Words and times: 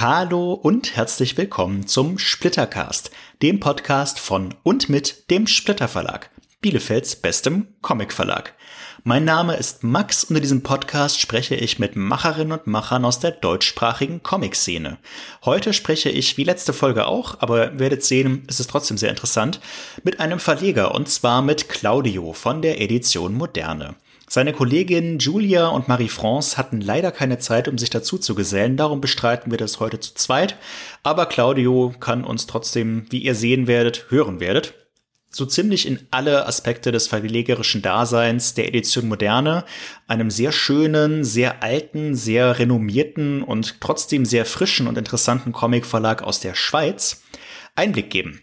Hallo 0.00 0.54
und 0.54 0.96
herzlich 0.96 1.36
willkommen 1.36 1.86
zum 1.86 2.16
Splittercast, 2.16 3.10
dem 3.42 3.60
Podcast 3.60 4.18
von 4.18 4.54
und 4.62 4.88
mit 4.88 5.30
dem 5.30 5.46
Splitter 5.46 5.88
Verlag, 5.88 6.30
Bielefelds 6.62 7.16
bestem 7.16 7.66
Comic 7.82 8.14
Verlag. 8.14 8.54
Mein 9.04 9.26
Name 9.26 9.56
ist 9.56 9.84
Max 9.84 10.24
und 10.24 10.36
in 10.36 10.42
diesem 10.42 10.62
Podcast 10.62 11.20
spreche 11.20 11.54
ich 11.54 11.78
mit 11.78 11.96
Macherinnen 11.96 12.52
und 12.52 12.66
Machern 12.66 13.04
aus 13.04 13.18
der 13.18 13.32
deutschsprachigen 13.32 14.22
Comic-Szene. 14.22 14.96
Heute 15.44 15.74
spreche 15.74 16.08
ich, 16.08 16.38
wie 16.38 16.44
letzte 16.44 16.72
Folge 16.72 17.06
auch, 17.06 17.36
aber 17.40 17.78
werdet 17.78 18.02
sehen, 18.02 18.44
es 18.48 18.58
ist 18.58 18.70
trotzdem 18.70 18.96
sehr 18.96 19.10
interessant, 19.10 19.60
mit 20.02 20.18
einem 20.18 20.38
Verleger 20.38 20.94
und 20.94 21.10
zwar 21.10 21.42
mit 21.42 21.68
Claudio 21.68 22.32
von 22.32 22.62
der 22.62 22.80
Edition 22.80 23.34
Moderne. 23.34 23.96
Seine 24.32 24.52
Kolleginnen 24.52 25.18
Julia 25.18 25.66
und 25.66 25.88
Marie-France 25.88 26.56
hatten 26.56 26.80
leider 26.80 27.10
keine 27.10 27.40
Zeit, 27.40 27.66
um 27.66 27.78
sich 27.78 27.90
dazu 27.90 28.16
zu 28.16 28.36
gesellen, 28.36 28.76
darum 28.76 29.00
bestreiten 29.00 29.50
wir 29.50 29.58
das 29.58 29.80
heute 29.80 29.98
zu 29.98 30.14
zweit. 30.14 30.54
Aber 31.02 31.26
Claudio 31.26 31.92
kann 31.98 32.22
uns 32.22 32.46
trotzdem, 32.46 33.06
wie 33.10 33.18
ihr 33.18 33.34
sehen 33.34 33.66
werdet, 33.66 34.06
hören 34.08 34.38
werdet 34.38 34.74
so 35.32 35.46
ziemlich 35.46 35.86
in 35.86 36.08
alle 36.10 36.46
Aspekte 36.46 36.90
des 36.90 37.06
verlegerischen 37.06 37.82
Daseins 37.82 38.54
der 38.54 38.66
Edition 38.66 39.06
Moderne, 39.06 39.64
einem 40.08 40.28
sehr 40.28 40.50
schönen, 40.50 41.22
sehr 41.22 41.62
alten, 41.62 42.16
sehr 42.16 42.58
renommierten 42.58 43.44
und 43.44 43.80
trotzdem 43.80 44.24
sehr 44.24 44.44
frischen 44.44 44.88
und 44.88 44.98
interessanten 44.98 45.52
Comicverlag 45.52 46.22
aus 46.22 46.40
der 46.40 46.56
Schweiz, 46.56 47.22
Einblick 47.76 48.10
geben. 48.10 48.42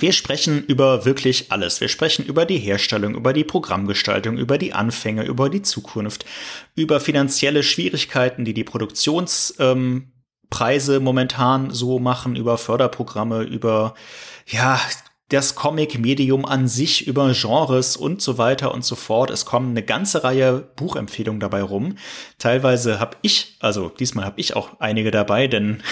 Wir 0.00 0.12
sprechen 0.12 0.64
über 0.64 1.04
wirklich 1.04 1.50
alles. 1.50 1.80
Wir 1.80 1.88
sprechen 1.88 2.24
über 2.24 2.46
die 2.46 2.58
Herstellung, 2.58 3.14
über 3.14 3.32
die 3.32 3.44
Programmgestaltung, 3.44 4.38
über 4.38 4.58
die 4.58 4.72
Anfänge, 4.72 5.24
über 5.24 5.50
die 5.50 5.62
Zukunft, 5.62 6.24
über 6.76 7.00
finanzielle 7.00 7.62
Schwierigkeiten, 7.62 8.44
die 8.44 8.54
die 8.54 8.64
Produktionspreise 8.64 10.06
ähm, 10.96 11.02
momentan 11.02 11.70
so 11.70 11.98
machen, 11.98 12.36
über 12.36 12.58
Förderprogramme, 12.58 13.42
über 13.42 13.94
ja, 14.46 14.80
das 15.28 15.54
Comic-Medium 15.54 16.46
an 16.46 16.68
sich, 16.68 17.06
über 17.06 17.32
Genres 17.34 17.96
und 17.96 18.22
so 18.22 18.38
weiter 18.38 18.72
und 18.72 18.84
so 18.84 18.94
fort. 18.94 19.30
Es 19.30 19.44
kommen 19.44 19.70
eine 19.70 19.82
ganze 19.82 20.24
Reihe 20.24 20.70
Buchempfehlungen 20.76 21.40
dabei 21.40 21.62
rum. 21.62 21.96
Teilweise 22.38 22.98
habe 22.98 23.16
ich, 23.20 23.56
also 23.60 23.90
diesmal 23.90 24.24
habe 24.24 24.40
ich 24.40 24.56
auch 24.56 24.80
einige 24.80 25.10
dabei, 25.10 25.46
denn 25.46 25.82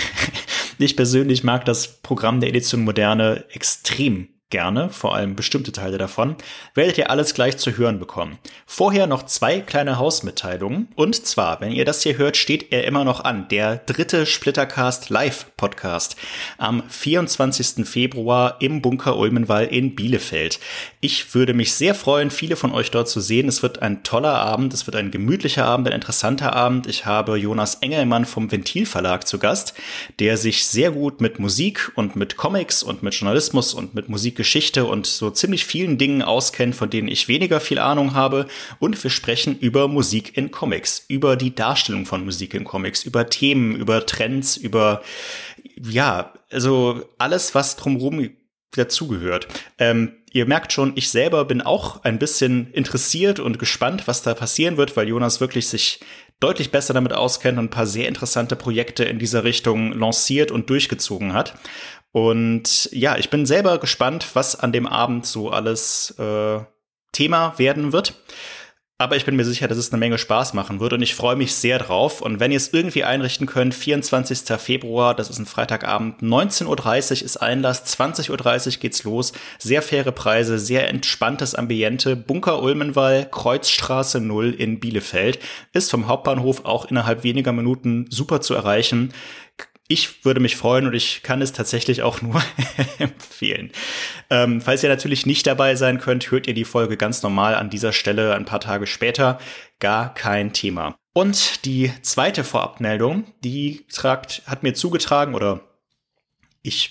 ich 0.85 0.97
persönlich 0.97 1.45
mag 1.45 1.65
das 1.65 2.01
Programm 2.03 2.41
der 2.41 2.51
Edition 2.51 2.83
Moderne 2.83 3.45
extrem 3.51 4.29
gerne, 4.51 4.91
vor 4.91 5.17
allem 5.17 5.35
bestimmte 5.35 5.73
Teile 5.73 5.99
davon, 5.99 6.37
werdet 6.75 6.99
ihr 6.99 7.11
alles 7.11 7.35
gleich 7.35 7.57
zu 7.57 7.77
hören 7.77 7.99
bekommen. 7.99 8.39
Vorher 8.65 9.09
noch 9.09 9.25
zwei 9.25 9.61
kleine 9.61 9.99
Hausmitteilungen. 9.99 10.89
Und 10.95 11.27
zwar, 11.27 11.61
wenn 11.61 11.73
ihr 11.73 11.85
das 11.85 12.03
hier 12.03 12.17
hört, 12.17 12.37
steht 12.37 12.73
er 12.73 12.85
immer 12.85 13.05
noch 13.05 13.25
an. 13.25 13.49
Der 13.49 13.79
dritte 13.79 14.25
Splittercast 14.25 15.11
Live 15.11 15.47
Podcast 15.57 16.15
am 16.59 16.85
24. 16.89 17.85
Februar 17.89 18.59
im 18.61 18.83
Bunker 18.83 19.17
Ulmenwall 19.17 19.67
in 19.67 19.97
Bielefeld. 19.97 20.61
Ich 21.01 21.35
würde 21.35 21.53
mich 21.53 21.75
sehr 21.75 21.97
freuen, 21.97 22.31
viele 22.31 22.55
von 22.55 22.73
euch 22.73 22.93
dort 22.93 23.09
zu 23.09 23.21
sehen. 23.21 23.49
Es 23.49 23.65
wird 23.65 23.83
ein 23.83 24.05
toller 24.05 24.35
Abend, 24.35 24.73
es 24.73 24.87
wird 24.87 24.95
ein 24.95 25.11
gemütlicher 25.11 25.65
Abend, 25.65 25.89
ein 25.89 25.95
interessanter 25.95 26.55
Abend. 26.55 26.87
Ich 26.87 27.05
habe 27.05 27.37
Jonas 27.37 27.77
Engelmann 27.77 28.25
vom 28.25 28.53
Ventil 28.53 28.87
Verlag 28.87 29.27
zu 29.27 29.39
Gast, 29.41 29.75
der 30.21 30.37
sich 30.37 30.67
sehr 30.67 30.93
gut 30.93 31.21
mit 31.21 31.41
Musik 31.41 31.91
und 31.97 32.15
mit 32.15 32.37
Comics 32.37 32.85
und 32.85 33.03
mit 33.03 33.15
Journalismus 33.15 33.75
und 33.75 33.97
mit 33.97 34.09
Musik 34.09 34.36
Geschichte 34.37 34.85
und 34.85 35.07
so 35.07 35.31
ziemlich 35.31 35.65
vielen 35.65 35.99
Dingen 35.99 36.23
auskennt, 36.23 36.77
von 36.77 36.91
denen 36.91 37.09
ich 37.09 37.29
weniger 37.29 37.61
viel 37.61 37.79
Ahnung 37.79 38.15
habe. 38.15 38.47
Und 38.79 39.03
wir 39.03 39.11
sprechen 39.11 39.59
über 39.59 39.89
Musik 39.89 40.37
in 40.37 40.51
Comics, 40.51 41.05
über 41.09 41.37
die 41.37 41.55
Darstellung 41.55 42.07
von 42.07 42.25
Musik 42.25 42.55
in 42.55 42.65
Comics, 42.65 43.05
über 43.05 43.29
Themen, 43.29 43.75
über 43.75 44.07
Trends, 44.07 44.57
über, 44.57 45.03
ja, 45.83 46.33
also 46.51 47.03
alles, 47.19 47.55
was 47.55 47.77
drumherum 47.77 48.31
dazugehört. 48.73 49.49
Ähm, 49.79 50.13
ihr 50.33 50.47
merkt 50.47 50.73
schon, 50.73 50.93
ich 50.97 51.11
selber 51.11 51.45
bin 51.45 51.63
auch 51.63 52.05
ein 52.05 52.19
bisschen 52.19 52.71
interessiert 52.73 53.41
und 53.41 53.59
gespannt, 53.59 54.07
was 54.07 54.23
da 54.23 54.35
passieren 54.35 54.77
wird, 54.77 54.97
weil 54.97 55.09
Jonas 55.09 55.41
wirklich 55.41 55.69
sich 55.69 56.01
deutlich 56.41 56.71
besser 56.71 56.93
damit 56.93 57.15
auskennt 57.15 57.59
und 57.59 57.67
ein 57.67 57.71
paar 57.71 57.87
sehr 57.87 58.09
interessante 58.09 58.57
Projekte 58.57 59.05
in 59.05 59.19
dieser 59.19 59.45
Richtung 59.45 59.93
lanciert 59.93 60.51
und 60.51 60.69
durchgezogen 60.69 61.33
hat. 61.33 61.55
Und 62.17 62.89
ja, 62.93 63.19
ich 63.19 63.29
bin 63.29 63.45
selber 63.45 63.77
gespannt, 63.77 64.27
was 64.33 64.59
an 64.59 64.73
dem 64.73 64.87
Abend 64.87 65.27
so 65.27 65.51
alles 65.51 66.15
äh, 66.19 66.61
Thema 67.13 67.59
werden 67.59 67.93
wird. 67.93 68.15
Aber 68.97 69.17
ich 69.17 69.27
bin 69.27 69.37
mir 69.37 69.45
sicher, 69.45 69.69
dass 69.69 69.77
es 69.77 69.93
eine 69.93 70.01
Menge 70.01 70.17
Spaß 70.17 70.55
machen 70.55 70.81
wird 70.81 70.95
und 70.95 71.03
ich 71.03 71.15
freue 71.15 71.37
mich 71.37 71.55
sehr 71.55 71.79
drauf. 71.79 72.23
Und 72.23 72.41
wenn 72.41 72.51
ihr 72.51 72.57
es 72.57 72.73
irgendwie 72.73 73.05
einrichten 73.05 73.47
könnt, 73.47 73.75
24. 73.75 74.59
Februar, 74.59 75.15
das 75.15 75.29
ist 75.29 75.39
ein 75.39 75.45
Freitagabend, 75.45 76.23
19.30 76.23 76.65
Uhr 77.21 77.25
ist 77.27 77.37
Einlass, 77.37 77.85
20.30 77.99 78.31
Uhr 78.31 78.81
geht's 78.81 79.05
los. 79.05 79.35
Sehr 79.59 79.83
faire 79.83 80.13
Preise, 80.13 80.59
sehr 80.59 80.89
entspanntes 80.89 81.55
Ambiente. 81.55 82.17
Bunker 82.17 82.63
Ulmenwall, 82.63 83.29
Kreuzstraße 83.31 84.23
0 84.23 84.55
in 84.55 84.81
Bielefeld. 84.81 85.39
Ist 85.75 85.91
vom 85.91 86.07
Hauptbahnhof 86.07 86.65
auch 86.65 86.87
innerhalb 86.87 87.25
weniger 87.25 87.53
Minuten 87.53 88.07
super 88.09 88.41
zu 88.41 88.55
erreichen 88.55 89.13
ich 89.89 90.25
würde 90.25 90.41
mich 90.41 90.57
freuen 90.57 90.87
und 90.87 90.95
ich 90.95 91.23
kann 91.23 91.43
es 91.43 91.53
tatsächlich 91.53 92.03
auch 92.03 92.21
nur 92.23 92.43
empfehlen. 92.99 93.71
Ähm, 94.31 94.61
falls 94.61 94.83
ihr 94.83 94.89
natürlich 94.89 95.27
nicht 95.27 95.47
dabei 95.47 95.77
sein 95.77 96.01
könnt, 96.01 96.31
hört 96.31 96.47
ihr 96.47 96.55
die 96.55 96.65
Folge 96.65 96.97
ganz 96.97 97.23
normal 97.23 97.55
an 97.55 97.71
dieser 97.71 97.93
Stelle 97.93 98.35
ein 98.35 98.45
paar 98.45 98.61
Tage 98.61 98.87
später. 98.87 99.39
Gar 99.79 100.15
kein 100.15 100.53
Thema. 100.53 100.97
Und 101.13 101.65
die 101.65 101.93
zweite 102.03 102.45
Vorabmeldung, 102.45 103.25
die 103.43 103.87
tragt, 103.91 104.43
hat 104.47 104.63
mir 104.63 104.75
zugetragen 104.75 105.35
oder 105.35 105.61
ich 106.63 106.91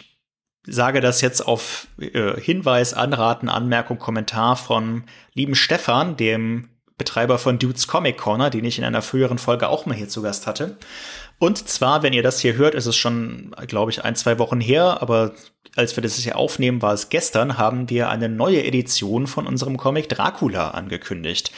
sage 0.65 1.01
das 1.01 1.21
jetzt 1.21 1.41
auf 1.41 1.87
äh, 1.99 2.39
Hinweis, 2.39 2.93
Anraten, 2.93 3.49
Anmerkung, 3.49 3.99
Kommentar 3.99 4.55
von 4.55 5.03
lieben 5.33 5.55
Stefan, 5.55 6.17
dem 6.17 6.69
Betreiber 6.97 7.37
von 7.37 7.59
Dudes 7.59 7.87
Comic 7.87 8.17
Corner, 8.17 8.49
den 8.49 8.63
ich 8.63 8.77
in 8.77 8.85
einer 8.85 9.01
früheren 9.01 9.37
Folge 9.37 9.67
auch 9.67 9.85
mal 9.85 9.95
hier 9.95 10.07
zu 10.07 10.21
Gast 10.21 10.47
hatte. 10.47 10.77
Und 11.37 11.67
zwar, 11.67 12.01
wenn 12.01 12.13
ihr 12.13 12.23
das 12.23 12.39
hier 12.39 12.55
hört, 12.55 12.75
ist 12.75 12.85
es 12.85 12.95
schon, 12.95 13.53
glaube 13.67 13.91
ich, 13.91 14.03
ein, 14.03 14.15
zwei 14.15 14.39
Wochen 14.39 14.61
her, 14.61 15.01
aber 15.01 15.33
als 15.75 15.95
wir 15.97 16.01
das 16.01 16.15
hier 16.15 16.37
aufnehmen, 16.37 16.81
war 16.81 16.93
es 16.93 17.09
gestern, 17.09 17.57
haben 17.57 17.89
wir 17.89 18.09
eine 18.09 18.29
neue 18.29 18.63
Edition 18.63 19.27
von 19.27 19.45
unserem 19.45 19.75
Comic 19.75 20.07
Dracula 20.07 20.71
angekündigt. 20.71 21.51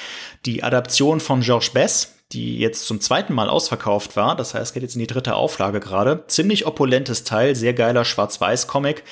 Die 0.46 0.64
Adaption 0.64 1.20
von 1.20 1.42
Georges 1.42 1.70
Bess, 1.70 2.16
die 2.32 2.58
jetzt 2.58 2.88
zum 2.88 3.00
zweiten 3.00 3.34
Mal 3.34 3.50
ausverkauft 3.50 4.16
war, 4.16 4.36
das 4.36 4.54
heißt, 4.54 4.74
geht 4.74 4.84
jetzt 4.84 4.96
in 4.96 5.02
die 5.02 5.08
dritte 5.08 5.36
Auflage 5.36 5.80
gerade. 5.80 6.24
Ziemlich 6.28 6.66
opulentes 6.66 7.24
Teil, 7.24 7.56
sehr 7.56 7.74
geiler 7.74 8.06
Schwarz-Weiß-Comic. 8.06 9.04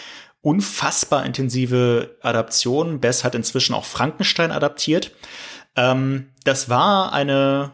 Unfassbar 0.42 1.26
intensive 1.26 2.18
Adaption. 2.22 3.00
Bess 3.00 3.24
hat 3.24 3.36
inzwischen 3.36 3.74
auch 3.74 3.86
Frankenstein 3.86 4.52
adaptiert. 4.52 5.12
Ähm, 5.76 6.30
das 6.44 6.70
war 6.70 7.14
eine 7.14 7.72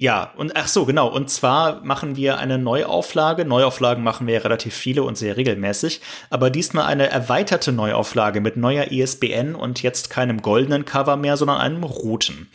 ja, 0.00 0.32
und 0.36 0.54
ach 0.54 0.68
so, 0.68 0.84
genau. 0.84 1.08
Und 1.08 1.28
zwar 1.28 1.82
machen 1.84 2.14
wir 2.14 2.38
eine 2.38 2.56
Neuauflage. 2.56 3.44
Neuauflagen 3.44 4.04
machen 4.04 4.28
wir 4.28 4.34
ja 4.34 4.40
relativ 4.40 4.72
viele 4.72 5.02
und 5.02 5.18
sehr 5.18 5.36
regelmäßig. 5.36 6.00
Aber 6.30 6.50
diesmal 6.50 6.86
eine 6.86 7.10
erweiterte 7.10 7.72
Neuauflage 7.72 8.40
mit 8.40 8.56
neuer 8.56 8.92
ISBN 8.92 9.56
und 9.56 9.82
jetzt 9.82 10.08
keinem 10.08 10.40
goldenen 10.40 10.84
Cover 10.84 11.16
mehr, 11.16 11.36
sondern 11.36 11.58
einem 11.58 11.82
roten. 11.82 12.48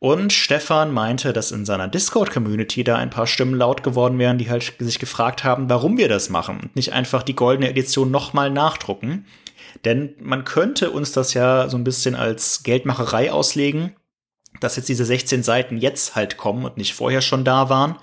Und 0.00 0.32
Stefan 0.32 0.90
meinte, 0.90 1.32
dass 1.32 1.52
in 1.52 1.64
seiner 1.64 1.86
Discord-Community 1.86 2.82
da 2.82 2.96
ein 2.96 3.10
paar 3.10 3.28
Stimmen 3.28 3.54
laut 3.54 3.84
geworden 3.84 4.18
wären, 4.18 4.38
die 4.38 4.50
halt 4.50 4.72
sich 4.80 4.98
gefragt 4.98 5.44
haben, 5.44 5.70
warum 5.70 5.96
wir 5.96 6.08
das 6.08 6.28
machen 6.28 6.58
und 6.60 6.74
nicht 6.74 6.92
einfach 6.92 7.22
die 7.22 7.36
goldene 7.36 7.70
Edition 7.70 8.10
nochmal 8.10 8.50
nachdrucken. 8.50 9.26
Denn 9.84 10.14
man 10.18 10.44
könnte 10.44 10.90
uns 10.90 11.12
das 11.12 11.34
ja 11.34 11.68
so 11.68 11.76
ein 11.76 11.84
bisschen 11.84 12.16
als 12.16 12.64
Geldmacherei 12.64 13.30
auslegen 13.30 13.94
dass 14.58 14.76
jetzt 14.76 14.88
diese 14.88 15.04
16 15.04 15.42
Seiten 15.42 15.76
jetzt 15.76 16.16
halt 16.16 16.36
kommen 16.36 16.64
und 16.64 16.76
nicht 16.76 16.94
vorher 16.94 17.22
schon 17.22 17.44
da 17.44 17.68
waren, 17.68 17.96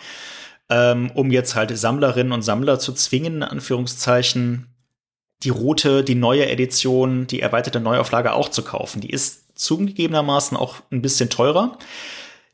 ähm, 0.70 1.12
um 1.14 1.32
jetzt 1.32 1.56
halt 1.56 1.78
Sammlerinnen 1.78 2.32
und 2.32 2.42
Sammler 2.42 2.80
zu 2.80 2.94
zwingen, 2.94 3.38
in 3.38 3.44
Anführungszeichen, 3.44 4.68
die 5.44 5.50
rote, 5.50 6.04
die 6.04 6.16
neue 6.16 6.50
Edition, 6.50 7.28
die 7.28 7.42
erweiterte 7.42 7.80
Neuauflage 7.80 8.34
auch 8.34 8.50
zu 8.50 8.64
kaufen. 8.64 9.02
Die 9.02 9.12
ist 9.12 9.60
zugegebenermaßen 9.60 10.58
auch 10.58 10.78
ein 10.92 11.02
bisschen 11.02 11.30
teurer. 11.30 11.78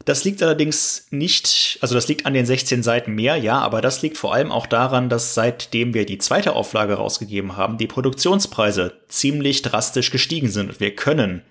Das 0.06 0.26
liegt 0.26 0.44
allerdings 0.44 1.08
nicht, 1.12 1.78
also 1.80 1.96
das 1.96 2.10
liegt 2.10 2.26
an 2.26 2.34
den 2.34 2.46
16 2.46 2.84
Seiten 2.84 3.14
mehr, 3.14 3.38
ja, 3.38 3.60
aber 3.60 3.80
das 3.80 4.02
liegt 4.02 4.18
vor 4.18 4.34
allem 4.34 4.52
auch 4.52 4.68
daran, 4.68 5.08
dass 5.08 5.34
seitdem 5.34 5.94
wir 5.94 6.06
die 6.06 6.18
zweite 6.18 6.54
Auflage 6.54 6.96
rausgegeben 6.96 7.56
haben, 7.56 7.78
die 7.78 7.88
Produktionspreise 7.88 9.00
ziemlich 9.08 9.62
drastisch 9.62 10.12
gestiegen 10.12 10.50
sind 10.50 10.82
wir 10.82 10.94
können 10.94 11.42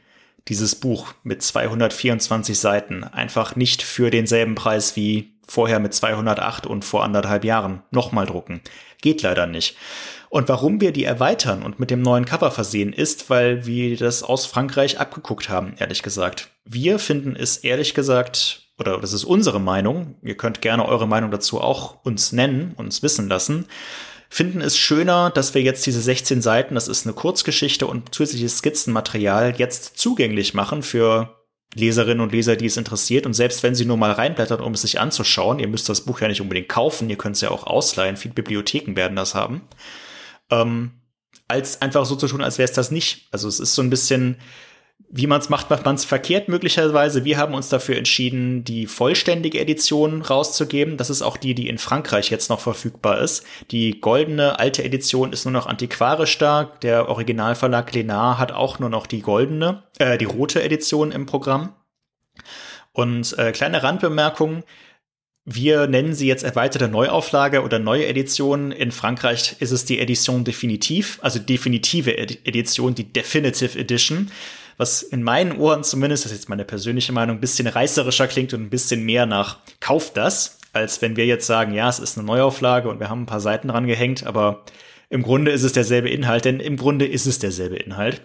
dieses 0.48 0.76
Buch 0.76 1.14
mit 1.22 1.42
224 1.42 2.58
Seiten 2.58 3.04
einfach 3.04 3.56
nicht 3.56 3.82
für 3.82 4.10
denselben 4.10 4.54
Preis 4.54 4.96
wie 4.96 5.32
vorher 5.46 5.80
mit 5.80 5.94
208 5.94 6.66
und 6.66 6.84
vor 6.84 7.04
anderthalb 7.04 7.44
Jahren 7.44 7.82
nochmal 7.90 8.26
drucken. 8.26 8.60
Geht 9.00 9.22
leider 9.22 9.46
nicht. 9.46 9.76
Und 10.30 10.48
warum 10.48 10.80
wir 10.80 10.92
die 10.92 11.04
erweitern 11.04 11.62
und 11.62 11.78
mit 11.78 11.90
dem 11.90 12.00
neuen 12.00 12.24
Cover 12.24 12.50
versehen, 12.50 12.92
ist, 12.92 13.28
weil 13.28 13.66
wir 13.66 13.96
das 13.96 14.22
aus 14.22 14.46
Frankreich 14.46 14.98
abgeguckt 14.98 15.48
haben, 15.48 15.74
ehrlich 15.78 16.02
gesagt. 16.02 16.48
Wir 16.64 16.98
finden 16.98 17.36
es 17.36 17.58
ehrlich 17.58 17.92
gesagt 17.92 18.62
oder 18.78 18.98
das 18.98 19.12
ist 19.12 19.24
unsere 19.24 19.60
Meinung, 19.60 20.16
ihr 20.22 20.36
könnt 20.36 20.60
gerne 20.62 20.86
eure 20.86 21.06
Meinung 21.06 21.30
dazu 21.30 21.60
auch 21.60 22.02
uns 22.04 22.32
nennen, 22.32 22.72
uns 22.76 23.02
wissen 23.02 23.28
lassen, 23.28 23.66
finden 24.32 24.62
es 24.62 24.78
schöner, 24.78 25.28
dass 25.28 25.52
wir 25.52 25.60
jetzt 25.60 25.84
diese 25.84 26.00
16 26.00 26.40
Seiten, 26.40 26.74
das 26.74 26.88
ist 26.88 27.04
eine 27.04 27.12
Kurzgeschichte 27.12 27.86
und 27.86 28.14
zusätzliches 28.14 28.56
Skizzenmaterial, 28.56 29.56
jetzt 29.58 29.98
zugänglich 29.98 30.54
machen 30.54 30.82
für 30.82 31.36
Leserinnen 31.74 32.22
und 32.22 32.32
Leser, 32.32 32.56
die 32.56 32.64
es 32.64 32.78
interessiert. 32.78 33.26
Und 33.26 33.34
selbst 33.34 33.62
wenn 33.62 33.74
sie 33.74 33.84
nur 33.84 33.98
mal 33.98 34.10
reinblättern, 34.10 34.60
um 34.60 34.72
es 34.72 34.80
sich 34.80 34.98
anzuschauen, 34.98 35.58
ihr 35.58 35.68
müsst 35.68 35.90
das 35.90 36.00
Buch 36.00 36.22
ja 36.22 36.28
nicht 36.28 36.40
unbedingt 36.40 36.70
kaufen, 36.70 37.10
ihr 37.10 37.18
könnt 37.18 37.36
es 37.36 37.42
ja 37.42 37.50
auch 37.50 37.66
ausleihen, 37.66 38.16
viele 38.16 38.32
Bibliotheken 38.32 38.96
werden 38.96 39.16
das 39.16 39.34
haben, 39.34 39.60
ähm, 40.50 40.92
als 41.46 41.82
einfach 41.82 42.06
so 42.06 42.16
zu 42.16 42.26
tun, 42.26 42.42
als 42.42 42.56
wäre 42.56 42.70
es 42.70 42.74
das 42.74 42.90
nicht. 42.90 43.28
Also 43.32 43.48
es 43.48 43.60
ist 43.60 43.74
so 43.74 43.82
ein 43.82 43.90
bisschen, 43.90 44.36
wie 45.14 45.26
man 45.26 45.42
es 45.42 45.50
macht, 45.50 45.68
macht 45.68 45.84
man 45.84 45.96
es 45.96 46.06
verkehrt 46.06 46.48
möglicherweise. 46.48 47.26
Wir 47.26 47.36
haben 47.36 47.52
uns 47.52 47.68
dafür 47.68 47.98
entschieden, 47.98 48.64
die 48.64 48.86
vollständige 48.86 49.60
Edition 49.60 50.22
rauszugeben. 50.22 50.96
Das 50.96 51.10
ist 51.10 51.20
auch 51.20 51.36
die, 51.36 51.54
die 51.54 51.68
in 51.68 51.76
Frankreich 51.76 52.30
jetzt 52.30 52.48
noch 52.48 52.60
verfügbar 52.60 53.20
ist. 53.20 53.44
Die 53.70 54.00
goldene 54.00 54.58
alte 54.58 54.82
Edition 54.82 55.34
ist 55.34 55.44
nur 55.44 55.52
noch 55.52 55.66
antiquarisch 55.66 56.38
da. 56.38 56.72
Der 56.80 57.10
Originalverlag 57.10 57.92
Lenar 57.92 58.38
hat 58.38 58.52
auch 58.52 58.78
nur 58.78 58.88
noch 58.88 59.06
die 59.06 59.20
goldene, 59.20 59.82
äh, 59.98 60.16
die 60.16 60.24
rote 60.24 60.62
Edition 60.62 61.12
im 61.12 61.26
Programm. 61.26 61.74
Und 62.92 63.38
äh, 63.38 63.52
kleine 63.52 63.82
Randbemerkung. 63.82 64.64
Wir 65.44 65.88
nennen 65.88 66.14
sie 66.14 66.28
jetzt 66.28 66.44
erweiterte 66.44 66.88
Neuauflage 66.88 67.62
oder 67.62 67.78
neue 67.78 68.06
Edition. 68.06 68.72
In 68.72 68.92
Frankreich 68.92 69.56
ist 69.58 69.72
es 69.72 69.84
die 69.84 69.98
Edition 69.98 70.44
definitiv, 70.44 71.18
also 71.20 71.38
definitive 71.38 72.16
Edition, 72.16 72.94
die 72.94 73.12
Definitive 73.12 73.78
Edition 73.78 74.30
was 74.76 75.02
in 75.02 75.22
meinen 75.22 75.58
Ohren 75.58 75.84
zumindest, 75.84 76.24
das 76.24 76.32
ist 76.32 76.38
jetzt 76.38 76.48
meine 76.48 76.64
persönliche 76.64 77.12
Meinung, 77.12 77.36
ein 77.36 77.40
bisschen 77.40 77.66
reißerischer 77.66 78.28
klingt 78.28 78.54
und 78.54 78.62
ein 78.62 78.70
bisschen 78.70 79.04
mehr 79.04 79.26
nach 79.26 79.58
kauft 79.80 80.16
das, 80.16 80.58
als 80.72 81.02
wenn 81.02 81.16
wir 81.16 81.26
jetzt 81.26 81.46
sagen, 81.46 81.72
ja, 81.72 81.88
es 81.88 81.98
ist 81.98 82.16
eine 82.16 82.26
Neuauflage 82.26 82.88
und 82.88 83.00
wir 83.00 83.08
haben 83.08 83.22
ein 83.22 83.26
paar 83.26 83.40
Seiten 83.40 83.68
dran 83.68 83.86
gehängt, 83.86 84.24
aber 84.26 84.64
im 85.10 85.22
Grunde 85.22 85.50
ist 85.50 85.62
es 85.62 85.74
derselbe 85.74 86.08
Inhalt, 86.08 86.46
denn 86.46 86.58
im 86.58 86.78
Grunde 86.78 87.06
ist 87.06 87.26
es 87.26 87.38
derselbe 87.38 87.76
Inhalt. 87.76 88.22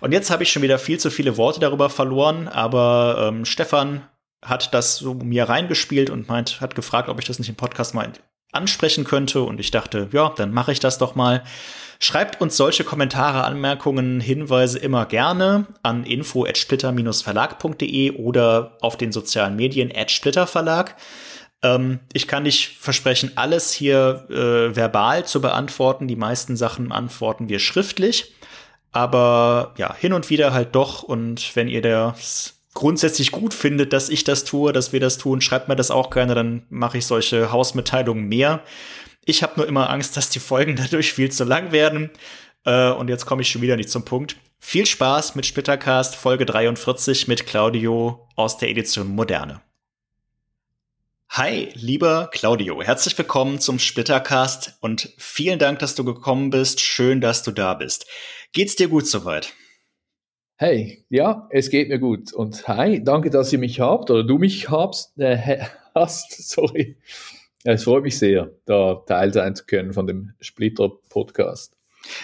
Und 0.00 0.12
jetzt 0.12 0.30
habe 0.30 0.42
ich 0.42 0.50
schon 0.50 0.62
wieder 0.62 0.78
viel 0.78 0.98
zu 0.98 1.10
viele 1.10 1.36
Worte 1.36 1.60
darüber 1.60 1.90
verloren, 1.90 2.48
aber 2.48 3.28
ähm, 3.28 3.44
Stefan 3.44 4.08
hat 4.42 4.72
das 4.72 4.96
so 4.96 5.12
mir 5.12 5.50
reingespielt 5.50 6.08
und 6.08 6.28
meint, 6.28 6.62
hat 6.62 6.74
gefragt, 6.74 7.10
ob 7.10 7.18
ich 7.18 7.26
das 7.26 7.38
nicht 7.38 7.50
im 7.50 7.56
Podcast 7.56 7.94
mal 7.94 8.10
ansprechen 8.52 9.04
könnte. 9.04 9.42
Und 9.42 9.60
ich 9.60 9.70
dachte, 9.70 10.08
ja, 10.12 10.32
dann 10.36 10.52
mache 10.52 10.72
ich 10.72 10.80
das 10.80 10.98
doch 10.98 11.14
mal. 11.14 11.44
Schreibt 11.98 12.40
uns 12.40 12.56
solche 12.56 12.84
Kommentare, 12.84 13.44
Anmerkungen, 13.44 14.20
Hinweise 14.20 14.78
immer 14.78 15.04
gerne 15.04 15.66
an 15.82 16.04
info@splitter-verlag.de 16.04 18.12
oder 18.12 18.78
auf 18.80 18.96
den 18.96 19.12
sozialen 19.12 19.56
Medien 19.56 19.92
@splitterverlag. 20.08 20.96
Ähm, 21.62 22.00
ich 22.12 22.26
kann 22.26 22.44
nicht 22.44 22.78
versprechen, 22.78 23.32
alles 23.36 23.70
hier 23.72 24.26
äh, 24.30 24.74
verbal 24.74 25.26
zu 25.26 25.42
beantworten. 25.42 26.08
Die 26.08 26.16
meisten 26.16 26.56
Sachen 26.56 26.90
antworten 26.90 27.50
wir 27.50 27.58
schriftlich. 27.58 28.32
Aber 28.92 29.74
ja, 29.76 29.94
hin 29.94 30.12
und 30.12 30.30
wieder 30.30 30.52
halt 30.52 30.74
doch. 30.74 31.02
Und 31.02 31.54
wenn 31.54 31.68
ihr 31.68 31.82
das 31.82 32.59
grundsätzlich 32.80 33.30
gut 33.30 33.52
findet, 33.52 33.92
dass 33.92 34.08
ich 34.08 34.24
das 34.24 34.44
tue, 34.44 34.72
dass 34.72 34.94
wir 34.94 35.00
das 35.00 35.18
tun, 35.18 35.42
schreibt 35.42 35.68
mir 35.68 35.76
das 35.76 35.90
auch 35.90 36.08
gerne, 36.08 36.34
dann 36.34 36.62
mache 36.70 36.96
ich 36.96 37.04
solche 37.04 37.52
Hausmitteilungen 37.52 38.26
mehr. 38.26 38.62
Ich 39.26 39.42
habe 39.42 39.52
nur 39.56 39.68
immer 39.68 39.90
Angst, 39.90 40.16
dass 40.16 40.30
die 40.30 40.38
Folgen 40.38 40.76
dadurch 40.82 41.12
viel 41.12 41.30
zu 41.30 41.44
lang 41.44 41.72
werden. 41.72 42.08
Äh, 42.64 42.90
und 42.92 43.08
jetzt 43.08 43.26
komme 43.26 43.42
ich 43.42 43.50
schon 43.50 43.60
wieder 43.60 43.76
nicht 43.76 43.90
zum 43.90 44.06
Punkt. 44.06 44.36
Viel 44.58 44.86
Spaß 44.86 45.34
mit 45.34 45.44
Splittercast 45.44 46.16
Folge 46.16 46.46
43 46.46 47.28
mit 47.28 47.46
Claudio 47.46 48.26
aus 48.34 48.56
der 48.56 48.70
Edition 48.70 49.08
Moderne. 49.08 49.60
Hi, 51.28 51.68
lieber 51.74 52.30
Claudio, 52.32 52.82
herzlich 52.82 53.16
willkommen 53.18 53.60
zum 53.60 53.78
Splittercast 53.78 54.78
und 54.80 55.12
vielen 55.18 55.58
Dank, 55.58 55.80
dass 55.80 55.94
du 55.94 56.04
gekommen 56.04 56.48
bist. 56.48 56.80
Schön, 56.80 57.20
dass 57.20 57.42
du 57.42 57.50
da 57.50 57.74
bist. 57.74 58.06
Geht's 58.52 58.74
dir 58.74 58.88
gut 58.88 59.06
soweit? 59.06 59.52
Hey, 60.62 61.06
ja, 61.08 61.48
es 61.48 61.70
geht 61.70 61.88
mir 61.88 61.98
gut. 61.98 62.34
Und 62.34 62.68
hi, 62.68 63.02
danke, 63.02 63.30
dass 63.30 63.50
ihr 63.50 63.58
mich 63.58 63.80
habt 63.80 64.10
oder 64.10 64.24
du 64.24 64.36
mich 64.36 64.68
habst, 64.68 65.18
äh, 65.18 65.64
hast. 65.94 66.50
Sorry. 66.50 66.98
Es 67.64 67.84
freut 67.84 68.02
mich 68.02 68.18
sehr, 68.18 68.50
da 68.66 68.96
Teil 69.06 69.32
sein 69.32 69.56
zu 69.56 69.64
können 69.64 69.94
von 69.94 70.06
dem 70.06 70.34
Splitter-Podcast. 70.38 71.78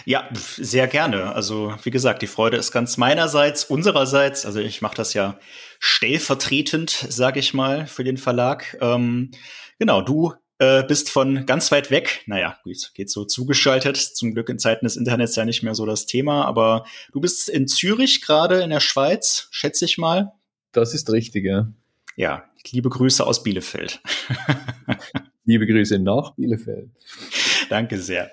Ja, 0.05 0.29
sehr 0.35 0.87
gerne. 0.87 1.35
Also 1.35 1.75
wie 1.83 1.91
gesagt, 1.91 2.21
die 2.21 2.27
Freude 2.27 2.59
ist 2.59 2.73
ganz 2.73 2.99
meinerseits, 2.99 3.65
unsererseits. 3.65 4.45
Also 4.45 4.61
ich 4.61 4.83
mache 4.83 4.97
das 4.97 5.15
ja 5.15 5.39
stellvertretend, 5.79 6.91
sage 6.91 7.41
ich 7.41 7.55
mal, 7.55 7.87
für 7.87 8.05
den 8.05 8.19
Verlag. 8.19 8.77
Ähm, 8.83 9.31
genau, 9.79 10.03
du 10.03 10.35
äh, 10.59 10.83
bist 10.85 11.11
von 11.11 11.47
ganz 11.47 11.71
weit 11.71 11.91
weg. 11.91 12.23
Naja, 12.27 12.59
gut, 12.63 12.93
geht 12.95 13.11
so 13.11 13.25
zugeschaltet. 13.25 13.97
Zum 13.97 14.33
Glück 14.33 14.49
in 14.49 14.59
Zeiten 14.59 14.87
des 14.87 14.97
Internets 14.97 15.37
ja 15.37 15.45
nicht 15.45 15.63
mehr 15.63 15.75
so 15.75 15.87
das 15.87 16.07
Thema. 16.07 16.45
Aber 16.45 16.85
du 17.13 17.21
bist 17.21 17.49
in 17.49 17.69
Zürich 17.69 18.23
gerade 18.23 18.63
in 18.63 18.71
der 18.71 18.81
Schweiz, 18.81 19.49
schätze 19.51 19.85
ich 19.85 19.99
mal. 19.99 20.33
Das 20.73 20.95
ist 20.95 21.11
richtig, 21.11 21.45
ja. 21.45 21.69
Ja, 22.17 22.45
liebe 22.71 22.89
Grüße 22.89 23.27
aus 23.27 23.43
Bielefeld. 23.43 24.01
liebe 25.45 25.67
Grüße 25.67 25.99
nach 25.99 26.35
Bielefeld. 26.35 26.91
Danke 27.69 27.99
sehr. 27.99 28.31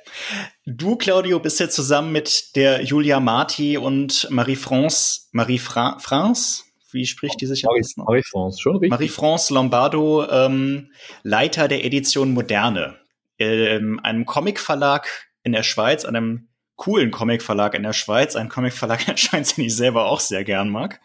Du, 0.66 0.96
Claudio, 0.96 1.40
bist 1.40 1.60
jetzt 1.60 1.76
zusammen 1.76 2.12
mit 2.12 2.56
der 2.56 2.84
Julia 2.84 3.20
Marti 3.20 3.78
und 3.78 4.28
Marie-France, 4.30 5.28
Marie-France, 5.32 6.64
wie 6.94 7.06
spricht 7.06 7.42
die 7.42 7.46
sich 7.46 7.64
Marie, 7.64 7.84
Marie-France, 7.96 8.62
schon 8.62 8.74
richtig. 8.74 8.92
Marie-France 8.92 9.54
Lombardo, 9.54 10.30
ähm, 10.30 10.92
Leiter 11.24 11.68
der 11.68 11.84
Edition 11.86 12.34
Moderne, 12.34 12.98
ähm, 13.40 14.00
einem 14.04 14.26
Comicverlag 14.26 15.08
in 15.44 15.52
der 15.52 15.64
Schweiz, 15.64 16.06
einem 16.06 16.50
coolen 16.76 17.12
Comicverlag 17.12 17.76
in 17.76 17.84
der 17.84 17.94
Schweiz, 17.94 18.36
ein 18.36 18.50
Comicverlag 18.50 19.02
Schweiz, 19.20 19.56
den 19.56 19.66
ich 19.66 19.76
selber 19.76 20.06
auch 20.06 20.20
sehr 20.20 20.44
gern 20.44 20.70
mag. 20.70 21.00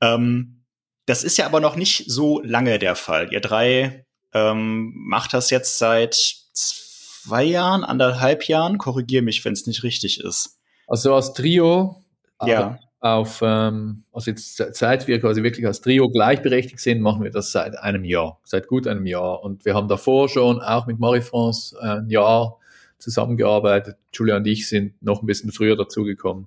Ähm, 0.00 0.64
das 1.06 1.24
ist 1.24 1.36
ja 1.36 1.46
aber 1.46 1.60
noch 1.60 1.76
nicht 1.76 2.04
so 2.06 2.40
lange 2.42 2.78
der 2.78 2.94
Fall. 2.94 3.32
Ihr 3.32 3.40
drei 3.40 4.06
ähm, 4.32 4.92
macht 4.94 5.34
das 5.34 5.50
jetzt 5.50 5.78
seit 5.78 6.14
zwei 6.52 7.44
Jahren, 7.44 7.84
anderthalb 7.84 8.44
Jahren. 8.48 8.78
Korrigier 8.78 9.22
mich, 9.22 9.44
wenn 9.44 9.52
es 9.52 9.66
nicht 9.66 9.82
richtig 9.82 10.20
ist. 10.20 10.58
Also 10.86 11.14
als 11.14 11.32
Trio 11.32 12.02
ja. 12.46 12.78
Auf, 13.02 13.40
ähm, 13.42 14.04
also 14.12 14.30
jetzt 14.30 14.56
seit 14.56 15.08
wir 15.08 15.20
quasi 15.20 15.42
wirklich 15.42 15.66
als 15.66 15.80
Trio 15.80 16.08
gleichberechtigt 16.08 16.78
sind, 16.78 17.00
machen 17.00 17.24
wir 17.24 17.32
das 17.32 17.50
seit 17.50 17.76
einem 17.76 18.04
Jahr, 18.04 18.40
seit 18.44 18.68
gut 18.68 18.86
einem 18.86 19.06
Jahr. 19.06 19.42
Und 19.42 19.64
wir 19.64 19.74
haben 19.74 19.88
davor 19.88 20.28
schon 20.28 20.60
auch 20.60 20.86
mit 20.86 21.00
Marie-France 21.00 21.76
äh, 21.82 21.98
ein 21.98 22.08
Jahr 22.08 22.58
zusammengearbeitet. 22.98 23.96
Julia 24.12 24.36
und 24.36 24.46
ich 24.46 24.68
sind 24.68 24.94
noch 25.02 25.20
ein 25.20 25.26
bisschen 25.26 25.50
früher 25.50 25.76
dazugekommen. 25.76 26.46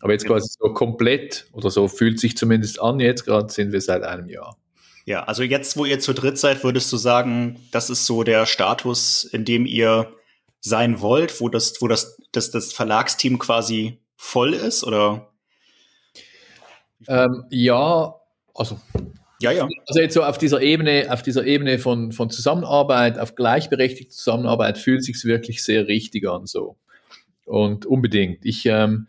Aber 0.00 0.12
jetzt 0.12 0.26
quasi 0.26 0.48
so 0.58 0.72
komplett 0.74 1.46
oder 1.52 1.70
so 1.70 1.86
fühlt 1.86 2.18
sich 2.18 2.36
zumindest 2.36 2.80
an, 2.82 2.98
jetzt 2.98 3.24
gerade 3.24 3.50
sind 3.50 3.72
wir 3.72 3.80
seit 3.80 4.02
einem 4.02 4.28
Jahr. 4.28 4.58
Ja, 5.06 5.22
also 5.22 5.44
jetzt, 5.44 5.76
wo 5.76 5.84
ihr 5.84 6.00
zu 6.00 6.14
dritt 6.14 6.36
seid, 6.36 6.64
würdest 6.64 6.92
du 6.92 6.96
sagen, 6.96 7.60
das 7.70 7.90
ist 7.90 8.06
so 8.06 8.24
der 8.24 8.44
Status, 8.46 9.22
in 9.22 9.44
dem 9.44 9.66
ihr 9.66 10.12
sein 10.60 11.00
wollt, 11.00 11.40
wo 11.40 11.48
das, 11.48 11.80
wo 11.80 11.86
das, 11.86 12.18
das, 12.32 12.50
das 12.50 12.72
Verlagsteam 12.72 13.38
quasi 13.38 14.00
voll 14.16 14.52
ist, 14.52 14.82
oder? 14.82 15.30
Ähm, 17.08 17.44
ja, 17.50 18.14
also 18.54 18.78
ja, 19.40 19.52
ja. 19.52 19.68
Also 19.86 20.00
jetzt 20.00 20.14
so 20.14 20.22
auf 20.22 20.38
dieser 20.38 20.62
Ebene, 20.62 21.06
auf 21.10 21.22
dieser 21.22 21.44
Ebene 21.44 21.78
von, 21.78 22.12
von 22.12 22.30
Zusammenarbeit, 22.30 23.18
auf 23.18 23.34
gleichberechtigte 23.34 24.14
Zusammenarbeit 24.14 24.78
fühlt 24.78 25.04
sich 25.04 25.22
wirklich 25.24 25.62
sehr 25.62 25.86
richtig 25.86 26.26
an 26.28 26.46
so. 26.46 26.76
Und 27.44 27.84
unbedingt. 27.84 28.44
Ich, 28.44 28.64
ähm, 28.66 29.08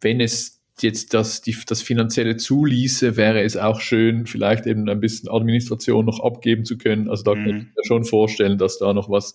wenn 0.00 0.20
es 0.20 0.60
jetzt 0.80 1.14
das, 1.14 1.40
die, 1.40 1.56
das 1.66 1.82
finanzielle 1.82 2.36
zuließe, 2.36 3.16
wäre 3.16 3.42
es 3.42 3.56
auch 3.56 3.80
schön, 3.80 4.26
vielleicht 4.26 4.66
eben 4.66 4.88
ein 4.88 5.00
bisschen 5.00 5.30
Administration 5.30 6.04
noch 6.04 6.20
abgeben 6.20 6.64
zu 6.64 6.76
können. 6.76 7.08
Also 7.08 7.22
da 7.22 7.34
mhm. 7.34 7.44
kann 7.44 7.56
ich 7.56 7.64
mir 7.64 7.84
schon 7.86 8.04
vorstellen, 8.04 8.58
dass 8.58 8.78
da 8.78 8.92
noch 8.92 9.08
was, 9.08 9.34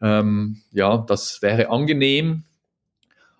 ähm, 0.00 0.62
ja, 0.72 0.98
das 1.06 1.42
wäre 1.42 1.68
angenehm. 1.68 2.44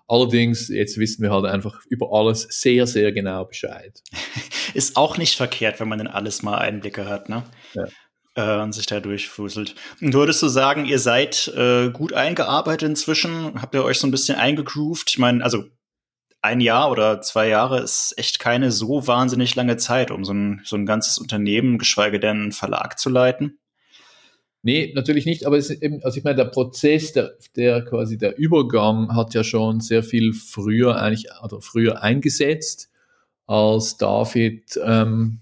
Allerdings, 0.07 0.67
jetzt 0.67 0.97
wissen 0.97 1.23
wir 1.23 1.31
halt 1.31 1.45
einfach 1.45 1.81
über 1.89 2.13
alles 2.13 2.47
sehr, 2.49 2.85
sehr 2.85 3.11
genau 3.11 3.45
Bescheid. 3.45 4.01
Ist 4.73 4.97
auch 4.97 5.17
nicht 5.17 5.35
verkehrt, 5.35 5.79
wenn 5.79 5.87
man 5.87 5.97
dann 5.97 6.07
alles 6.07 6.43
mal 6.43 6.57
Einblicke 6.57 7.07
hat, 7.07 7.29
ne? 7.29 7.43
Ja 7.73 7.85
äh, 8.35 8.59
und 8.59 8.73
sich 8.73 8.85
da 8.85 8.99
durchfuselt. 8.99 9.75
Und 10.01 10.13
würdest 10.13 10.41
du 10.43 10.47
sagen, 10.47 10.85
ihr 10.85 10.99
seid 10.99 11.47
äh, 11.55 11.89
gut 11.89 12.13
eingearbeitet 12.13 12.89
inzwischen? 12.89 13.61
Habt 13.61 13.73
ihr 13.73 13.83
euch 13.83 13.99
so 13.99 14.07
ein 14.07 14.11
bisschen 14.11 14.37
eingegroovt? 14.37 15.09
Ich 15.09 15.17
meine, 15.17 15.43
also 15.43 15.63
ein 16.41 16.61
Jahr 16.61 16.91
oder 16.91 17.21
zwei 17.21 17.47
Jahre 17.47 17.79
ist 17.79 18.13
echt 18.17 18.39
keine 18.39 18.71
so 18.71 19.07
wahnsinnig 19.07 19.55
lange 19.55 19.77
Zeit, 19.77 20.11
um 20.11 20.23
so 20.23 20.33
ein, 20.33 20.61
so 20.63 20.75
ein 20.75 20.85
ganzes 20.85 21.17
Unternehmen, 21.17 21.79
geschweige 21.79 22.19
denn 22.19 22.41
einen 22.41 22.51
Verlag 22.51 22.99
zu 22.99 23.09
leiten. 23.09 23.57
Nee, 24.65 24.91
natürlich 24.95 25.27
nicht, 25.27 25.45
aber 25.45 25.57
es 25.57 25.69
ist 25.69 25.83
eben, 25.83 26.03
also 26.03 26.17
ich 26.17 26.23
meine, 26.23 26.37
der 26.37 26.45
Prozess, 26.45 27.13
der, 27.13 27.35
der 27.55 27.85
quasi 27.85 28.17
der 28.17 28.37
Übergang 28.37 29.15
hat 29.15 29.35
ja 29.35 29.43
schon 29.43 29.79
sehr 29.79 30.01
viel 30.01 30.33
früher 30.33 30.99
eigentlich, 30.99 31.27
oder 31.43 31.61
früher 31.61 32.01
eingesetzt, 32.01 32.89
als 33.45 33.97
David 33.97 34.79
ähm, 34.83 35.41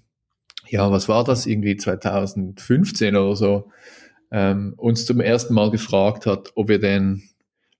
ja, 0.67 0.91
was 0.91 1.07
war 1.07 1.23
das, 1.23 1.45
irgendwie 1.45 1.77
2015 1.77 3.15
oder 3.15 3.35
so, 3.35 3.71
ähm, 4.31 4.73
uns 4.77 5.05
zum 5.05 5.21
ersten 5.21 5.53
Mal 5.53 5.71
gefragt 5.71 6.25
hat, 6.25 6.51
ob 6.55 6.67
wir 6.67 6.79
denn 6.79 7.29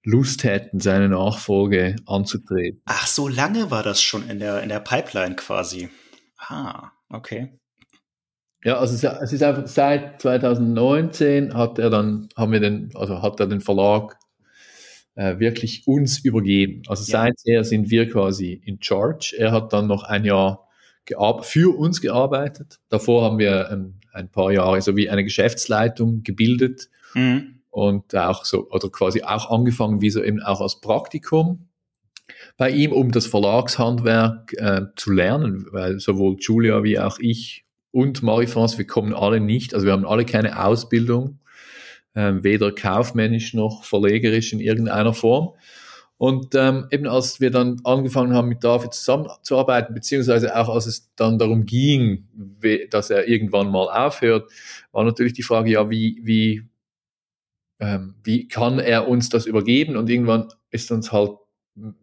Lust 0.04 0.44
hätten, 0.44 0.80
seine 0.80 1.10
Nachfolge 1.10 1.96
anzutreten. 2.06 2.82
Ach, 2.86 3.08
so 3.08 3.28
lange 3.28 3.72
war 3.72 3.84
das 3.84 4.02
schon 4.02 4.30
in 4.30 4.40
der, 4.40 4.62
in 4.62 4.70
der 4.70 4.80
Pipeline 4.80 5.36
quasi. 5.36 5.90
Ah, 6.38 6.92
okay. 7.10 7.58
Ja, 8.63 8.77
also 8.77 8.93
es 8.93 9.34
ist 9.34 9.43
einfach 9.43 9.67
seit 9.67 10.22
2019 10.22 11.53
hat 11.53 11.79
er 11.79 11.89
dann, 11.89 12.29
haben 12.36 12.51
wir 12.51 12.62
den, 12.62 12.91
also 12.96 13.22
hat 13.22 13.39
er 13.39 13.48
den 13.48 13.62
Verlag 13.62 14.17
äh, 15.15 15.38
wirklich 15.39 15.86
uns 15.86 16.20
übergeben. 16.20 16.84
Also 16.88 17.03
ja. 17.12 17.24
seither 17.24 17.63
sind 17.63 17.89
wir 17.89 18.10
quasi 18.10 18.53
in 18.53 18.82
Charge. 18.82 19.36
Er 19.38 19.51
hat 19.51 19.74
dann 19.74 19.88
noch 19.88 20.03
ein 20.03 20.25
Jahr 20.25 20.67
für 21.41 21.77
uns 21.77 22.00
gearbeitet. 22.00 22.79
Davor 22.89 23.24
haben 23.24 23.38
wir 23.38 23.70
ein, 23.70 24.00
ein 24.13 24.29
paar 24.29 24.51
Jahre 24.51 24.82
so 24.82 24.96
wie 24.96 25.10
eine 25.10 25.25
Geschäftsleitung 25.25 26.24
gebildet 26.24 26.89
mhm. 27.13 27.60
und 27.70 28.15
auch 28.15 28.46
so, 28.46 28.70
oder 28.70 28.89
quasi 28.89 29.24
auch 29.24 29.51
angefangen, 29.51 30.01
wie 30.01 30.10
so 30.10 30.24
eben 30.24 30.41
auch 30.41 30.62
als 30.62 30.79
Praktikum 30.79 31.67
bei 32.55 32.70
ihm, 32.70 32.93
um 32.93 33.12
das 33.12 33.25
Verlagshandwerk 33.27 34.53
äh, 34.53 34.84
zu 34.96 35.12
lernen, 35.12 35.67
weil 35.72 36.00
sowohl 36.00 36.38
Julia 36.39 36.84
wie 36.84 37.00
auch 37.00 37.20
ich 37.20 37.62
und 37.94 38.24
Marie-France, 38.24 38.78
wir 38.80 38.88
kommen 38.88 39.14
alle 39.14 39.40
nicht, 39.40 39.74
also 39.74 39.86
wir 39.86 39.94
haben 39.94 40.06
alle 40.06 40.26
keine 40.26 40.66
Ausbildung, 40.66 41.40
äh, 42.16 42.34
weder 42.42 42.72
kaufmännisch 42.72 43.54
noch 43.54 43.84
verlegerisch 43.84 44.52
in 44.52 44.60
irgendeiner 44.60 45.14
Form. 45.14 45.54
Und 46.18 46.56
ähm, 46.56 46.88
eben 46.90 47.08
als 47.08 47.40
wir 47.40 47.52
dann 47.52 47.82
angefangen 47.84 48.34
haben, 48.34 48.50
mit 48.50 48.64
David 48.64 48.94
zusammenzuarbeiten, 48.94 49.94
beziehungsweise 49.94 50.56
auch 50.56 50.70
als 50.70 50.88
es 50.88 51.14
dann 51.16 51.38
darum 51.38 51.66
ging, 51.66 52.28
dass 52.90 53.12
er 53.12 53.28
irgendwann 53.28 53.70
mal 53.70 53.88
aufhört, 53.88 54.50
war 54.92 55.04
natürlich 55.04 55.34
die 55.34 55.44
Frage, 55.44 55.72
ja, 55.72 55.90
wie, 55.90 56.20
wie, 56.24 56.64
ähm, 57.80 58.16
wie 58.24 58.48
kann 58.48 58.80
er 58.80 59.08
uns 59.08 59.30
das 59.30 59.46
übergeben? 59.46 59.98
Und 59.98 60.10
irgendwann 60.10 60.48
ist 60.72 60.92
uns 60.92 61.12
halt, 61.12 61.32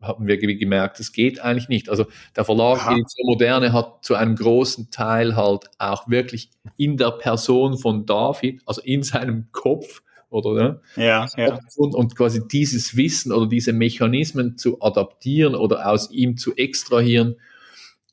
haben 0.00 0.26
wir 0.26 0.36
gemerkt, 0.36 0.98
es 1.00 1.12
geht 1.12 1.40
eigentlich 1.40 1.68
nicht. 1.68 1.88
Also 1.88 2.06
der 2.36 2.44
Verlag 2.44 2.78
Aha. 2.78 2.92
Edition 2.92 3.26
Moderne 3.26 3.72
hat 3.72 4.04
zu 4.04 4.14
einem 4.14 4.34
großen 4.34 4.90
Teil 4.90 5.36
halt 5.36 5.66
auch 5.78 6.08
wirklich 6.08 6.50
in 6.76 6.96
der 6.96 7.12
Person 7.12 7.78
von 7.78 8.06
David, 8.06 8.62
also 8.66 8.80
in 8.82 9.02
seinem 9.02 9.52
Kopf, 9.52 10.02
oder 10.28 10.54
ne? 10.54 10.80
ja, 10.96 11.26
ja. 11.36 11.58
Und, 11.76 12.16
quasi 12.16 12.46
dieses 12.46 12.96
Wissen 12.96 13.32
oder 13.32 13.48
diese 13.48 13.72
Mechanismen 13.72 14.56
zu 14.56 14.80
adaptieren 14.80 15.54
oder 15.54 15.88
aus 15.88 16.10
ihm 16.10 16.36
zu 16.36 16.54
extrahieren, 16.56 17.36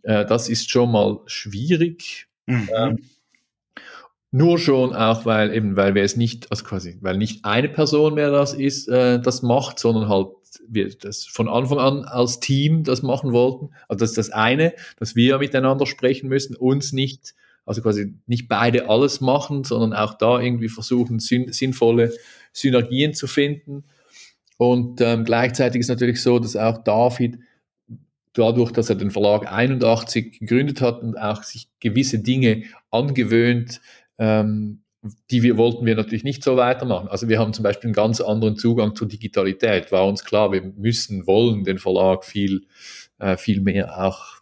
äh, 0.03 0.25
das 0.25 0.49
ist 0.49 0.69
schon 0.69 0.91
mal 0.91 1.19
schwierig. 1.25 2.27
Mhm. 2.47 2.69
Ähm, 2.75 2.99
nur 4.31 4.59
schon 4.59 4.93
auch, 4.93 5.25
weil 5.25 5.53
eben, 5.53 5.75
weil 5.75 5.95
wir 5.95 6.03
es 6.03 6.17
nicht, 6.17 6.51
also 6.51 6.63
quasi, 6.63 6.97
weil 7.01 7.17
nicht 7.17 7.45
eine 7.45 7.69
Person 7.69 8.15
mehr 8.15 8.31
das 8.31 8.53
ist, 8.53 8.87
äh, 8.87 9.19
das 9.21 9.41
macht, 9.41 9.79
sondern 9.79 10.09
halt 10.09 10.27
wir 10.69 10.89
das 10.89 11.25
von 11.25 11.47
Anfang 11.47 11.79
an 11.79 12.05
als 12.05 12.39
Team 12.39 12.83
das 12.83 13.01
machen 13.03 13.31
wollten. 13.31 13.69
Also 13.87 13.99
das 13.99 14.11
ist 14.11 14.17
das 14.17 14.29
eine, 14.29 14.73
dass 14.97 15.15
wir 15.15 15.37
miteinander 15.39 15.85
sprechen 15.85 16.29
müssen, 16.29 16.55
uns 16.55 16.93
nicht 16.93 17.35
also 17.67 17.81
quasi 17.81 18.13
nicht 18.27 18.47
beide 18.47 18.89
alles 18.89 19.19
machen, 19.19 19.65
sondern 19.65 19.93
auch 19.93 20.13
da 20.13 20.39
irgendwie 20.39 20.69
versuchen, 20.69 21.19
sinnvolle 21.19 22.13
Synergien 22.53 23.13
zu 23.13 23.27
finden. 23.27 23.83
Und 24.55 25.01
ähm, 25.01 25.25
gleichzeitig 25.25 25.81
ist 25.81 25.89
natürlich 25.89 26.21
so, 26.21 26.39
dass 26.39 26.55
auch 26.55 26.77
David 26.83 27.39
dadurch, 28.33 28.71
dass 28.71 28.89
er 28.89 28.95
den 28.95 29.11
Verlag 29.11 29.51
81 29.51 30.39
gegründet 30.39 30.81
hat 30.81 31.01
und 31.01 31.17
auch 31.17 31.43
sich 31.43 31.67
gewisse 31.79 32.19
Dinge 32.19 32.63
angewöhnt, 32.89 33.81
ähm, 34.17 34.81
die 35.31 35.43
wir 35.43 35.57
wollten 35.57 35.85
wir 35.85 35.95
natürlich 35.95 36.23
nicht 36.23 36.43
so 36.43 36.57
weitermachen. 36.57 37.07
Also 37.07 37.29
wir 37.29 37.39
haben 37.39 37.53
zum 37.53 37.63
Beispiel 37.63 37.87
einen 37.87 37.93
ganz 37.93 38.19
anderen 38.21 38.57
Zugang 38.57 38.95
zur 38.95 39.07
Digitalität. 39.07 39.91
War 39.91 40.07
uns 40.07 40.23
klar, 40.23 40.51
wir 40.51 40.61
müssen, 40.61 41.27
wollen 41.27 41.63
den 41.63 41.77
Verlag 41.77 42.25
viel, 42.25 42.65
äh, 43.19 43.37
viel 43.37 43.61
mehr 43.61 44.03
auch 44.03 44.37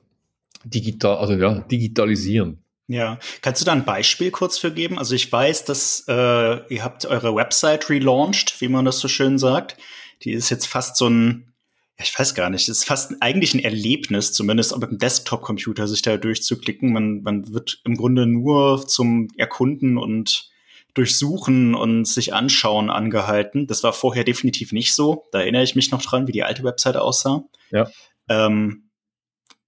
digital, 0.63 1.17
also 1.17 1.33
ja, 1.33 1.59
digitalisieren. 1.59 2.59
Ja, 2.87 3.19
kannst 3.41 3.61
du 3.61 3.65
da 3.65 3.71
ein 3.71 3.85
Beispiel 3.85 4.29
kurz 4.31 4.57
für 4.57 4.71
geben? 4.71 4.99
Also 4.99 5.15
ich 5.15 5.31
weiß, 5.31 5.65
dass 5.65 6.05
äh, 6.07 6.13
ihr 6.13 6.83
habt 6.83 7.05
eure 7.05 7.35
Website 7.35 7.89
relaunched, 7.89 8.61
wie 8.61 8.67
man 8.67 8.85
das 8.85 8.99
so 8.99 9.07
schön 9.07 9.39
sagt. 9.39 9.77
Die 10.21 10.31
ist 10.31 10.49
jetzt 10.49 10.67
fast 10.67 10.95
so 10.97 11.09
ein, 11.09 11.51
ich 11.97 12.17
weiß 12.17 12.35
gar 12.35 12.49
nicht, 12.49 12.67
ist 12.67 12.83
fast 12.83 13.13
eigentlich 13.21 13.53
ein 13.53 13.63
Erlebnis, 13.63 14.33
zumindest 14.33 14.77
mit 14.77 14.91
dem 14.91 14.97
Desktop-Computer 14.97 15.87
sich 15.87 16.01
da 16.01 16.17
durchzuklicken. 16.17 16.91
Man, 16.91 17.21
man 17.21 17.53
wird 17.53 17.81
im 17.85 17.95
Grunde 17.95 18.25
nur 18.25 18.85
zum 18.85 19.29
Erkunden 19.37 19.97
und 19.97 20.49
Durchsuchen 20.93 21.75
und 21.75 22.05
sich 22.05 22.33
anschauen 22.33 22.89
angehalten. 22.89 23.67
Das 23.67 23.83
war 23.83 23.93
vorher 23.93 24.23
definitiv 24.23 24.71
nicht 24.71 24.93
so. 24.93 25.25
Da 25.31 25.41
erinnere 25.41 25.63
ich 25.63 25.75
mich 25.75 25.91
noch 25.91 26.01
dran, 26.01 26.27
wie 26.27 26.31
die 26.31 26.43
alte 26.43 26.63
Website 26.63 26.97
aussah. 26.97 27.43
Ja. 27.71 27.89
Ähm, 28.29 28.89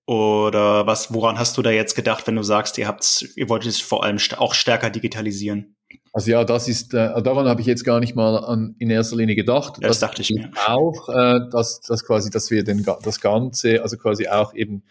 oder 0.05 0.87
was, 0.87 1.13
woran 1.13 1.37
hast 1.37 1.57
du 1.57 1.61
da 1.61 1.69
jetzt 1.69 1.95
gedacht, 1.95 2.27
wenn 2.27 2.37
du 2.37 2.43
sagst, 2.43 2.77
ihr 2.77 2.87
habt, 2.87 3.27
ihr 3.35 3.49
wolltet 3.49 3.71
es 3.71 3.81
vor 3.81 4.03
allem 4.03 4.17
auch 4.37 4.53
stärker 4.53 4.89
digitalisieren? 4.89 5.76
Also 6.17 6.31
ja, 6.31 6.43
das 6.43 6.67
ist, 6.67 6.95
äh, 6.95 7.21
daran 7.21 7.47
habe 7.47 7.61
ich 7.61 7.67
jetzt 7.67 7.83
gar 7.83 7.99
nicht 7.99 8.15
mal 8.15 8.37
an, 8.39 8.73
in 8.79 8.89
erster 8.89 9.15
Linie 9.15 9.35
gedacht. 9.35 9.75
Das, 9.81 9.87
das 9.87 9.99
dachte 9.99 10.23
ich 10.23 10.31
mir. 10.31 10.49
Auch, 10.65 11.09
äh, 11.09 11.41
dass, 11.51 11.79
dass 11.81 12.03
quasi, 12.03 12.31
dass 12.31 12.49
wir 12.49 12.63
den, 12.63 12.83
das 13.03 13.21
Ganze, 13.21 13.83
also 13.83 13.97
quasi 13.97 14.27
auch 14.27 14.55
eben 14.55 14.81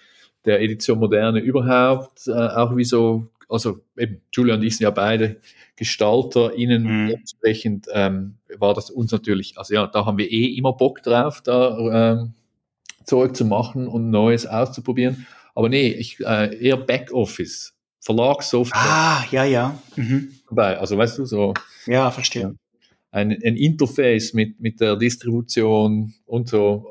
der 0.45 0.61
Edition 0.61 1.01
Moderne 1.01 1.41
überhaupt, 1.41 2.29
äh, 2.29 2.31
auch 2.31 2.77
wie 2.77 2.85
so, 2.85 3.27
also 3.49 3.81
eben 3.97 4.21
Julia 4.33 4.55
und 4.55 4.63
ich 4.63 4.77
sind 4.77 4.85
ja 4.85 4.93
beide 4.93 5.41
Gestalter, 5.75 6.55
ihnen 6.55 6.85
mhm. 6.85 7.11
entsprechend 7.11 7.89
ähm, 7.93 8.37
war 8.57 8.75
das 8.75 8.91
uns 8.91 9.11
natürlich, 9.11 9.59
also 9.59 9.75
ja, 9.75 9.89
da 9.89 10.07
haben 10.07 10.19
wir 10.19 10.31
eh 10.31 10.55
immer 10.57 10.75
Bock 10.75 11.03
drauf, 11.03 11.41
da 11.41 12.21
ähm, 12.21 12.35
Zeug 13.05 13.35
zu 13.35 13.45
machen 13.45 13.89
und 13.89 14.11
Neues 14.11 14.47
auszuprobieren. 14.47 15.27
Aber 15.57 15.69
nee, 15.71 15.89
ich, 15.89 16.21
äh, 16.21 16.57
eher 16.57 16.77
Backoffice, 16.77 17.75
Verlagssoftware. 17.99 18.81
Ah, 18.81 19.25
ja, 19.33 19.43
ja. 19.43 19.77
Mhm. 19.97 20.36
Dabei, 20.49 20.79
also 20.79 20.97
weißt 20.97 21.19
du, 21.19 21.25
so. 21.25 21.55
Ja, 21.87 22.11
verstehe. 22.11 22.43
Ja, 22.43 22.55
ein, 23.11 23.31
ein 23.31 23.57
Interface 23.57 24.35
mit, 24.35 24.61
mit 24.61 24.81
der 24.81 24.97
Distribution 24.97 26.15
und 26.27 26.49
so, 26.49 26.87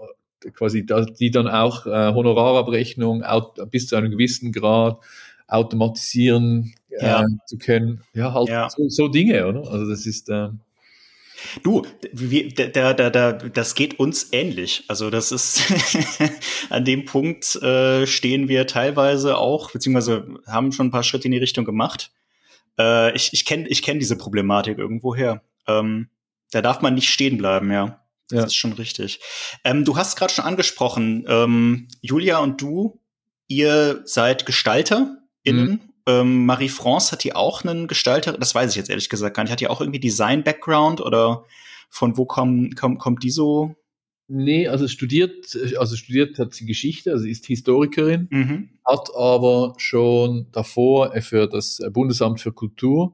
quasi, 0.54 0.86
die 1.20 1.32
dann 1.32 1.48
auch 1.48 1.86
äh, 1.86 2.14
Honorarabrechnung 2.14 3.24
bis 3.70 3.88
zu 3.88 3.96
einem 3.96 4.12
gewissen 4.12 4.52
Grad 4.52 5.00
automatisieren 5.48 6.74
äh, 6.90 7.06
ja. 7.06 7.26
zu 7.46 7.58
können. 7.58 8.02
Ja, 8.14 8.34
halt 8.34 8.50
ja. 8.50 8.70
So, 8.70 8.90
so, 8.90 9.08
Dinge, 9.08 9.46
oder? 9.46 9.70
Also 9.70 9.90
das 9.90 10.06
ist, 10.06 10.30
äh, 10.30 10.50
Du, 11.64 11.84
wie, 12.12 12.48
da, 12.50 12.94
da, 12.94 13.10
da, 13.10 13.34
das 13.34 13.76
geht 13.76 14.00
uns 14.00 14.30
ähnlich. 14.32 14.84
Also 14.88 15.10
das 15.10 15.32
ist 15.32 15.62
an 16.70 16.86
dem 16.86 17.06
Punkt 17.06 17.56
äh, 17.58 18.08
stehen 18.08 18.48
wir 18.48 18.66
teilweise 18.66 19.38
auch, 19.38 19.70
beziehungsweise 19.72 20.26
haben 20.48 20.72
schon 20.72 20.88
ein 20.88 20.92
paar 20.92 21.04
Schritte 21.04 21.26
in 21.26 21.34
die 21.34 21.38
Richtung 21.38 21.66
gemacht. 21.66 22.12
Äh, 22.80 23.16
ich 23.16 23.34
ich 23.34 23.46
kenne 23.46 23.68
ich 23.68 23.82
kenn 23.82 24.00
diese 24.00 24.18
Problematik 24.18 24.78
irgendwoher. 24.78 25.42
Ähm, 25.68 26.10
da 26.52 26.62
darf 26.62 26.82
man 26.82 26.96
nicht 26.96 27.10
stehen 27.10 27.38
bleiben, 27.38 27.72
ja. 27.72 28.02
Das 28.30 28.40
ja. 28.40 28.46
ist 28.46 28.56
schon 28.56 28.74
richtig. 28.74 29.20
Ähm, 29.64 29.86
du 29.86 29.98
hast 29.98 30.16
gerade 30.16 30.34
schon 30.34 30.46
angesprochen, 30.46 31.26
ähm, 31.28 31.88
Julia 32.02 32.40
und 32.40 32.60
du, 32.62 33.00
ihr 33.48 34.02
seid 34.06 34.46
GestalterInnen 34.46 35.72
mhm. 35.72 35.96
Ähm, 36.08 36.46
Marie-France 36.46 37.12
hat 37.12 37.24
die 37.24 37.36
auch 37.36 37.64
einen 37.64 37.88
Gestalter, 37.88 38.34
das 38.34 38.54
weiß 38.54 38.70
ich 38.70 38.76
jetzt 38.76 38.90
ehrlich 38.90 39.10
gesagt 39.10 39.36
gar 39.36 39.44
nicht, 39.44 39.52
hat 39.52 39.60
die 39.60 39.68
auch 39.68 39.82
irgendwie 39.82 40.00
Design-Background 40.00 41.02
oder 41.02 41.46
von 41.90 42.16
wo 42.18 42.26
kommen, 42.26 42.76
kommt, 42.76 43.00
kommt 43.00 43.24
die 43.24 43.32
so? 43.32 43.76
Nee, 44.28 44.68
also 44.68 44.88
studiert, 44.88 45.56
also 45.78 45.96
studiert 45.96 46.40
hat 46.40 46.54
sie 46.54 46.66
Geschichte, 46.66 47.12
also 47.12 47.26
ist 47.26 47.46
Historikerin, 47.46 48.28
mhm. 48.32 48.70
hat 48.84 49.10
aber 49.16 49.76
schon 49.78 50.48
davor 50.52 51.12
für 51.22 51.48
das 51.48 51.80
Bundesamt 51.92 52.42
für 52.42 52.52
Kultur 52.52 53.14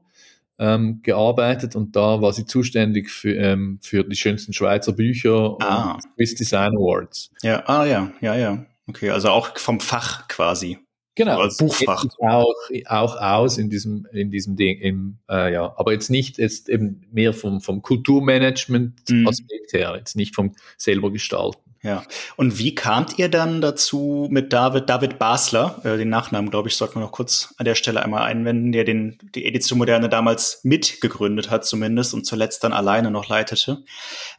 ähm, 0.58 1.00
gearbeitet 1.02 1.76
und 1.76 1.96
da 1.96 2.22
war 2.22 2.32
sie 2.32 2.46
zuständig 2.46 3.10
für, 3.10 3.34
ähm, 3.34 3.78
für 3.82 4.04
die 4.04 4.16
schönsten 4.16 4.52
Schweizer 4.52 4.92
Bücher 4.92 5.56
ah. 5.60 5.94
und 5.94 6.02
Swiss 6.14 6.34
Design 6.34 6.72
Awards. 6.76 7.30
Ja, 7.42 7.62
ah 7.66 7.84
ja, 7.84 8.12
ja, 8.20 8.34
ja. 8.36 8.64
Okay, 8.86 9.10
also 9.10 9.28
auch 9.28 9.58
vom 9.58 9.80
Fach 9.80 10.28
quasi. 10.28 10.78
Genau, 11.14 11.40
als 11.40 11.58
Buchfach. 11.58 12.06
Auch, 12.20 12.54
auch 12.86 13.16
aus 13.16 13.58
in 13.58 13.68
diesem, 13.68 14.06
in 14.12 14.30
diesem 14.30 14.56
Ding, 14.56 14.78
im, 14.78 15.18
äh, 15.28 15.52
ja, 15.52 15.74
aber 15.76 15.92
jetzt 15.92 16.10
nicht, 16.10 16.38
jetzt 16.38 16.68
eben 16.68 17.06
mehr 17.12 17.34
vom, 17.34 17.60
vom 17.60 17.82
Kulturmanagement-Aspekt 17.82 19.72
mhm. 19.72 19.76
her, 19.76 19.94
jetzt 19.98 20.16
nicht 20.16 20.34
vom 20.34 20.54
selber 20.78 21.12
gestalten. 21.12 21.72
Ja. 21.82 22.04
Und 22.36 22.58
wie 22.58 22.76
kamt 22.76 23.18
ihr 23.18 23.28
dann 23.28 23.60
dazu 23.60 24.28
mit 24.30 24.52
David, 24.52 24.88
David 24.88 25.18
Basler, 25.18 25.80
äh, 25.84 25.98
den 25.98 26.08
Nachnamen, 26.08 26.50
glaube 26.50 26.68
ich, 26.68 26.76
sollten 26.76 26.94
wir 26.94 27.00
noch 27.00 27.12
kurz 27.12 27.54
an 27.58 27.64
der 27.64 27.74
Stelle 27.74 28.02
einmal 28.02 28.22
einwenden, 28.22 28.70
der 28.70 28.84
den, 28.84 29.18
die 29.34 29.44
Edition 29.44 29.78
Moderne 29.78 30.08
damals 30.08 30.60
mitgegründet 30.62 31.50
hat 31.50 31.66
zumindest 31.66 32.14
und 32.14 32.24
zuletzt 32.24 32.62
dann 32.62 32.72
alleine 32.72 33.10
noch 33.10 33.28
leitete. 33.28 33.84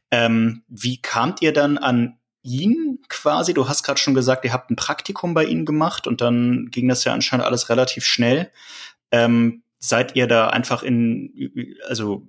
Ähm, 0.09 0.63
wie 0.69 1.01
kamt 1.01 1.41
ihr 1.41 1.51
dann 1.51 1.77
an 1.77 2.17
ihn 2.43 2.99
quasi? 3.09 3.53
Du 3.53 3.67
hast 3.67 3.83
gerade 3.83 3.99
schon 3.99 4.13
gesagt, 4.13 4.45
ihr 4.45 4.53
habt 4.53 4.69
ein 4.69 4.75
Praktikum 4.75 5.33
bei 5.33 5.45
ihm 5.45 5.65
gemacht 5.65 6.07
und 6.07 6.21
dann 6.21 6.67
ging 6.71 6.87
das 6.87 7.03
ja 7.03 7.13
anscheinend 7.13 7.45
alles 7.45 7.69
relativ 7.69 8.05
schnell. 8.05 8.51
Ähm, 9.11 9.63
seid 9.79 10.15
ihr 10.15 10.27
da 10.27 10.49
einfach 10.49 10.83
in, 10.83 11.75
also 11.87 12.27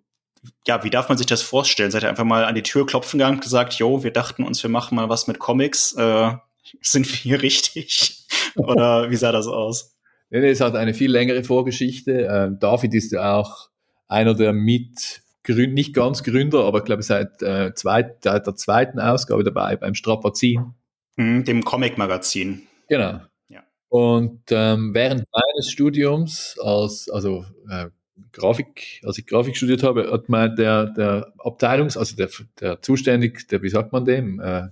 ja, 0.66 0.84
wie 0.84 0.90
darf 0.90 1.08
man 1.08 1.18
sich 1.18 1.26
das 1.26 1.42
vorstellen? 1.42 1.90
Seid 1.90 2.02
ihr 2.02 2.08
einfach 2.08 2.24
mal 2.24 2.44
an 2.44 2.54
die 2.54 2.62
Tür 2.62 2.86
klopfen 2.86 3.18
gegangen 3.18 3.36
und 3.36 3.42
gesagt, 3.42 3.74
jo, 3.74 4.02
wir 4.02 4.12
dachten 4.12 4.44
uns, 4.44 4.62
wir 4.62 4.70
machen 4.70 4.94
mal 4.96 5.08
was 5.08 5.26
mit 5.26 5.38
Comics. 5.38 5.92
Äh, 5.94 6.32
sind 6.80 7.08
wir 7.10 7.16
hier 7.16 7.42
richtig? 7.42 8.26
Oder 8.56 9.10
wie 9.10 9.16
sah 9.16 9.32
das 9.32 9.46
aus? 9.46 9.96
Nee, 10.30 10.40
nee, 10.40 10.50
es 10.50 10.60
hat 10.60 10.74
eine 10.74 10.94
viel 10.94 11.10
längere 11.10 11.44
Vorgeschichte. 11.44 12.28
Ähm, 12.30 12.58
David 12.58 12.94
ist 12.94 13.12
ja 13.12 13.34
auch 13.34 13.68
einer 14.08 14.34
der 14.34 14.52
mit 14.52 15.22
nicht 15.48 15.94
ganz 15.94 16.22
Gründer, 16.22 16.64
aber 16.64 16.78
ich 16.78 16.84
glaube 16.84 17.02
seit, 17.02 17.42
äh, 17.42 17.74
zweit, 17.74 18.22
seit 18.24 18.46
der 18.46 18.54
zweiten 18.54 19.00
Ausgabe 19.00 19.44
dabei 19.44 19.76
beim 19.76 19.94
Strapazin. 19.94 20.74
Mhm, 21.16 21.44
dem 21.44 21.64
Comic-Magazin. 21.64 22.62
Genau. 22.88 23.20
Ja. 23.48 23.62
Und 23.88 24.42
ähm, 24.50 24.94
während 24.94 25.24
meines 25.32 25.70
Studiums 25.70 26.56
als 26.60 27.08
also 27.08 27.44
äh, 27.70 27.88
Grafik, 28.32 29.00
als 29.04 29.18
ich 29.18 29.26
Grafik 29.26 29.56
studiert 29.56 29.82
habe, 29.82 30.10
hat 30.10 30.28
mein 30.28 30.56
der, 30.56 30.86
der 30.86 31.32
Abteilungs-, 31.38 31.96
also 31.96 32.16
der, 32.16 32.28
der 32.60 32.82
zuständig, 32.82 33.48
der, 33.48 33.62
wie 33.62 33.68
sagt 33.68 33.92
man 33.92 34.04
dem? 34.04 34.40
Äh, 34.40 34.68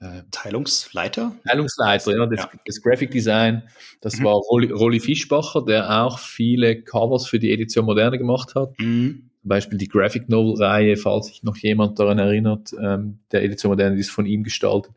äh, 0.00 0.22
Teilungsleiter? 0.30 1.36
Teilungsleiter, 1.46 2.16
ja, 2.16 2.26
das, 2.26 2.40
ja. 2.40 2.50
das 2.64 2.82
Graphic 2.82 3.10
Design. 3.10 3.68
Das 4.00 4.18
mhm. 4.18 4.24
war 4.24 4.34
Rolli, 4.34 4.70
Rolli, 4.70 4.98
Fischbacher, 5.00 5.64
der 5.64 6.02
auch 6.02 6.18
viele 6.18 6.82
Covers 6.82 7.26
für 7.26 7.38
die 7.38 7.52
Edition 7.52 7.84
Moderne 7.84 8.18
gemacht 8.18 8.54
hat. 8.54 8.72
Mhm. 8.78 9.29
Zum 9.40 9.48
Beispiel 9.48 9.78
die 9.78 9.88
Graphic 9.88 10.28
Novel-Reihe, 10.28 10.96
falls 10.96 11.28
sich 11.28 11.42
noch 11.42 11.56
jemand 11.56 11.98
daran 11.98 12.18
erinnert, 12.18 12.74
ähm, 12.80 13.20
der 13.32 13.42
Edition 13.42 13.70
Moderne, 13.70 13.96
ist 13.98 14.10
von 14.10 14.26
ihm 14.26 14.44
gestaltet. 14.44 14.92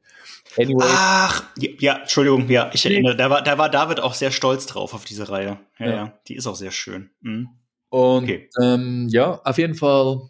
Anyway. 0.58 0.86
Ach, 0.86 1.44
ja, 1.58 2.00
Entschuldigung, 2.00 2.50
ja, 2.50 2.70
ich 2.74 2.86
erinnere, 2.86 3.16
da 3.16 3.30
war, 3.30 3.42
da 3.42 3.58
war 3.58 3.70
David 3.70 4.02
auch 4.02 4.14
sehr 4.14 4.32
stolz 4.32 4.66
drauf 4.66 4.94
auf 4.94 5.06
diese 5.06 5.30
Reihe. 5.30 5.60
Ja, 5.80 5.86
ja, 5.86 5.92
ja 5.92 6.14
die 6.28 6.36
ist 6.36 6.46
auch 6.46 6.56
sehr 6.56 6.72
schön. 6.72 7.10
Mhm. 7.22 7.50
Und 7.90 8.24
okay. 8.24 8.50
ähm, 8.62 9.08
ja, 9.10 9.40
auf 9.44 9.58
jeden 9.58 9.76
Fall 9.76 10.30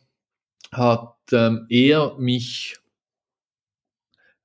hat 0.72 1.16
ähm, 1.32 1.66
er 1.70 2.16
mich 2.18 2.78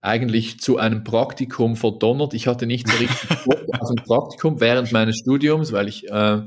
eigentlich 0.00 0.60
zu 0.60 0.78
einem 0.78 1.04
Praktikum 1.04 1.76
verdonnert. 1.76 2.34
Ich 2.34 2.46
hatte 2.46 2.66
nicht 2.66 2.88
so 2.88 2.96
richtig 2.96 3.30
also 3.72 3.94
ein 3.94 4.04
Praktikum 4.04 4.60
während 4.60 4.92
meines 4.92 5.18
Studiums, 5.18 5.72
weil 5.72 5.88
ich 5.88 6.08
äh, 6.08 6.42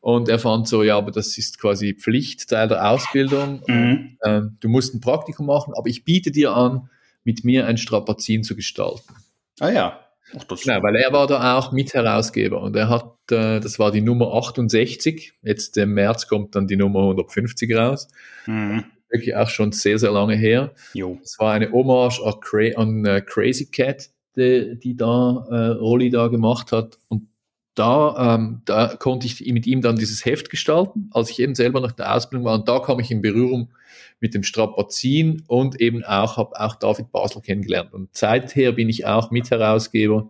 und 0.00 0.28
er 0.28 0.38
fand 0.38 0.66
so, 0.66 0.82
ja, 0.82 0.96
aber 0.96 1.10
das 1.10 1.36
ist 1.38 1.60
quasi 1.60 1.94
Pflicht, 1.94 2.48
Teil 2.48 2.68
der 2.68 2.90
Ausbildung. 2.90 3.62
Mhm. 3.66 4.16
Und, 4.20 4.30
äh, 4.30 4.42
du 4.60 4.68
musst 4.68 4.94
ein 4.94 5.00
Praktikum 5.00 5.46
machen, 5.46 5.74
aber 5.76 5.88
ich 5.88 6.04
biete 6.04 6.30
dir 6.30 6.54
an, 6.54 6.88
mit 7.24 7.44
mir 7.44 7.66
ein 7.66 7.76
Strapazin 7.76 8.42
zu 8.42 8.56
gestalten. 8.56 9.14
Ah 9.58 9.70
ja. 9.70 10.00
Ach, 10.36 10.44
genau, 10.46 10.82
weil 10.82 10.96
er 10.96 11.12
war 11.12 11.26
da 11.26 11.58
auch 11.58 11.72
Mitherausgeber 11.72 12.60
und 12.62 12.76
er 12.76 12.88
hat, 12.88 13.14
äh, 13.30 13.58
das 13.60 13.78
war 13.78 13.90
die 13.90 14.00
Nummer 14.00 14.32
68, 14.32 15.32
jetzt 15.42 15.76
im 15.76 15.94
März 15.94 16.28
kommt 16.28 16.54
dann 16.54 16.68
die 16.68 16.76
Nummer 16.76 17.00
150 17.00 17.74
raus. 17.74 18.08
Mhm 18.46 18.84
wirklich 19.10 19.36
auch 19.36 19.48
schon 19.48 19.72
sehr, 19.72 19.98
sehr 19.98 20.12
lange 20.12 20.36
her. 20.36 20.72
Es 21.22 21.38
war 21.38 21.52
eine 21.52 21.70
Hommage 21.70 22.20
an, 22.24 22.40
Cra 22.40 22.76
an 22.76 23.06
uh, 23.06 23.20
Crazy 23.24 23.66
Cat, 23.66 24.10
die, 24.36 24.78
die 24.78 24.96
da 24.96 25.46
äh, 25.50 25.66
Rolli 25.78 26.10
da 26.10 26.28
gemacht 26.28 26.72
hat. 26.72 26.98
Und 27.08 27.28
da, 27.80 28.34
ähm, 28.34 28.60
da 28.66 28.88
konnte 28.88 29.26
ich 29.26 29.40
mit 29.46 29.66
ihm 29.66 29.80
dann 29.80 29.96
dieses 29.96 30.26
Heft 30.26 30.50
gestalten, 30.50 31.08
als 31.14 31.30
ich 31.30 31.40
eben 31.40 31.54
selber 31.54 31.80
nach 31.80 31.92
der 31.92 32.14
Ausbildung 32.14 32.44
war. 32.44 32.54
Und 32.54 32.68
da 32.68 32.78
kam 32.78 33.00
ich 33.00 33.10
in 33.10 33.22
Berührung 33.22 33.70
mit 34.20 34.34
dem 34.34 34.42
Strapazin 34.42 35.42
und 35.46 35.80
eben 35.80 36.04
auch 36.04 36.36
habe 36.36 36.60
auch 36.60 36.74
David 36.74 37.10
Basel 37.10 37.40
kennengelernt. 37.40 37.94
Und 37.94 38.14
seither 38.14 38.72
bin 38.72 38.90
ich 38.90 39.06
auch 39.06 39.30
Mitherausgeber 39.30 40.28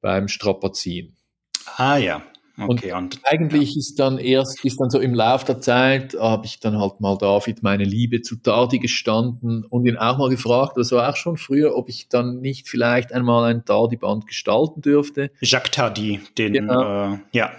beim 0.00 0.26
Strapazin. 0.26 1.14
Ah 1.76 1.98
ja, 1.98 2.24
Okay, 2.58 2.92
und, 2.92 3.14
und 3.14 3.20
eigentlich 3.24 3.74
ja. 3.74 3.78
ist 3.78 3.98
dann 3.98 4.18
erst, 4.18 4.62
ist 4.64 4.78
dann 4.78 4.90
so 4.90 4.98
im 4.98 5.14
Lauf 5.14 5.44
der 5.44 5.60
Zeit, 5.60 6.14
habe 6.18 6.44
ich 6.44 6.60
dann 6.60 6.78
halt 6.78 7.00
mal 7.00 7.16
David 7.16 7.62
meine 7.62 7.84
Liebe 7.84 8.20
zu 8.20 8.36
Tardi 8.36 8.78
gestanden 8.78 9.64
und 9.64 9.86
ihn 9.86 9.96
auch 9.96 10.18
mal 10.18 10.28
gefragt, 10.28 10.76
das 10.76 10.92
war 10.92 11.08
auch 11.08 11.16
schon 11.16 11.38
früher, 11.38 11.74
ob 11.76 11.88
ich 11.88 12.08
dann 12.08 12.40
nicht 12.40 12.68
vielleicht 12.68 13.12
einmal 13.12 13.50
ein 13.50 13.64
Tardi-Band 13.64 14.26
gestalten 14.26 14.82
dürfte. 14.82 15.30
Jacques 15.40 15.70
Tardi, 15.70 16.20
den, 16.36 16.52
genau. 16.52 17.14
äh, 17.14 17.18
ja. 17.32 17.52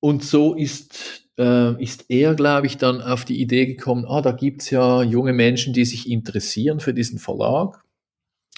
Und 0.00 0.24
so 0.24 0.54
ist, 0.54 1.24
äh, 1.38 1.82
ist 1.82 2.06
er, 2.08 2.34
glaube 2.34 2.66
ich, 2.66 2.78
dann 2.78 3.02
auf 3.02 3.26
die 3.26 3.40
Idee 3.40 3.66
gekommen, 3.66 4.06
ah, 4.06 4.22
da 4.22 4.32
gibt's 4.32 4.70
ja 4.70 5.02
junge 5.02 5.34
Menschen, 5.34 5.74
die 5.74 5.84
sich 5.84 6.10
interessieren 6.10 6.80
für 6.80 6.94
diesen 6.94 7.18
Verlag. 7.18 7.82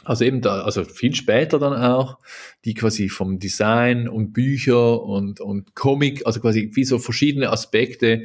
Also 0.05 0.25
eben 0.25 0.41
da, 0.41 0.63
also 0.63 0.85
viel 0.85 1.15
später 1.15 1.59
dann 1.59 1.75
auch, 1.75 2.19
die 2.65 2.75
quasi 2.75 3.09
vom 3.09 3.39
Design 3.39 4.09
und 4.09 4.33
Bücher 4.33 5.03
und, 5.03 5.41
und 5.41 5.75
Comic, 5.75 6.27
also 6.27 6.41
quasi 6.41 6.71
wie 6.75 6.85
so 6.85 6.99
verschiedene 6.99 7.51
Aspekte 7.51 8.25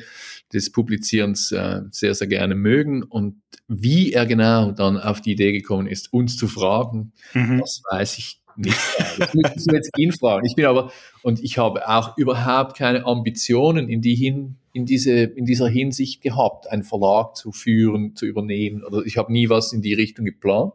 des 0.54 0.72
Publizierens 0.72 1.52
äh, 1.52 1.82
sehr, 1.92 2.16
sehr 2.16 2.28
gerne 2.28 2.56
mögen. 2.56 3.04
Und 3.04 3.42
wie 3.68 4.14
er 4.14 4.26
genau 4.26 4.72
dann 4.72 4.98
auf 4.98 5.22
die 5.22 5.34
Idee 5.34 5.52
gekommen 5.52 5.88
ist, 5.88 6.14
uns 6.14 6.38
zu 6.38 6.48
fragen, 6.48 7.12
mhm. 7.34 7.60
das 7.60 7.82
weiß 7.92 8.18
ich 8.18 8.42
nicht. 8.56 8.78
Das 9.20 9.34
müssen 9.34 9.60
Sie 9.60 9.72
jetzt 9.72 9.92
ihn 9.98 10.12
fragen. 10.12 10.46
Ich 10.46 10.56
bin 10.56 10.66
aber, 10.66 10.92
und 11.22 11.44
ich 11.44 11.58
habe 11.58 11.88
auch 11.88 12.18
überhaupt 12.18 12.76
keine 12.78 13.06
Ambitionen 13.06 13.88
in 13.88 14.02
die 14.02 14.16
hin, 14.16 14.56
in 14.74 14.86
diese, 14.86 15.12
in 15.12 15.46
dieser 15.46 15.68
Hinsicht 15.68 16.22
gehabt, 16.22 16.68
einen 16.70 16.84
Verlag 16.84 17.36
zu 17.36 17.52
führen, 17.52 18.16
zu 18.16 18.26
übernehmen. 18.26 18.84
Oder 18.84 19.06
ich 19.06 19.18
habe 19.18 19.32
nie 19.32 19.50
was 19.50 19.74
in 19.74 19.82
die 19.82 19.94
Richtung 19.94 20.26
geplant 20.26 20.74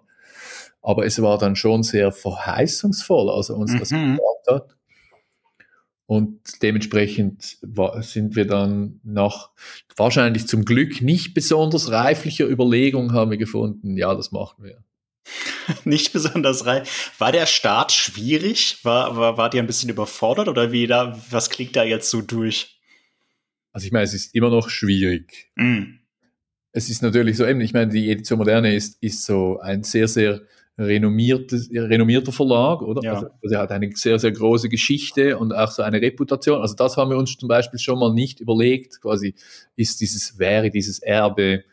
aber 0.83 1.07
es 1.07 1.23
war 1.23 1.39
dann 1.39 1.57
schon 1.57 1.83
sehr 1.83 2.13
verheißungsvoll, 2.13 3.31
als 3.31 3.49
er 3.49 3.57
uns 3.57 3.73
mhm. 3.73 3.79
das 3.79 3.89
gesagt 3.89 4.49
hat. 4.51 4.77
Und 6.07 6.63
dementsprechend 6.63 7.57
war, 7.63 8.03
sind 8.03 8.37
wir 8.37 8.47
dann 8.47 9.01
nach 9.03 9.51
wahrscheinlich 9.97 10.47
zum 10.47 10.65
Glück 10.65 11.01
nicht 11.01 11.33
besonders 11.33 11.91
reiflicher 11.91 12.47
Überlegung 12.47 13.13
haben 13.13 13.31
wir 13.31 13.39
gefunden, 13.39 13.97
ja, 13.97 14.15
das 14.15 14.33
machen 14.33 14.65
wir. 14.65 14.85
nicht 15.85 16.13
besonders 16.13 16.67
reif. 16.67 17.13
War 17.19 17.33
der 17.33 17.47
Start 17.47 17.93
schwierig? 17.93 18.79
War, 18.83 19.17
war, 19.17 19.37
war 19.37 19.55
ihr 19.55 19.63
ein 19.63 19.67
bisschen 19.67 19.89
überfordert 19.89 20.49
oder 20.49 20.73
wie 20.73 20.87
da, 20.87 21.19
was 21.31 21.49
klingt 21.49 21.77
da 21.77 21.85
jetzt 21.85 22.11
so 22.11 22.21
durch? 22.21 22.81
Also 23.73 23.87
ich 23.87 23.93
meine, 23.93 24.05
es 24.05 24.13
ist 24.13 24.35
immer 24.35 24.51
noch 24.51 24.69
schwierig. 24.69 25.51
Mm. 25.55 25.99
Es 26.73 26.91
ist 26.91 27.03
natürlich 27.03 27.37
so 27.37 27.47
eben, 27.47 27.61
ich 27.61 27.73
meine, 27.73 27.93
die 27.93 28.11
Edition 28.11 28.39
Moderne 28.39 28.75
ist, 28.75 29.03
ist 29.03 29.25
so 29.25 29.61
ein 29.61 29.83
sehr, 29.83 30.09
sehr 30.09 30.43
renommierter 30.79 32.33
Verlag, 32.33 32.83
oder? 32.83 33.03
Ja. 33.03 33.15
Also, 33.15 33.27
also, 33.43 33.55
er 33.55 33.61
hat 33.61 33.73
eine 33.73 33.91
sehr, 33.95 34.19
sehr 34.19 34.33
große 34.33 34.69
Geschichte 34.69 35.39
und 35.39 35.53
auch 35.53 35.71
so 35.71 35.83
eine 35.83 36.01
Reputation. 36.01 36.61
Also 36.61 36.75
das 36.75 36.97
haben 36.97 37.11
wir 37.11 37.19
uns 37.19 37.37
zum 37.37 37.49
Beispiel 37.49 37.79
schon 37.79 37.99
mal 37.99 38.13
nicht 38.13 38.41
überlegt. 38.41 39.01
Quasi 39.01 39.35
ist 39.77 40.01
dieses, 40.01 40.39
wäre 40.39 40.71
dieses 40.71 41.01
Erbe, 41.01 41.65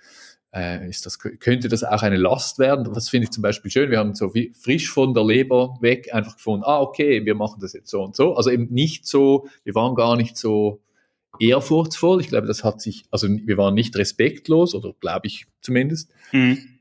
äh, 0.54 0.90
ist 0.90 1.06
das, 1.06 1.20
könnte 1.20 1.70
das 1.70 1.84
auch 1.84 2.02
eine 2.02 2.18
Last 2.18 2.60
werden? 2.60 2.88
Was 2.94 3.10
finde 3.10 3.26
ich 3.26 3.32
zum 3.32 3.42
Beispiel 3.42 3.72
schön. 3.72 3.90
Wir 3.90 4.00
haben 4.00 4.16
so 4.16 4.34
frisch 4.54 4.90
von 4.90 5.14
der 5.14 5.24
Leber 5.24 5.78
weg 5.80 6.14
einfach 6.14 6.36
gefunden, 6.36 6.64
ah, 6.66 6.82
okay, 6.82 7.26
wir 7.26 7.36
machen 7.36 7.60
das 7.62 7.74
jetzt 7.74 7.90
so 7.90 8.04
und 8.04 8.16
so. 8.16 8.36
Also 8.36 8.50
eben 8.50 8.68
nicht 8.70 9.08
so, 9.08 9.48
wir 9.64 9.76
waren 9.76 9.96
gar 9.96 10.18
nicht 10.18 10.38
so 10.38 10.82
ehrfurchtsvoll. 11.40 12.20
Ich 12.20 12.28
glaube, 12.28 12.48
das 12.48 12.66
hat 12.66 12.82
sich, 12.82 13.06
also 13.12 13.30
wir 13.30 13.58
waren 13.58 13.76
nicht 13.76 13.96
respektlos, 13.96 14.76
oder 14.76 14.94
glaube 15.00 15.28
ich 15.28 15.46
zumindest. 15.62 16.12
Mhm 16.34 16.79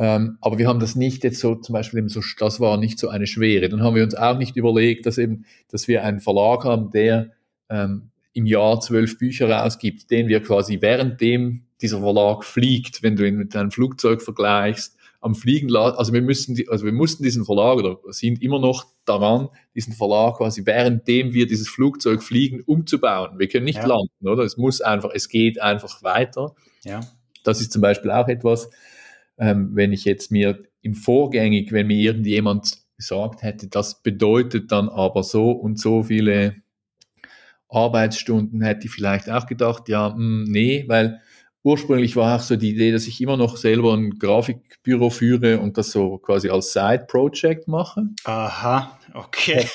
ähm, 0.00 0.38
aber 0.40 0.56
wir 0.56 0.66
haben 0.66 0.80
das 0.80 0.96
nicht 0.96 1.24
jetzt 1.24 1.40
so, 1.40 1.56
zum 1.56 1.74
Beispiel 1.74 1.98
eben 1.98 2.08
so, 2.08 2.22
das 2.38 2.58
war 2.58 2.78
nicht 2.78 2.98
so 2.98 3.10
eine 3.10 3.26
Schwere. 3.26 3.68
Dann 3.68 3.82
haben 3.82 3.94
wir 3.94 4.02
uns 4.02 4.14
auch 4.14 4.38
nicht 4.38 4.56
überlegt, 4.56 5.04
dass 5.04 5.18
eben, 5.18 5.44
dass 5.68 5.88
wir 5.88 6.02
einen 6.04 6.20
Verlag 6.20 6.64
haben, 6.64 6.90
der 6.90 7.32
ähm, 7.68 8.08
im 8.32 8.46
Jahr 8.46 8.80
zwölf 8.80 9.18
Bücher 9.18 9.50
rausgibt, 9.50 10.10
den 10.10 10.28
wir 10.28 10.42
quasi 10.42 10.80
währenddem 10.80 11.66
dieser 11.82 12.00
Verlag 12.00 12.44
fliegt, 12.44 13.02
wenn 13.02 13.14
du 13.14 13.28
ihn 13.28 13.36
mit 13.36 13.54
einem 13.54 13.70
Flugzeug 13.70 14.22
vergleichst, 14.22 14.96
am 15.20 15.34
Fliegen. 15.34 15.76
Also 15.76 16.14
wir 16.14 16.22
müssen, 16.22 16.56
also 16.68 16.86
wir 16.86 16.92
mussten 16.92 17.22
diesen 17.22 17.44
Verlag 17.44 17.76
oder 17.76 17.98
sind 18.08 18.42
immer 18.42 18.58
noch 18.58 18.86
daran, 19.04 19.50
diesen 19.74 19.92
Verlag 19.92 20.38
quasi 20.38 20.64
währenddem 20.64 21.34
wir 21.34 21.46
dieses 21.46 21.68
Flugzeug 21.68 22.22
fliegen, 22.22 22.62
umzubauen. 22.62 23.38
Wir 23.38 23.48
können 23.48 23.66
nicht 23.66 23.76
ja. 23.76 23.86
landen, 23.86 24.26
oder? 24.26 24.44
Es 24.44 24.56
muss 24.56 24.80
einfach, 24.80 25.10
es 25.12 25.28
geht 25.28 25.60
einfach 25.60 26.02
weiter. 26.02 26.54
Ja. 26.84 27.00
Das 27.44 27.60
ist 27.60 27.70
zum 27.70 27.82
Beispiel 27.82 28.10
auch 28.10 28.28
etwas, 28.28 28.70
ähm, 29.40 29.70
wenn 29.74 29.92
ich 29.92 30.04
jetzt 30.04 30.30
mir 30.30 30.62
im 30.82 30.94
Vorgängig, 30.94 31.72
wenn 31.72 31.88
mir 31.88 31.96
irgendjemand 31.96 32.78
gesagt 32.96 33.42
hätte, 33.42 33.68
das 33.68 34.02
bedeutet 34.02 34.70
dann 34.70 34.88
aber 34.88 35.22
so 35.22 35.50
und 35.50 35.80
so 35.80 36.04
viele 36.04 36.56
Arbeitsstunden, 37.68 38.62
hätte 38.62 38.86
ich 38.86 38.92
vielleicht 38.92 39.30
auch 39.30 39.46
gedacht, 39.46 39.88
ja, 39.88 40.10
mh, 40.10 40.14
hm, 40.16 40.44
nee, 40.44 40.84
weil 40.88 41.20
ursprünglich 41.62 42.16
war 42.16 42.36
auch 42.36 42.42
so 42.42 42.56
die 42.56 42.70
Idee, 42.70 42.92
dass 42.92 43.06
ich 43.06 43.20
immer 43.20 43.36
noch 43.36 43.56
selber 43.56 43.94
ein 43.94 44.18
Grafikbüro 44.18 45.10
führe 45.10 45.60
und 45.60 45.76
das 45.76 45.90
so 45.90 46.18
quasi 46.18 46.48
als 46.48 46.72
Side-Project 46.72 47.68
mache. 47.68 48.04
Aha, 48.24 48.98
okay, 49.14 49.66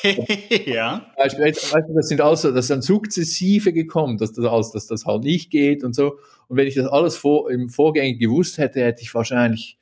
ja. 0.65 1.05
Das 1.17 2.07
sind 2.07 2.21
also, 2.21 2.51
das 2.51 2.65
ist 2.65 2.69
dann 2.71 2.81
sukzessive 2.81 3.73
gekommen, 3.73 4.17
dass 4.17 4.33
das, 4.33 4.71
dass 4.71 4.87
das 4.87 5.05
halt 5.05 5.23
nicht 5.23 5.51
geht 5.51 5.83
und 5.83 5.93
so. 5.93 6.17
Und 6.47 6.57
wenn 6.57 6.67
ich 6.67 6.75
das 6.75 6.87
alles 6.87 7.17
vor, 7.17 7.49
im 7.51 7.69
Vorgänger 7.69 8.17
gewusst 8.17 8.57
hätte, 8.57 8.83
hätte 8.83 9.01
ich 9.01 9.13
wahrscheinlich 9.13 9.77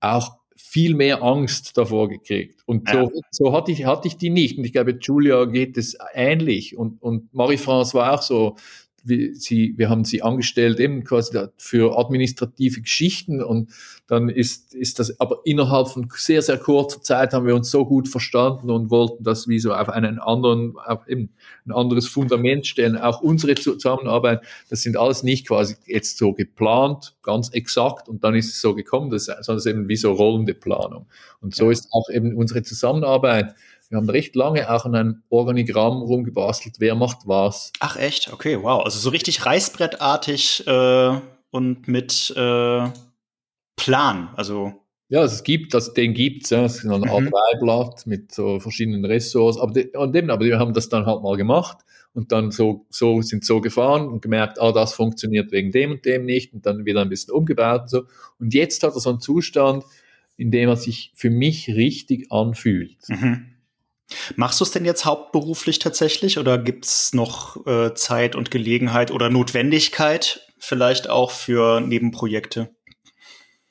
auch 0.00 0.40
viel 0.56 0.94
mehr 0.94 1.22
Angst 1.22 1.76
davor 1.76 2.08
gekriegt. 2.08 2.62
Und 2.66 2.88
so, 2.88 2.98
ja. 2.98 3.08
so 3.30 3.52
hatte, 3.52 3.72
ich, 3.72 3.86
hatte 3.86 4.08
ich 4.08 4.16
die 4.16 4.30
nicht. 4.30 4.58
Und 4.58 4.64
ich 4.64 4.72
glaube, 4.72 4.98
Julia 5.00 5.46
geht 5.46 5.76
es 5.76 5.96
ähnlich. 6.14 6.76
Und, 6.76 7.02
und 7.02 7.32
Marie-France 7.32 7.94
war 7.94 8.12
auch 8.12 8.22
so, 8.22 8.56
wir, 9.04 9.34
sie, 9.34 9.74
wir 9.76 9.88
haben 9.88 10.04
sie 10.04 10.22
angestellt 10.22 10.80
eben 10.80 11.04
quasi 11.04 11.38
für 11.56 11.98
administrative 11.98 12.80
Geschichten 12.82 13.42
und 13.42 13.70
dann 14.06 14.28
ist, 14.28 14.74
ist 14.74 14.98
das, 14.98 15.18
aber 15.20 15.40
innerhalb 15.44 15.88
von 15.88 16.08
sehr, 16.14 16.42
sehr 16.42 16.58
kurzer 16.58 17.02
Zeit 17.02 17.32
haben 17.32 17.46
wir 17.46 17.54
uns 17.54 17.70
so 17.70 17.84
gut 17.86 18.08
verstanden 18.08 18.70
und 18.70 18.90
wollten 18.90 19.24
das 19.24 19.48
wie 19.48 19.58
so 19.58 19.72
auf 19.72 19.88
einen 19.88 20.18
anderen, 20.18 20.74
auf 20.84 21.06
eben 21.08 21.30
ein 21.66 21.72
anderes 21.72 22.08
Fundament 22.08 22.66
stellen. 22.66 22.96
Auch 22.96 23.20
unsere 23.20 23.54
Zusammenarbeit, 23.54 24.42
das 24.68 24.82
sind 24.82 24.96
alles 24.96 25.22
nicht 25.22 25.46
quasi 25.46 25.76
jetzt 25.86 26.18
so 26.18 26.32
geplant, 26.32 27.14
ganz 27.22 27.50
exakt 27.50 28.08
und 28.08 28.24
dann 28.24 28.34
ist 28.34 28.52
es 28.52 28.60
so 28.60 28.74
gekommen, 28.74 29.10
das, 29.10 29.26
sondern 29.26 29.56
es 29.56 29.66
ist 29.66 29.72
eben 29.72 29.88
wie 29.88 29.96
so 29.96 30.12
rollende 30.12 30.54
Planung. 30.54 31.06
Und 31.40 31.54
so 31.54 31.66
ja. 31.66 31.72
ist 31.72 31.88
auch 31.92 32.10
eben 32.10 32.34
unsere 32.34 32.62
Zusammenarbeit 32.62 33.54
wir 33.90 33.98
haben 33.98 34.08
recht 34.08 34.36
lange 34.36 34.70
auch 34.72 34.86
an 34.86 34.94
einem 34.94 35.22
Organigramm 35.28 36.00
rumgebastelt, 36.02 36.76
wer 36.78 36.94
macht 36.94 37.26
was. 37.26 37.72
Ach 37.80 37.96
echt? 37.96 38.32
Okay, 38.32 38.62
wow. 38.62 38.84
Also 38.84 39.00
so 39.00 39.10
richtig 39.10 39.44
reißbrettartig 39.44 40.66
äh, 40.66 41.20
und 41.50 41.88
mit 41.88 42.32
äh, 42.36 42.88
Plan. 43.76 44.28
Also 44.36 44.80
ja, 45.08 45.22
also 45.22 45.34
es 45.34 45.42
gibt, 45.42 45.74
das, 45.74 45.92
den 45.92 46.14
gibt's, 46.14 46.50
ja. 46.50 46.64
Es 46.64 46.76
ist 46.76 46.84
ein 46.84 47.02
A3-Blatt 47.02 48.06
mhm. 48.06 48.10
mit 48.10 48.32
so 48.32 48.60
verschiedenen 48.60 49.04
Ressorts, 49.04 49.58
aber, 49.58 49.72
die, 49.72 49.88
und 49.88 50.14
eben, 50.14 50.30
aber 50.30 50.44
wir 50.44 50.60
haben 50.60 50.72
das 50.72 50.88
dann 50.88 51.04
halt 51.04 51.22
mal 51.22 51.36
gemacht 51.36 51.78
und 52.12 52.30
dann 52.30 52.52
so, 52.52 52.86
so, 52.90 53.20
sind 53.20 53.44
so 53.44 53.60
gefahren 53.60 54.06
und 54.06 54.22
gemerkt, 54.22 54.60
ah, 54.60 54.70
das 54.70 54.94
funktioniert 54.94 55.50
wegen 55.50 55.72
dem 55.72 55.90
und 55.90 56.04
dem 56.04 56.26
nicht 56.26 56.54
und 56.54 56.64
dann 56.64 56.84
wieder 56.84 57.00
ein 57.00 57.08
bisschen 57.08 57.34
umgebaut 57.34 57.82
und 57.82 57.90
so. 57.90 58.02
Und 58.38 58.54
jetzt 58.54 58.84
hat 58.84 58.94
er 58.94 59.00
so 59.00 59.10
einen 59.10 59.20
Zustand, 59.20 59.82
in 60.36 60.52
dem 60.52 60.68
er 60.68 60.76
sich 60.76 61.10
für 61.16 61.30
mich 61.30 61.68
richtig 61.68 62.30
anfühlt. 62.30 62.96
Mhm. 63.08 63.46
Machst 64.36 64.60
du 64.60 64.64
es 64.64 64.70
denn 64.70 64.84
jetzt 64.84 65.04
hauptberuflich 65.04 65.78
tatsächlich 65.78 66.38
oder 66.38 66.58
gibt 66.58 66.84
es 66.86 67.12
noch 67.12 67.66
äh, 67.66 67.94
Zeit 67.94 68.34
und 68.36 68.50
Gelegenheit 68.50 69.10
oder 69.10 69.30
Notwendigkeit 69.30 70.46
vielleicht 70.58 71.08
auch 71.08 71.30
für 71.30 71.80
Nebenprojekte? 71.80 72.70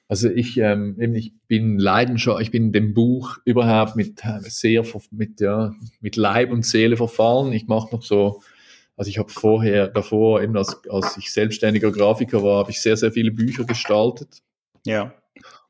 Also 0.09 0.27
ich, 0.27 0.57
ähm, 0.57 0.99
ich 1.13 1.33
bin 1.47 1.77
Leidenschaft, 1.77 2.41
ich 2.41 2.49
bin 2.49 2.71
dem 2.71 2.95
Buch 2.95 3.37
überhaupt 3.45 3.95
mit 3.95 4.25
äh, 4.25 4.39
sehr 4.41 4.83
mit 5.11 5.39
ja 5.39 5.75
mit 6.01 6.15
Leib 6.15 6.51
und 6.51 6.65
Seele 6.65 6.97
verfallen. 6.97 7.53
Ich 7.53 7.67
mache 7.67 7.95
noch 7.95 8.01
so, 8.01 8.41
also 8.97 9.07
ich 9.07 9.19
habe 9.19 9.29
vorher 9.29 9.87
davor 9.87 10.41
eben 10.41 10.57
als 10.57 10.81
als 10.89 11.15
ich 11.17 11.31
selbstständiger 11.31 11.91
Grafiker 11.91 12.41
war, 12.41 12.57
habe 12.59 12.71
ich 12.71 12.81
sehr 12.81 12.97
sehr 12.97 13.11
viele 13.11 13.31
Bücher 13.31 13.65
gestaltet. 13.65 14.41
Ja. 14.83 15.13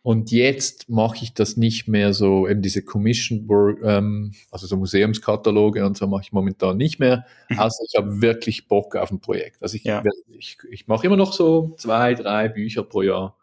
Und 0.01 0.31
jetzt 0.31 0.89
mache 0.89 1.23
ich 1.23 1.33
das 1.33 1.57
nicht 1.57 1.87
mehr 1.87 2.13
so, 2.13 2.47
eben 2.47 2.61
diese 2.61 2.81
Commission 2.81 3.49
Work, 3.49 3.79
ähm, 3.83 4.33
also 4.49 4.65
so 4.65 4.77
Museumskataloge 4.77 5.85
und 5.85 5.97
so 5.97 6.07
mache 6.07 6.21
ich 6.23 6.31
momentan 6.31 6.77
nicht 6.77 6.99
mehr. 6.99 7.25
Mhm. 7.49 7.59
Also 7.59 7.83
ich 7.85 7.97
habe 7.97 8.21
wirklich 8.21 8.67
Bock 8.67 8.95
auf 8.95 9.11
ein 9.11 9.19
Projekt. 9.19 9.61
Also 9.61 9.75
ich, 9.75 9.83
ja. 9.83 10.01
ich, 10.29 10.57
ich 10.71 10.87
mache 10.87 11.05
immer 11.05 11.17
noch 11.17 11.33
so 11.33 11.75
zwei, 11.77 12.13
drei 12.13 12.47
Bücher 12.47 12.83
pro 12.83 13.01
Jahr 13.01 13.37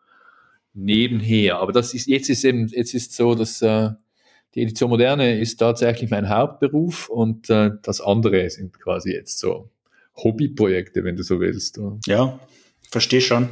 nebenher. 0.72 1.58
Aber 1.58 1.72
das 1.72 1.92
ist, 1.92 2.06
jetzt 2.06 2.30
ist 2.30 2.42
eben, 2.44 2.68
jetzt 2.68 2.94
ist 2.94 3.14
so, 3.14 3.34
dass 3.34 3.60
äh, 3.60 3.90
die 4.54 4.62
Edition 4.62 4.88
Moderne 4.88 5.38
ist 5.38 5.58
tatsächlich 5.58 6.10
mein 6.10 6.30
Hauptberuf 6.30 7.10
und 7.10 7.50
äh, 7.50 7.72
das 7.82 8.00
andere 8.00 8.48
sind 8.48 8.80
quasi 8.80 9.12
jetzt 9.12 9.38
so 9.38 9.68
Hobbyprojekte, 10.16 11.04
wenn 11.04 11.16
du 11.16 11.22
so 11.22 11.38
willst. 11.38 11.78
Ja, 12.06 12.40
verstehe 12.90 13.20
schon. 13.20 13.50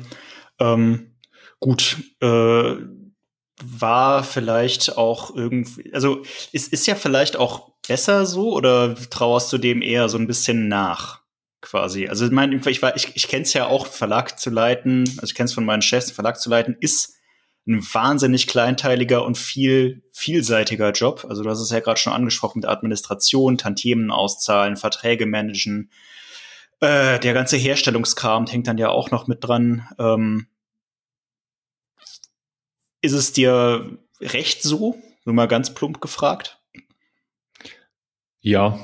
Ähm 0.59 1.14
gut, 1.65 1.97
äh, 2.21 2.75
war 3.63 4.23
vielleicht 4.23 4.99
auch 4.99 5.35
irgendwie, 5.35 5.95
also 5.95 6.23
es 6.53 6.69
ist 6.69 6.87
ja 6.87 6.95
vielleicht 6.95 7.37
auch 7.37 7.71
besser 7.89 8.27
so 8.27 8.53
oder 8.53 8.95
trauerst 8.95 9.51
du 9.51 9.57
dem 9.57 9.81
eher 9.81 10.11
so 10.11 10.19
ein 10.19 10.27
bisschen 10.27 10.69
nach? 10.69 11.23
Quasi. 11.63 12.07
Also 12.09 12.27
ich 12.27 12.33
meine, 12.33 12.55
ich, 12.57 12.83
ich, 12.83 13.17
ich 13.17 13.29
kenne 13.29 13.45
es 13.45 13.55
ja 13.55 13.67
auch, 13.67 13.87
Verlag 13.87 14.39
zu 14.39 14.51
leiten, 14.51 15.05
also 15.17 15.25
ich 15.25 15.35
kenne 15.35 15.47
es 15.47 15.55
von 15.55 15.65
meinen 15.65 15.81
Chefs, 15.81 16.11
Verlag 16.11 16.39
zu 16.39 16.51
leiten, 16.51 16.77
ist 16.79 17.15
ein 17.67 17.83
wahnsinnig 17.95 18.47
kleinteiliger 18.47 19.25
und 19.25 19.39
viel 19.39 20.03
vielseitiger 20.13 20.93
Job. 20.93 21.25
Also 21.27 21.43
du 21.43 21.49
hast 21.49 21.61
es 21.61 21.71
ja 21.71 21.81
gerade 21.81 21.99
schon 21.99 22.13
angesprochen 22.13 22.59
mit 22.59 22.69
Administration, 22.69 23.57
Tantiemen 23.57 24.11
auszahlen, 24.11 24.77
Verträge 24.77 25.25
managen. 25.25 25.91
Äh, 26.81 27.19
der 27.21 27.33
ganze 27.33 27.57
Herstellungskram 27.57 28.47
hängt 28.49 28.67
dann 28.67 28.77
ja 28.77 28.91
auch 28.91 29.11
noch 29.11 29.27
mit 29.27 29.43
dran. 29.43 29.89
Ähm, 29.99 30.49
ist 33.05 33.13
es 33.13 33.33
dir 33.33 33.99
recht 34.21 34.63
so? 34.63 34.97
Nur 35.25 35.35
mal 35.35 35.47
ganz 35.47 35.75
plump 35.75 36.01
gefragt. 36.01 36.59
Ja. 38.41 38.79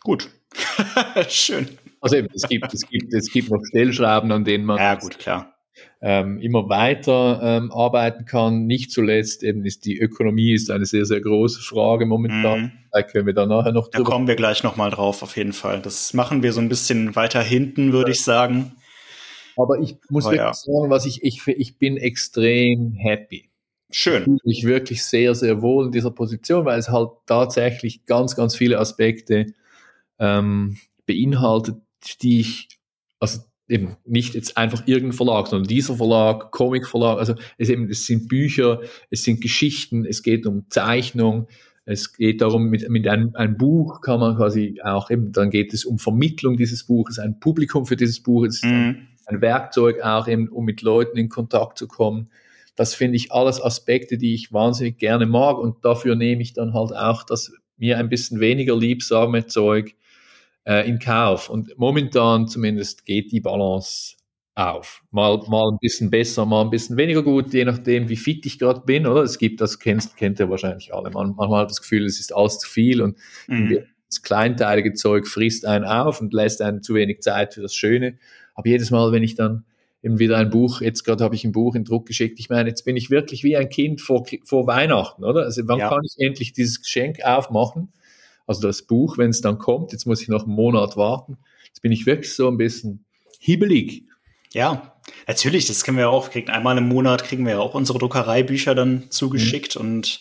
Gut. 0.00 0.30
Schön. 1.28 1.78
Also 2.00 2.16
eben, 2.16 2.28
es 2.34 2.48
gibt, 2.48 2.72
es 2.72 2.88
gibt, 2.88 3.14
es 3.14 3.30
gibt 3.30 3.50
noch 3.50 3.60
Stellschrauben, 3.64 4.32
an 4.32 4.44
denen 4.44 4.64
man 4.64 4.78
ja, 4.78 4.94
gut, 4.94 5.18
klar. 5.18 5.54
Ähm, 6.02 6.38
immer 6.40 6.68
weiter 6.68 7.40
ähm, 7.42 7.70
arbeiten 7.72 8.24
kann. 8.24 8.66
Nicht 8.66 8.90
zuletzt 8.90 9.42
eben 9.42 9.64
ist 9.64 9.84
die 9.84 9.98
Ökonomie 9.98 10.52
ist 10.52 10.70
eine 10.70 10.86
sehr, 10.86 11.04
sehr 11.04 11.20
große 11.20 11.60
Frage 11.60 12.06
momentan. 12.06 12.60
Mhm. 12.60 12.72
Da 12.90 13.02
können 13.02 13.26
wir 13.26 13.34
dann 13.34 13.50
nachher 13.50 13.72
noch 13.72 13.88
drüber. 13.88 14.04
Da 14.04 14.10
kommen 14.10 14.26
wir 14.26 14.36
gleich 14.36 14.62
nochmal 14.62 14.90
drauf, 14.90 15.22
auf 15.22 15.36
jeden 15.36 15.52
Fall. 15.52 15.80
Das 15.80 16.14
machen 16.14 16.42
wir 16.42 16.52
so 16.52 16.60
ein 16.60 16.68
bisschen 16.68 17.14
weiter 17.16 17.42
hinten, 17.42 17.92
würde 17.92 18.12
ich 18.12 18.24
sagen. 18.24 18.72
Aber 19.56 19.78
ich 19.78 19.96
muss 20.08 20.24
Aber 20.24 20.32
wirklich 20.32 20.46
ja. 20.46 20.54
sagen, 20.54 20.90
was 20.90 21.04
ich, 21.04 21.22
ich, 21.22 21.46
ich 21.46 21.78
bin 21.78 21.96
extrem 21.96 22.94
happy. 22.94 23.49
Schön. 23.90 24.20
Ich 24.20 24.24
fühle 24.24 24.38
mich 24.44 24.64
wirklich 24.64 25.04
sehr, 25.04 25.34
sehr 25.34 25.62
wohl 25.62 25.86
in 25.86 25.92
dieser 25.92 26.10
Position, 26.10 26.64
weil 26.64 26.78
es 26.78 26.88
halt 26.88 27.10
tatsächlich 27.26 28.04
ganz, 28.06 28.36
ganz 28.36 28.54
viele 28.54 28.78
Aspekte 28.78 29.46
ähm, 30.18 30.76
beinhaltet, 31.06 31.76
die 32.22 32.40
ich, 32.40 32.68
also 33.18 33.40
eben 33.68 33.96
nicht 34.04 34.34
jetzt 34.34 34.56
einfach 34.56 34.86
irgendein 34.86 35.16
Verlag, 35.16 35.46
sondern 35.46 35.68
dieser 35.68 35.96
Verlag, 35.96 36.50
Comic-Verlag, 36.50 37.18
also 37.18 37.34
es, 37.56 37.68
eben, 37.68 37.88
es 37.88 38.06
sind 38.06 38.28
Bücher, 38.28 38.80
es 39.10 39.22
sind 39.22 39.40
Geschichten, 39.40 40.04
es 40.04 40.22
geht 40.22 40.46
um 40.46 40.66
Zeichnung, 40.70 41.48
es 41.84 42.12
geht 42.12 42.40
darum, 42.40 42.68
mit, 42.68 42.88
mit 42.88 43.06
einem, 43.08 43.34
einem 43.34 43.56
Buch 43.56 44.00
kann 44.00 44.20
man 44.20 44.36
quasi 44.36 44.80
auch 44.82 45.10
eben, 45.10 45.32
dann 45.32 45.50
geht 45.50 45.72
es 45.72 45.84
um 45.84 45.98
Vermittlung 45.98 46.56
dieses 46.56 46.84
Buches, 46.84 47.18
ein 47.18 47.40
Publikum 47.40 47.86
für 47.86 47.96
dieses 47.96 48.22
Buch, 48.22 48.44
es 48.44 48.56
ist 48.56 48.64
mhm. 48.64 48.70
ein, 48.70 49.08
ein 49.26 49.40
Werkzeug 49.40 50.00
auch 50.02 50.26
eben, 50.28 50.48
um 50.48 50.64
mit 50.64 50.82
Leuten 50.82 51.16
in 51.16 51.28
Kontakt 51.28 51.78
zu 51.78 51.86
kommen. 51.86 52.30
Das 52.76 52.94
finde 52.94 53.16
ich 53.16 53.32
alles 53.32 53.60
Aspekte, 53.62 54.18
die 54.18 54.34
ich 54.34 54.52
wahnsinnig 54.52 54.98
gerne 54.98 55.26
mag 55.26 55.58
und 55.58 55.84
dafür 55.84 56.14
nehme 56.16 56.42
ich 56.42 56.52
dann 56.52 56.72
halt 56.74 56.94
auch 56.94 57.24
das 57.24 57.52
mir 57.76 57.98
ein 57.98 58.08
bisschen 58.08 58.40
weniger 58.40 58.76
liebsame 58.76 59.46
Zeug 59.46 59.94
äh, 60.64 60.88
in 60.88 60.98
Kauf. 60.98 61.48
Und 61.48 61.76
momentan 61.78 62.46
zumindest 62.46 63.06
geht 63.06 63.32
die 63.32 63.40
Balance 63.40 64.16
auf. 64.54 65.02
Mal, 65.10 65.42
mal 65.48 65.70
ein 65.70 65.78
bisschen 65.80 66.10
besser, 66.10 66.44
mal 66.44 66.62
ein 66.62 66.70
bisschen 66.70 66.96
weniger 66.96 67.22
gut, 67.22 67.52
je 67.52 67.64
nachdem, 67.64 68.08
wie 68.08 68.16
fit 68.16 68.44
ich 68.46 68.58
gerade 68.58 68.80
bin, 68.80 69.06
oder? 69.06 69.22
Es 69.22 69.38
gibt, 69.38 69.60
das 69.60 69.78
kennt, 69.78 70.16
kennt 70.16 70.38
ihr 70.38 70.50
wahrscheinlich 70.50 70.92
alle. 70.92 71.10
Man, 71.10 71.34
manchmal 71.36 71.62
hat 71.62 71.70
das 71.70 71.80
Gefühl, 71.80 72.04
es 72.04 72.20
ist 72.20 72.34
alles 72.34 72.58
zu 72.58 72.68
viel 72.68 73.00
und 73.00 73.16
mhm. 73.48 73.84
das 74.08 74.22
kleinteilige 74.22 74.92
Zeug 74.92 75.26
frisst 75.26 75.64
einen 75.64 75.84
auf 75.84 76.20
und 76.20 76.34
lässt 76.34 76.60
einen 76.60 76.82
zu 76.82 76.94
wenig 76.94 77.20
Zeit 77.20 77.54
für 77.54 77.62
das 77.62 77.74
Schöne. 77.74 78.18
Aber 78.54 78.68
jedes 78.68 78.90
Mal, 78.90 79.12
wenn 79.12 79.22
ich 79.22 79.34
dann 79.34 79.64
eben 80.02 80.18
wieder 80.18 80.38
ein 80.38 80.50
Buch, 80.50 80.80
jetzt 80.80 81.04
gerade 81.04 81.22
habe 81.24 81.34
ich 81.34 81.44
ein 81.44 81.52
Buch 81.52 81.74
in 81.74 81.84
Druck 81.84 82.06
geschickt. 82.06 82.38
Ich 82.40 82.48
meine, 82.48 82.68
jetzt 82.68 82.84
bin 82.84 82.96
ich 82.96 83.10
wirklich 83.10 83.44
wie 83.44 83.56
ein 83.56 83.68
Kind 83.68 84.00
vor, 84.00 84.26
vor 84.44 84.66
Weihnachten, 84.66 85.24
oder? 85.24 85.42
Also 85.42 85.62
wann 85.66 85.78
ja. 85.78 85.88
kann 85.88 86.00
ich 86.04 86.14
endlich 86.18 86.52
dieses 86.52 86.80
Geschenk 86.82 87.22
aufmachen? 87.22 87.92
Also 88.46 88.62
das 88.62 88.82
Buch, 88.82 89.18
wenn 89.18 89.30
es 89.30 89.42
dann 89.42 89.58
kommt, 89.58 89.92
jetzt 89.92 90.06
muss 90.06 90.22
ich 90.22 90.28
noch 90.28 90.44
einen 90.44 90.54
Monat 90.54 90.96
warten. 90.96 91.38
Jetzt 91.66 91.82
bin 91.82 91.92
ich 91.92 92.06
wirklich 92.06 92.34
so 92.34 92.48
ein 92.48 92.56
bisschen 92.56 93.04
hibbelig. 93.38 94.04
Ja, 94.52 94.96
natürlich, 95.28 95.66
das 95.66 95.84
können 95.84 95.98
wir 95.98 96.10
auch, 96.10 96.30
kriegen 96.30 96.50
einmal 96.50 96.76
im 96.78 96.88
Monat 96.88 97.22
kriegen 97.24 97.44
wir 97.44 97.52
ja 97.52 97.58
auch 97.60 97.74
unsere 97.74 97.98
Druckereibücher 97.98 98.74
dann 98.74 99.10
zugeschickt 99.10 99.76
mhm. 99.76 99.80
und 99.82 100.20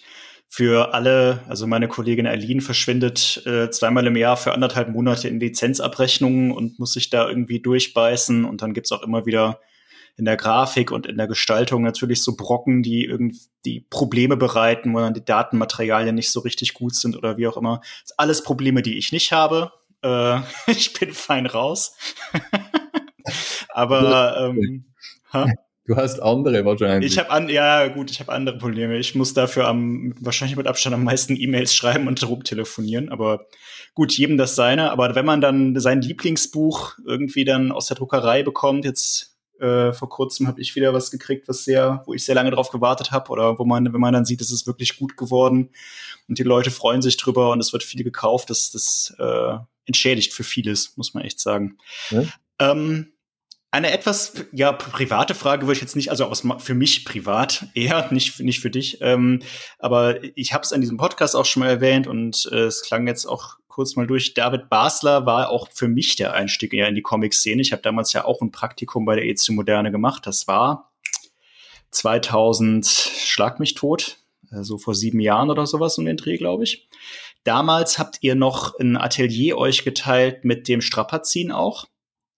für 0.51 0.95
alle, 0.95 1.43
also 1.47 1.67
meine 1.67 1.87
Kollegin 1.87 2.25
Aline 2.25 2.61
verschwindet 2.61 3.43
äh, 3.45 3.69
zweimal 3.69 4.07
im 4.07 4.15
Jahr 4.15 4.35
für 4.35 4.51
anderthalb 4.51 4.89
Monate 4.89 5.27
in 5.27 5.39
Lizenzabrechnungen 5.39 6.51
und 6.51 6.79
muss 6.79 6.93
sich 6.93 7.11
da 7.11 7.29
irgendwie 7.29 7.59
durchbeißen. 7.59 8.45
Und 8.45 8.63
dann 8.63 8.73
gibt's 8.73 8.91
auch 8.91 9.03
immer 9.03 9.27
wieder 9.27 9.59
in 10.19 10.25
der 10.25 10.37
Grafik 10.37 10.91
und 10.91 11.07
in 11.07 11.17
der 11.17 11.27
Gestaltung 11.27 11.81
natürlich 11.81 12.21
so 12.21 12.35
Brocken, 12.35 12.83
die 12.83 13.05
irgendwie 13.05 13.85
Probleme 13.89 14.37
bereiten, 14.37 14.93
wo 14.93 14.99
dann 14.99 15.13
die 15.13 15.25
Datenmaterialien 15.25 16.13
nicht 16.13 16.31
so 16.31 16.41
richtig 16.41 16.73
gut 16.73 16.93
sind 16.93 17.17
oder 17.17 17.37
wie 17.37 17.47
auch 17.47 17.57
immer. 17.57 17.79
Das 17.79 18.09
sind 18.09 18.19
alles 18.19 18.43
Probleme, 18.43 18.81
die 18.81 18.97
ich 18.97 19.11
nicht 19.11 19.31
habe. 19.31 19.71
Äh, 20.03 20.39
ich 20.67 20.93
bin 20.93 21.13
fein 21.13 21.45
raus. 21.45 21.95
Aber 23.69 24.49
ähm, 24.49 24.85
ha? 25.33 25.47
Du 25.85 25.95
hast 25.95 26.19
andere 26.19 26.65
wahrscheinlich. 26.65 27.13
Ich 27.13 27.17
habe 27.17 27.31
an, 27.31 27.49
ja 27.49 27.87
gut, 27.87 28.11
ich 28.11 28.19
habe 28.19 28.31
andere 28.31 28.59
Probleme. 28.59 28.97
Ich 28.97 29.15
muss 29.15 29.33
dafür 29.33 29.67
am 29.67 30.13
wahrscheinlich 30.19 30.55
mit 30.55 30.67
Abstand 30.67 30.93
am 30.93 31.03
meisten 31.03 31.35
E-Mails 31.35 31.73
schreiben 31.73 32.07
und 32.07 32.19
telefonieren. 32.43 33.09
Aber 33.09 33.47
gut, 33.95 34.11
jedem 34.13 34.37
das 34.37 34.53
seine. 34.53 34.91
Aber 34.91 35.15
wenn 35.15 35.25
man 35.25 35.41
dann 35.41 35.79
sein 35.79 36.01
Lieblingsbuch 36.01 36.93
irgendwie 37.07 37.43
dann 37.43 37.71
aus 37.71 37.87
der 37.87 37.97
Druckerei 37.97 38.43
bekommt, 38.43 38.85
jetzt 38.85 39.38
Äh, 39.59 39.93
vor 39.93 40.09
kurzem 40.09 40.47
habe 40.47 40.61
ich 40.61 40.75
wieder 40.75 40.93
was 40.93 41.11
gekriegt, 41.11 41.47
was 41.47 41.63
sehr, 41.63 42.03
wo 42.05 42.13
ich 42.13 42.23
sehr 42.23 42.35
lange 42.35 42.51
drauf 42.51 42.69
gewartet 42.69 43.11
habe 43.11 43.31
oder 43.31 43.59
wo 43.59 43.65
man, 43.65 43.91
wenn 43.91 44.01
man 44.01 44.13
dann 44.13 44.25
sieht, 44.25 44.41
es 44.41 44.51
ist 44.51 44.67
wirklich 44.67 44.97
gut 44.97 45.17
geworden 45.17 45.69
und 46.27 46.37
die 46.39 46.43
Leute 46.43 46.71
freuen 46.71 47.01
sich 47.01 47.17
drüber 47.17 47.51
und 47.51 47.59
es 47.59 47.73
wird 47.73 47.83
viel 47.83 48.03
gekauft, 48.03 48.49
das, 48.49 48.71
das 48.71 49.15
äh, 49.19 49.57
entschädigt 49.85 50.33
für 50.33 50.43
vieles, 50.43 50.95
muss 50.97 51.13
man 51.13 51.23
echt 51.23 51.39
sagen. 51.39 51.77
Ja. 52.09 52.23
Ähm, 52.59 53.13
eine 53.71 53.91
etwas 53.91 54.33
ja 54.51 54.71
private 54.71 55.35
Frage 55.35 55.67
würde 55.67 55.73
ich 55.73 55.81
jetzt 55.81 55.95
nicht, 55.95 56.09
also 56.09 56.25
aus, 56.25 56.43
für 56.57 56.73
mich 56.73 57.05
privat 57.05 57.67
eher, 57.75 58.11
nicht 58.11 58.39
nicht 58.39 58.61
für 58.61 58.71
dich. 58.71 58.97
Ähm, 59.01 59.41
aber 59.77 60.23
ich 60.35 60.53
habe 60.53 60.63
es 60.63 60.73
an 60.73 60.81
diesem 60.81 60.97
Podcast 60.97 61.35
auch 61.35 61.45
schon 61.45 61.61
mal 61.61 61.69
erwähnt 61.69 62.07
und 62.07 62.49
äh, 62.51 62.61
es 62.61 62.81
klang 62.81 63.05
jetzt 63.05 63.25
auch 63.27 63.57
kurz 63.69 63.95
mal 63.95 64.07
durch. 64.07 64.33
David 64.33 64.69
Basler 64.69 65.25
war 65.25 65.49
auch 65.49 65.69
für 65.71 65.87
mich 65.87 66.17
der 66.17 66.33
Einstieg 66.33 66.73
in 66.73 66.95
die 66.95 67.01
Comic-Szene. 67.01 67.61
Ich 67.61 67.71
habe 67.71 67.81
damals 67.81 68.11
ja 68.11 68.25
auch 68.25 68.41
ein 68.41 68.51
Praktikum 68.51 69.05
bei 69.05 69.15
der 69.15 69.25
EZ 69.25 69.49
Moderne 69.49 69.91
gemacht. 69.91 70.27
Das 70.27 70.47
war 70.47 70.91
2000, 71.91 72.85
schlag 72.85 73.59
mich 73.59 73.75
tot, 73.75 74.17
so 74.49 74.57
also 74.57 74.77
vor 74.77 74.95
sieben 74.95 75.19
Jahren 75.19 75.49
oder 75.49 75.65
sowas 75.65 75.97
um 75.97 76.05
den 76.05 76.17
Dreh, 76.17 76.37
glaube 76.37 76.65
ich. 76.65 76.89
Damals 77.43 77.97
habt 77.97 78.17
ihr 78.21 78.35
noch 78.35 78.77
ein 78.79 78.97
Atelier 78.97 79.57
euch 79.57 79.83
geteilt 79.83 80.43
mit 80.43 80.67
dem 80.67 80.81
Strapazin 80.81 81.51
auch. 81.51 81.85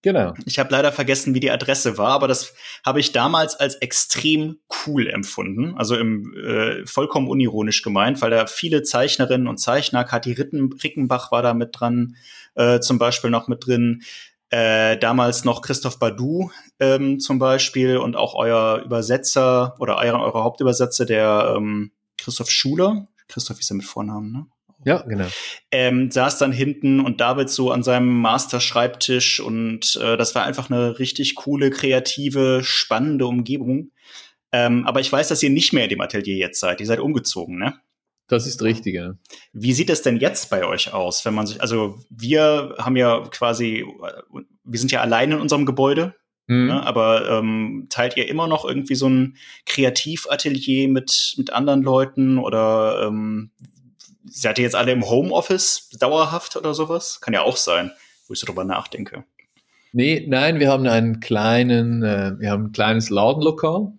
Genau. 0.03 0.33
Ich 0.45 0.57
habe 0.57 0.71
leider 0.71 0.91
vergessen, 0.91 1.35
wie 1.35 1.39
die 1.39 1.51
Adresse 1.51 1.97
war, 1.97 2.13
aber 2.13 2.27
das 2.27 2.53
habe 2.83 2.99
ich 2.99 3.11
damals 3.11 3.55
als 3.55 3.75
extrem 3.75 4.57
cool 4.85 5.07
empfunden. 5.07 5.75
Also 5.77 5.95
im 5.95 6.33
äh, 6.33 6.85
vollkommen 6.87 7.27
unironisch 7.27 7.83
gemeint, 7.83 8.19
weil 8.21 8.31
da 8.31 8.47
viele 8.47 8.81
Zeichnerinnen 8.81 9.47
und 9.47 9.59
Zeichner, 9.59 10.03
Kathi 10.03 10.31
Ritten, 10.31 10.73
Rickenbach 10.73 11.31
war 11.31 11.43
da 11.43 11.53
mit 11.53 11.79
dran, 11.79 12.15
äh, 12.55 12.79
zum 12.79 12.97
Beispiel 12.97 13.29
noch 13.29 13.47
mit 13.47 13.67
drin. 13.67 14.01
Äh, 14.49 14.97
damals 14.97 15.45
noch 15.45 15.61
Christoph 15.61 15.99
Badu 15.99 16.51
ähm, 16.79 17.19
zum 17.19 17.39
Beispiel 17.39 17.97
und 17.97 18.17
auch 18.17 18.33
euer 18.33 18.81
Übersetzer 18.83 19.75
oder 19.79 19.97
euer, 19.97 20.19
euer 20.19 20.43
Hauptübersetzer, 20.43 21.05
der 21.05 21.53
ähm, 21.55 21.91
Christoph 22.17 22.49
Schuler. 22.49 23.07
Christoph 23.27 23.59
ist 23.59 23.69
ja 23.69 23.75
mit 23.75 23.85
Vornamen, 23.85 24.31
ne? 24.31 24.45
Ja, 24.83 25.03
genau. 25.03 25.27
Ähm, 25.71 26.09
saß 26.09 26.39
dann 26.39 26.51
hinten 26.51 26.99
und 26.99 27.21
David 27.21 27.49
so 27.49 27.71
an 27.71 27.83
seinem 27.83 28.19
Master-Schreibtisch 28.21 29.39
und 29.39 29.95
äh, 30.01 30.17
das 30.17 30.33
war 30.33 30.43
einfach 30.43 30.69
eine 30.69 30.97
richtig 30.97 31.35
coole, 31.35 31.69
kreative, 31.69 32.61
spannende 32.63 33.27
Umgebung. 33.27 33.91
Ähm, 34.51 34.85
aber 34.85 34.99
ich 34.99 35.11
weiß, 35.11 35.27
dass 35.27 35.43
ihr 35.43 35.49
nicht 35.49 35.71
mehr 35.71 35.83
in 35.83 35.89
dem 35.89 36.01
Atelier 36.01 36.35
jetzt 36.35 36.59
seid. 36.59 36.79
Ihr 36.79 36.87
seid 36.87 36.99
umgezogen, 36.99 37.57
ne? 37.57 37.75
Das 38.27 38.47
ist 38.47 38.61
richtig, 38.61 38.95
ja. 38.95 39.13
Wie 39.51 39.73
sieht 39.73 39.89
es 39.89 40.03
denn 40.03 40.17
jetzt 40.17 40.49
bei 40.49 40.65
euch 40.65 40.93
aus, 40.93 41.25
wenn 41.25 41.33
man 41.33 41.45
sich, 41.45 41.61
also 41.61 41.99
wir 42.09 42.75
haben 42.77 42.95
ja 42.95 43.27
quasi, 43.29 43.85
wir 44.63 44.79
sind 44.79 44.91
ja 44.91 45.01
allein 45.01 45.33
in 45.33 45.39
unserem 45.39 45.65
Gebäude, 45.65 46.15
mhm. 46.47 46.67
ne, 46.67 46.85
aber 46.85 47.29
ähm, 47.29 47.87
teilt 47.89 48.15
ihr 48.15 48.29
immer 48.29 48.47
noch 48.47 48.63
irgendwie 48.63 48.95
so 48.95 49.09
ein 49.09 49.35
Kreativatelier 49.65 50.87
mit, 50.87 51.33
mit 51.37 51.51
anderen 51.51 51.81
Leuten 51.81 52.37
oder 52.37 53.05
ähm, 53.07 53.51
seid 54.31 54.57
ihr 54.57 54.63
jetzt 54.63 54.75
alle 54.75 54.91
im 54.91 55.07
Homeoffice 55.09 55.89
dauerhaft 55.99 56.55
oder 56.55 56.73
sowas? 56.73 57.19
Kann 57.21 57.33
ja 57.33 57.41
auch 57.41 57.57
sein, 57.57 57.91
wo 58.27 58.33
ich 58.33 58.39
so 58.39 58.45
drüber 58.45 58.63
nachdenke. 58.63 59.25
Nee, 59.93 60.25
nein, 60.27 60.59
wir 60.59 60.69
haben 60.69 60.87
einen 60.87 61.19
kleinen, 61.19 62.01
äh, 62.03 62.33
wir 62.39 62.51
haben 62.51 62.67
ein 62.67 62.71
kleines 62.71 63.09
Ladenlokal, 63.09 63.91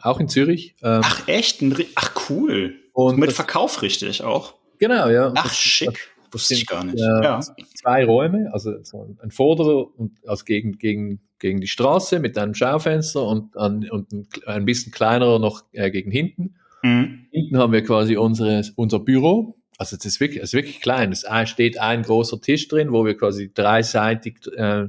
auch 0.00 0.20
in 0.20 0.28
Zürich. 0.28 0.76
Ähm, 0.82 1.00
Ach 1.02 1.26
echt? 1.26 1.62
Ach 1.96 2.12
cool. 2.30 2.76
Und 2.92 3.18
mit 3.18 3.32
Verkauf 3.32 3.82
richtig 3.82 4.22
auch. 4.22 4.54
Genau, 4.78 5.08
ja. 5.08 5.32
Ach 5.34 5.48
das, 5.48 5.56
schick. 5.56 6.10
Das 6.24 6.32
Wusste 6.32 6.54
ich 6.54 6.66
gar 6.66 6.84
nicht. 6.84 6.98
Äh, 6.98 7.24
ja. 7.24 7.40
Zwei 7.74 8.04
Räume, 8.04 8.50
also 8.52 8.74
ein 9.20 9.30
Vorder- 9.30 9.86
und 9.98 10.12
also 10.26 10.44
gegen, 10.44 10.78
gegen, 10.78 11.20
gegen 11.38 11.60
die 11.60 11.66
Straße 11.66 12.20
mit 12.20 12.38
einem 12.38 12.54
Schaufenster 12.54 13.22
und, 13.24 13.56
an, 13.56 13.88
und 13.90 14.12
ein, 14.12 14.28
ein 14.46 14.64
bisschen 14.64 14.92
kleinerer 14.92 15.38
noch 15.38 15.64
äh, 15.72 15.90
gegen 15.90 16.10
hinten. 16.10 16.56
Mhm. 16.82 17.26
Hinten 17.30 17.58
haben 17.58 17.72
wir 17.72 17.82
quasi 17.82 18.16
unsere, 18.16 18.62
unser 18.76 19.00
Büro. 19.00 19.56
Also 19.78 19.96
es 19.96 20.04
ist 20.04 20.20
wirklich, 20.20 20.42
ist 20.42 20.54
wirklich 20.54 20.80
klein. 20.80 21.12
Es 21.12 21.26
steht 21.44 21.78
ein 21.78 22.02
großer 22.02 22.40
Tisch 22.40 22.68
drin, 22.68 22.92
wo 22.92 23.04
wir 23.04 23.16
quasi 23.16 23.52
dreiseitig 23.52 24.38
äh, 24.56 24.86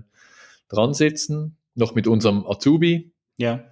dran 0.69 0.93
sitzen, 0.93 1.57
noch 1.75 1.95
mit 1.95 2.07
unserem 2.07 2.45
Azubi. 2.47 3.11
Ja. 3.37 3.63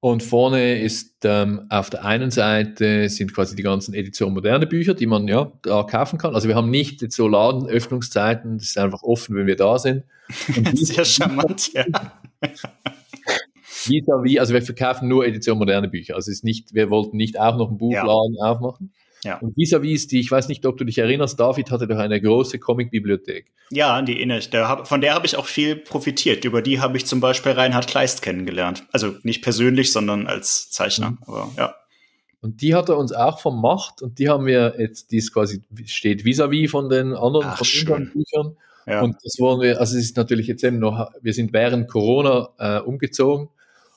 Und 0.00 0.22
vorne 0.22 0.80
ist 0.80 1.24
ähm, 1.24 1.66
auf 1.70 1.90
der 1.90 2.04
einen 2.04 2.30
Seite 2.30 3.08
sind 3.08 3.34
quasi 3.34 3.56
die 3.56 3.64
ganzen 3.64 3.94
Edition 3.94 4.32
moderne 4.32 4.66
Bücher, 4.66 4.94
die 4.94 5.06
man 5.06 5.26
ja 5.26 5.52
da 5.62 5.82
kaufen 5.82 6.18
kann. 6.18 6.36
Also 6.36 6.46
wir 6.46 6.54
haben 6.54 6.70
nicht 6.70 7.02
jetzt 7.02 7.16
so 7.16 7.26
Ladenöffnungszeiten, 7.26 8.58
das 8.58 8.68
ist 8.68 8.78
einfach 8.78 9.02
offen, 9.02 9.34
wenn 9.34 9.48
wir 9.48 9.56
da 9.56 9.78
sind. 9.78 10.04
Sehr 10.74 11.04
charmant, 11.04 11.72
ja. 11.72 11.84
vis-à-vis, 13.88 14.38
also 14.38 14.54
wir 14.54 14.62
verkaufen 14.62 15.08
nur 15.08 15.26
Edition 15.26 15.58
moderne 15.58 15.88
Bücher. 15.88 16.14
Also 16.14 16.30
ist 16.30 16.44
nicht, 16.44 16.74
wir 16.74 16.90
wollten 16.90 17.16
nicht 17.16 17.38
auch 17.38 17.56
noch 17.56 17.68
einen 17.68 17.78
Buchladen 17.78 18.36
ja. 18.38 18.50
aufmachen. 18.50 18.92
Ja. 19.24 19.38
Und 19.38 19.56
vis-à-vis 19.56 20.06
die, 20.06 20.20
ich 20.20 20.30
weiß 20.30 20.48
nicht, 20.48 20.64
ob 20.64 20.76
du 20.76 20.84
dich 20.84 20.98
erinnerst, 20.98 21.40
David 21.40 21.70
hatte 21.70 21.88
doch 21.88 21.98
eine 21.98 22.20
große 22.20 22.58
Comic-Bibliothek. 22.58 23.50
Ja, 23.70 24.00
die 24.02 24.20
inne. 24.20 24.40
Von 24.84 25.00
der 25.00 25.14
habe 25.14 25.26
ich 25.26 25.36
auch 25.36 25.46
viel 25.46 25.76
profitiert. 25.76 26.44
Über 26.44 26.62
die 26.62 26.80
habe 26.80 26.96
ich 26.96 27.06
zum 27.06 27.20
Beispiel 27.20 27.52
Reinhard 27.52 27.88
Kleist 27.88 28.22
kennengelernt. 28.22 28.84
Also 28.92 29.14
nicht 29.22 29.42
persönlich, 29.42 29.92
sondern 29.92 30.26
als 30.26 30.70
Zeichner. 30.70 31.10
Mhm. 31.10 31.18
Aber 31.26 31.50
ja. 31.56 31.74
Und 32.40 32.62
die 32.62 32.74
hat 32.74 32.88
er 32.88 32.96
uns 32.96 33.12
auch 33.12 33.40
vermacht 33.40 34.00
und 34.00 34.20
die 34.20 34.28
haben 34.28 34.46
wir 34.46 34.76
jetzt, 34.78 35.10
die 35.10 35.16
ist 35.16 35.34
quasi, 35.34 35.62
steht 35.86 36.22
vis-à-vis 36.22 36.68
-vis 36.68 36.70
von 36.70 36.88
den 36.88 37.14
anderen, 37.14 37.48
Ach, 37.48 37.64
von 37.64 38.10
Büchern. 38.12 38.56
Ja. 38.86 39.02
Und 39.02 39.16
das 39.24 39.36
wollen 39.38 39.60
wir, 39.60 39.80
also 39.80 39.98
es 39.98 40.04
ist 40.04 40.16
natürlich 40.16 40.46
jetzt 40.46 40.62
eben 40.62 40.78
noch, 40.78 41.10
wir 41.20 41.34
sind 41.34 41.52
während 41.52 41.88
Corona 41.88 42.48
äh, 42.58 42.78
umgezogen 42.80 43.48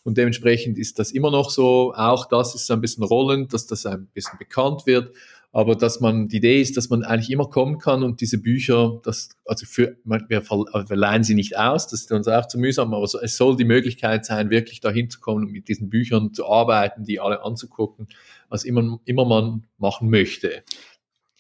und 0.04 0.18
dementsprechend 0.18 0.78
ist 0.78 1.00
das 1.00 1.12
immer 1.12 1.32
noch 1.32 1.50
so. 1.50 1.94
Auch 1.96 2.26
das 2.28 2.56
ist 2.56 2.70
ein 2.72 2.82
bisschen 2.82 3.04
rollend, 3.04 3.54
dass 3.54 3.68
das 3.68 3.86
ein 3.86 4.08
bisschen 4.14 4.40
bekannt 4.40 4.86
wird. 4.86 5.14
Aber 5.54 5.76
dass 5.76 6.00
man, 6.00 6.30
die 6.30 6.38
Idee 6.38 6.62
ist, 6.62 6.78
dass 6.78 6.90
man 6.90 7.04
eigentlich 7.04 7.30
immer 7.30 7.50
kommen 7.50 7.78
kann 7.78 8.04
und 8.04 8.22
diese 8.22 8.38
Bücher, 8.38 9.02
das, 9.04 9.30
also 9.46 9.66
für, 9.66 9.98
wir, 10.06 10.30
wir 10.30 10.96
leihen 10.96 11.26
sie 11.26 11.36
nicht 11.36 11.58
aus, 11.58 11.88
das 11.88 12.02
ist 12.02 12.12
uns 12.14 12.30
auch 12.30 12.48
zu 12.48 12.58
mühsam, 12.58 12.94
aber 12.94 13.04
es 13.04 13.36
soll 13.36 13.58
die 13.58 13.66
Möglichkeit 13.66 14.24
sein, 14.24 14.50
wirklich 14.50 14.80
dahin 14.80 15.10
zu 15.10 15.20
kommen 15.20 15.46
und 15.46 15.52
mit 15.52 15.68
diesen 15.68 15.90
Büchern 15.90 16.34
zu 16.34 16.48
arbeiten, 16.48 17.04
die 17.04 17.20
alle 17.20 17.44
anzugucken, 17.44 18.08
was 18.48 18.64
immer, 18.64 19.02
immer 19.04 19.26
man 19.26 19.66
machen 19.78 20.10
möchte. 20.10 20.64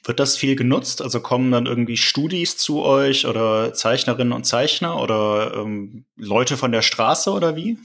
Wird 0.03 0.19
das 0.19 0.35
viel 0.35 0.55
genutzt? 0.55 1.01
Also 1.01 1.19
kommen 1.19 1.51
dann 1.51 1.67
irgendwie 1.67 1.97
Studis 1.97 2.57
zu 2.57 2.81
euch 2.81 3.27
oder 3.27 3.73
Zeichnerinnen 3.73 4.33
und 4.33 4.45
Zeichner 4.45 5.01
oder 5.01 5.53
ähm, 5.55 6.05
Leute 6.15 6.57
von 6.57 6.71
der 6.71 6.81
Straße 6.81 7.31
oder 7.31 7.55
wie? 7.55 7.77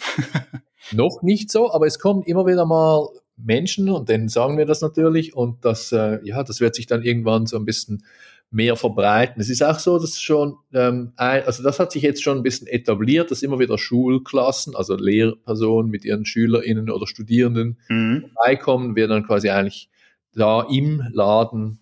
Noch 0.92 1.22
nicht 1.22 1.50
so, 1.50 1.72
aber 1.72 1.86
es 1.86 1.98
kommen 1.98 2.22
immer 2.22 2.46
wieder 2.46 2.64
mal 2.64 3.08
Menschen 3.36 3.90
und 3.90 4.08
denen 4.08 4.28
sagen 4.28 4.56
wir 4.56 4.64
das 4.64 4.80
natürlich 4.80 5.36
und 5.36 5.64
das, 5.64 5.92
äh, 5.92 6.20
ja, 6.22 6.42
das 6.42 6.60
wird 6.60 6.74
sich 6.74 6.86
dann 6.86 7.02
irgendwann 7.02 7.46
so 7.46 7.58
ein 7.58 7.66
bisschen 7.66 8.02
mehr 8.50 8.76
verbreiten. 8.76 9.40
Es 9.40 9.50
ist 9.50 9.62
auch 9.62 9.78
so, 9.78 9.98
dass 9.98 10.20
schon, 10.20 10.56
ähm, 10.72 11.12
also 11.16 11.62
das 11.62 11.78
hat 11.78 11.92
sich 11.92 12.02
jetzt 12.02 12.22
schon 12.22 12.38
ein 12.38 12.42
bisschen 12.42 12.66
etabliert, 12.68 13.30
dass 13.30 13.42
immer 13.42 13.58
wieder 13.58 13.76
Schulklassen, 13.76 14.74
also 14.74 14.96
Lehrpersonen 14.96 15.90
mit 15.90 16.04
ihren 16.04 16.24
SchülerInnen 16.24 16.88
oder 16.88 17.06
Studierenden 17.06 17.78
mhm. 17.88 18.30
vorbeikommen, 18.34 18.96
wir 18.96 19.08
dann 19.08 19.26
quasi 19.26 19.50
eigentlich 19.50 19.90
da 20.32 20.62
im 20.62 21.02
Laden 21.12 21.80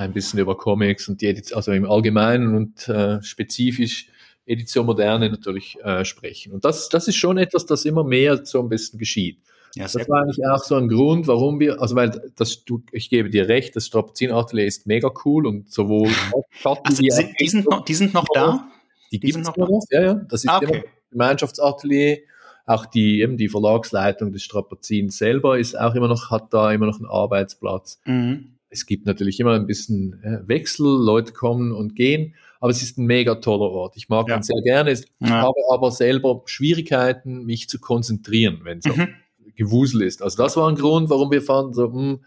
ein 0.00 0.12
bisschen 0.14 0.38
über 0.38 0.56
Comics 0.56 1.08
und 1.08 1.20
die 1.20 1.26
Edition, 1.26 1.56
also 1.56 1.72
im 1.72 1.88
Allgemeinen 1.88 2.54
und 2.54 2.88
äh, 2.88 3.22
spezifisch 3.22 4.08
Edition 4.46 4.86
Moderne 4.86 5.28
natürlich 5.28 5.78
äh, 5.84 6.04
sprechen. 6.04 6.52
Und 6.52 6.64
das, 6.64 6.88
das 6.88 7.06
ist 7.06 7.16
schon 7.16 7.36
etwas, 7.36 7.66
das 7.66 7.84
immer 7.84 8.02
mehr 8.02 8.44
so 8.44 8.60
ein 8.60 8.68
bisschen 8.70 8.98
geschieht. 8.98 9.38
Ja, 9.76 9.84
das 9.84 10.08
war 10.08 10.22
eigentlich 10.22 10.44
auch 10.48 10.64
so 10.64 10.74
ein 10.74 10.88
Grund, 10.88 11.28
warum 11.28 11.60
wir, 11.60 11.80
also 11.80 11.94
weil 11.94 12.32
das, 12.34 12.64
du, 12.64 12.82
ich 12.90 13.08
gebe 13.10 13.30
dir 13.30 13.46
recht, 13.46 13.76
das 13.76 13.86
Strapazin-Atelier 13.86 14.64
ist 14.64 14.86
mega 14.86 15.12
cool 15.24 15.46
und 15.46 15.70
sowohl 15.70 16.08
also, 16.64 17.02
die, 17.02 17.10
sind, 17.10 17.30
die, 17.38 17.48
sind 17.48 17.70
noch, 17.70 17.84
die 17.84 17.94
sind 17.94 18.14
noch 18.14 18.26
da? 18.34 18.68
Die, 19.12 19.20
die 19.20 19.26
gibt 19.26 19.38
es 19.38 19.46
noch, 19.46 19.56
noch, 19.56 19.82
ja, 19.90 20.02
ja. 20.02 20.14
Das 20.14 20.44
ist 20.44 20.50
ah, 20.50 20.56
okay. 20.56 20.84
Gemeinschaftsatelier. 21.10 22.18
Auch 22.66 22.86
die, 22.86 23.20
eben 23.20 23.36
die 23.36 23.48
Verlagsleitung 23.48 24.32
des 24.32 24.42
Strapazins 24.42 25.18
selber 25.18 25.58
ist 25.58 25.78
auch 25.78 25.94
immer 25.94 26.08
noch, 26.08 26.30
hat 26.30 26.52
da 26.54 26.72
immer 26.72 26.86
noch 26.86 26.96
einen 26.96 27.08
Arbeitsplatz. 27.08 28.00
Mhm. 28.06 28.54
Es 28.70 28.86
gibt 28.86 29.04
natürlich 29.04 29.40
immer 29.40 29.54
ein 29.54 29.66
bisschen 29.66 30.22
Wechsel, 30.46 30.86
Leute 30.86 31.32
kommen 31.32 31.72
und 31.72 31.96
gehen, 31.96 32.34
aber 32.60 32.70
es 32.70 32.82
ist 32.82 32.98
ein 32.98 33.06
mega 33.06 33.36
toller 33.36 33.70
Ort. 33.70 33.96
Ich 33.96 34.08
mag 34.08 34.28
ja. 34.28 34.36
ihn 34.36 34.42
sehr 34.42 34.62
gerne. 34.62 34.92
Ich 34.92 35.04
ja. 35.18 35.42
habe 35.42 35.58
aber 35.72 35.90
selber 35.90 36.42
Schwierigkeiten, 36.46 37.44
mich 37.44 37.68
zu 37.68 37.80
konzentrieren, 37.80 38.60
wenn 38.62 38.78
es 38.78 38.84
mhm. 38.84 39.08
Gewusel 39.56 40.02
ist. 40.02 40.22
Also 40.22 40.42
das 40.42 40.56
war 40.56 40.68
ein 40.68 40.76
Grund, 40.76 41.10
warum 41.10 41.30
wir 41.30 41.42
fanden, 41.42 41.74
so, 41.74 41.92
hm, 41.92 42.20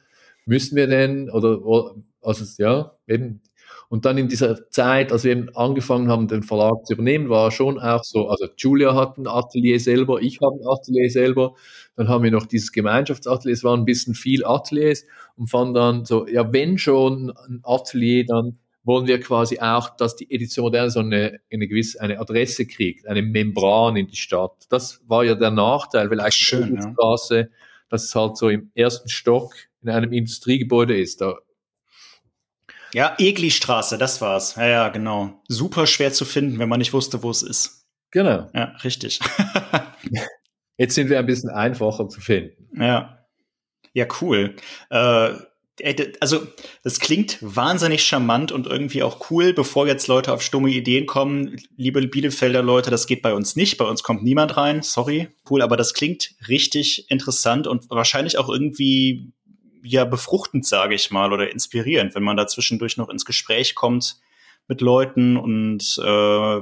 müssen 0.46 0.76
wir 0.76 0.88
denn, 0.88 1.30
oder, 1.30 1.96
also 2.22 2.46
ja, 2.62 2.92
eben 3.08 3.42
und 3.94 4.06
dann 4.06 4.18
in 4.18 4.28
dieser 4.28 4.72
Zeit, 4.72 5.12
als 5.12 5.24
wir 5.24 5.34
eben 5.34 5.56
angefangen 5.56 6.08
haben, 6.08 6.28
den 6.28 6.42
Verlag 6.42 6.84
zu 6.84 6.94
übernehmen, 6.94 7.30
war 7.30 7.52
schon 7.52 7.78
auch 7.78 8.04
so, 8.04 8.28
also 8.28 8.48
Julia 8.58 8.96
hat 8.96 9.20
ein 9.20 9.28
Atelier 9.28 9.80
selber, 9.80 10.20
ich 10.20 10.40
habe 10.42 10.56
ein 10.56 10.68
Atelier 10.68 11.12
selber, 11.12 11.54
dann 11.96 12.08
haben 12.08 12.24
wir 12.24 12.32
noch 12.32 12.48
dieses 12.48 12.72
Gemeinschaftsatelier, 12.72 13.54
es 13.54 13.64
waren 13.64 13.82
ein 13.82 13.86
bisschen 13.86 14.16
viel 14.16 14.46
Ateliers 14.46 15.06
und 15.36 15.52
fanden 15.52 15.76
dann 15.76 16.06
so, 16.06 16.28
ja, 16.28 16.52
wenn 16.52 16.80
schon 16.80 17.34
ein 17.48 17.60
Atelier, 17.62 18.26
dann 18.26 18.58
wollen 18.84 19.06
wir 19.06 19.20
quasi 19.20 19.60
auch, 19.60 19.96
dass 19.96 20.16
die 20.16 20.34
Edition 20.34 20.64
Moderne 20.64 20.90
so 20.90 21.02
eine, 21.02 21.40
eine 21.52 21.68
gewisse 21.68 22.02
eine 22.02 22.20
Adresse 22.20 22.66
kriegt, 22.66 23.08
eine 23.08 23.22
Membran 23.22 23.96
in 23.96 24.08
die 24.08 24.16
Stadt. 24.16 24.56
Das 24.70 25.04
war 25.08 25.24
ja 25.24 25.36
der 25.36 25.52
Nachteil, 25.52 26.10
vielleicht 26.10 26.34
Schön, 26.34 26.78
die 26.78 26.82
Straße, 26.82 27.38
ja. 27.38 27.48
dass 27.90 28.06
es 28.06 28.16
halt 28.16 28.38
so 28.38 28.50
im 28.50 28.72
ersten 28.74 29.08
Stock 29.08 29.54
in 29.84 29.90
einem 29.90 30.14
Industriegebäude 30.14 30.98
ist. 31.00 31.22
Da 31.22 31.36
ja, 32.94 33.16
Egli-Straße, 33.18 33.98
das 33.98 34.22
war's. 34.22 34.56
Ja, 34.56 34.68
ja, 34.68 34.90
genau. 34.90 35.42
Super 35.48 35.88
schwer 35.88 36.14
zu 36.14 36.26
finden, 36.26 36.60
wenn 36.60 36.70
man 36.70 36.80
nicht 36.80 36.94
wusste, 36.94 37.24
wo 37.24 37.30
es 37.30 37.42
ist. 37.42 37.86
Genau. 38.12 38.50
Ja, 38.54 38.76
richtig. 38.84 39.20
Jetzt 40.78 40.96
sind 40.96 41.10
wir 41.10 41.20
ein 41.20 41.26
bisschen 41.26 41.50
einfacher 41.50 42.08
zu 42.10 42.22
finden. 42.22 42.82
Ja. 42.82 43.20
Ja, 43.94 44.08
cool. 44.22 44.56
Äh, 44.90 45.34
also, 46.20 46.48
das 46.84 47.00
klingt 47.00 47.38
wahnsinnig 47.42 48.04
charmant 48.04 48.52
und 48.52 48.68
irgendwie 48.68 49.02
auch 49.02 49.32
cool, 49.32 49.54
bevor 49.54 49.88
jetzt 49.88 50.08
Leute 50.08 50.32
auf 50.32 50.44
stumme 50.44 50.70
Ideen 50.70 51.08
kommen. 51.08 51.58
Liebe 51.78 52.06
Bielefelder 52.08 52.62
Leute, 52.62 52.92
das 52.92 53.08
geht 53.08 53.24
bei 53.24 53.34
uns 53.34 53.56
nicht. 53.56 53.78
Bei 53.78 53.86
uns 53.86 54.04
kommt 54.04 54.24
niemand 54.24 54.56
rein. 54.56 54.84
Sorry. 54.84 55.30
Cool, 55.50 55.62
aber 55.62 55.78
das 55.78 55.94
klingt 55.94 56.36
richtig 56.48 57.10
interessant 57.10 57.66
und 57.66 57.90
wahrscheinlich 57.90 58.38
auch 58.38 58.50
irgendwie 58.50 59.34
ja 59.84 60.06
befruchtend, 60.06 60.66
sage 60.66 60.96
ich 60.96 61.12
mal, 61.12 61.34
oder 61.34 61.52
inspirierend, 61.52 62.16
wenn 62.16 62.24
man 62.24 62.38
da 62.38 62.48
zwischendurch 62.48 62.98
noch 62.98 63.10
ins 63.10 63.26
Gespräch 63.26 63.76
kommt 63.76 64.18
mit 64.68 64.82
Leuten 64.82 65.38
und 65.38 65.98
äh, 66.02 66.62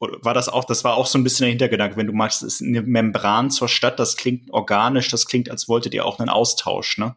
war 0.00 0.34
das 0.34 0.48
auch, 0.48 0.64
das 0.64 0.82
war 0.82 0.96
auch 0.96 1.06
so 1.06 1.18
ein 1.18 1.24
bisschen 1.24 1.44
der 1.44 1.50
Hintergedanke, 1.50 1.96
wenn 1.96 2.06
du 2.06 2.14
magst, 2.14 2.42
ist 2.42 2.62
eine 2.62 2.82
Membran 2.82 3.50
zur 3.50 3.68
Stadt, 3.68 3.98
das 3.98 4.16
klingt 4.16 4.50
organisch, 4.50 5.08
das 5.08 5.26
klingt, 5.26 5.50
als 5.50 5.68
wolltet 5.68 5.92
ihr 5.92 6.06
auch 6.06 6.18
einen 6.18 6.30
Austausch, 6.30 6.96
ne? 6.98 7.16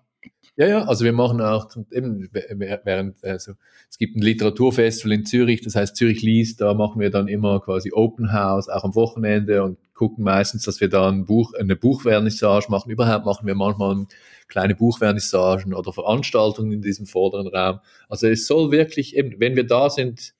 Ja, 0.56 0.68
ja, 0.68 0.84
also 0.84 1.04
wir 1.04 1.14
machen 1.14 1.42
auch 1.42 1.68
eben 1.92 2.30
während, 2.32 3.24
also 3.24 3.54
es 3.90 3.98
gibt 3.98 4.16
ein 4.16 4.22
Literaturfestival 4.22 5.12
in 5.12 5.26
Zürich, 5.26 5.62
das 5.62 5.76
heißt 5.76 5.96
Zürich 5.96 6.22
liest, 6.22 6.62
da 6.62 6.76
machen 6.76 7.02
wir 7.02 7.10
dann 7.10 7.28
immer 7.28 7.60
quasi 7.60 7.92
Open 7.92 8.32
House, 8.32 8.70
auch 8.70 8.84
am 8.84 8.94
Wochenende 8.94 9.64
und 9.64 9.80
gucken 9.96 10.24
meistens, 10.24 10.64
dass 10.64 10.80
wir 10.80 10.90
da 10.90 11.10
ein 11.10 11.26
Buch, 11.26 11.54
eine 11.56 11.76
Buchvernissage 11.76 12.70
machen. 12.70 12.92
Überhaupt 12.92 13.26
machen 13.26 13.48
wir 13.48 13.56
manchmal 13.56 14.06
kleine 14.48 14.76
Buchvernissagen 14.76 15.74
oder 15.74 15.92
Veranstaltungen 15.92 16.72
in 16.72 16.82
diesem 16.84 17.08
vorderen 17.08 17.48
Raum. 17.48 17.80
Also 18.08 18.28
es 18.28 18.46
soll 18.46 18.72
wirklich 18.72 19.16
eben, 19.16 19.40
wenn 19.40 19.56
wir 19.56 19.66
da 19.66 19.90
sind, 19.90 20.36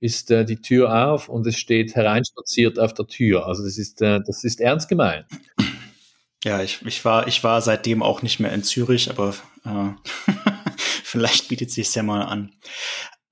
ist 0.00 0.30
äh, 0.30 0.46
die 0.46 0.62
Tür 0.62 1.10
auf 1.10 1.28
und 1.28 1.46
es 1.46 1.58
steht 1.58 1.94
hereinspaziert 1.94 2.78
auf 2.78 2.94
der 2.94 3.06
Tür. 3.06 3.46
Also 3.46 3.62
das 3.62 3.76
ist, 3.76 4.00
äh, 4.00 4.20
das 4.26 4.44
ist 4.44 4.60
ernst 4.60 4.88
gemeint. 4.88 5.26
Ja, 6.44 6.62
ich, 6.62 6.80
ich, 6.86 7.04
war, 7.04 7.28
ich 7.28 7.44
war 7.44 7.60
seitdem 7.60 8.02
auch 8.02 8.22
nicht 8.22 8.40
mehr 8.40 8.52
in 8.52 8.62
Zürich, 8.62 9.10
aber 9.10 9.34
äh, 9.64 9.90
vielleicht 11.04 11.48
bietet 11.48 11.70
sich 11.70 11.94
ja 11.94 12.02
mal 12.02 12.22
an. 12.22 12.52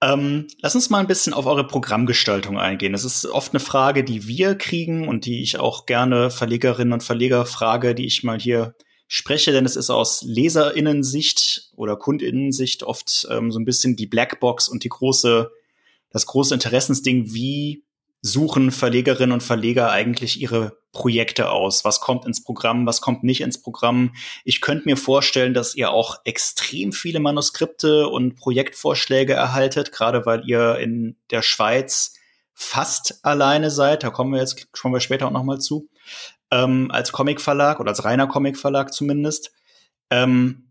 Ähm, 0.00 0.46
lass 0.60 0.74
uns 0.74 0.90
mal 0.90 1.00
ein 1.00 1.08
bisschen 1.08 1.32
auf 1.32 1.46
eure 1.46 1.66
Programmgestaltung 1.66 2.58
eingehen. 2.58 2.92
Das 2.92 3.04
ist 3.04 3.24
oft 3.26 3.52
eine 3.52 3.60
Frage, 3.60 4.04
die 4.04 4.28
wir 4.28 4.54
kriegen 4.54 5.08
und 5.08 5.24
die 5.24 5.42
ich 5.42 5.58
auch 5.58 5.86
gerne 5.86 6.30
Verlegerinnen 6.30 6.92
und 6.92 7.02
Verleger 7.02 7.46
frage, 7.46 7.94
die 7.94 8.06
ich 8.06 8.22
mal 8.22 8.38
hier 8.38 8.76
spreche, 9.08 9.52
denn 9.52 9.64
es 9.64 9.74
ist 9.74 9.90
aus 9.90 10.22
Leserinnensicht 10.22 11.70
oder 11.74 11.96
Kundinnensicht 11.96 12.82
oft 12.82 13.26
ähm, 13.30 13.50
so 13.50 13.58
ein 13.58 13.64
bisschen 13.64 13.96
die 13.96 14.06
Blackbox 14.06 14.68
und 14.68 14.84
die 14.84 14.90
große, 14.90 15.50
das 16.10 16.26
große 16.26 16.54
Interessensding, 16.54 17.32
wie 17.32 17.82
suchen 18.20 18.70
Verlegerinnen 18.70 19.32
und 19.32 19.42
Verleger 19.42 19.90
eigentlich 19.90 20.40
ihre 20.40 20.78
Projekte 20.92 21.50
aus? 21.50 21.84
Was 21.84 22.00
kommt 22.00 22.24
ins 22.24 22.42
Programm, 22.42 22.86
was 22.86 23.00
kommt 23.00 23.22
nicht 23.22 23.40
ins 23.40 23.62
Programm? 23.62 24.14
Ich 24.44 24.60
könnte 24.60 24.88
mir 24.88 24.96
vorstellen, 24.96 25.54
dass 25.54 25.74
ihr 25.74 25.90
auch 25.90 26.16
extrem 26.24 26.92
viele 26.92 27.20
Manuskripte 27.20 28.08
und 28.08 28.34
Projektvorschläge 28.36 29.34
erhaltet, 29.34 29.92
gerade 29.92 30.26
weil 30.26 30.48
ihr 30.48 30.76
in 30.76 31.16
der 31.30 31.42
Schweiz 31.42 32.14
fast 32.54 33.24
alleine 33.24 33.70
seid. 33.70 34.02
Da 34.02 34.10
kommen 34.10 34.32
wir 34.32 34.40
jetzt, 34.40 34.72
kommen 34.72 34.94
wir 34.94 35.00
später 35.00 35.26
auch 35.26 35.32
noch 35.32 35.44
mal 35.44 35.60
zu. 35.60 35.88
Ähm, 36.50 36.90
als 36.90 37.12
Comicverlag 37.12 37.78
oder 37.78 37.90
als 37.90 38.04
reiner 38.04 38.26
Comicverlag 38.26 38.92
zumindest. 38.92 39.52
Ähm, 40.10 40.67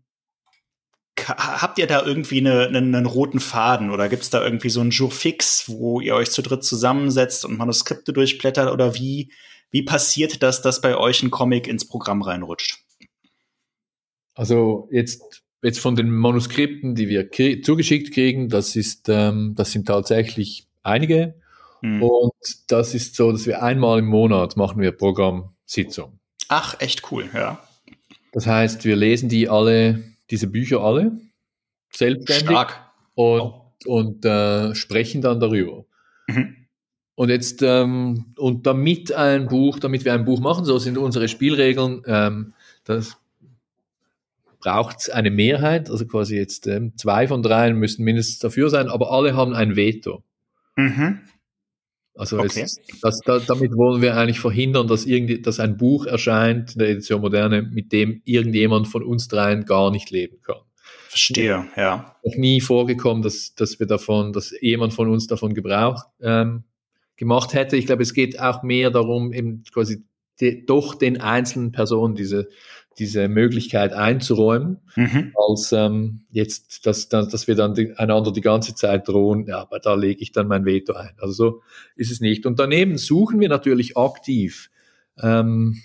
habt 1.26 1.78
ihr 1.78 1.86
da 1.86 2.04
irgendwie 2.04 2.38
eine, 2.38 2.66
einen, 2.66 2.94
einen 2.94 3.06
roten 3.06 3.40
Faden 3.40 3.90
oder 3.90 4.08
gibt 4.08 4.22
es 4.22 4.30
da 4.30 4.44
irgendwie 4.44 4.70
so 4.70 4.80
einen 4.80 4.90
Jour 4.90 5.10
fix, 5.10 5.64
wo 5.68 6.00
ihr 6.00 6.14
euch 6.14 6.30
zu 6.30 6.42
dritt 6.42 6.64
zusammensetzt 6.64 7.44
und 7.44 7.56
Manuskripte 7.56 8.12
durchblättert 8.12 8.72
oder 8.72 8.94
wie, 8.94 9.32
wie 9.70 9.82
passiert 9.82 10.42
das, 10.42 10.62
dass 10.62 10.80
bei 10.80 10.96
euch 10.96 11.22
ein 11.22 11.30
Comic 11.30 11.66
ins 11.66 11.86
Programm 11.86 12.22
reinrutscht? 12.22 12.78
Also 14.34 14.88
jetzt, 14.92 15.42
jetzt 15.62 15.80
von 15.80 15.96
den 15.96 16.10
Manuskripten, 16.10 16.94
die 16.94 17.08
wir 17.08 17.28
krie 17.28 17.60
zugeschickt 17.60 18.14
kriegen, 18.14 18.48
das 18.48 18.76
ist, 18.76 19.08
ähm, 19.08 19.54
das 19.56 19.72
sind 19.72 19.86
tatsächlich 19.86 20.68
einige. 20.82 21.34
Hm. 21.80 22.02
Und 22.02 22.32
das 22.68 22.94
ist 22.94 23.16
so, 23.16 23.32
dass 23.32 23.46
wir 23.46 23.62
einmal 23.62 24.00
im 24.00 24.06
Monat 24.06 24.56
machen 24.56 24.80
wir 24.80 24.92
Programmsitzung. 24.92 26.18
Ach, 26.48 26.80
echt 26.80 27.10
cool, 27.10 27.28
ja. 27.34 27.62
Das 28.32 28.46
heißt, 28.46 28.84
wir 28.84 28.96
lesen 28.96 29.28
die 29.28 29.48
alle 29.48 30.04
diese 30.30 30.46
Bücher 30.46 30.80
alle 30.80 31.18
selbstständig 31.92 32.48
Stark. 32.48 32.90
und, 33.14 33.40
oh. 33.40 33.72
und 33.86 34.24
äh, 34.24 34.74
sprechen 34.74 35.22
dann 35.22 35.40
darüber. 35.40 35.84
Mhm. 36.26 36.54
Und 37.14 37.30
jetzt, 37.30 37.62
ähm, 37.62 38.26
und 38.36 38.66
damit 38.66 39.12
ein 39.12 39.48
Buch, 39.48 39.80
damit 39.80 40.04
wir 40.04 40.12
ein 40.14 40.24
Buch 40.24 40.40
machen, 40.40 40.64
so 40.64 40.78
sind 40.78 40.98
unsere 40.98 41.28
Spielregeln, 41.28 42.02
ähm, 42.06 42.54
das 42.84 43.16
braucht 44.60 45.12
eine 45.12 45.30
Mehrheit, 45.30 45.90
also 45.90 46.06
quasi 46.06 46.36
jetzt 46.36 46.66
ähm, 46.66 46.96
zwei 46.96 47.26
von 47.26 47.42
dreien 47.42 47.76
müssen 47.76 48.04
mindestens 48.04 48.38
dafür 48.38 48.70
sein, 48.70 48.88
aber 48.88 49.10
alle 49.10 49.34
haben 49.34 49.52
ein 49.52 49.76
Veto. 49.76 50.22
Mhm. 50.76 51.20
Also 52.18 52.38
okay. 52.40 52.62
es, 52.62 52.80
das, 53.00 53.20
da, 53.20 53.38
damit 53.38 53.76
wollen 53.76 54.02
wir 54.02 54.16
eigentlich 54.16 54.40
verhindern, 54.40 54.88
dass, 54.88 55.06
irgendwie, 55.06 55.40
dass 55.40 55.60
ein 55.60 55.76
Buch 55.76 56.04
erscheint 56.04 56.72
in 56.72 56.80
der 56.80 56.88
Edition 56.88 57.20
Moderne, 57.20 57.62
mit 57.62 57.92
dem 57.92 58.22
irgendjemand 58.24 58.88
von 58.88 59.04
uns 59.04 59.28
dreien 59.28 59.64
gar 59.64 59.92
nicht 59.92 60.10
leben 60.10 60.42
kann. 60.42 60.58
Verstehe, 61.08 61.68
ja. 61.76 62.16
Noch 62.24 62.36
nie 62.36 62.60
vorgekommen, 62.60 63.22
dass, 63.22 63.54
dass 63.54 63.78
wir 63.78 63.86
davon, 63.86 64.32
dass 64.32 64.52
jemand 64.60 64.94
von 64.94 65.08
uns 65.08 65.28
davon 65.28 65.54
Gebrauch 65.54 66.06
ähm, 66.20 66.64
gemacht 67.16 67.54
hätte. 67.54 67.76
Ich 67.76 67.86
glaube, 67.86 68.02
es 68.02 68.12
geht 68.12 68.40
auch 68.40 68.64
mehr 68.64 68.90
darum, 68.90 69.32
eben 69.32 69.62
quasi 69.72 70.02
de, 70.40 70.64
doch 70.66 70.96
den 70.96 71.20
einzelnen 71.20 71.70
Personen 71.70 72.16
diese 72.16 72.48
diese 72.98 73.28
Möglichkeit 73.28 73.92
einzuräumen, 73.92 74.78
mhm. 74.96 75.32
als 75.48 75.72
ähm, 75.72 76.24
jetzt, 76.30 76.86
dass, 76.86 77.08
dass, 77.08 77.46
wir 77.46 77.54
dann 77.54 77.74
die, 77.74 77.92
einander 77.96 78.32
die 78.32 78.40
ganze 78.40 78.74
Zeit 78.74 79.08
drohen, 79.08 79.46
ja, 79.46 79.60
aber 79.60 79.78
da 79.78 79.94
lege 79.94 80.20
ich 80.20 80.32
dann 80.32 80.48
mein 80.48 80.64
Veto 80.64 80.94
ein. 80.94 81.12
Also 81.18 81.32
so 81.32 81.62
ist 81.96 82.10
es 82.10 82.20
nicht. 82.20 82.46
Und 82.46 82.58
daneben 82.58 82.98
suchen 82.98 83.40
wir 83.40 83.48
natürlich 83.48 83.96
aktiv 83.96 84.70
ähm, 85.20 85.80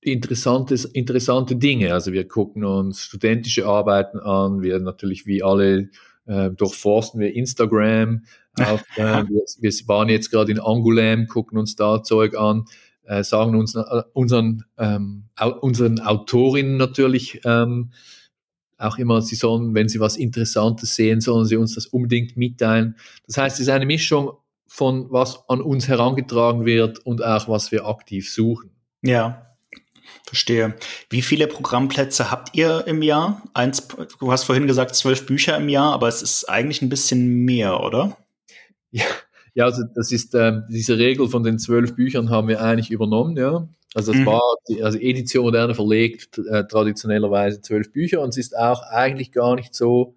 interessante, 0.00 0.76
interessante 0.92 1.56
Dinge. 1.56 1.92
Also 1.92 2.12
wir 2.12 2.28
gucken 2.28 2.64
uns 2.64 3.02
studentische 3.02 3.66
Arbeiten 3.66 4.18
an, 4.18 4.62
wir 4.62 4.78
natürlich 4.80 5.26
wie 5.26 5.42
alle 5.42 5.90
äh, 6.26 6.50
durchforsten 6.50 7.20
wir 7.20 7.34
Instagram. 7.34 8.24
Auf, 8.60 8.84
äh, 8.96 9.24
wir, 9.24 9.42
wir 9.58 9.72
waren 9.88 10.08
jetzt 10.08 10.30
gerade 10.30 10.52
in 10.52 10.60
Angoulême, 10.60 11.26
gucken 11.26 11.58
uns 11.58 11.74
da 11.74 12.02
Zeug 12.04 12.36
an 12.36 12.66
äh, 13.06 13.22
sagen 13.24 13.56
uns, 13.56 13.74
äh, 13.74 14.02
unseren, 14.12 14.64
ähm, 14.78 15.24
unseren 15.60 16.00
Autorinnen 16.00 16.76
natürlich 16.76 17.40
ähm, 17.44 17.92
auch 18.78 18.98
immer, 18.98 19.22
sie 19.22 19.36
sollen, 19.36 19.74
wenn 19.74 19.88
sie 19.88 20.00
was 20.00 20.16
Interessantes 20.16 20.94
sehen, 20.94 21.20
sollen 21.20 21.46
sie 21.46 21.56
uns 21.56 21.74
das 21.74 21.86
unbedingt 21.86 22.36
mitteilen. 22.36 22.96
Das 23.26 23.38
heißt, 23.38 23.56
es 23.56 23.66
ist 23.66 23.68
eine 23.68 23.86
Mischung 23.86 24.32
von 24.66 25.06
was 25.10 25.48
an 25.48 25.60
uns 25.60 25.88
herangetragen 25.88 26.64
wird 26.64 26.98
und 27.00 27.22
auch 27.22 27.48
was 27.48 27.70
wir 27.70 27.86
aktiv 27.86 28.32
suchen. 28.32 28.70
Ja, 29.02 29.56
verstehe. 30.26 30.74
Wie 31.10 31.22
viele 31.22 31.46
Programmplätze 31.46 32.30
habt 32.30 32.56
ihr 32.56 32.86
im 32.86 33.02
Jahr? 33.02 33.42
Eins, 33.54 33.86
du 34.18 34.32
hast 34.32 34.44
vorhin 34.44 34.66
gesagt 34.66 34.94
zwölf 34.96 35.26
Bücher 35.26 35.56
im 35.56 35.68
Jahr, 35.68 35.92
aber 35.92 36.08
es 36.08 36.22
ist 36.22 36.48
eigentlich 36.48 36.82
ein 36.82 36.88
bisschen 36.88 37.44
mehr, 37.44 37.80
oder? 37.80 38.16
Ja, 38.90 39.04
ja, 39.54 39.64
also 39.66 39.84
das 39.94 40.10
ist 40.10 40.34
äh, 40.34 40.60
diese 40.68 40.98
Regel 40.98 41.28
von 41.28 41.44
den 41.44 41.58
zwölf 41.58 41.94
Büchern 41.94 42.30
haben 42.30 42.48
wir 42.48 42.60
eigentlich 42.60 42.90
übernommen, 42.90 43.36
ja. 43.36 43.68
Also 43.94 44.10
es 44.10 44.18
mhm. 44.18 44.26
war 44.26 44.42
die, 44.68 44.82
also 44.82 44.98
Edition 44.98 45.44
Moderne 45.44 45.74
verlegt 45.74 46.38
äh, 46.38 46.66
traditionellerweise 46.66 47.60
zwölf 47.60 47.92
Bücher 47.92 48.20
und 48.20 48.30
es 48.30 48.38
ist 48.38 48.58
auch 48.58 48.82
eigentlich 48.82 49.30
gar 49.30 49.54
nicht 49.54 49.72
so 49.74 50.16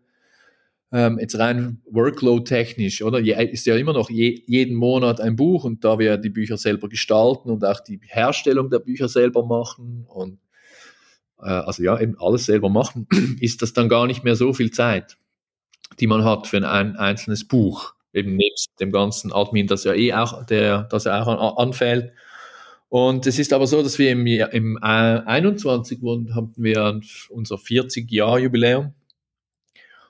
ähm, 0.92 1.20
jetzt 1.20 1.38
rein 1.38 1.82
Workload-technisch, 1.92 3.04
oder? 3.04 3.20
Je, 3.20 3.34
ist 3.46 3.68
ja 3.68 3.76
immer 3.76 3.94
noch 3.94 4.10
je, 4.10 4.42
jeden 4.48 4.76
Monat 4.76 5.22
ein 5.22 5.36
Buch 5.36 5.64
und 5.64 5.84
da 5.84 6.00
wir 6.00 6.18
die 6.18 6.30
Bücher 6.30 6.58
selber 6.58 6.90
gestalten 6.90 7.52
und 7.52 7.64
auch 7.64 7.82
die 7.82 8.00
Herstellung 8.04 8.72
der 8.72 8.80
Bücher 8.80 9.08
selber 9.08 9.46
machen 9.46 10.06
und 10.08 10.40
äh, 11.40 11.50
also 11.50 11.84
ja, 11.84 12.00
eben 12.00 12.16
alles 12.20 12.46
selber 12.46 12.70
machen, 12.70 13.08
ist 13.42 13.62
das 13.62 13.74
dann 13.74 13.90
gar 13.90 14.08
nicht 14.08 14.24
mehr 14.24 14.36
so 14.36 14.54
viel 14.54 14.72
Zeit, 14.72 15.18
die 16.00 16.08
man 16.08 16.24
hat 16.24 16.48
für 16.48 16.58
ein 16.68 16.96
einzelnes 16.96 17.48
Buch 17.48 17.94
eben 18.18 18.36
nebst 18.36 18.72
dem 18.80 18.92
ganzen 18.92 19.32
Admin, 19.32 19.68
das 19.68 19.84
ja 19.84 19.94
eh 19.94 20.14
auch, 20.14 20.46
der, 20.46 20.84
das 20.84 21.06
ja 21.06 21.22
auch 21.22 21.58
anfällt. 21.58 22.12
Und 22.90 23.28
es 23.28 23.38
ist 23.38 23.54
aber 23.54 23.68
so, 23.68 23.84
dass 23.84 24.00
wir 24.00 24.12
im, 24.12 24.26
im 24.26 24.78
21 24.82 26.00
hatten 26.34 26.64
wir 26.64 27.02
unser 27.30 27.56
40-Jahr-Jubiläum. 27.56 28.94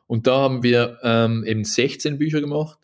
Und 0.06 0.28
da 0.28 0.38
haben 0.38 0.64
wir 0.64 1.00
ähm, 1.04 1.44
eben 1.46 1.64
16 1.64 2.18
Bücher 2.18 2.40
gemacht, 2.40 2.78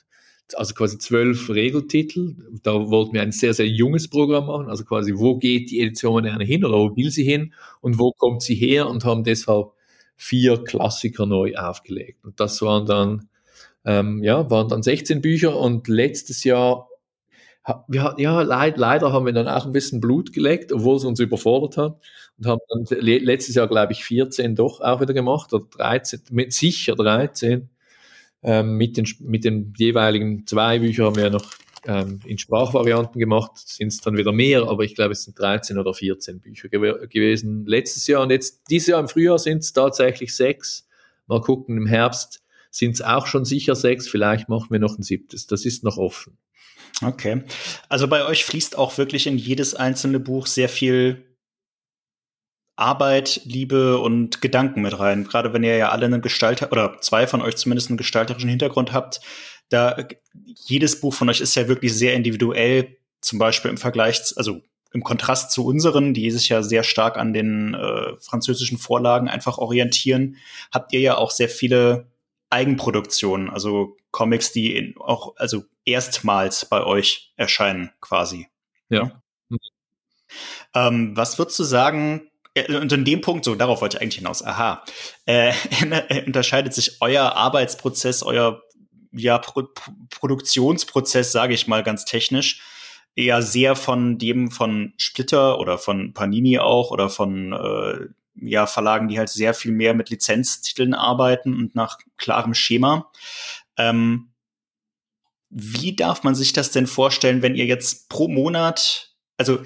also 0.55 0.73
quasi 0.73 0.97
zwölf 0.97 1.49
Regeltitel. 1.49 2.35
Da 2.63 2.89
wollten 2.89 3.13
wir 3.13 3.21
ein 3.21 3.31
sehr, 3.31 3.53
sehr 3.53 3.67
junges 3.67 4.09
Programm 4.09 4.47
machen, 4.47 4.69
also 4.69 4.83
quasi, 4.83 5.13
wo 5.15 5.37
geht 5.37 5.71
die 5.71 5.79
Edition 5.79 6.13
moderne 6.13 6.43
hin 6.43 6.65
oder 6.65 6.77
wo 6.77 6.95
will 6.95 7.11
sie 7.11 7.23
hin 7.23 7.53
und 7.79 7.97
wo 7.97 8.11
kommt 8.11 8.41
sie 8.41 8.55
her 8.55 8.89
und 8.89 9.05
haben 9.05 9.23
deshalb 9.23 9.71
vier 10.15 10.63
Klassiker 10.63 11.25
neu 11.25 11.55
aufgelegt. 11.55 12.23
Und 12.25 12.39
das 12.39 12.61
waren 12.61 12.85
dann, 12.85 13.29
ähm, 13.85 14.23
ja, 14.23 14.49
waren 14.49 14.69
dann 14.69 14.83
16 14.83 15.21
Bücher 15.21 15.57
und 15.57 15.87
letztes 15.87 16.43
Jahr 16.43 16.87
wir, 17.87 18.15
ja, 18.17 18.41
leid, 18.41 18.77
leider 18.77 19.13
haben 19.13 19.25
wir 19.25 19.33
dann 19.33 19.47
auch 19.47 19.65
ein 19.65 19.71
bisschen 19.71 20.01
Blut 20.01 20.33
geleckt, 20.33 20.71
obwohl 20.73 20.97
es 20.97 21.05
uns 21.05 21.19
überfordert 21.19 21.77
hat. 21.77 22.01
Und 22.37 22.45
haben 22.45 22.59
dann 22.67 22.85
letztes 22.99 23.55
Jahr, 23.55 23.67
glaube 23.67 23.93
ich, 23.93 24.03
14 24.03 24.55
doch 24.55 24.81
auch 24.81 24.99
wieder 25.01 25.13
gemacht, 25.13 25.53
oder 25.53 25.65
13, 25.77 26.23
mit 26.31 26.51
sicher 26.51 26.95
13. 26.95 27.69
Ähm, 28.45 28.75
mit, 28.75 28.97
den, 28.97 29.07
mit 29.19 29.45
den 29.45 29.73
jeweiligen 29.77 30.45
zwei 30.45 30.79
Büchern 30.79 31.05
haben 31.05 31.15
wir 31.15 31.29
noch 31.29 31.53
ähm, 31.85 32.19
in 32.25 32.37
Sprachvarianten 32.37 33.17
gemacht, 33.17 33.57
sind 33.57 33.87
es 33.87 34.01
dann 34.01 34.17
wieder 34.17 34.33
mehr, 34.33 34.63
aber 34.63 34.83
ich 34.83 34.95
glaube, 34.95 35.13
es 35.13 35.23
sind 35.23 35.39
13 35.39 35.77
oder 35.77 35.93
14 35.93 36.41
Bücher 36.41 36.67
gew 36.67 37.07
gewesen 37.07 37.65
letztes 37.65 38.05
Jahr. 38.07 38.21
Und 38.21 38.31
jetzt, 38.31 38.63
dieses 38.69 38.87
Jahr 38.89 38.99
im 38.99 39.07
Frühjahr 39.07 39.39
sind 39.39 39.59
es 39.59 39.71
tatsächlich 39.71 40.35
sechs. 40.35 40.85
Mal 41.27 41.39
gucken, 41.39 41.77
im 41.77 41.85
Herbst 41.85 42.42
sind 42.73 42.95
es 42.95 43.01
auch 43.01 43.27
schon 43.27 43.45
sicher 43.45 43.75
sechs, 43.75 44.07
vielleicht 44.07 44.49
machen 44.49 44.67
wir 44.71 44.79
noch 44.79 44.97
ein 44.97 45.03
siebtes. 45.03 45.45
Das 45.45 45.63
ist 45.63 45.83
noch 45.83 45.97
offen. 45.97 46.39
Okay. 47.03 47.43
Also 47.87 48.07
bei 48.07 48.25
euch 48.25 48.45
fließt 48.45 48.77
auch 48.77 48.97
wirklich 48.97 49.27
in 49.27 49.37
jedes 49.37 49.75
einzelne 49.75 50.19
Buch 50.19 50.47
sehr 50.47 50.69
viel 50.69 51.37
Arbeit, 52.75 53.41
Liebe 53.45 53.99
und 53.99 54.41
Gedanken 54.41 54.81
mit 54.81 54.97
rein. 54.97 55.23
Gerade 55.25 55.53
wenn 55.53 55.63
ihr 55.63 55.77
ja 55.77 55.89
alle 55.89 56.07
einen 56.07 56.23
Gestalter 56.23 56.71
oder 56.71 56.99
zwei 56.99 57.27
von 57.27 57.43
euch 57.43 57.57
zumindest 57.57 57.89
einen 57.89 57.97
gestalterischen 57.97 58.49
Hintergrund 58.49 58.91
habt, 58.91 59.21
da 59.69 59.95
jedes 60.65 60.99
Buch 60.99 61.13
von 61.13 61.29
euch 61.29 61.41
ist 61.41 61.55
ja 61.55 61.67
wirklich 61.67 61.93
sehr 61.93 62.15
individuell, 62.15 62.97
zum 63.21 63.37
Beispiel 63.37 63.69
im 63.69 63.77
Vergleich, 63.77 64.19
also 64.35 64.61
im 64.91 65.03
Kontrast 65.03 65.51
zu 65.51 65.65
unseren, 65.65 66.15
die 66.15 66.31
sich 66.31 66.49
ja 66.49 66.63
sehr 66.63 66.83
stark 66.83 67.17
an 67.17 67.33
den 67.33 67.75
äh, 67.75 68.15
französischen 68.19 68.79
Vorlagen 68.79 69.27
einfach 69.27 69.59
orientieren, 69.59 70.37
habt 70.71 70.91
ihr 70.93 70.99
ja 71.01 71.17
auch 71.17 71.29
sehr 71.29 71.49
viele 71.49 72.12
Eigenproduktionen, 72.53 73.49
also 73.49 73.97
Comics, 74.11 74.51
die 74.51 74.75
in, 74.75 74.95
auch 74.97 75.35
also 75.37 75.63
erstmals 75.85 76.65
bei 76.65 76.83
euch 76.83 77.33
erscheinen, 77.35 77.91
quasi. 77.99 78.47
Ja. 78.89 79.21
Ähm, 80.73 81.17
was 81.17 81.37
würdest 81.37 81.59
du 81.59 81.63
sagen? 81.63 82.29
Äh, 82.53 82.75
und 82.75 82.91
in 82.91 83.05
dem 83.05 83.21
Punkt, 83.21 83.43
so 83.45 83.55
darauf 83.55 83.81
wollte 83.81 83.97
ich 83.97 84.01
eigentlich 84.01 84.17
hinaus. 84.17 84.43
Aha, 84.43 84.83
äh, 85.25 85.53
unterscheidet 86.25 86.73
sich 86.73 87.01
euer 87.01 87.35
Arbeitsprozess, 87.35 88.23
euer 88.23 88.61
ja, 89.11 89.37
Pro 89.39 89.67
Produktionsprozess, 90.09 91.31
sage 91.31 91.53
ich 91.53 91.67
mal 91.67 91.83
ganz 91.83 92.05
technisch, 92.05 92.61
eher 93.15 93.41
sehr 93.41 93.75
von 93.75 94.17
dem 94.17 94.49
von 94.51 94.93
Splitter 94.97 95.59
oder 95.59 95.77
von 95.77 96.13
Panini 96.13 96.59
auch 96.59 96.91
oder 96.91 97.09
von 97.09 97.53
äh, 97.53 98.07
ja, 98.35 98.67
Verlagen, 98.67 99.07
die 99.07 99.17
halt 99.17 99.29
sehr 99.29 99.53
viel 99.53 99.71
mehr 99.71 99.93
mit 99.93 100.09
Lizenztiteln 100.09 100.93
arbeiten 100.93 101.53
und 101.53 101.75
nach 101.75 101.97
klarem 102.17 102.53
Schema. 102.53 103.11
Ähm, 103.77 104.33
wie 105.49 105.95
darf 105.95 106.23
man 106.23 106.33
sich 106.35 106.53
das 106.53 106.71
denn 106.71 106.87
vorstellen, 106.87 107.41
wenn 107.41 107.55
ihr 107.55 107.65
jetzt 107.65 108.09
pro 108.09 108.27
Monat, 108.27 109.13
also 109.37 109.61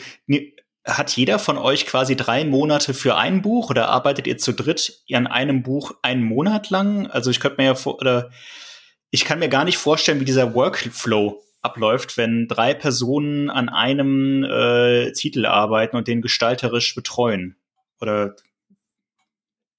hat 0.86 1.16
jeder 1.16 1.40
von 1.40 1.58
euch 1.58 1.86
quasi 1.86 2.16
drei 2.16 2.46
Monate 2.46 2.94
für 2.94 3.16
ein 3.16 3.42
Buch 3.42 3.70
oder 3.70 3.90
arbeitet 3.90 4.28
ihr 4.28 4.38
zu 4.38 4.54
dritt 4.54 5.04
an 5.12 5.28
einem 5.28 5.64
Buch 5.64 5.94
einen 6.02 6.24
Monat 6.24 6.70
lang? 6.70 7.08
Also 7.08 7.30
ich 7.30 7.40
könnte 7.40 7.62
mir 7.62 7.68
ja 7.68 7.76
vor, 7.76 7.96
oder 8.00 8.32
ich 9.12 9.26
kann 9.26 9.40
mir 9.40 9.50
gar 9.50 9.66
nicht 9.66 9.78
vorstellen, 9.78 10.20
wie 10.20 10.26
dieser 10.26 10.54
Workflow 10.54 11.42
abläuft, 11.62 12.18
wenn 12.18 12.48
drei 12.48 12.74
Personen 12.74 13.50
an 13.50 13.70
einem 13.70 14.44
äh, 14.44 15.12
Titel 15.12 15.46
arbeiten 15.46 15.98
und 15.98 16.08
den 16.08 16.22
gestalterisch 16.22 16.96
betreuen. 16.96 17.58
Oder 18.00 18.36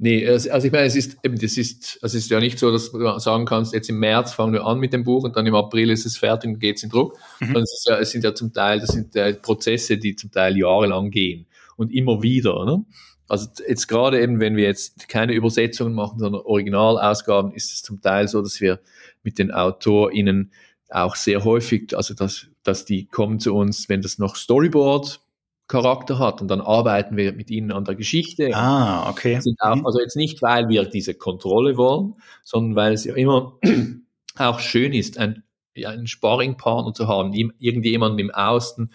Nee, 0.01 0.29
also 0.29 0.49
ich 0.49 0.71
meine, 0.71 0.85
es 0.85 0.95
ist 0.95 1.19
eben, 1.25 1.37
das 1.41 1.57
ist, 1.57 1.99
es 2.01 2.15
ist 2.15 2.31
ja 2.31 2.39
nicht 2.39 2.61
so, 2.61 2.71
dass 2.71 2.93
du 2.93 3.19
sagen 3.19 3.47
kannst, 3.47 3.75
jetzt 3.75 3.91
im 3.91 3.99
März 3.99 4.33
fangen 4.33 4.53
wir 4.53 4.65
an 4.65 4.79
mit 4.79 4.93
dem 4.93 5.03
Buch 5.03 5.25
und 5.25 5.37
dann 5.37 5.45
im 5.45 5.57
April 5.57 5.91
ist 5.91 6.07
es 6.07 6.17
fertig 6.17 6.49
und 6.51 6.61
geht 6.61 6.77
es 6.77 6.85
in 6.85 6.91
Druck. 6.91 7.19
Mhm. 7.41 7.57
Es, 7.57 7.85
ja, 7.89 7.99
es, 7.99 8.13
sind 8.13 8.23
ja 8.23 8.33
zum 8.33 8.53
Teil, 8.53 8.79
das 8.79 8.91
sind 8.91 9.17
ja 9.17 9.33
Prozesse, 9.33 9.99
die 9.99 10.15
zum 10.15 10.31
Teil 10.31 10.57
jahrelang 10.57 11.11
gehen 11.11 11.47
und 11.77 11.93
immer 11.93 12.23
wieder. 12.23 12.65
Ne? 12.65 12.85
Also 13.27 13.49
jetzt 13.67 13.89
gerade 13.89 14.23
eben, 14.23 14.39
wenn 14.39 14.55
wir 14.55 14.65
jetzt 14.65 15.09
keine 15.09 15.33
Übersetzungen 15.33 15.95
machen, 15.95 16.21
sondern 16.21 16.43
Originalausgaben, 16.43 17.53
ist 17.53 17.75
es 17.75 17.83
zum 17.83 18.01
Teil 18.01 18.29
so, 18.29 18.41
dass 18.41 18.61
wir 18.61 18.79
mit 19.25 19.41
den 19.41 19.51
AutorInnen 19.51 20.53
auch 20.91 21.17
sehr 21.17 21.43
häufig, 21.43 21.97
also 21.97 22.15
dass, 22.15 22.47
dass 22.63 22.85
die 22.85 23.07
kommen 23.07 23.41
zu 23.41 23.53
uns, 23.53 23.89
wenn 23.89 24.01
das 24.01 24.19
noch 24.19 24.37
Storyboard 24.37 25.21
Charakter 25.69 26.19
hat 26.19 26.41
und 26.41 26.49
dann 26.49 26.63
arbeiten 26.63 27.17
wir 27.17 27.35
mit 27.35 27.51
ihnen 27.51 27.73
an 27.73 27.85
der 27.85 27.95
Geschichte. 27.95 28.51
Ah, 28.55 29.09
okay. 29.11 29.39
Auch, 29.59 29.77
mhm. 29.77 29.87
also 29.87 30.01
jetzt 30.01 30.17
nicht, 30.17 30.41
weil 30.43 30.69
wir 30.69 30.85
diese 30.87 31.15
Kontrolle 31.15 31.77
wollen, 31.77 32.15
sondern 32.43 32.75
weil 32.75 32.93
es 32.95 33.05
ja 33.05 33.15
immer 33.15 33.59
auch 34.39 34.61
schön 34.61 34.95
ist, 34.95 35.19
ein, 35.19 35.45
einen 35.77 36.07
Sparringpartner 36.07 36.95
zu 36.95 37.07
haben, 37.07 37.35
irgendjemanden 37.59 38.19
im 38.19 38.31
Außen, 38.31 38.91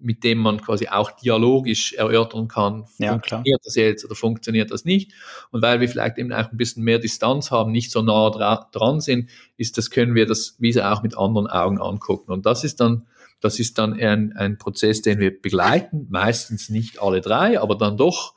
mit 0.00 0.24
dem 0.24 0.38
man 0.38 0.60
quasi 0.60 0.88
auch 0.88 1.10
dialogisch 1.12 1.92
erörtern 1.92 2.48
kann, 2.48 2.86
ja, 2.98 3.12
funktioniert 3.12 3.44
klar. 3.44 3.60
das 3.62 3.74
jetzt 3.76 4.04
oder 4.04 4.14
funktioniert 4.14 4.70
das 4.70 4.86
nicht. 4.86 5.12
Und 5.50 5.62
weil 5.62 5.80
wir 5.80 5.88
vielleicht 5.88 6.16
eben 6.18 6.32
auch 6.32 6.50
ein 6.50 6.56
bisschen 6.56 6.82
mehr 6.82 6.98
Distanz 6.98 7.50
haben, 7.50 7.70
nicht 7.70 7.92
so 7.92 8.00
nah 8.00 8.30
dra 8.30 8.68
dran 8.72 9.00
sind, 9.00 9.28
ist 9.58 9.76
das, 9.76 9.90
können 9.90 10.14
wir 10.14 10.26
das 10.26 10.56
Visa 10.58 10.90
auch 10.92 11.02
mit 11.02 11.16
anderen 11.16 11.46
Augen 11.46 11.78
angucken. 11.78 12.32
Und 12.32 12.46
das 12.46 12.64
ist 12.64 12.80
dann 12.80 13.06
das 13.40 13.58
ist 13.58 13.78
dann 13.78 13.94
ein, 13.94 14.32
ein 14.36 14.58
Prozess, 14.58 15.02
den 15.02 15.18
wir 15.18 15.40
begleiten, 15.40 16.06
meistens 16.10 16.68
nicht 16.68 17.00
alle 17.00 17.20
drei, 17.20 17.60
aber 17.60 17.76
dann 17.76 17.96
doch 17.96 18.34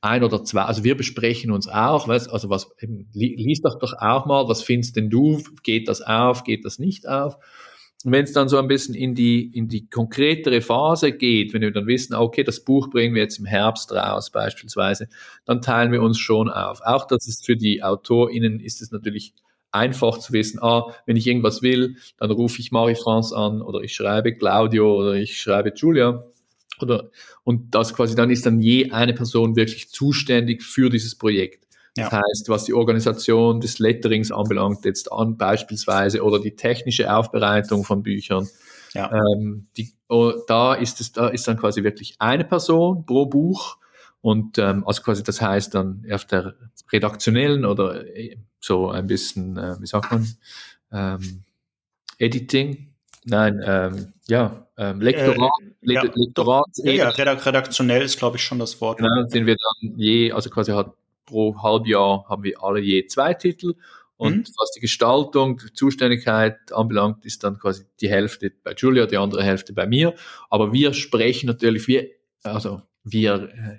ein 0.00 0.22
oder 0.22 0.44
zwei, 0.44 0.62
also 0.62 0.84
wir 0.84 0.96
besprechen 0.96 1.50
uns 1.50 1.68
auch, 1.68 2.06
weißt, 2.08 2.30
also 2.30 2.50
was, 2.50 2.70
liest 3.12 3.64
doch 3.64 3.78
doch 3.78 3.94
auch 3.94 4.26
mal, 4.26 4.48
was 4.48 4.62
findest 4.62 4.96
denn 4.96 5.10
du, 5.10 5.42
geht 5.62 5.88
das 5.88 6.02
auf, 6.02 6.44
geht 6.44 6.64
das 6.64 6.78
nicht 6.78 7.08
auf? 7.08 7.36
Und 8.04 8.12
wenn 8.12 8.22
es 8.22 8.32
dann 8.32 8.48
so 8.48 8.58
ein 8.58 8.68
bisschen 8.68 8.94
in 8.94 9.16
die, 9.16 9.50
in 9.52 9.66
die 9.66 9.88
konkretere 9.88 10.60
Phase 10.60 11.10
geht, 11.10 11.52
wenn 11.52 11.62
wir 11.62 11.72
dann 11.72 11.88
wissen, 11.88 12.14
okay, 12.14 12.44
das 12.44 12.62
Buch 12.64 12.90
bringen 12.90 13.14
wir 13.14 13.22
jetzt 13.22 13.40
im 13.40 13.44
Herbst 13.44 13.90
raus 13.92 14.30
beispielsweise, 14.30 15.08
dann 15.44 15.62
teilen 15.62 15.90
wir 15.90 16.00
uns 16.00 16.18
schon 16.18 16.48
auf. 16.48 16.80
Auch 16.84 17.08
das 17.08 17.26
ist 17.26 17.44
für 17.44 17.56
die 17.56 17.82
AutorInnen 17.82 18.60
ist 18.60 18.82
es 18.82 18.92
natürlich 18.92 19.34
einfach 19.70 20.18
zu 20.18 20.32
wissen, 20.32 20.62
ah, 20.62 20.94
wenn 21.06 21.16
ich 21.16 21.26
irgendwas 21.26 21.62
will, 21.62 21.96
dann 22.18 22.30
rufe 22.30 22.60
ich 22.60 22.72
Marie-France 22.72 23.36
an 23.36 23.62
oder 23.62 23.80
ich 23.80 23.94
schreibe 23.94 24.34
Claudio 24.34 24.96
oder 25.00 25.14
ich 25.14 25.40
schreibe 25.40 25.72
Julia. 25.74 26.24
Oder, 26.80 27.10
und 27.44 27.74
das 27.74 27.92
quasi 27.92 28.14
dann 28.14 28.30
ist 28.30 28.46
dann 28.46 28.60
je 28.60 28.92
eine 28.92 29.12
Person 29.12 29.56
wirklich 29.56 29.90
zuständig 29.90 30.62
für 30.62 30.90
dieses 30.90 31.16
Projekt. 31.16 31.66
Das 31.96 32.12
ja. 32.12 32.20
heißt, 32.22 32.48
was 32.48 32.64
die 32.64 32.74
Organisation 32.74 33.60
des 33.60 33.80
Letterings 33.80 34.30
anbelangt, 34.30 34.84
jetzt 34.84 35.10
an 35.10 35.36
beispielsweise 35.36 36.22
oder 36.22 36.38
die 36.38 36.54
technische 36.54 37.12
Aufbereitung 37.12 37.84
von 37.84 38.04
Büchern, 38.04 38.48
ja. 38.94 39.10
ähm, 39.12 39.66
die, 39.76 39.92
oh, 40.08 40.32
da 40.46 40.74
ist 40.74 41.00
es, 41.00 41.12
da 41.12 41.28
ist 41.28 41.48
dann 41.48 41.56
quasi 41.56 41.82
wirklich 41.82 42.14
eine 42.20 42.44
Person 42.44 43.04
pro 43.04 43.26
Buch 43.26 43.78
und 44.20 44.58
ähm, 44.58 44.86
also 44.86 45.02
quasi 45.02 45.22
das 45.22 45.40
heißt 45.40 45.74
dann 45.74 46.04
auf 46.10 46.24
der 46.24 46.54
redaktionellen 46.92 47.64
oder 47.64 48.06
äh, 48.16 48.36
so 48.60 48.90
ein 48.90 49.06
bisschen, 49.06 49.56
äh, 49.56 49.76
wie 49.80 49.86
sagt 49.86 50.10
man, 50.10 50.26
ähm, 50.92 51.44
Editing, 52.18 52.94
nein, 53.24 53.62
ähm, 53.64 54.12
ja, 54.26 54.66
ähm, 54.76 55.00
Lektorat, 55.00 55.50
äh, 55.82 55.92
ja, 55.92 56.02
Lektorat. 56.02 56.66
Ja, 56.82 57.08
redaktionell 57.10 58.02
ist, 58.02 58.18
glaube 58.18 58.36
ich, 58.36 58.44
schon 58.44 58.58
das 58.58 58.80
Wort. 58.80 58.98
Genau, 58.98 59.26
sind 59.28 59.46
wir 59.46 59.56
dann 59.56 59.98
je, 59.98 60.32
also 60.32 60.50
quasi 60.50 60.72
hat 60.72 60.92
pro 61.26 61.54
Halbjahr 61.62 62.24
haben 62.28 62.42
wir 62.42 62.62
alle 62.62 62.80
je 62.80 63.06
zwei 63.06 63.34
Titel 63.34 63.74
und 64.18 64.48
mhm. 64.48 64.52
was 64.58 64.72
die 64.72 64.80
Gestaltung, 64.80 65.58
die 65.58 65.72
Zuständigkeit 65.72 66.72
anbelangt, 66.72 67.24
ist 67.24 67.44
dann 67.44 67.58
quasi 67.58 67.84
die 68.00 68.10
Hälfte 68.10 68.52
bei 68.64 68.74
Julia, 68.76 69.06
die 69.06 69.16
andere 69.16 69.44
Hälfte 69.44 69.72
bei 69.72 69.86
mir. 69.86 70.14
Aber 70.50 70.72
wir 70.72 70.92
sprechen 70.92 71.46
natürlich, 71.46 71.86
wir, 71.86 72.08
also 72.42 72.82
wir 73.04 73.48
äh, 73.54 73.78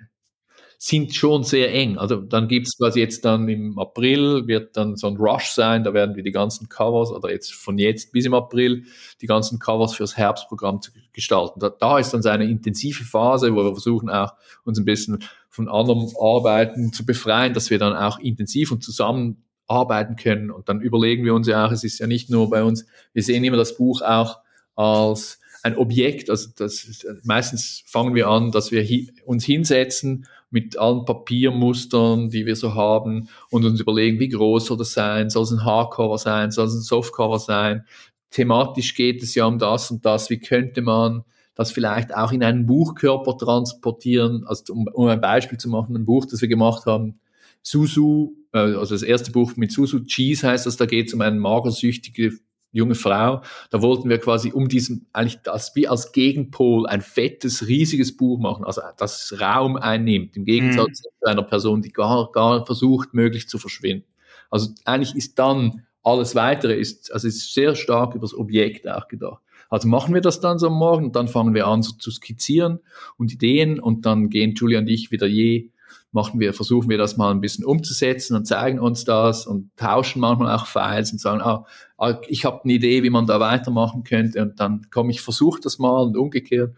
sind 0.82 1.14
schon 1.14 1.44
sehr 1.44 1.74
eng. 1.74 1.98
Also 1.98 2.16
dann 2.16 2.48
gibt's 2.48 2.78
quasi 2.78 3.02
jetzt 3.02 3.26
dann 3.26 3.50
im 3.50 3.78
April, 3.78 4.48
wird 4.48 4.78
dann 4.78 4.96
so 4.96 5.08
ein 5.08 5.18
Rush 5.18 5.50
sein, 5.50 5.84
da 5.84 5.94
werden 5.94 6.16
wir 6.16 6.24
die 6.24 6.32
ganzen 6.32 6.70
Covers, 6.70 7.12
oder 7.12 7.30
jetzt 7.30 7.54
von 7.54 7.78
jetzt 7.78 8.14
bis 8.14 8.26
im 8.26 8.34
April, 8.34 8.86
die 9.22 9.28
ganzen 9.28 9.60
Covers 9.60 9.94
fürs 9.94 10.16
Herbstprogramm 10.16 10.82
zu 10.82 10.92
gestalten. 11.12 11.60
Da, 11.60 11.70
da 11.70 12.00
ist 12.00 12.12
dann 12.12 12.22
so 12.22 12.30
eine 12.30 12.46
intensive 12.46 13.04
Phase, 13.04 13.54
wo 13.54 13.58
wir 13.58 13.74
versuchen 13.74 14.10
auch 14.10 14.32
uns 14.64 14.80
ein 14.80 14.86
bisschen 14.86 15.22
von 15.50 15.68
anderen 15.68 16.14
Arbeiten 16.18 16.94
zu 16.94 17.06
befreien, 17.06 17.54
dass 17.54 17.70
wir 17.70 17.78
dann 17.78 17.94
auch 17.94 18.18
intensiv 18.18 18.72
und 18.72 18.82
zusammen 18.82 19.44
arbeiten 19.68 20.16
können. 20.16 20.50
Und 20.50 20.70
dann 20.70 20.80
überlegen 20.80 21.26
wir 21.26 21.34
uns 21.34 21.48
ja 21.48 21.66
auch, 21.66 21.74
es 21.74 21.84
ist 21.84 22.00
ja 22.00 22.08
nicht 22.08 22.30
nur 22.30 22.50
bei 22.50 22.64
uns, 22.64 22.86
wir 23.12 23.22
sehen 23.22 23.44
immer 23.44 23.58
das 23.58 23.76
Buch 23.76 24.02
auch 24.02 24.38
als 24.76 25.42
ein 25.62 25.76
Objekt. 25.76 26.30
Also 26.30 26.52
das 26.56 26.86
ist, 26.86 27.06
meistens 27.24 27.84
fangen 27.86 28.16
wir 28.16 28.30
an, 28.30 28.52
dass 28.52 28.72
wir 28.72 28.82
hi 28.82 29.12
uns 29.26 29.44
hinsetzen 29.44 30.26
mit 30.52 30.78
allen 30.78 31.06
Papiermustern, 31.06 32.30
die 32.30 32.46
wir 32.46 32.56
so 32.56 32.74
haben 32.76 33.30
und 33.50 33.66
uns 33.66 33.80
überlegen, 33.80 34.20
wie 34.20 34.30
groß 34.30 34.66
soll 34.66 34.78
das 34.78 34.94
sein? 34.94 35.30
Soll 35.30 35.44
es 35.44 35.52
ein 35.52 35.64
Hardcover 35.64 36.18
sein? 36.18 36.52
Soll 36.52 36.68
es 36.68 36.74
ein 36.74 36.82
Softcover 36.82 37.40
sein? 37.40 37.86
Thematisch 38.32 38.96
geht 38.96 39.24
es 39.24 39.36
ja 39.36 39.46
um 39.46 39.60
das 39.60 39.92
und 39.92 40.06
das. 40.06 40.30
Wie 40.30 40.40
könnte 40.40 40.82
man 40.82 41.24
das 41.56 41.72
vielleicht 41.72 42.16
auch 42.16 42.32
in 42.32 42.44
einen 42.44 42.66
Buchkörper 42.66 43.38
transportieren? 43.38 44.44
Also 44.46 44.74
um, 44.74 44.88
um 44.94 45.08
ein 45.08 45.22
Beispiel 45.22 45.58
zu 45.58 45.70
machen, 45.70 45.96
ein 45.96 46.06
Buch, 46.06 46.26
das 46.26 46.42
wir 46.42 46.48
gemacht 46.48 46.86
haben, 46.86 47.20
Susu, 47.62 48.34
äh, 48.54 48.60
also 48.60 48.96
das 48.96 49.04
erste 49.04 49.32
Buch 49.32 49.56
mit 49.56 49.72
Susu 49.72 50.04
Cheese 50.06 50.48
heißt 50.48 50.66
das, 50.66 50.78
da 50.78 50.86
geht 50.86 51.08
es 51.08 51.14
um 51.14 51.22
eine 51.22 51.40
magersüchtige 51.40 52.34
junge 52.72 52.96
Frau. 52.96 53.42
Da 53.70 53.82
wollten 53.82 54.10
wir 54.10 54.20
quasi 54.20 54.52
um 54.52 54.68
diesen, 54.68 55.08
eigentlich 55.14 55.40
das 55.44 55.76
wie 55.76 55.88
als 55.88 56.12
Gegenpol 56.12 56.88
ein 56.88 57.02
fettes, 57.02 57.68
riesiges 57.68 58.16
Buch 58.16 58.40
machen, 58.40 58.66
also 58.66 58.82
das 58.98 59.36
Raum 59.40 59.76
einnimmt, 59.76 60.38
im 60.38 60.46
Gegensatz 60.46 60.88
mhm. 61.04 61.10
zu 61.20 61.26
einer 61.26 61.44
Person, 61.44 61.82
die 61.82 61.92
gar, 61.92 62.32
gar 62.32 62.66
versucht, 62.66 63.14
möglichst 63.14 63.50
zu 63.50 63.58
verschwinden. 63.58 64.06
Also 64.50 64.70
eigentlich 64.86 65.16
ist 65.16 65.40
dann 65.40 65.86
alles 66.04 66.36
weitere 66.36 66.76
ist, 66.76 67.12
also 67.12 67.28
ist 67.28 67.54
sehr 67.54 67.76
stark 67.76 68.16
über 68.16 68.22
das 68.22 68.34
Objekt 68.34 68.88
auch 68.88 69.08
gedacht. 69.08 69.42
Also 69.70 69.88
machen 69.88 70.14
wir 70.16 70.22
das 70.22 70.40
dann 70.40 70.58
so 70.58 70.70
morgen, 70.70 71.12
dann 71.12 71.28
fangen 71.28 71.54
wir 71.54 71.68
an 71.68 71.84
so 71.84 71.94
zu 71.94 72.10
skizzieren 72.10 72.80
und 73.18 73.32
Ideen 73.32 73.80
und 73.80 74.06
dann 74.06 74.30
gehen 74.30 74.56
Julia 74.56 74.80
und 74.80 74.88
ich 74.88 75.12
wieder 75.12 75.28
je 75.28 75.70
machen 76.12 76.40
wir, 76.40 76.54
versuchen 76.54 76.90
wir 76.90 76.98
das 76.98 77.18
mal 77.18 77.32
ein 77.32 77.42
bisschen 77.42 77.66
umzusetzen 77.66 78.36
und 78.36 78.46
zeigen 78.46 78.80
uns 78.80 79.06
das 79.06 79.46
und 79.46 79.76
tauschen 79.76 80.20
manchmal 80.20 80.56
auch 80.56 80.66
Files 80.66 81.12
und 81.12 81.20
sagen, 81.20 81.42
ah, 81.42 81.66
ah 81.98 82.20
ich 82.28 82.46
habe 82.46 82.62
eine 82.64 82.74
Idee, 82.74 83.04
wie 83.04 83.10
man 83.10 83.28
da 83.28 83.40
weitermachen 83.40 84.04
könnte 84.04 84.42
und 84.42 84.60
dann 84.60 84.90
komme 84.90 85.12
ich, 85.12 85.22
versuche 85.22 85.62
das 85.62 85.78
mal 85.78 86.02
und 86.02 86.18
umgekehrt. 86.18 86.76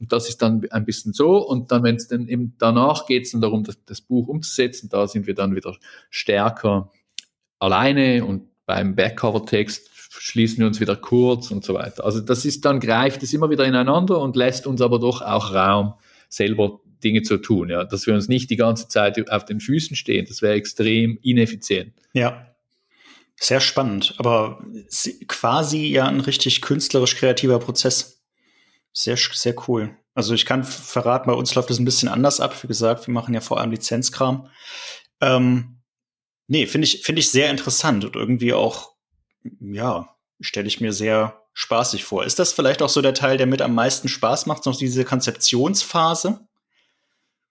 Und 0.00 0.12
das 0.12 0.28
ist 0.28 0.42
dann 0.42 0.66
ein 0.70 0.84
bisschen 0.84 1.12
so. 1.12 1.36
Und 1.36 1.70
dann, 1.70 1.84
wenn 1.84 1.94
es 1.94 2.08
dann 2.08 2.26
eben 2.26 2.56
danach 2.58 3.06
geht 3.06 3.26
es 3.26 3.32
dann 3.32 3.40
darum, 3.40 3.62
das, 3.62 3.78
das 3.84 4.00
Buch 4.00 4.26
umzusetzen, 4.26 4.88
da 4.88 5.06
sind 5.06 5.28
wir 5.28 5.34
dann 5.34 5.54
wieder 5.54 5.76
stärker 6.10 6.90
alleine 7.60 8.24
und 8.24 8.48
beim 8.66 8.96
Backcover-Text 8.96 9.90
schließen 9.94 10.58
wir 10.58 10.66
uns 10.66 10.80
wieder 10.80 10.96
kurz 10.96 11.52
und 11.52 11.64
so 11.64 11.74
weiter. 11.74 12.04
Also 12.04 12.20
das 12.20 12.44
ist 12.44 12.64
dann, 12.64 12.80
greift 12.80 13.22
es 13.22 13.32
immer 13.32 13.48
wieder 13.50 13.64
ineinander 13.64 14.20
und 14.20 14.34
lässt 14.34 14.66
uns 14.66 14.80
aber 14.80 14.98
doch 14.98 15.22
auch 15.22 15.54
Raum, 15.54 15.94
selber 16.28 16.80
Dinge 17.02 17.22
zu 17.22 17.38
tun, 17.38 17.68
ja, 17.68 17.84
dass 17.84 18.06
wir 18.06 18.14
uns 18.14 18.28
nicht 18.28 18.50
die 18.50 18.56
ganze 18.56 18.88
Zeit 18.88 19.30
auf 19.30 19.44
den 19.44 19.60
Füßen 19.60 19.96
stehen, 19.96 20.26
das 20.26 20.42
wäre 20.42 20.54
extrem 20.54 21.18
ineffizient. 21.22 21.94
Ja. 22.12 22.46
Sehr 23.36 23.60
spannend, 23.60 24.14
aber 24.18 24.64
quasi 25.26 25.86
ja 25.86 26.06
ein 26.06 26.20
richtig 26.20 26.60
künstlerisch 26.60 27.16
kreativer 27.16 27.58
Prozess. 27.58 28.22
Sehr, 28.92 29.16
sehr 29.16 29.54
cool. 29.66 29.96
Also 30.14 30.34
ich 30.34 30.46
kann 30.46 30.64
verraten, 30.64 31.26
bei 31.26 31.32
uns 31.32 31.54
läuft 31.54 31.70
das 31.70 31.78
ein 31.78 31.84
bisschen 31.84 32.08
anders 32.08 32.40
ab. 32.40 32.62
Wie 32.62 32.68
gesagt, 32.68 33.06
wir 33.06 33.14
machen 33.14 33.34
ja 33.34 33.40
vor 33.40 33.58
allem 33.58 33.70
Lizenzkram. 33.70 34.48
Ähm, 35.20 35.80
nee, 36.46 36.66
finde 36.66 36.86
ich, 36.86 37.02
finde 37.02 37.20
ich 37.20 37.30
sehr 37.30 37.50
interessant 37.50 38.04
und 38.04 38.14
irgendwie 38.14 38.52
auch, 38.52 38.92
ja, 39.60 40.14
stelle 40.40 40.68
ich 40.68 40.80
mir 40.80 40.92
sehr 40.92 41.42
spaßig 41.54 42.04
vor. 42.04 42.24
Ist 42.24 42.38
das 42.38 42.52
vielleicht 42.52 42.82
auch 42.82 42.88
so 42.88 43.02
der 43.02 43.14
Teil, 43.14 43.38
der 43.38 43.46
mit 43.46 43.62
am 43.62 43.74
meisten 43.74 44.08
Spaß 44.08 44.46
macht, 44.46 44.66
noch 44.66 44.76
diese 44.76 45.04
Konzeptionsphase? 45.04 46.46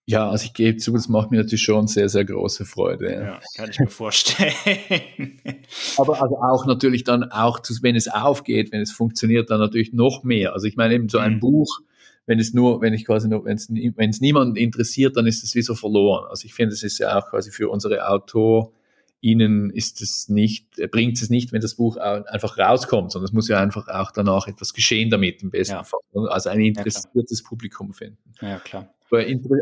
Ja, 0.06 0.30
also 0.30 0.46
ich 0.46 0.54
gebe 0.54 0.78
zu, 0.78 0.94
das 0.94 1.08
macht 1.10 1.32
mir 1.32 1.38
natürlich 1.38 1.62
schon 1.62 1.88
sehr, 1.88 2.10
sehr 2.10 2.26
große 2.26 2.66
Freude. 2.66 3.14
Ja, 3.14 3.40
kann 3.56 3.70
ich 3.70 3.80
mir 3.80 3.88
vorstellen. 3.88 4.54
Aber 5.98 6.22
also 6.22 6.38
auch 6.38 6.66
natürlich 6.66 7.04
dann 7.04 7.32
auch, 7.32 7.60
wenn 7.82 7.96
es 7.96 8.08
aufgeht, 8.08 8.72
wenn 8.72 8.82
es 8.82 8.92
funktioniert, 8.92 9.50
dann 9.52 9.60
natürlich 9.60 9.94
noch 9.94 10.24
mehr. 10.24 10.54
Also 10.54 10.68
ich 10.68 10.76
meine 10.76 10.96
eben 10.96 11.08
so 11.08 11.20
ein 11.20 11.36
mhm. 11.36 11.40
Buch, 11.40 11.80
wenn 12.26 12.40
es 12.40 12.54
nur, 12.54 12.82
wenn 12.82 12.94
ich 12.94 13.06
quasi 13.06 13.28
nur, 13.28 13.46
wenn 13.46 13.58
es, 13.58 13.70
wenn 13.70 14.10
es 14.10 14.22
niemanden 14.22 14.56
interessiert, 14.56 15.18
dann 15.18 15.28
ist 15.28 15.44
es 15.44 15.56
wie 15.56 15.62
so 15.62 15.76
verloren. 15.76 16.26
Also 16.30 16.46
ich 16.46 16.54
finde, 16.54 16.74
es 16.74 16.84
ist 16.84 16.98
ja 16.98 17.18
auch 17.18 17.30
quasi 17.30 17.52
für 17.52 17.70
unsere 17.70 18.08
Autor, 18.08 18.74
ihnen 19.22 19.70
ist 19.70 20.02
es 20.02 20.30
nicht, 20.30 20.68
bringt 20.92 21.22
es 21.22 21.30
nicht, 21.30 21.54
wenn 21.54 21.62
das 21.62 21.76
Buch 21.76 21.98
einfach 21.98 22.58
rauskommt, 22.58 23.12
sondern 23.12 23.26
es 23.26 23.34
muss 23.34 23.48
ja 23.48 23.60
einfach 23.60 23.88
auch 23.88 24.12
danach 24.12 24.48
etwas 24.48 24.74
geschehen 24.74 25.12
damit 25.12 25.44
im 25.44 25.52
besten 25.52 25.76
ja. 25.76 25.84
Fall. 25.84 26.00
Also 26.30 26.50
ein 26.50 26.60
interessiertes 26.60 27.42
ja, 27.42 27.48
Publikum 27.48 27.94
finden. 27.94 28.18
Ja, 28.42 28.60
klar. 28.60 28.92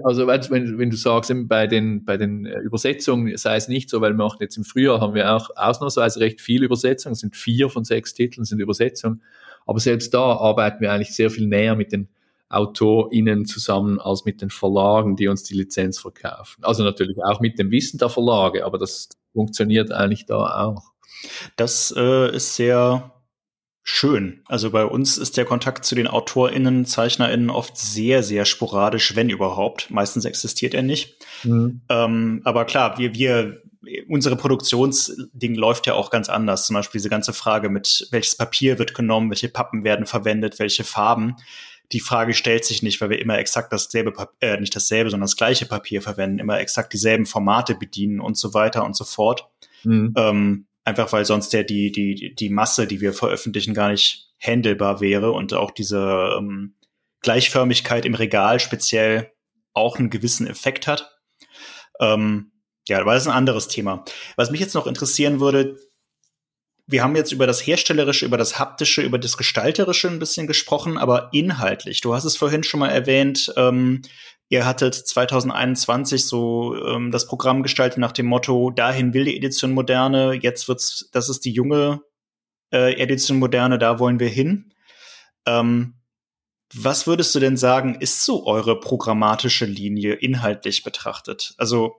Also 0.04 0.28
wenn, 0.28 0.78
wenn 0.78 0.90
du 0.92 0.96
sagst, 0.96 1.34
bei 1.48 1.66
den, 1.66 2.06
bei 2.06 2.18
den 2.18 2.46
äh, 2.46 2.60
Übersetzungen 2.60 3.36
sei 3.36 3.56
es 3.56 3.68
nicht 3.68 3.90
so, 3.90 4.00
weil 4.00 4.14
wir 4.14 4.24
machen 4.24 4.38
jetzt 4.42 4.58
im 4.58 4.64
Frühjahr 4.64 5.02
haben 5.02 5.16
wir 5.16 5.34
auch 5.34 5.50
ausnahmsweise 5.56 6.20
recht 6.20 6.40
viele 6.40 6.66
Übersetzungen, 6.66 7.14
es 7.14 7.20
sind 7.20 7.36
vier 7.36 7.70
von 7.70 7.84
sechs 7.84 8.14
Titeln 8.14 8.46
sind 8.46 8.60
Übersetzungen, 8.60 9.24
aber 9.66 9.80
selbst 9.80 10.14
da 10.14 10.22
arbeiten 10.22 10.82
wir 10.82 10.94
eigentlich 10.94 11.16
sehr 11.16 11.32
viel 11.32 11.48
näher 11.48 11.76
mit 11.76 11.92
den 11.92 12.10
AutorInnen 12.50 13.46
zusammen 13.46 14.00
als 14.00 14.24
mit 14.24 14.42
den 14.42 14.52
Verlagen, 14.52 15.16
die 15.16 15.28
uns 15.28 15.44
die 15.44 15.56
Lizenz 15.56 16.00
verkaufen. 16.00 16.64
Also 16.64 16.84
natürlich 16.84 17.18
auch 17.24 17.40
mit 17.42 17.58
dem 17.58 17.72
Wissen 17.72 17.98
der 17.98 18.10
Verlage, 18.10 18.66
aber 18.66 18.78
das 18.78 19.10
funktioniert 19.34 19.92
eigentlich 19.92 20.26
da 20.26 20.66
auch. 20.66 20.92
Das 21.56 21.94
äh, 21.96 22.36
ist 22.36 22.56
sehr 22.56 23.14
schön. 23.84 24.42
Also 24.46 24.70
bei 24.72 24.86
uns 24.86 25.18
ist 25.18 25.36
der 25.36 25.46
Kontakt 25.46 25.84
zu 25.84 25.96
den 25.96 26.08
AutorInnen, 26.08 26.86
ZeichnerInnen 26.86 27.50
oft 27.50 27.76
sehr, 27.78 28.22
sehr 28.24 28.46
sporadisch, 28.46 29.16
wenn 29.16 29.30
überhaupt. 29.30 29.90
Meistens 29.90 30.26
existiert 30.26 30.74
er 30.74 30.84
nicht. 30.84 31.18
Mhm. 31.44 31.82
Ähm, 31.90 32.42
aber 32.44 32.66
klar, 32.66 32.98
wir, 33.00 33.16
wir, 33.16 33.62
unsere 34.08 34.36
Produktionsding 34.36 35.56
läuft 35.56 35.88
ja 35.88 35.96
auch 35.96 36.12
ganz 36.12 36.30
anders. 36.30 36.68
Zum 36.68 36.76
Beispiel 36.76 37.00
diese 37.00 37.10
ganze 37.10 37.34
Frage 37.34 37.70
mit, 37.70 38.08
welches 38.12 38.36
Papier 38.36 38.78
wird 38.78 38.94
genommen, 38.94 39.32
welche 39.32 39.50
Pappen 39.50 39.84
werden 39.84 40.06
verwendet, 40.06 40.60
welche 40.60 40.84
Farben. 40.84 41.38
Die 41.92 42.00
Frage 42.00 42.34
stellt 42.34 42.66
sich 42.66 42.84
nicht, 42.84 43.02
weil 43.02 43.10
wir 43.10 43.20
immer 43.20 43.40
exakt 43.40 43.74
dasselbe, 43.74 44.14
äh, 44.42 44.60
nicht 44.60 44.76
dasselbe, 44.76 45.10
sondern 45.10 45.26
das 45.26 45.38
gleiche 45.38 45.66
Papier 45.66 46.02
verwenden, 46.02 46.40
immer 46.40 46.60
exakt 46.60 46.94
dieselben 46.94 47.26
Formate 47.26 47.76
bedienen 47.76 48.20
und 48.20 48.38
so 48.38 48.54
weiter 48.54 48.86
und 48.86 48.96
so 48.96 49.06
fort. 49.06 49.50
Mhm. 49.84 50.14
Ähm, 50.16 50.66
Einfach 50.90 51.14
weil 51.14 51.24
sonst 51.24 51.54
der 51.54 51.64
die, 51.64 51.92
die, 51.92 52.34
die 52.34 52.50
Masse, 52.50 52.88
die 52.88 53.00
wir 53.00 53.14
veröffentlichen, 53.14 53.76
gar 53.76 53.92
nicht 53.92 54.32
handelbar 54.40 55.02
wäre 55.02 55.34
und 55.34 55.54
auch 55.54 55.70
diese 55.70 56.36
ähm, 56.36 56.74
Gleichförmigkeit 57.22 58.06
im 58.06 58.16
Regal 58.16 58.60
speziell 58.60 59.32
auch 59.74 60.00
einen 60.00 60.10
gewissen 60.10 60.48
Effekt 60.48 60.88
hat. 60.88 61.20
Ähm, 62.00 62.54
ja, 62.88 63.00
aber 63.00 63.14
das 63.14 63.22
ist 63.22 63.28
ein 63.28 63.38
anderes 63.38 63.68
Thema. 63.68 64.04
Was 64.36 64.50
mich 64.50 64.62
jetzt 64.62 64.74
noch 64.74 64.88
interessieren 64.88 65.40
würde, 65.40 65.78
wir 66.92 67.04
haben 67.04 67.16
jetzt 67.16 67.32
über 67.32 67.46
das 67.46 67.66
Herstellerische, 67.66 68.26
über 68.26 68.38
das 68.38 68.58
Haptische, 68.58 69.04
über 69.04 69.20
das 69.20 69.38
Gestalterische 69.38 70.08
ein 70.08 70.20
bisschen 70.20 70.48
gesprochen, 70.48 70.98
aber 70.98 71.30
inhaltlich. 71.32 72.02
Du 72.02 72.16
hast 72.16 72.24
es 72.24 72.36
vorhin 72.36 72.64
schon 72.64 72.80
mal 72.80 72.90
erwähnt, 72.90 73.54
ähm, 73.58 74.02
Ihr 74.52 74.66
hattet 74.66 74.96
2021 74.96 76.26
so 76.26 76.76
ähm, 76.76 77.12
das 77.12 77.28
Programm 77.28 77.62
gestaltet 77.62 78.00
nach 78.00 78.12
dem 78.12 78.26
Motto, 78.26 78.72
dahin 78.72 79.14
will 79.14 79.26
die 79.26 79.38
Edition 79.38 79.74
Moderne, 79.74 80.34
jetzt 80.34 80.68
wird's, 80.68 81.08
das 81.12 81.30
ist 81.30 81.46
die 81.46 81.52
junge 81.52 82.02
äh, 82.74 83.00
Edition 83.00 83.38
Moderne, 83.38 83.78
da 83.78 84.00
wollen 84.00 84.20
wir 84.20 84.28
hin. 84.28 84.74
Ähm, 85.46 86.00
was 86.74 87.06
würdest 87.06 87.34
du 87.36 87.40
denn 87.40 87.58
sagen, 87.58 87.96
ist 88.00 88.26
so 88.26 88.48
eure 88.48 88.80
programmatische 88.80 89.66
Linie 89.66 90.14
inhaltlich 90.14 90.82
betrachtet? 90.82 91.54
Also 91.58 91.99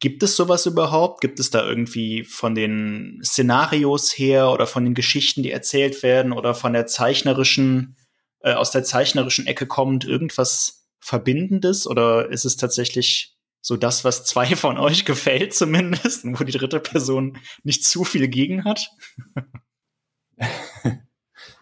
gibt 0.00 0.22
es 0.22 0.36
sowas 0.36 0.66
überhaupt? 0.66 1.20
Gibt 1.20 1.40
es 1.40 1.50
da 1.50 1.66
irgendwie 1.66 2.24
von 2.24 2.54
den 2.54 3.20
Szenarios 3.24 4.12
her 4.12 4.50
oder 4.50 4.66
von 4.66 4.84
den 4.84 4.94
Geschichten, 4.94 5.42
die 5.42 5.50
erzählt 5.50 6.02
werden 6.02 6.32
oder 6.32 6.54
von 6.54 6.72
der 6.72 6.86
zeichnerischen, 6.86 7.96
äh, 8.40 8.52
aus 8.52 8.70
der 8.70 8.84
zeichnerischen 8.84 9.46
Ecke 9.46 9.66
kommt 9.66 10.04
irgendwas 10.04 10.86
Verbindendes 11.00 11.86
oder 11.86 12.30
ist 12.30 12.44
es 12.44 12.56
tatsächlich 12.56 13.36
so 13.60 13.76
das, 13.76 14.04
was 14.04 14.24
zwei 14.24 14.46
von 14.56 14.78
euch 14.78 15.04
gefällt 15.04 15.54
zumindest, 15.54 16.24
wo 16.24 16.44
die 16.44 16.52
dritte 16.52 16.80
Person 16.80 17.38
nicht 17.64 17.84
zu 17.84 18.04
viel 18.04 18.28
gegen 18.28 18.64
hat? 18.64 18.88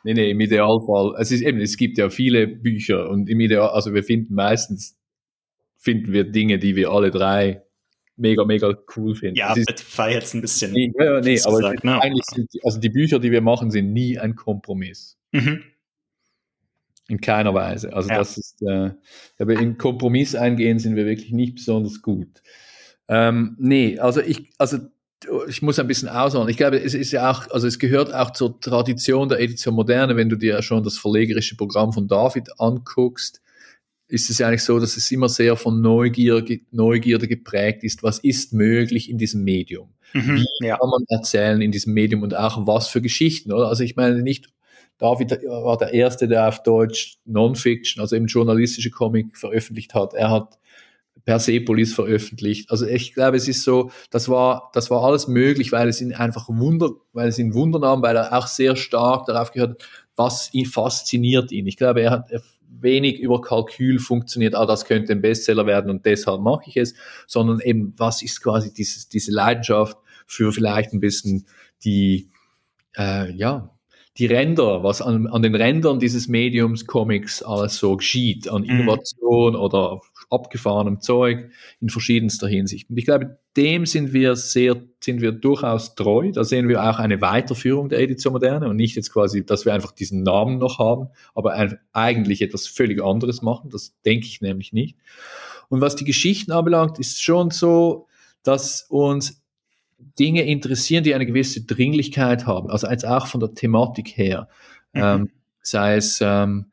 nee, 0.05 0.15
nee, 0.15 0.31
im 0.31 0.41
Idealfall. 0.41 1.15
Es 1.19 1.31
ist 1.31 1.41
eben, 1.41 1.61
es 1.61 1.77
gibt 1.77 1.97
ja 1.97 2.11
viele 2.11 2.47
Bücher 2.47 3.09
und 3.09 3.31
im 3.31 3.41
Ideal, 3.41 3.71
also 3.71 3.95
wir 3.95 4.05
finden 4.05 4.35
meistens, 4.35 4.99
finden 5.79 6.13
wir 6.13 6.25
Dinge, 6.25 6.59
die 6.59 6.77
wir 6.77 6.91
alle 6.91 7.11
drei 7.11 7.66
mega, 8.17 8.45
mega 8.45 8.75
cool 8.97 9.15
finden. 9.15 9.37
Ja, 9.37 9.55
das 9.55 9.99
war 9.99 10.11
jetzt 10.11 10.35
ein 10.35 10.41
bisschen. 10.41 10.73
Nee, 10.73 10.93
ja, 10.99 11.21
nee 11.21 11.41
aber 11.43 11.59
gesagt, 11.59 11.85
ne? 11.85 12.01
eigentlich 12.01 12.25
sind 12.27 12.53
die, 12.53 12.65
also 12.65 12.79
die 12.81 12.89
Bücher, 12.89 13.19
die 13.19 13.31
wir 13.31 13.41
machen, 13.41 13.71
sind 13.71 13.93
nie 13.93 14.19
ein 14.19 14.35
Kompromiss. 14.35 15.19
Mhm. 15.33 15.63
In 17.09 17.21
keiner 17.21 17.55
Weise. 17.55 17.93
Also 17.93 18.09
ja. 18.09 18.19
das 18.19 18.37
ist, 18.37 18.63
äh, 18.63 18.91
aber 19.39 19.53
in 19.55 19.79
Kompromiss 19.79 20.35
eingehen 20.35 20.79
sind 20.79 20.97
wir 20.97 21.07
wirklich 21.07 21.31
nicht 21.31 21.55
besonders 21.57 22.03
gut. 22.03 22.43
Ähm, 23.09 23.57
nee, 23.61 23.99
also 23.99 24.21
ich, 24.21 24.51
also 24.59 24.79
ich 25.49 25.63
muss 25.63 25.79
ein 25.79 25.87
bisschen 25.87 26.09
ausholen. 26.09 26.49
Ich 26.49 26.57
glaube, 26.57 26.79
es 26.79 26.95
ist 26.95 27.13
ja 27.13 27.31
auch, 27.31 27.49
also 27.51 27.67
es 27.67 27.79
gehört 27.79 28.13
auch 28.13 28.33
zur 28.33 28.61
Tradition 28.61 29.29
der 29.29 29.41
Edition 29.41 29.75
Moderne, 29.75 30.17
wenn 30.17 30.29
du 30.29 30.37
dir 30.37 30.55
ja 30.55 30.63
schon 30.63 30.83
das 30.83 30.99
verlegerische 30.99 31.57
Programm 31.57 31.93
von 31.93 32.09
David 32.09 32.49
anguckst, 32.59 33.41
ist 34.09 34.31
es 34.31 34.39
ja 34.39 34.49
eigentlich 34.49 34.63
so, 34.63 34.79
dass 34.79 34.97
es 34.97 35.11
immer 35.11 35.29
sehr 35.29 35.57
von 35.57 35.81
Neugier, 35.81 36.45
Neugierde 36.71 37.27
geprägt 37.27 37.83
ist. 37.85 38.03
Was 38.03 38.19
ist 38.19 38.53
möglich 38.53 39.11
in 39.11 39.19
diesem 39.19 39.43
Medium? 39.43 39.95
Mhm, 40.13 40.47
Wie 40.61 40.67
ja. 40.67 40.77
kann 40.77 40.89
man 40.89 41.05
erzählen 41.09 41.61
in 41.61 41.73
diesem 41.73 41.93
Medium 41.93 42.23
und 42.23 42.37
auch 42.37 42.67
was 42.67 42.89
für 42.89 43.03
Geschichten, 43.03 43.53
oder? 43.53 43.69
Also 43.69 43.83
ich 43.83 43.97
meine 43.97 44.23
nicht 44.23 44.49
David 44.99 45.31
war 45.47 45.77
der 45.77 45.93
Erste, 45.93 46.27
der 46.27 46.49
auf 46.49 46.63
Deutsch 46.63 47.19
Non-Fiction, 47.27 48.01
also 48.01 48.17
eben 48.17 48.27
journalistische 48.27 48.91
Comic 48.91 49.37
veröffentlicht 49.37 49.95
hat. 49.95 50.15
Er 50.15 50.31
hat 50.31 50.59
Persepolis 51.25 51.93
veröffentlicht. 51.93 52.71
Also 52.71 52.87
ich 52.87 53.13
glaube, 53.13 53.37
es 53.37 53.49
ist 53.49 53.63
so, 53.63 53.91
das 54.11 54.29
war, 54.29 54.71
das 54.73 54.91
war 54.91 55.03
alles 55.03 55.29
möglich, 55.29 55.73
weil 55.73 55.89
es 55.89 56.01
ihn 56.01 56.15
einfach 56.15 56.49
Wunder, 56.49 56.91
weil 57.13 57.29
es 57.29 57.39
ihn 57.39 57.53
Wunder 57.53 57.81
nahm, 57.81 58.01
weil 58.01 58.17
er 58.17 58.33
auch 58.33 58.47
sehr 58.47 58.77
stark 58.77 59.27
darauf 59.27 59.51
gehört 59.51 59.71
hat, 59.73 59.89
was 60.15 60.55
ihn 60.55 60.67
fasziniert 60.67 61.53
ihn. 61.53 61.67
Ich 61.67 61.77
glaube, 61.77 62.01
er 62.01 62.11
hat 62.13 62.31
wenig 62.81 63.21
über 63.21 63.41
Kalkül 63.41 63.99
funktioniert, 63.99 64.55
ah, 64.55 64.67
das 64.67 64.85
könnte 64.85 65.13
ein 65.13 65.21
Bestseller 65.21 65.67
werden 65.67 65.91
und 65.91 66.07
deshalb 66.07 66.41
mache 66.41 66.65
ich 66.67 66.77
es, 66.77 66.95
sondern 67.27 67.61
eben, 67.61 67.95
was 67.97 68.23
ist 68.23 68.43
quasi 68.43 68.73
dieses, 68.73 69.09
diese 69.09 69.33
Leidenschaft 69.33 69.97
für 70.27 70.53
vielleicht 70.53 70.93
ein 70.93 71.01
bisschen 71.01 71.47
die, 71.85 72.31
äh, 72.97 73.31
ja, 73.33 73.71
die 74.19 74.27
Ränder, 74.27 74.83
was 74.83 75.03
an, 75.03 75.27
an 75.27 75.43
den 75.43 75.55
Rändern 75.55 75.99
dieses 75.99 76.27
Mediums 76.29 76.87
Comics 76.87 77.43
alles 77.43 77.77
so 77.77 77.97
geschieht, 77.97 78.49
an 78.49 78.63
mhm. 78.63 78.71
Innovation 78.71 79.53
mhm. 79.53 79.61
oder 79.61 80.01
abgefahrenem 80.31 81.01
Zeug 81.01 81.51
in 81.81 81.89
verschiedenster 81.89 82.49
Hinsicht. 82.49 82.91
Und 82.91 82.97
ich 82.97 83.05
glaube, 83.05 83.39
dem 83.57 83.87
sind 83.87 84.13
wir 84.13 84.37
sehr, 84.37 84.77
sind 85.03 85.21
wir 85.21 85.33
durchaus 85.33 85.95
treu. 85.95 86.31
Da 86.33 86.45
sehen 86.45 86.69
wir 86.69 86.83
auch 86.83 86.99
eine 86.99 87.21
Weiterführung 87.21 87.89
der 87.89 88.01
Edition 88.01 88.33
Moderne 88.33 88.69
und 88.69 88.77
nicht 88.77 88.97
jetzt 88.97 89.13
quasi, 89.13 89.45
dass 89.47 89.65
wir 89.65 89.73
einfach 89.73 89.93
diesen 89.93 90.23
Namen 90.23 90.59
noch 90.59 90.79
haben, 90.79 91.09
aber 91.35 91.79
eigentlich 91.93 92.43
etwas 92.43 92.67
völlig 92.67 93.03
anderes 93.03 93.43
machen. 93.43 93.71
Das 93.71 93.95
denke 94.05 94.27
ich 94.27 94.41
nämlich 94.41 94.73
nicht. 94.73 94.97
Und 95.69 95.81
was 95.81 95.97
die 95.97 96.05
Geschichten 96.05 96.53
anbelangt, 96.53 96.99
ist 96.99 97.23
schon 97.23 97.51
so, 97.51 98.07
dass 98.43 98.83
uns 98.89 99.43
Dinge 100.19 100.43
interessieren, 100.43 101.05
die 101.05 101.15
eine 101.15 101.27
gewisse 101.27 101.65
Dringlichkeit 101.65 102.47
haben, 102.47 102.71
also 102.71 102.87
als 102.87 103.05
auch 103.05 103.27
von 103.27 103.41
der 103.41 103.55
Thematik 103.55 104.17
her, 104.17 104.49
mhm. 104.93 105.03
ähm, 105.03 105.31
sei 105.63 105.97
es 105.97 106.21
ähm, 106.21 106.67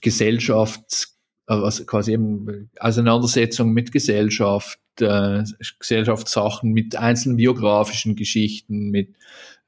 Gesellschafts, 0.00 1.15
also 1.46 1.84
quasi 1.84 2.12
eben 2.12 2.70
Auseinandersetzung 2.78 3.72
mit 3.72 3.92
Gesellschaft, 3.92 4.78
äh, 5.00 5.44
Gesellschaftssachen, 5.78 6.72
mit 6.72 6.96
einzelnen 6.96 7.36
biografischen 7.36 8.16
Geschichten, 8.16 8.90
mit 8.90 9.14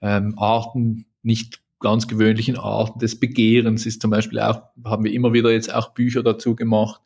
ähm, 0.00 0.34
Arten, 0.38 1.06
nicht 1.22 1.60
ganz 1.80 2.08
gewöhnlichen 2.08 2.56
Arten 2.56 2.98
des 2.98 3.20
Begehrens 3.20 3.86
ist 3.86 4.02
zum 4.02 4.10
Beispiel 4.10 4.40
auch, 4.40 4.62
haben 4.84 5.04
wir 5.04 5.12
immer 5.12 5.32
wieder 5.32 5.52
jetzt 5.52 5.72
auch 5.72 5.90
Bücher 5.90 6.22
dazu 6.22 6.56
gemacht. 6.56 7.00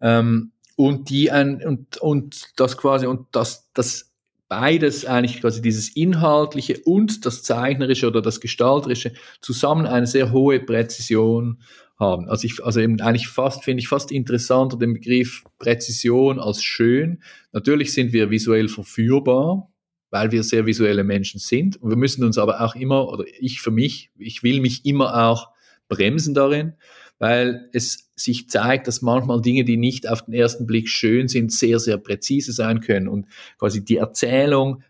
Ähm, 0.00 0.52
und 0.76 1.10
die 1.10 1.30
ein, 1.30 1.62
und, 1.62 1.96
und 1.98 2.48
das 2.56 2.76
quasi, 2.76 3.06
und 3.06 3.26
das, 3.32 3.70
das 3.72 4.12
beides 4.48 5.04
eigentlich 5.04 5.40
quasi 5.40 5.60
dieses 5.60 5.88
Inhaltliche 5.96 6.80
und 6.84 7.26
das 7.26 7.42
Zeichnerische 7.42 8.06
oder 8.06 8.22
das 8.22 8.40
Gestalterische 8.40 9.12
zusammen 9.40 9.86
eine 9.86 10.06
sehr 10.06 10.32
hohe 10.32 10.60
Präzision 10.60 11.58
haben. 11.98 12.28
Also 12.28 12.46
ich, 12.46 12.64
also 12.64 12.80
eben 12.80 13.00
eigentlich 13.00 13.28
fast, 13.28 13.64
finde 13.64 13.80
ich 13.80 13.88
fast 13.88 14.12
interessanter 14.12 14.76
den 14.76 14.94
Begriff 14.94 15.44
Präzision 15.58 16.38
als 16.38 16.62
schön. 16.62 17.22
Natürlich 17.52 17.92
sind 17.92 18.12
wir 18.12 18.30
visuell 18.30 18.68
verführbar, 18.68 19.70
weil 20.10 20.30
wir 20.30 20.42
sehr 20.42 20.66
visuelle 20.66 21.04
Menschen 21.04 21.40
sind. 21.40 21.80
Und 21.80 21.90
wir 21.90 21.96
müssen 21.96 22.24
uns 22.24 22.38
aber 22.38 22.60
auch 22.60 22.74
immer, 22.74 23.08
oder 23.08 23.24
ich 23.40 23.60
für 23.60 23.70
mich, 23.70 24.10
ich 24.18 24.42
will 24.42 24.60
mich 24.60 24.84
immer 24.84 25.28
auch 25.28 25.50
bremsen 25.88 26.34
darin, 26.34 26.74
weil 27.18 27.68
es 27.72 28.10
sich 28.14 28.48
zeigt, 28.50 28.88
dass 28.88 29.02
manchmal 29.02 29.40
Dinge, 29.40 29.64
die 29.64 29.76
nicht 29.76 30.08
auf 30.08 30.24
den 30.24 30.34
ersten 30.34 30.66
Blick 30.66 30.88
schön 30.88 31.28
sind, 31.28 31.52
sehr, 31.52 31.78
sehr 31.78 31.96
präzise 31.96 32.52
sein 32.52 32.80
können 32.80 33.08
und 33.08 33.26
quasi 33.58 33.84
die 33.84 33.96
Erzählung 33.96 34.82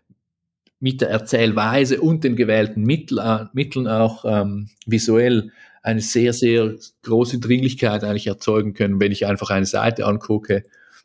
mit 0.79 1.01
der 1.01 1.09
Erzählweise 1.09 2.01
und 2.01 2.23
den 2.23 2.35
gewählten 2.35 2.83
Mittel, 2.83 3.49
Mitteln 3.53 3.87
auch 3.87 4.25
ähm, 4.25 4.69
visuell 4.85 5.51
eine 5.87 6.01
sehr, 6.01 6.33
sehr 6.33 6.75
große 7.03 7.39
Dringlichkeit 7.39 8.03
eigentlich 8.03 8.27
erzeugen 8.27 8.73
können. 8.73 8.99
Wenn 8.99 9.13
ich 9.13 9.25
einfach 9.25 9.49
eine 9.49 9.65
Seite 9.65 10.05
angucke, 10.05 10.63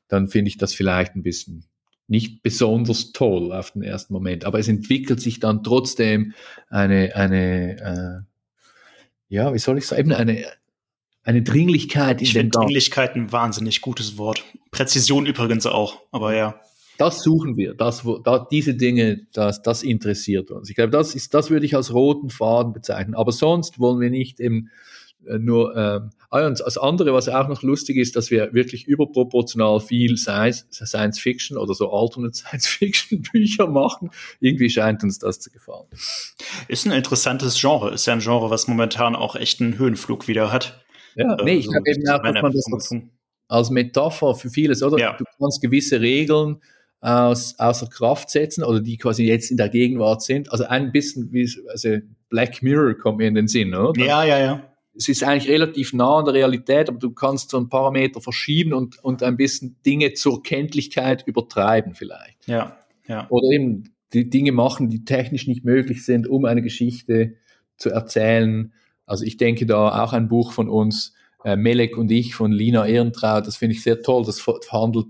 dann 0.09 0.27
finde 0.27 0.49
ich 0.49 0.59
das 0.59 0.75
vielleicht 0.75 1.15
ein 1.15 1.23
bisschen 1.23 1.65
nicht 2.09 2.43
besonders 2.43 3.13
toll 3.13 3.53
auf 3.53 3.71
den 3.71 3.83
ersten 3.83 4.13
Moment. 4.13 4.45
Aber 4.45 4.59
es 4.59 4.67
entwickelt 4.67 5.21
sich 5.21 5.39
dann 5.39 5.63
trotzdem 5.63 6.35
eine, 6.69 7.15
eine 7.15 7.79
äh, 7.79 8.33
ja, 9.29 9.55
wie 9.55 9.59
soll 9.59 9.79
ich 9.79 9.87
sagen, 9.87 10.13
eine, 10.13 10.45
eine 11.23 11.43
Dringlichkeit 11.43 12.21
in 12.21 12.27
ich 12.27 12.33
finde 12.33 12.51
Dringlichkeit 12.51 13.15
ein 13.15 13.31
wahnsinnig 13.31 13.83
gutes 13.83 14.19
Wort. 14.19 14.45
Präzision 14.73 15.27
übrigens 15.27 15.65
auch, 15.65 16.03
aber 16.11 16.35
ja. 16.35 16.61
Das 16.99 17.23
suchen 17.23 17.57
wir, 17.57 17.75
das, 17.75 18.05
wo, 18.05 18.19
da, 18.19 18.47
diese 18.51 18.75
Dinge, 18.75 19.27
das, 19.33 19.63
das 19.63 19.83
interessiert 19.83 20.51
uns. 20.51 20.69
Ich 20.69 20.77
glaube, 20.77 20.91
das 20.91 21.15
ist, 21.15 21.35
das 21.35 21.51
würde 21.51 21.67
ich 21.67 21.75
als 21.75 21.93
roten 21.93 22.31
Faden 22.31 22.73
bezeichnen. 22.73 23.15
Aber 23.15 23.33
sonst 23.33 23.79
wollen 23.79 24.01
wir 24.01 24.11
nicht 24.11 24.41
eben 24.41 24.71
äh, 25.27 25.39
nur, 25.39 25.77
ähm, 25.77 26.11
ah, 26.31 26.47
und 26.47 26.61
das 26.61 26.79
andere, 26.79 27.13
was 27.13 27.29
auch 27.29 27.49
noch 27.49 27.63
lustig 27.63 27.97
ist, 27.97 28.17
dass 28.17 28.31
wir 28.31 28.53
wirklich 28.53 28.87
überproportional 28.87 29.81
viel 29.81 30.17
Science, 30.17 30.67
Science 30.71 31.19
Fiction 31.19 31.57
oder 31.57 31.75
so 31.75 31.93
Alternate 31.93 32.35
Science 32.37 32.67
Fiction 32.67 33.23
Bücher 33.23 33.67
machen. 33.67 34.11
Irgendwie 34.41 34.71
scheint 34.71 35.03
uns 35.03 35.19
das 35.19 35.41
zu 35.41 35.51
gefallen. 35.51 35.87
Ist 36.69 36.87
ein 36.87 36.93
interessantes 36.93 37.61
Genre, 37.61 37.93
ist 37.93 38.07
ja 38.07 38.15
ein 38.15 38.21
Genre, 38.21 38.51
was 38.51 38.69
momentan 38.69 39.17
auch 39.17 39.37
echt 39.37 39.61
einen 39.61 39.79
Höhenflug 39.79 40.29
wieder 40.29 40.53
hat. 40.53 40.85
Ja, 41.15 41.37
nee, 41.43 41.57
ich 41.57 41.69
glaube 41.69 41.91
eben 41.91 42.09
auch, 42.09 42.23
dass 42.23 42.43
man 42.43 42.53
das 42.53 42.67
als, 42.73 42.95
als 43.49 43.71
Metapher 43.71 44.35
für 44.35 44.51
vieles, 44.51 44.83
oder? 44.83 44.99
Ja. 44.99 45.17
Du 45.17 45.25
kannst 45.39 45.61
gewisse 45.61 46.01
Regeln 46.01 46.61
aus, 47.03 47.59
außer 47.59 47.89
Kraft 47.89 48.31
setzen 48.31 48.63
oder 48.63 48.81
die 48.81 48.97
quasi 48.97 49.25
jetzt 49.25 49.51
in 49.51 49.57
der 49.57 49.69
Gegenwart 49.69 50.23
sind. 50.23 50.51
Also 50.53 50.65
ein 50.65 50.93
bisschen 50.93 51.33
wie 51.33 51.51
also 51.69 51.99
Black 52.31 52.63
Mirror 52.63 52.95
kommt 52.95 53.19
mir 53.19 53.27
in 53.27 53.35
den 53.35 53.49
Sinn, 53.49 53.75
oder? 53.75 54.01
Ja, 54.03 54.25
ja, 54.25 54.39
ja. 54.39 54.69
Es 54.95 55.09
ist 55.09 55.25
eigentlich 55.25 55.51
relativ 55.51 55.93
nah 55.95 56.19
an 56.19 56.27
der 56.27 56.35
Realität, 56.35 56.89
aber 56.89 56.99
du 56.99 57.11
kannst 57.11 57.51
so 57.51 57.59
ein 57.59 57.69
Parameter 57.69 58.21
verschieben 58.21 58.73
und, 58.73 59.03
und 59.03 59.23
ein 59.23 59.37
bisschen 59.37 59.77
Dinge 59.85 60.13
zur 60.13 60.43
Kenntlichkeit 60.43 61.27
übertreiben 61.27 61.95
vielleicht. 61.95 62.47
Ja, 62.47 62.79
ja. 63.09 63.27
Oder 63.31 63.49
eben 63.51 63.95
die 64.13 64.31
Dinge 64.31 64.53
machen, 64.53 64.89
die 64.89 65.05
technisch 65.05 65.49
nicht 65.49 65.65
möglich 65.65 66.05
sind, 66.05 66.29
um 66.29 66.45
eine 66.45 66.63
Geschichte 66.63 67.35
zu 67.79 67.91
erzählen, 67.91 68.73
also 69.07 69.25
ich 69.25 69.39
denke 69.39 69.67
da 69.67 70.05
auch 70.05 70.13
ein 70.13 70.29
Buch 70.29 70.53
von 70.53 70.69
uns, 70.69 71.15
äh, 71.45 71.57
Melek 71.57 71.97
und 71.97 72.11
ich 72.13 72.35
von 72.35 72.53
Lina 72.53 72.87
Ehrentraut, 72.87 73.47
das 73.47 73.57
finde 73.57 73.75
ich 73.75 73.83
sehr 73.83 74.03
toll, 74.03 74.25
das 74.25 74.41
verhandelt 74.41 75.09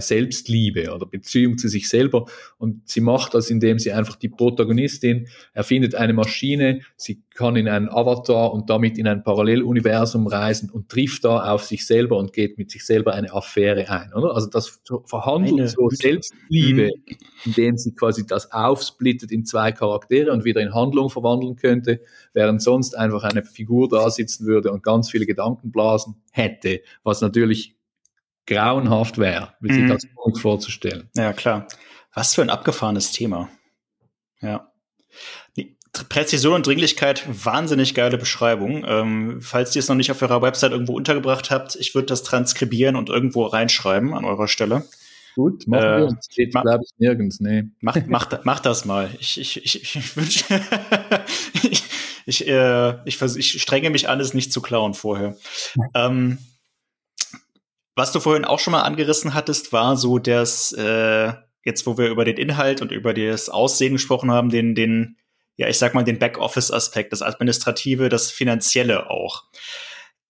Selbstliebe 0.00 0.92
oder 0.94 1.06
Beziehung 1.06 1.58
zu 1.58 1.68
sich 1.68 1.88
selber. 1.88 2.26
Und 2.58 2.88
sie 2.88 3.00
macht 3.00 3.34
das, 3.34 3.50
indem 3.50 3.78
sie 3.78 3.92
einfach 3.92 4.16
die 4.16 4.28
Protagonistin 4.28 5.28
erfindet 5.52 5.94
eine 5.94 6.12
Maschine, 6.12 6.80
sie 6.96 7.22
kann 7.34 7.56
in 7.56 7.68
einen 7.68 7.88
Avatar 7.88 8.52
und 8.52 8.68
damit 8.70 8.98
in 8.98 9.06
ein 9.06 9.22
Paralleluniversum 9.22 10.26
reisen 10.26 10.70
und 10.70 10.88
trifft 10.88 11.24
da 11.24 11.52
auf 11.52 11.64
sich 11.64 11.86
selber 11.86 12.18
und 12.18 12.32
geht 12.32 12.58
mit 12.58 12.70
sich 12.70 12.84
selber 12.84 13.14
eine 13.14 13.32
Affäre 13.32 13.88
ein. 13.88 14.12
Oder? 14.14 14.34
Also 14.34 14.48
das 14.48 14.80
verhandelt 15.06 15.58
eine 15.58 15.68
so 15.68 15.88
Selbstliebe, 15.90 16.90
mhm. 16.94 17.16
indem 17.44 17.76
sie 17.78 17.94
quasi 17.94 18.26
das 18.26 18.52
aufsplittet 18.52 19.32
in 19.32 19.44
zwei 19.44 19.72
Charaktere 19.72 20.32
und 20.32 20.44
wieder 20.44 20.60
in 20.60 20.74
Handlung 20.74 21.10
verwandeln 21.10 21.56
könnte, 21.56 22.00
während 22.34 22.62
sonst 22.62 22.96
einfach 22.96 23.24
eine 23.24 23.44
Figur 23.44 23.88
da 23.88 24.10
sitzen 24.10 24.46
würde 24.46 24.72
und 24.72 24.82
ganz 24.82 25.10
viele 25.10 25.26
Gedankenblasen 25.26 26.16
hätte, 26.32 26.80
was 27.02 27.20
natürlich 27.20 27.76
grauenhaft 28.46 29.18
wäre, 29.18 29.54
wie 29.60 29.72
sich 29.72 29.82
mhm. 29.82 29.88
das 29.88 30.06
vorzustellen. 30.40 31.08
Ja, 31.16 31.32
klar. 31.32 31.68
Was 32.14 32.34
für 32.34 32.42
ein 32.42 32.50
abgefahrenes 32.50 33.12
Thema. 33.12 33.48
Ja. 34.40 34.72
Die 35.56 35.76
Präzision 36.08 36.54
und 36.54 36.66
Dringlichkeit, 36.66 37.24
wahnsinnig 37.44 37.94
geile 37.94 38.18
Beschreibung. 38.18 38.84
Ähm, 38.86 39.40
falls 39.40 39.74
ihr 39.76 39.80
es 39.80 39.88
noch 39.88 39.94
nicht 39.94 40.10
auf 40.10 40.20
eurer 40.22 40.42
Website 40.42 40.72
irgendwo 40.72 40.94
untergebracht 40.94 41.50
habt, 41.50 41.76
ich 41.76 41.94
würde 41.94 42.06
das 42.06 42.22
transkribieren 42.22 42.96
und 42.96 43.08
irgendwo 43.08 43.44
reinschreiben 43.44 44.14
an 44.14 44.24
eurer 44.24 44.48
Stelle. 44.48 44.84
Gut, 45.34 45.66
machen 45.66 45.84
äh, 45.84 45.98
wir. 45.98 46.06
Das 46.08 46.26
steht, 46.30 46.52
glaube 46.52 46.84
ich, 46.84 46.90
nirgends. 46.98 47.40
Nee. 47.40 47.64
Mach, 47.80 47.96
mach, 48.06 48.28
mach 48.44 48.60
das 48.60 48.84
mal. 48.84 49.10
Ich, 49.18 49.40
ich, 49.40 49.64
ich, 49.64 49.96
ich 49.96 50.16
wünsche. 50.16 50.44
ich, 51.62 51.84
ich, 52.26 52.48
äh, 52.48 52.96
ich, 53.06 53.20
ich 53.20 53.62
strenge 53.62 53.90
mich 53.90 54.08
an, 54.08 54.20
es 54.20 54.34
nicht 54.34 54.52
zu 54.52 54.60
klauen 54.60 54.94
vorher. 54.94 55.36
ähm, 55.94 56.38
was 57.94 58.12
du 58.12 58.20
vorhin 58.20 58.44
auch 58.44 58.58
schon 58.58 58.72
mal 58.72 58.82
angerissen 58.82 59.34
hattest, 59.34 59.72
war 59.72 59.96
so 59.96 60.18
dass 60.18 60.72
äh, 60.72 61.32
jetzt 61.64 61.86
wo 61.86 61.98
wir 61.98 62.08
über 62.08 62.24
den 62.24 62.36
Inhalt 62.36 62.82
und 62.82 62.92
über 62.92 63.14
das 63.14 63.48
Aussehen 63.48 63.94
gesprochen 63.94 64.30
haben, 64.30 64.50
den, 64.50 64.74
den, 64.74 65.16
ja, 65.56 65.68
ich 65.68 65.78
sag 65.78 65.94
mal, 65.94 66.04
den 66.04 66.18
Backoffice-Aspekt, 66.18 67.12
das 67.12 67.22
Administrative, 67.22 68.08
das 68.08 68.30
Finanzielle 68.30 69.10
auch. 69.10 69.44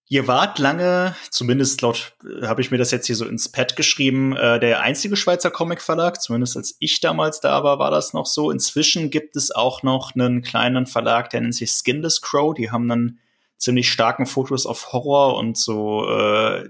Ihr 0.09 0.27
wart 0.27 0.59
lange, 0.59 1.17
zumindest 1.31 1.81
laut, 1.81 2.15
äh, 2.23 2.47
habe 2.47 2.61
ich 2.61 2.71
mir 2.71 2.77
das 2.77 2.91
jetzt 2.91 3.07
hier 3.07 3.17
so 3.17 3.25
ins 3.25 3.51
Pad 3.51 3.77
geschrieben, 3.77 4.37
äh, 4.37 4.61
der 4.61 4.81
einzige 4.81 5.17
Schweizer 5.17 5.51
Comic-Verlag, 5.51 6.21
zumindest 6.21 6.57
als 6.57 6.77
ich 6.81 7.01
damals 7.01 7.41
da 7.41 7.65
war, 7.65 7.79
war 7.79 7.91
das 7.91 8.13
noch 8.13 8.27
so. 8.27 8.51
Inzwischen 8.51 9.09
gibt 9.09 9.37
es 9.37 9.51
auch 9.51 9.83
noch 9.83 10.15
einen 10.15 10.43
kleinen 10.43 10.87
Verlag, 10.87 11.31
der 11.31 11.41
nennt 11.41 11.55
sich 11.55 11.73
Skinless 11.73 12.21
Crow. 12.21 12.53
Die 12.53 12.71
haben 12.71 12.91
einen 12.91 13.21
ziemlich 13.57 13.91
starken 13.91 14.27
Fokus 14.27 14.67
auf 14.67 14.93
Horror 14.93 15.37
und 15.39 15.57
so 15.57 16.07
äh, 16.11 16.69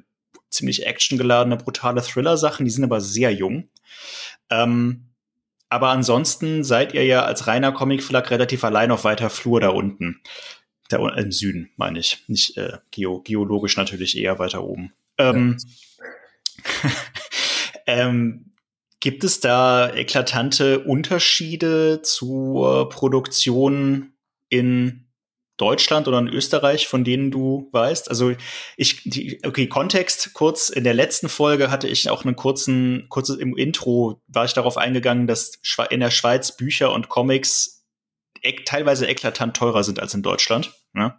ziemlich 0.52 0.86
actiongeladene, 0.86 1.56
brutale 1.56 2.02
Thriller-Sachen, 2.02 2.64
die 2.64 2.70
sind 2.70 2.84
aber 2.84 3.00
sehr 3.00 3.32
jung. 3.32 3.68
Ähm, 4.50 5.08
aber 5.68 5.88
ansonsten 5.88 6.64
seid 6.64 6.92
ihr 6.94 7.04
ja 7.04 7.24
als 7.24 7.46
reiner 7.46 7.72
Comic-Verlag 7.72 8.30
relativ 8.30 8.62
allein 8.64 8.90
auf 8.90 9.04
weiter 9.04 9.30
Flur 9.30 9.60
da 9.60 9.70
unten. 9.70 10.20
Da 10.88 10.98
im 11.16 11.32
Süden, 11.32 11.70
meine 11.76 11.98
ich. 11.98 12.22
Nicht 12.26 12.58
äh, 12.58 12.78
geo 12.90 13.20
geologisch 13.22 13.76
natürlich 13.76 14.18
eher 14.18 14.38
weiter 14.38 14.62
oben. 14.62 14.92
Ähm, 15.16 15.56
Ähm, 17.86 18.52
gibt 19.00 19.24
es 19.24 19.40
da 19.40 19.92
eklatante 19.92 20.80
Unterschiede 20.80 22.02
zur 22.02 22.88
Produktion 22.88 24.12
in 24.48 25.01
Deutschland 25.62 26.08
oder 26.08 26.18
in 26.18 26.26
Österreich, 26.26 26.88
von 26.88 27.04
denen 27.04 27.30
du 27.30 27.68
weißt? 27.70 28.10
Also 28.10 28.32
ich, 28.76 29.04
die, 29.04 29.38
okay, 29.46 29.68
Kontext 29.68 30.34
kurz. 30.34 30.70
In 30.70 30.82
der 30.82 30.92
letzten 30.92 31.28
Folge 31.28 31.70
hatte 31.70 31.86
ich 31.86 32.10
auch 32.10 32.24
einen 32.24 32.34
kurzen, 32.34 33.06
kurzes 33.08 33.38
im 33.38 33.56
Intro 33.56 34.20
war 34.26 34.44
ich 34.44 34.54
darauf 34.54 34.76
eingegangen, 34.76 35.28
dass 35.28 35.60
in 35.90 36.00
der 36.00 36.10
Schweiz 36.10 36.56
Bücher 36.56 36.92
und 36.92 37.08
Comics 37.08 37.86
ek 38.42 38.66
teilweise 38.66 39.06
eklatant 39.06 39.56
teurer 39.56 39.84
sind 39.84 40.00
als 40.00 40.14
in 40.14 40.22
Deutschland. 40.22 40.72
Ne? 40.94 41.14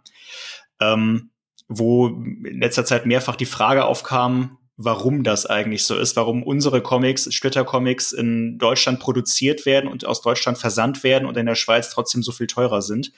Ähm, 0.78 1.30
wo 1.68 2.08
in 2.08 2.60
letzter 2.60 2.84
Zeit 2.84 3.06
mehrfach 3.06 3.36
die 3.36 3.46
Frage 3.46 3.86
aufkam, 3.86 4.58
warum 4.76 5.22
das 5.22 5.46
eigentlich 5.46 5.84
so 5.84 5.96
ist, 5.96 6.16
warum 6.16 6.42
unsere 6.42 6.82
Comics, 6.82 7.32
Splitter-Comics 7.32 8.12
in 8.12 8.58
Deutschland 8.58 8.98
produziert 8.98 9.66
werden 9.66 9.88
und 9.88 10.04
aus 10.04 10.20
Deutschland 10.20 10.58
versandt 10.58 11.04
werden 11.04 11.26
und 11.26 11.36
in 11.36 11.46
der 11.46 11.54
Schweiz 11.54 11.90
trotzdem 11.90 12.22
so 12.22 12.32
viel 12.32 12.48
teurer 12.48 12.82
sind. 12.82 13.12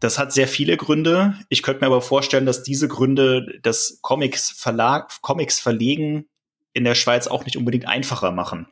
Das 0.00 0.18
hat 0.18 0.32
sehr 0.32 0.48
viele 0.48 0.76
Gründe. 0.76 1.34
Ich 1.48 1.62
könnte 1.62 1.80
mir 1.80 1.86
aber 1.86 2.02
vorstellen, 2.02 2.46
dass 2.46 2.62
diese 2.62 2.88
Gründe 2.88 3.58
das 3.62 3.98
Comics 4.02 4.50
Verlag, 4.50 5.20
Comics 5.22 5.60
verlegen 5.60 6.26
in 6.72 6.84
der 6.84 6.94
Schweiz 6.94 7.26
auch 7.26 7.44
nicht 7.44 7.56
unbedingt 7.56 7.86
einfacher 7.86 8.32
machen. 8.32 8.66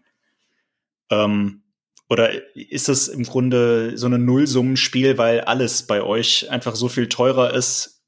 Ähm, 1.10 1.62
oder 2.08 2.30
ist 2.54 2.88
es 2.88 3.08
im 3.08 3.22
Grunde 3.22 3.96
so 3.96 4.06
ein 4.06 4.24
Nullsummenspiel, 4.24 5.16
weil 5.16 5.40
alles 5.40 5.86
bei 5.86 6.02
euch 6.02 6.50
einfach 6.50 6.74
so 6.74 6.88
viel 6.88 7.08
teurer 7.08 7.54
ist, 7.54 8.02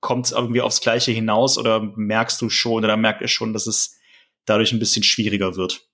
kommt 0.00 0.26
es 0.26 0.32
irgendwie 0.32 0.60
aufs 0.60 0.80
Gleiche 0.80 1.12
hinaus 1.12 1.58
oder 1.58 1.80
merkst 1.80 2.40
du 2.42 2.50
schon 2.50 2.84
oder 2.84 2.96
merkt 2.96 3.22
ihr 3.22 3.28
schon, 3.28 3.52
dass 3.52 3.66
es 3.66 3.98
dadurch 4.44 4.72
ein 4.72 4.78
bisschen 4.78 5.02
schwieriger 5.02 5.56
wird? 5.56 5.88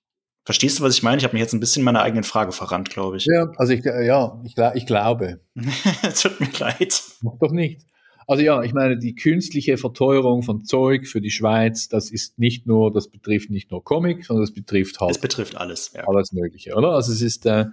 Verstehst 0.49 0.79
du, 0.79 0.83
was 0.83 0.95
ich 0.95 1.03
meine? 1.03 1.19
Ich 1.19 1.23
habe 1.25 1.35
mich 1.35 1.41
jetzt 1.41 1.53
ein 1.53 1.59
bisschen 1.59 1.83
meiner 1.83 2.01
eigenen 2.01 2.23
Frage 2.23 2.51
verrannt, 2.51 2.89
glaube 2.89 3.17
ich. 3.17 3.27
Ja, 3.27 3.51
also 3.57 3.71
ich, 3.71 3.85
ja, 3.85 4.41
ich, 4.43 4.55
ich 4.73 4.87
glaube. 4.87 5.41
Tut 6.19 6.39
mir 6.39 6.49
leid. 6.57 7.03
Mach 7.21 7.37
doch 7.39 7.51
nicht. 7.51 7.81
Also 8.25 8.41
ja, 8.41 8.63
ich 8.63 8.73
meine, 8.73 8.97
die 8.97 9.13
künstliche 9.13 9.77
Verteuerung 9.77 10.41
von 10.41 10.65
Zeug 10.65 11.05
für 11.05 11.21
die 11.21 11.29
Schweiz, 11.29 11.87
das 11.87 12.09
ist 12.09 12.39
nicht 12.39 12.65
nur, 12.65 12.91
das 12.91 13.09
betrifft 13.09 13.51
nicht 13.51 13.69
nur 13.69 13.83
Comic, 13.83 14.25
sondern 14.25 14.41
das 14.41 14.51
betrifft 14.51 14.99
halt. 14.99 15.11
Es 15.11 15.21
betrifft 15.21 15.55
alles, 15.55 15.91
ja. 15.93 16.07
Alles 16.07 16.31
Mögliche, 16.31 16.73
oder? 16.73 16.93
Also 16.93 17.11
es 17.11 17.21
ist, 17.21 17.45
äh, 17.45 17.65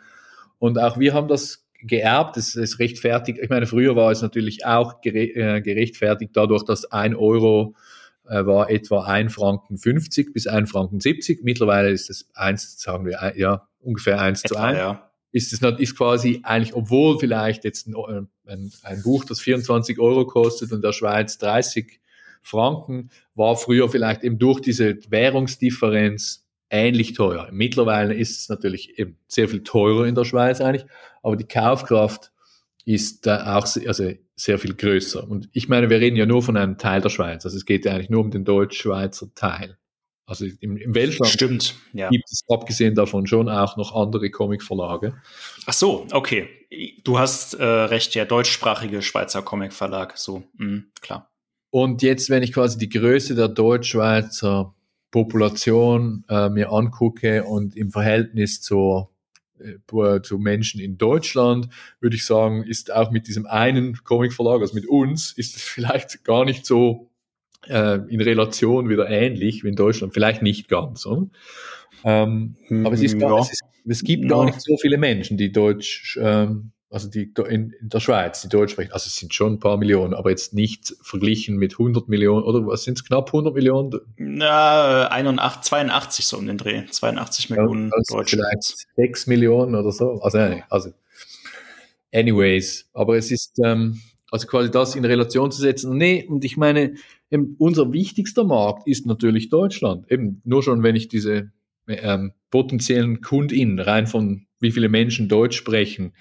und 0.59 0.79
auch 0.79 0.99
wir 0.99 1.14
haben 1.14 1.29
das 1.29 1.64
geerbt. 1.81 2.37
Es 2.37 2.57
ist 2.57 2.79
rechtfertigt. 2.79 3.39
Ich 3.41 3.49
meine, 3.49 3.64
früher 3.64 3.97
war 3.97 4.11
es 4.11 4.20
natürlich 4.20 4.66
auch 4.66 5.03
äh, 5.03 5.62
gerechtfertigt 5.62 6.33
dadurch, 6.35 6.62
dass 6.62 6.85
ein 6.85 7.14
Euro 7.14 7.74
war 8.29 8.70
etwa 8.70 9.05
ein 9.05 9.31
Franken 9.31 9.79
50 9.79 10.33
bis 10.33 10.47
ein 10.47 10.66
Franken 10.66 11.01
70. 11.01 11.45
Mittlerweile 11.45 11.91
ist 11.91 12.11
es 12.11 12.29
eins, 12.35 12.81
sagen 12.81 13.07
wir, 13.07 13.35
ja, 13.37 13.68
ungefähr 13.81 14.20
eins 14.20 14.45
etwa, 14.45 14.55
zu 14.55 14.61
eins. 14.61 14.79
Ja. 14.79 15.11
Ist 15.33 15.53
es 15.53 15.61
ist 15.81 15.97
quasi 15.97 16.41
eigentlich, 16.45 16.74
obwohl 16.74 17.18
vielleicht 17.18 17.64
jetzt 17.64 17.87
ein, 17.87 18.29
ein, 18.47 18.72
ein 18.83 19.03
Buch, 19.03 19.24
das 19.24 19.41
24 19.41 19.99
Euro 19.99 20.27
kostet 20.27 20.72
und 20.72 20.83
der 20.83 20.93
Schweiz 20.93 21.39
30 21.39 22.01
Franken, 22.43 23.11
war 23.35 23.57
früher 23.57 23.89
vielleicht 23.89 24.22
eben 24.24 24.39
durch 24.39 24.61
diese 24.61 24.99
Währungsdifferenz 25.11 26.47
ähnlich 26.70 27.12
teuer. 27.12 27.49
Mittlerweile 27.53 28.14
ist 28.14 28.41
es 28.41 28.49
natürlich 28.49 28.99
eben 28.99 29.18
sehr 29.29 29.49
viel 29.49 29.62
teurer 29.62 30.07
in 30.07 30.14
der 30.14 30.24
Schweiz 30.24 30.61
eigentlich, 30.61 30.87
aber 31.22 31.37
die 31.37 31.47
Kaufkraft 31.47 32.33
ist 32.87 33.26
da 33.26 33.57
auch 33.57 33.66
sehr, 33.66 33.89
also 33.89 34.12
sehr 34.37 34.59
viel 34.59 34.74
größer. 34.74 35.28
Und 35.28 35.49
ich 35.53 35.68
meine, 35.68 35.91
wir 35.91 36.01
reden 36.01 36.16
ja 36.16 36.24
nur 36.24 36.43
von 36.43 36.57
einem 36.57 36.78
Teil 36.78 37.01
der 37.01 37.11
Schweiz. 37.11 37.45
Also 37.45 37.57
es 37.57 37.66
geht 37.66 37.84
ja 37.84 37.93
eigentlich 37.93 38.11
nur 38.11 38.20
um 38.20 38.30
den 38.30 38.45
deutsch-schweizer 38.45 39.34
Teil. 39.34 39.76
Also 40.24 40.47
im, 40.61 40.76
im 40.76 40.95
Weltland 40.95 41.30
Stimmt, 41.30 41.74
ja. 41.93 42.09
gibt 42.09 42.24
es 42.30 42.43
abgesehen 42.49 42.95
davon 42.95 43.26
schon 43.26 43.49
auch 43.49 43.76
noch 43.76 43.95
andere 43.95 44.30
Comicverlage. 44.30 45.14
Ach 45.66 45.72
so, 45.72 46.07
okay. 46.12 46.49
Du 47.05 47.18
hast 47.18 47.55
äh, 47.55 47.64
recht, 47.64 48.14
ja, 48.14 48.24
deutschsprachige 48.24 49.03
Schweizer 49.03 49.43
Comicverlag, 49.43 50.16
so, 50.16 50.43
mh, 50.55 50.82
klar. 51.01 51.30
Und 51.70 52.03
jetzt, 52.03 52.30
wenn 52.30 52.43
ich 52.43 52.53
quasi 52.53 52.78
die 52.78 52.89
Größe 52.89 53.34
der 53.34 53.49
Deutschschweizer 53.49 54.74
Population 55.11 56.24
äh, 56.28 56.49
mir 56.49 56.72
angucke 56.72 57.45
und 57.45 57.76
im 57.76 57.91
Verhältnis 57.91 58.61
zur 58.61 59.16
zu 60.23 60.39
Menschen 60.39 60.81
in 60.81 60.99
Deutschland, 60.99 61.69
würde 62.01 62.17
ich 62.17 62.27
sagen, 62.27 62.63
ist 62.63 62.93
auch 62.93 63.11
mit 63.11 63.29
diesem 63.29 63.47
einen 63.47 63.99
Comicverlag, 64.05 64.61
also 64.61 64.75
mit 64.75 64.87
uns, 64.87 65.33
ist 65.33 65.57
es 65.57 65.63
vielleicht 65.65 66.25
gar 66.25 66.45
nicht 66.45 66.67
so 66.67 67.11
äh, 67.69 67.99
in 68.09 68.21
Relation 68.21 68.89
wieder 68.89 69.09
ähnlich 69.09 69.65
wie 69.65 69.69
in 69.69 69.77
Deutschland. 69.77 70.15
Vielleicht 70.15 70.43
nicht 70.43 70.69
ganz. 70.69 71.07
Oder? 71.07 71.29
Ähm, 72.05 72.57
aber 72.85 72.93
es, 72.93 73.03
ist 73.03 73.19
gar, 73.19 73.37
ja. 73.37 73.41
es, 73.41 73.53
ist, 73.53 73.63
es 73.85 74.05
gibt 74.05 74.25
ja. 74.25 74.29
gar 74.29 74.45
nicht 74.45 74.61
so 74.61 74.77
viele 74.77 74.99
Menschen, 74.99 75.37
die 75.37 75.53
Deutsch 75.53 76.19
ähm, 76.21 76.73
also 76.91 77.09
die 77.09 77.32
in, 77.49 77.70
in, 77.80 77.89
der 77.89 78.01
Schweiz, 78.01 78.43
die 78.43 78.49
Deutsch 78.49 78.72
sprechen, 78.72 78.93
also 78.93 79.07
es 79.07 79.16
sind 79.16 79.34
schon 79.34 79.55
ein 79.55 79.59
paar 79.59 79.76
Millionen, 79.76 80.14
aber 80.14 80.30
jetzt 80.30 80.55
nicht 80.55 80.95
verglichen 81.03 81.57
mit 81.57 81.72
100 81.72 82.09
Millionen, 82.09 82.45
oder 82.45 82.66
was 82.66 82.84
sind 82.84 82.99
es, 82.99 83.05
knapp 83.05 83.28
100 83.28 83.55
Millionen? 83.55 83.93
Na, 84.16 85.09
81, 85.09 85.62
82 85.62 86.26
so 86.26 86.39
um 86.39 86.47
den 86.47 86.59
Dreh, 86.59 86.87
82 86.87 87.51
Millionen 87.51 87.89
ja, 87.89 87.93
also 87.97 88.16
Deutsche. 88.16 88.37
Vielleicht 88.37 88.87
6 88.97 89.26
Millionen 89.26 89.74
oder 89.74 89.91
so, 89.91 90.20
also, 90.20 90.39
also 90.68 90.91
anyways, 92.12 92.89
aber 92.93 93.16
es 93.16 93.30
ist, 93.30 93.59
ähm, 93.64 94.01
also 94.30 94.47
quasi 94.47 94.70
das 94.70 94.95
in 94.95 95.05
Relation 95.05 95.51
zu 95.51 95.61
setzen, 95.61 95.97
nee, 95.97 96.24
und 96.28 96.45
ich 96.45 96.57
meine, 96.57 96.95
eben, 97.30 97.57
unser 97.59 97.93
wichtigster 97.93 98.45
Markt 98.45 98.87
ist 98.87 99.07
natürlich 99.07 99.49
Deutschland, 99.49 100.11
eben 100.11 100.41
nur 100.45 100.62
schon, 100.62 100.84
wenn 100.84 100.95
ich 100.95 101.09
diese 101.09 101.51
ähm, 101.89 102.32
potenziellen 102.51 103.20
KundInnen 103.20 103.80
rein 103.80 104.07
von 104.07 104.47
wie 104.61 104.72
viele 104.72 104.89
Menschen 104.89 105.28
Deutsch 105.28 105.57
sprechen, 105.57 106.12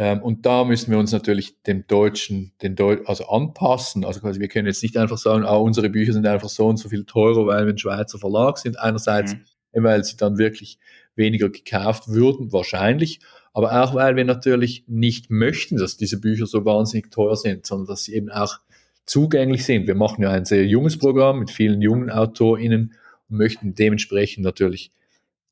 ähm, 0.00 0.22
und 0.22 0.46
da 0.46 0.64
müssen 0.64 0.92
wir 0.92 0.98
uns 1.00 1.10
natürlich 1.10 1.60
dem 1.64 1.84
Deutschen, 1.88 2.52
den 2.62 2.76
Deu 2.76 2.98
also 3.06 3.26
anpassen. 3.26 4.04
Also 4.04 4.20
quasi, 4.20 4.38
wir 4.38 4.46
können 4.46 4.68
jetzt 4.68 4.84
nicht 4.84 4.96
einfach 4.96 5.18
sagen, 5.18 5.44
ah, 5.44 5.56
unsere 5.56 5.90
Bücher 5.90 6.12
sind 6.12 6.24
einfach 6.24 6.48
so 6.48 6.68
und 6.68 6.76
so 6.76 6.88
viel 6.88 7.04
teurer, 7.04 7.48
weil 7.48 7.66
wir 7.66 7.72
ein 7.72 7.78
Schweizer 7.78 8.16
Verlag 8.16 8.58
sind. 8.58 8.78
Einerseits, 8.78 9.34
mhm. 9.34 9.82
weil 9.82 10.04
sie 10.04 10.16
dann 10.16 10.38
wirklich 10.38 10.78
weniger 11.16 11.48
gekauft 11.48 12.06
würden, 12.06 12.52
wahrscheinlich. 12.52 13.18
Aber 13.52 13.82
auch, 13.82 13.92
weil 13.92 14.14
wir 14.14 14.24
natürlich 14.24 14.84
nicht 14.86 15.30
möchten, 15.30 15.78
dass 15.78 15.96
diese 15.96 16.20
Bücher 16.20 16.46
so 16.46 16.64
wahnsinnig 16.64 17.10
teuer 17.10 17.34
sind, 17.34 17.66
sondern 17.66 17.88
dass 17.88 18.04
sie 18.04 18.14
eben 18.14 18.30
auch 18.30 18.60
zugänglich 19.04 19.64
sind. 19.64 19.88
Wir 19.88 19.96
machen 19.96 20.22
ja 20.22 20.30
ein 20.30 20.44
sehr 20.44 20.64
junges 20.64 20.96
Programm 20.96 21.40
mit 21.40 21.50
vielen 21.50 21.82
jungen 21.82 22.08
AutorInnen 22.08 22.94
und 23.28 23.36
möchten 23.36 23.74
dementsprechend 23.74 24.44
natürlich 24.44 24.92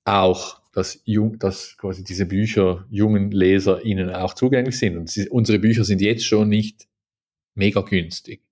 auch 0.05 0.61
dass, 0.77 1.01
jung, 1.07 1.39
dass 1.39 1.75
quasi 1.79 2.05
diese 2.05 2.27
Bücher 2.27 2.85
jungen 2.91 3.31
LeserInnen 3.31 4.11
auch 4.11 4.35
zugänglich 4.35 4.79
sind. 4.79 4.99
Und 4.99 5.09
sie, 5.09 5.27
unsere 5.27 5.59
Bücher 5.59 5.85
sind 5.85 6.03
jetzt 6.03 6.27
schon 6.27 6.51
nicht 6.51 6.87
mega 7.55 7.81
günstig. 7.81 8.43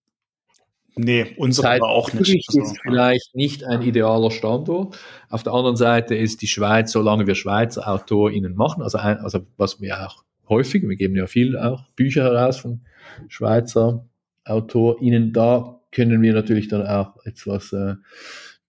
Nee, 0.97 1.35
unsere 1.37 1.68
aber 1.68 1.91
auch 1.91 2.14
nicht. 2.14 2.49
Ist 2.49 2.81
vielleicht 2.81 3.35
nicht 3.35 3.64
ein 3.64 3.83
idealer 3.83 4.31
Standort. 4.31 4.99
Auf 5.29 5.43
der 5.43 5.53
anderen 5.53 5.77
Seite 5.77 6.14
ist 6.14 6.41
die 6.41 6.47
Schweiz, 6.47 6.93
solange 6.93 7.27
wir 7.27 7.35
Schweizer 7.35 7.87
AutorInnen 7.87 8.55
machen, 8.55 8.83
also, 8.83 8.97
ein, 8.97 9.18
also 9.18 9.41
was 9.59 9.83
wir 9.83 10.07
auch 10.07 10.25
häufig, 10.49 10.83
wir 10.89 10.97
geben 10.97 11.16
ja 11.16 11.27
viel 11.27 11.59
auch 11.59 11.91
Bücher 11.91 12.25
heraus 12.25 12.57
von 12.57 12.81
Schweizer 13.29 14.09
AutorInnen, 14.45 15.35
da 15.35 15.79
können 15.93 16.22
wir 16.22 16.33
natürlich 16.33 16.68
dann 16.68 16.87
auch 16.87 17.22
etwas 17.27 17.75
äh, 17.75 17.97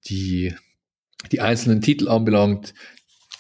die, 0.08 0.53
die 1.32 1.39
einzelnen 1.39 1.80
Titel 1.80 2.10
anbelangt, 2.10 2.74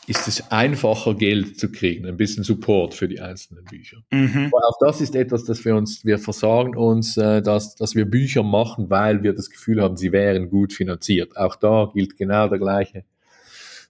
ist 0.07 0.27
es 0.27 0.51
einfacher, 0.51 1.15
Geld 1.15 1.59
zu 1.59 1.71
kriegen, 1.71 2.05
ein 2.05 2.17
bisschen 2.17 2.43
Support 2.43 2.93
für 2.93 3.07
die 3.07 3.19
einzelnen 3.19 3.65
Bücher. 3.65 3.97
Mhm. 4.11 4.51
Aber 4.53 4.67
auch 4.67 4.77
das 4.79 5.01
ist 5.01 5.15
etwas, 5.15 5.45
das 5.45 5.65
wir 5.65 5.75
uns, 5.75 6.05
wir 6.05 6.19
versagen 6.19 6.75
uns, 6.75 7.17
äh, 7.17 7.41
dass, 7.41 7.75
dass 7.75 7.95
wir 7.95 8.05
Bücher 8.05 8.43
machen, 8.43 8.89
weil 8.89 9.23
wir 9.23 9.33
das 9.33 9.49
Gefühl 9.49 9.81
haben, 9.81 9.97
sie 9.97 10.11
wären 10.11 10.49
gut 10.49 10.73
finanziert. 10.73 11.35
Auch 11.37 11.55
da 11.55 11.91
gilt 11.93 12.17
genau 12.17 12.47
der 12.47 12.59
gleiche 12.59 13.03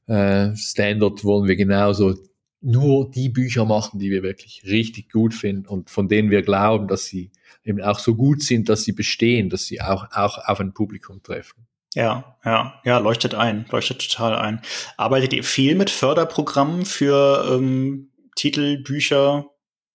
äh, 0.07 0.55
Standard, 0.55 1.23
wollen 1.23 1.47
wir 1.47 1.55
genauso 1.55 2.15
nur 2.61 3.11
die 3.11 3.29
Bücher 3.29 3.65
machen, 3.65 3.99
die 3.99 4.09
wir 4.09 4.23
wirklich 4.23 4.63
richtig 4.65 5.11
gut 5.11 5.33
finden 5.33 5.67
und 5.67 5.89
von 5.89 6.07
denen 6.07 6.31
wir 6.31 6.41
glauben, 6.41 6.87
dass 6.87 7.05
sie 7.05 7.31
eben 7.63 7.81
auch 7.81 7.99
so 7.99 8.15
gut 8.15 8.41
sind, 8.41 8.69
dass 8.69 8.83
sie 8.83 8.93
bestehen, 8.93 9.49
dass 9.49 9.65
sie 9.65 9.81
auch, 9.81 10.07
auch 10.11 10.39
auf 10.47 10.59
ein 10.59 10.73
Publikum 10.73 11.21
treffen. 11.21 11.67
Ja, 11.95 12.37
ja, 12.43 12.81
ja, 12.83 12.97
leuchtet 12.97 13.35
ein, 13.35 13.65
leuchtet 13.71 14.11
total 14.11 14.35
ein. 14.35 14.61
Arbeitet 14.97 15.31
ihr 15.31 15.45
viel 15.45 15.75
mit 15.75 15.89
Förderprogrammen 15.89 16.85
für 16.85 17.49
ähm, 17.49 18.11
Titel, 18.35 18.83
Bücher 18.83 19.45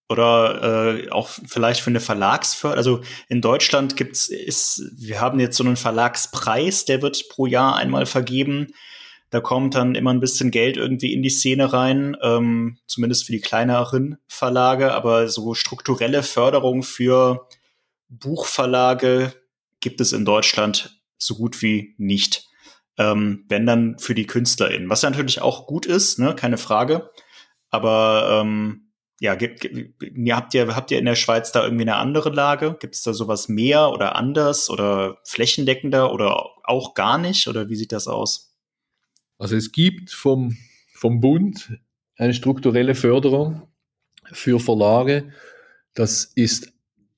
oder 0.09 0.97
äh, 0.97 1.11
auch 1.11 1.29
vielleicht 1.29 1.83
für 1.83 1.91
eine 1.91 2.01
Verlagsförderung? 2.01 2.79
Also 2.79 3.01
in 3.29 3.43
Deutschland 3.43 3.97
gibt's, 3.97 4.29
ist, 4.29 4.83
wir 4.97 5.21
haben 5.21 5.41
jetzt 5.41 5.59
so 5.59 5.63
einen 5.63 5.77
Verlagspreis, 5.77 6.87
der 6.87 7.03
wird 7.03 7.29
pro 7.29 7.45
Jahr 7.45 7.77
einmal 7.77 8.07
vergeben. 8.07 8.69
Da 9.29 9.41
kommt 9.41 9.75
dann 9.75 9.95
immer 9.95 10.11
ein 10.11 10.21
bisschen 10.21 10.51
Geld 10.51 10.79
irgendwie 10.79 11.13
in 11.13 11.23
die 11.23 11.29
Szene 11.29 11.71
rein, 11.71 12.17
ähm, 12.23 12.79
zumindest 12.87 13.27
für 13.27 13.33
die 13.33 13.43
kleineren 13.43 14.17
Verlage, 14.27 14.95
aber 14.95 15.29
so 15.29 15.53
strukturelle 15.53 16.23
Förderung 16.23 16.83
für 16.83 17.47
Buchverlage 18.09 19.35
gibt 19.81 20.01
es 20.01 20.15
in 20.15 20.25
Deutschland 20.25 21.00
so 21.21 21.37
gut 21.37 21.63
wie 21.63 21.95
nicht. 21.99 22.49
ähm, 23.01 23.47
wenn 23.49 23.65
dann 23.67 23.99
für 23.99 24.15
die 24.15 24.27
KünstlerInnen. 24.27 24.91
Was 24.91 25.03
ja 25.03 25.11
natürlich 25.11 25.41
auch 25.41 25.67
gut 25.67 25.87
ist, 25.87 26.19
ne, 26.19 26.35
keine 26.35 26.59
Frage. 26.59 27.11
Aber 27.71 28.43
ähm, 28.43 28.93
ja, 29.21 29.35
gibt, 29.37 29.65
habt 29.65 30.55
ihr 30.55 30.77
habt 30.77 30.91
ihr 30.91 30.99
in 30.99 31.07
der 31.07 31.15
Schweiz 31.15 31.51
da 31.51 31.65
irgendwie 31.65 31.85
eine 31.85 31.97
andere 31.97 32.29
Lage? 32.31 32.77
Gibt 32.79 32.95
es 32.95 33.03
da 33.03 33.15
sowas 33.15 33.49
mehr 33.49 33.91
oder 33.91 34.17
anders 34.17 34.69
oder 34.69 35.19
flächendeckender 35.25 36.13
oder 36.13 36.47
auch 36.65 36.93
gar 36.95 37.17
nicht? 37.17 37.49
Oder 37.49 37.71
wie 37.71 37.77
sieht 37.77 37.93
das 37.93 38.07
aus? 38.07 38.55
Also 39.39 39.57
es 39.57 39.73
gibt 39.73 40.11
vom, 40.11 40.57
vom 40.93 41.21
Bund 41.21 41.79
eine 42.17 42.35
strukturelle 42.35 42.95
Förderung 42.95 43.63
für 44.31 44.61
Verlage. 44.61 45.33
Das 45.95 46.25
ist, 46.25 46.73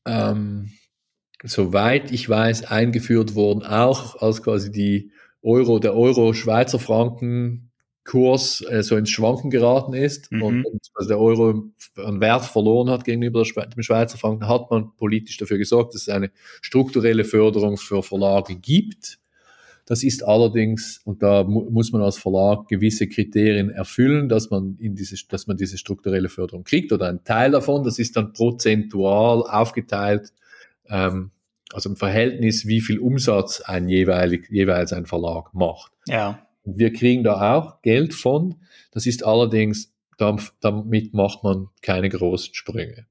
ähm, 0.07 0.73
soweit 1.45 2.11
ich 2.11 2.29
weiß, 2.29 2.65
eingeführt 2.65 3.35
worden, 3.35 3.65
auch 3.65 4.21
als 4.21 4.43
quasi 4.43 4.71
die 4.71 5.11
Euro, 5.43 5.79
der 5.79 5.95
Euro-Schweizer 5.95 6.79
Franken 6.79 7.73
Kurs 8.05 8.65
äh, 8.69 8.83
so 8.83 8.97
ins 8.97 9.11
Schwanken 9.11 9.51
geraten 9.51 9.95
ist 9.95 10.33
mhm. 10.33 10.43
und, 10.43 10.67
also 10.95 11.09
der 11.09 11.21
Euro 11.21 11.71
an 11.97 12.21
Wert 12.21 12.45
verloren 12.45 12.91
hat 12.91 13.05
gegenüber 13.05 13.45
dem 13.45 13.83
Schweizer 13.83 14.19
Franken, 14.19 14.49
hat 14.49 14.71
man 14.71 14.95
politisch 14.97 15.37
dafür 15.37 15.59
gesorgt, 15.59 15.95
dass 15.95 16.03
es 16.03 16.09
eine 16.09 16.31
strukturelle 16.63 17.25
Förderung 17.25 17.77
für 17.77 18.03
Verlage 18.03 18.57
gibt. 18.57 19.19
Das 19.87 20.03
ist 20.05 20.25
allerdings, 20.25 21.01
und 21.05 21.23
da 21.23 21.45
mu 21.45 21.69
muss 21.71 21.93
man 21.93 22.03
als 22.03 22.17
Verlag 22.17 22.69
gewisse 22.69 23.09
Kriterien 23.09 23.71
erfüllen, 23.71 24.29
dass 24.29 24.51
man, 24.51 24.77
in 24.79 24.95
diese, 24.95 25.17
dass 25.29 25.47
man 25.47 25.57
diese 25.57 25.77
strukturelle 25.77 26.29
Förderung 26.29 26.65
kriegt 26.65 26.93
oder 26.93 27.09
ein 27.09 27.25
Teil 27.25 27.51
davon. 27.51 27.85
Das 27.85 27.99
ist 27.99 28.17
dann 28.17 28.33
prozentual 28.33 29.43
aufgeteilt, 29.43 30.33
ähm, 30.89 31.31
also 31.73 31.89
im 31.89 31.97
Verhältnis, 31.97 32.67
wie 32.67 32.81
viel 32.81 32.99
Umsatz 32.99 33.61
ein 33.61 33.89
jeweilig, 33.89 34.49
jeweils 34.51 34.93
ein 34.93 35.07
Verlag 35.07 35.55
macht. 35.55 35.93
Ja. 36.07 36.47
Wir 36.65 36.93
kriegen 36.93 37.25
da 37.25 37.57
auch 37.57 37.83
Geld 37.83 38.15
von. 38.15 38.57
Das 38.93 39.07
ist 39.07 39.25
allerdings, 39.25 39.93
damit 40.19 41.15
macht 41.15 41.43
man 41.43 41.69
keine 41.81 42.09
großen 42.09 42.55
Sprünge. 42.55 43.07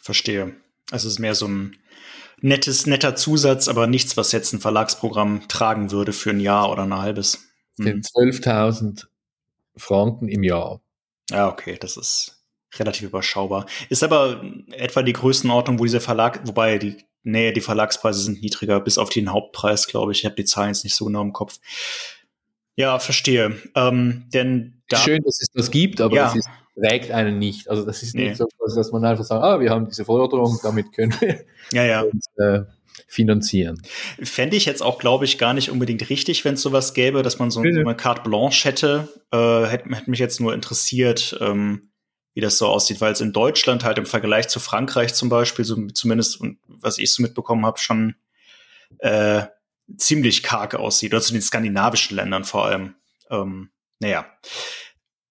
Verstehe. 0.00 0.54
Also 0.90 1.08
es 1.08 1.14
ist 1.14 1.18
mehr 1.18 1.34
so 1.34 1.46
ein 1.46 1.76
nettes, 2.40 2.86
netter 2.86 3.16
Zusatz, 3.16 3.68
aber 3.68 3.86
nichts, 3.86 4.16
was 4.16 4.32
jetzt 4.32 4.52
ein 4.52 4.60
Verlagsprogramm 4.60 5.46
tragen 5.48 5.90
würde 5.90 6.12
für 6.12 6.30
ein 6.30 6.40
Jahr 6.40 6.70
oder 6.70 6.82
ein 6.82 6.94
halbes. 6.94 7.46
Hm. 7.78 8.00
12.000 8.00 9.06
Franken 9.76 10.28
im 10.28 10.42
Jahr. 10.42 10.80
Ja, 11.30 11.48
okay, 11.48 11.76
das 11.80 11.96
ist 11.96 12.33
relativ 12.78 13.08
überschaubar. 13.08 13.66
Ist 13.88 14.02
aber 14.02 14.42
etwa 14.72 15.02
die 15.02 15.12
Größenordnung, 15.12 15.78
wo 15.78 15.84
dieser 15.84 16.00
Verlag, 16.00 16.40
wobei 16.46 16.78
die, 16.78 16.96
nee, 17.22 17.52
die 17.52 17.60
Verlagspreise 17.60 18.20
sind 18.20 18.42
niedriger, 18.42 18.80
bis 18.80 18.98
auf 18.98 19.10
den 19.10 19.32
Hauptpreis, 19.32 19.86
glaube 19.86 20.12
ich. 20.12 20.20
Ich 20.20 20.24
habe 20.24 20.36
die 20.36 20.44
Zahlen 20.44 20.70
jetzt 20.70 20.84
nicht 20.84 20.94
so 20.94 21.04
genau 21.04 21.22
im 21.22 21.32
Kopf. 21.32 21.58
Ja, 22.76 22.98
verstehe. 22.98 23.56
Ähm, 23.74 24.28
denn 24.32 24.82
da 24.88 24.96
Schön, 24.96 25.22
dass 25.22 25.40
es 25.40 25.48
das 25.52 25.70
gibt, 25.70 26.00
aber 26.00 26.16
ja. 26.16 26.28
es 26.28 26.36
ist, 26.36 26.48
trägt 26.76 27.10
einen 27.10 27.38
nicht. 27.38 27.68
Also 27.68 27.84
das 27.84 28.02
ist 28.02 28.14
nee. 28.14 28.28
nicht 28.28 28.36
so, 28.36 28.46
dass 28.74 28.92
man 28.92 29.04
einfach 29.04 29.24
sagt, 29.24 29.42
ah, 29.42 29.60
wir 29.60 29.70
haben 29.70 29.86
diese 29.86 30.04
Forderung, 30.04 30.58
damit 30.62 30.92
können 30.92 31.14
wir 31.20 31.44
ja, 31.72 31.84
ja. 31.84 32.00
uns 32.02 32.26
äh, 32.36 32.62
finanzieren. 33.06 33.80
Fände 34.22 34.56
ich 34.56 34.66
jetzt 34.66 34.82
auch, 34.82 34.98
glaube 34.98 35.24
ich, 35.24 35.38
gar 35.38 35.54
nicht 35.54 35.70
unbedingt 35.70 36.08
richtig, 36.10 36.44
wenn 36.44 36.54
es 36.54 36.62
sowas 36.62 36.94
gäbe, 36.94 37.22
dass 37.22 37.38
man 37.38 37.50
so, 37.50 37.62
so 37.62 37.68
eine 37.68 37.94
Carte 37.94 38.22
Blanche 38.22 38.68
hätte. 38.68 39.08
Äh, 39.30 39.66
hätte. 39.66 39.94
Hätte 39.94 40.10
mich 40.10 40.18
jetzt 40.18 40.40
nur 40.40 40.52
interessiert, 40.54 41.36
ähm, 41.40 41.90
wie 42.34 42.40
das 42.40 42.58
so 42.58 42.66
aussieht, 42.66 43.00
weil 43.00 43.12
es 43.12 43.20
in 43.20 43.32
Deutschland 43.32 43.84
halt 43.84 43.96
im 43.98 44.06
Vergleich 44.06 44.48
zu 44.48 44.60
Frankreich 44.60 45.14
zum 45.14 45.28
Beispiel, 45.28 45.64
so 45.64 45.86
zumindest, 45.88 46.40
was 46.66 46.98
ich 46.98 47.12
so 47.12 47.22
mitbekommen 47.22 47.64
habe, 47.64 47.78
schon 47.78 48.16
äh, 48.98 49.44
ziemlich 49.96 50.42
karg 50.42 50.74
aussieht, 50.74 51.12
oder 51.12 51.22
zu 51.22 51.32
den 51.32 51.42
skandinavischen 51.42 52.16
Ländern 52.16 52.44
vor 52.44 52.66
allem. 52.66 52.96
Ähm, 53.30 53.70
naja. 54.00 54.26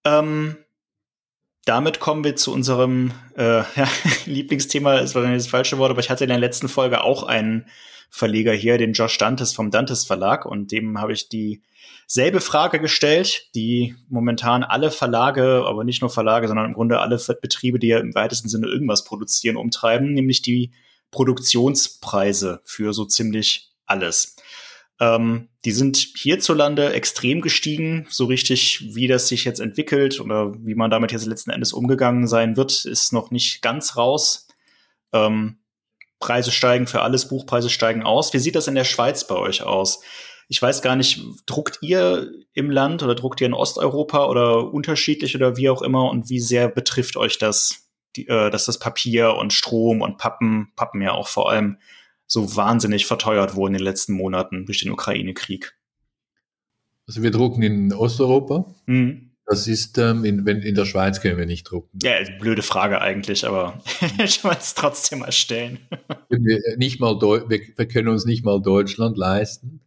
Ähm, 0.05 0.57
damit 1.65 1.99
kommen 1.99 2.23
wir 2.23 2.35
zu 2.35 2.53
unserem 2.53 3.11
äh, 3.37 3.59
ja, 3.75 3.87
Lieblingsthema, 4.25 4.99
ist 4.99 5.15
wahrscheinlich 5.15 5.43
das 5.43 5.51
falsche 5.51 5.77
Wort, 5.77 5.91
aber 5.91 5.99
ich 5.99 6.09
hatte 6.09 6.23
in 6.23 6.29
der 6.29 6.39
letzten 6.39 6.69
Folge 6.69 7.01
auch 7.01 7.23
einen 7.23 7.67
Verleger 8.09 8.53
hier, 8.53 8.77
den 8.77 8.93
Josh 8.93 9.17
Dantes 9.17 9.53
vom 9.53 9.71
Dantes 9.71 10.05
Verlag, 10.05 10.45
und 10.45 10.71
dem 10.71 10.99
habe 10.99 11.13
ich 11.13 11.27
dieselbe 12.13 12.41
Frage 12.41 12.79
gestellt, 12.79 13.49
die 13.55 13.95
momentan 14.07 14.63
alle 14.63 14.91
Verlage, 14.91 15.63
aber 15.65 15.83
nicht 15.83 16.01
nur 16.01 16.11
Verlage, 16.11 16.47
sondern 16.47 16.67
im 16.67 16.73
Grunde 16.73 16.99
alle 16.99 17.19
Betriebe, 17.41 17.79
die 17.79 17.87
ja 17.87 17.97
im 17.97 18.13
weitesten 18.13 18.49
Sinne 18.49 18.67
irgendwas 18.67 19.03
produzieren, 19.03 19.57
umtreiben, 19.57 20.13
nämlich 20.13 20.43
die 20.43 20.71
Produktionspreise 21.09 22.61
für 22.65 22.93
so 22.93 23.05
ziemlich 23.05 23.71
alles. 23.87 24.35
Ähm, 24.99 25.49
die 25.65 25.71
sind 25.71 25.97
hierzulande 25.97 26.93
extrem 26.93 27.41
gestiegen. 27.41 28.05
So 28.11 28.25
richtig, 28.25 28.93
wie 28.93 29.07
das 29.07 29.27
sich 29.27 29.43
jetzt 29.43 29.59
entwickelt 29.59 30.19
oder 30.19 30.53
wie 30.59 30.75
man 30.75 30.91
damit 30.91 31.11
jetzt 31.11 31.25
letzten 31.25 31.49
Endes 31.49 31.73
umgegangen 31.73 32.27
sein 32.27 32.57
wird, 32.57 32.85
ist 32.85 33.11
noch 33.11 33.31
nicht 33.31 33.63
ganz 33.63 33.97
raus. 33.97 34.47
Ähm, 35.13 35.57
Preise 36.19 36.51
steigen 36.51 36.85
für 36.85 37.01
alles, 37.01 37.27
Buchpreise 37.27 37.71
steigen 37.71 38.03
aus. 38.03 38.33
Wie 38.33 38.39
sieht 38.39 38.55
das 38.55 38.67
in 38.67 38.75
der 38.75 38.85
Schweiz 38.85 39.25
bei 39.25 39.35
euch 39.35 39.63
aus? 39.63 40.01
Ich 40.47 40.61
weiß 40.61 40.81
gar 40.81 40.95
nicht, 40.95 41.21
druckt 41.45 41.79
ihr 41.81 42.31
im 42.53 42.69
Land 42.69 43.03
oder 43.03 43.15
druckt 43.15 43.41
ihr 43.41 43.47
in 43.47 43.53
Osteuropa 43.53 44.27
oder 44.27 44.73
unterschiedlich 44.73 45.35
oder 45.35 45.57
wie 45.57 45.69
auch 45.69 45.81
immer 45.81 46.09
und 46.09 46.29
wie 46.29 46.39
sehr 46.39 46.67
betrifft 46.67 47.17
euch 47.17 47.37
das, 47.37 47.89
die, 48.15 48.27
äh, 48.27 48.49
dass 48.49 48.65
das 48.65 48.79
Papier 48.79 49.35
und 49.35 49.53
Strom 49.53 50.01
und 50.01 50.17
Pappen, 50.17 50.71
Pappen 50.75 51.01
ja 51.01 51.11
auch 51.13 51.27
vor 51.27 51.49
allem 51.49 51.77
so 52.27 52.55
wahnsinnig 52.55 53.05
verteuert 53.05 53.55
wurden 53.55 53.75
in 53.75 53.79
den 53.79 53.85
letzten 53.85 54.13
Monaten 54.13 54.65
durch 54.65 54.81
den 54.81 54.91
Ukraine-Krieg? 54.91 55.75
Also 57.07 57.21
wir 57.21 57.31
drucken 57.31 57.63
in 57.63 57.93
Osteuropa. 57.93 58.65
Mhm. 58.85 59.33
Das 59.45 59.67
ist, 59.67 59.97
ähm, 59.97 60.23
in, 60.23 60.45
wenn, 60.45 60.61
in 60.61 60.73
der 60.73 60.85
Schweiz 60.85 61.19
können 61.19 61.37
wir 61.37 61.45
nicht 61.45 61.65
drucken. 61.65 61.99
Ja, 62.01 62.13
blöde 62.39 62.61
Frage 62.61 63.01
eigentlich, 63.01 63.45
aber 63.45 63.81
ich 64.23 64.43
wollte 64.43 64.61
es 64.61 64.73
trotzdem 64.73 65.19
mal 65.19 65.33
stellen. 65.33 65.79
wir, 66.29 66.59
nicht 66.77 67.01
mal 67.01 67.19
wir, 67.19 67.49
wir 67.49 67.87
können 67.87 68.07
uns 68.07 68.25
nicht 68.25 68.45
mal 68.45 68.61
Deutschland 68.61 69.17
leisten. 69.17 69.81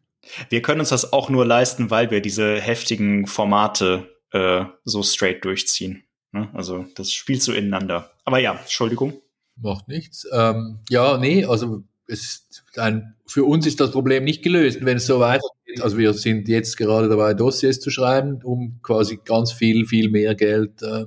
Wir 0.49 0.63
können 0.63 0.81
uns 0.81 0.91
das 0.91 1.13
auch 1.13 1.31
nur 1.31 1.45
leisten, 1.45 1.91
weil 1.91 2.11
wir 2.11 2.21
diese 2.21 2.61
heftigen 2.61 3.27
Formate 3.27 4.09
äh, 4.33 4.65
so 4.85 5.03
straight 5.03 5.45
durchziehen. 5.45 6.05
Ne? 6.33 6.51
Also 6.53 6.87
das 6.95 7.13
spielt 7.13 7.43
so 7.43 7.53
ineinander. 7.53 8.11
Aber 8.25 8.39
ja, 8.39 8.55
Entschuldigung. 8.55 9.21
Macht 9.57 9.89
nichts. 9.89 10.27
Ähm, 10.33 10.81
ja, 10.91 11.17
nee, 11.17 11.45
also 11.45 11.83
es 12.07 12.47
ein, 12.77 13.15
für 13.27 13.45
uns 13.45 13.67
ist 13.67 13.81
das 13.81 13.91
Problem 13.91 14.25
nicht 14.25 14.43
gelöst. 14.43 14.85
Wenn 14.85 14.99
es 14.99 15.07
so 15.07 15.19
weitergeht, 15.21 15.81
also 15.81 15.99
wir 15.99 16.13
sind 16.13 16.49
jetzt 16.49 16.77
gerade 16.77 17.09
dabei, 17.09 17.35
Dossiers 17.35 17.81
zu 17.81 17.91
schreiben, 17.91 18.41
um 18.43 18.81
quasi 18.83 19.19
ganz 19.25 19.53
viel, 19.53 19.87
viel 19.87 20.11
mehr 20.11 20.35
Geld 20.35 20.83
äh, 20.83 21.07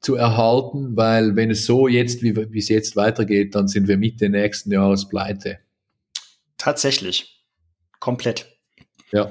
zu 0.00 0.16
erhalten, 0.16 0.96
weil 0.96 1.36
wenn 1.36 1.50
es 1.50 1.64
so 1.64 1.86
jetzt, 1.86 2.22
wie, 2.22 2.34
wie 2.34 2.58
es 2.58 2.68
jetzt 2.68 2.96
weitergeht, 2.96 3.54
dann 3.54 3.68
sind 3.68 3.88
wir 3.88 3.96
Mitte 3.96 4.28
nächsten 4.28 4.72
Jahres 4.72 5.08
pleite. 5.08 5.58
Tatsächlich. 6.58 7.41
Komplett. 8.02 8.48
Ja. 9.12 9.30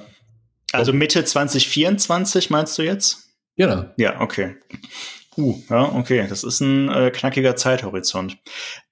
Also 0.72 0.94
Mitte 0.94 1.26
2024 1.26 2.50
meinst 2.50 2.78
du 2.78 2.84
jetzt? 2.84 3.34
Genau. 3.58 3.84
Ja, 3.98 4.22
okay. 4.22 4.56
Uh, 5.36 5.62
ja, 5.70 5.92
okay. 5.94 6.26
Das 6.30 6.46
ist 6.46 6.62
ein 6.62 6.88
äh, 6.88 7.12
knackiger 7.12 7.58
Zeithorizont. 7.58 8.38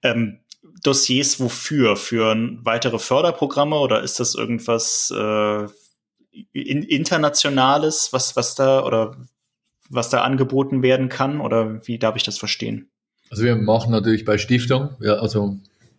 Ähm, 0.02 0.40
Dossiers 0.82 1.40
wofür? 1.40 1.96
Für 1.96 2.36
weitere 2.62 2.98
Förderprogramme 2.98 3.76
oder 3.76 4.02
ist 4.02 4.20
das 4.20 4.34
irgendwas 4.34 5.10
äh, 5.16 5.66
in, 6.52 6.82
internationales, 6.82 8.12
was, 8.12 8.36
was 8.36 8.56
da 8.56 8.84
oder 8.84 9.16
was 9.88 10.10
da 10.10 10.24
angeboten 10.24 10.82
werden 10.82 11.08
kann? 11.08 11.40
Oder 11.40 11.86
wie 11.86 11.98
darf 11.98 12.16
ich 12.16 12.22
das 12.22 12.36
verstehen? 12.36 12.90
Also 13.30 13.44
wir 13.44 13.56
machen 13.56 13.92
natürlich 13.92 14.26
bei 14.26 14.36
Stiftung, 14.36 14.90
ja, 15.00 15.14
also 15.14 15.56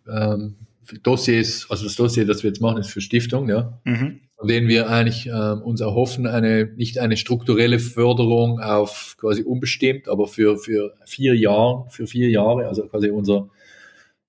ähm, 0.08 0.54
Dossiers, 1.02 1.66
also 1.68 1.84
das 1.84 1.96
Dossier, 1.96 2.26
das 2.26 2.42
wir 2.42 2.50
jetzt 2.50 2.60
machen, 2.60 2.78
ist 2.78 2.90
für 2.90 3.00
Stiftung, 3.00 3.48
ja. 3.48 3.80
Mhm. 3.84 4.20
Von 4.36 4.48
denen 4.48 4.68
wir 4.68 4.90
eigentlich 4.90 5.28
äh, 5.28 5.30
uns 5.30 5.80
erhoffen, 5.80 6.26
eine, 6.26 6.64
nicht 6.76 6.98
eine 6.98 7.16
strukturelle 7.16 7.78
Förderung 7.78 8.60
auf 8.60 9.16
quasi 9.18 9.42
unbestimmt, 9.42 10.08
aber 10.08 10.26
für, 10.26 10.58
für 10.58 10.94
vier 11.04 11.36
Jahre, 11.36 11.86
für 11.90 12.08
vier 12.08 12.28
Jahre, 12.28 12.66
also 12.66 12.86
quasi 12.88 13.10
unser 13.10 13.50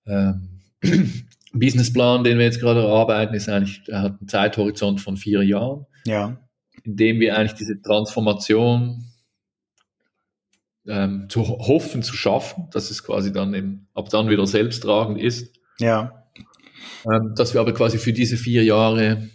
ähm, 0.05 0.61
Businessplan, 1.53 2.23
den 2.23 2.37
wir 2.37 2.45
jetzt 2.45 2.59
gerade 2.59 2.81
erarbeiten, 2.81 3.33
ist 3.33 3.49
eigentlich, 3.49 3.81
er 3.87 4.01
hat 4.01 4.19
einen 4.19 4.27
Zeithorizont 4.27 5.01
von 5.01 5.17
vier 5.17 5.41
Jahren. 5.43 5.85
Ja. 6.05 6.37
In 6.83 6.95
dem 6.95 7.19
wir 7.19 7.37
eigentlich 7.37 7.53
diese 7.53 7.81
Transformation 7.81 9.05
ähm, 10.87 11.27
zu 11.29 11.47
hoffen, 11.47 12.03
zu 12.03 12.15
schaffen, 12.15 12.67
dass 12.71 12.91
es 12.91 13.03
quasi 13.03 13.31
dann 13.31 13.53
eben 13.53 13.87
ab 13.93 14.09
dann 14.09 14.29
wieder 14.29 14.45
selbsttragend 14.45 15.19
ist. 15.19 15.55
Ja. 15.79 16.22
Ähm, 17.11 17.33
dass 17.35 17.53
wir 17.53 17.61
aber 17.61 17.73
quasi 17.73 17.97
für 17.97 18.13
diese 18.13 18.37
vier 18.37 18.63
Jahre 18.63 19.29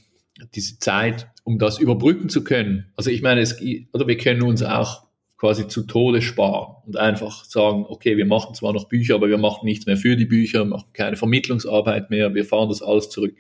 diese 0.55 0.79
Zeit, 0.79 1.29
um 1.45 1.59
das 1.59 1.79
überbrücken 1.79 2.29
zu 2.29 2.45
können. 2.45 2.93
Also 2.97 3.11
ich 3.11 3.23
meine, 3.23 3.41
es, 3.41 3.61
oder 3.93 4.07
wir 4.07 4.17
können 4.17 4.43
uns 4.43 4.63
auch 4.63 5.09
quasi 5.37 5.69
zu 5.69 5.83
Tode 5.83 6.21
sparen 6.21 6.77
und 6.87 6.97
einfach 6.97 7.45
sagen, 7.45 7.87
okay, 7.89 8.17
wir 8.17 8.27
machen 8.27 8.55
zwar 8.55 8.73
noch 8.73 8.89
Bücher, 8.89 9.15
aber 9.15 9.29
wir 9.29 9.39
machen 9.39 9.65
nichts 9.65 9.87
mehr 9.87 9.97
für 9.97 10.17
die 10.17 10.27
Bücher, 10.27 10.65
machen 10.65 10.93
keine 10.93 11.17
Vermittlungsarbeit 11.17 12.11
mehr, 12.11 12.35
wir 12.35 12.45
fahren 12.45 12.69
das 12.69 12.83
alles 12.83 13.09
zurück. 13.09 13.35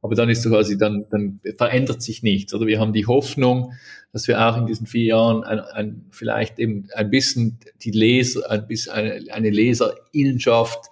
aber 0.00 0.14
dann 0.14 0.30
ist 0.30 0.46
quasi, 0.48 0.78
dann, 0.78 1.06
dann 1.10 1.40
verändert 1.56 2.02
sich 2.02 2.22
nichts. 2.22 2.52
Oder 2.54 2.66
wir 2.66 2.80
haben 2.80 2.92
die 2.92 3.06
Hoffnung, 3.06 3.72
dass 4.12 4.26
wir 4.28 4.44
auch 4.44 4.56
in 4.56 4.66
diesen 4.66 4.86
vier 4.86 5.04
Jahren 5.04 5.44
ein, 5.44 5.60
ein, 5.60 6.06
vielleicht 6.10 6.58
eben 6.58 6.88
ein 6.94 7.10
bisschen 7.10 7.58
die 7.82 7.92
Leser, 7.92 8.50
ein 8.50 8.66
bisschen 8.66 8.92
eine, 8.94 9.32
eine 9.32 9.50
Leserinnenschaft 9.50 10.86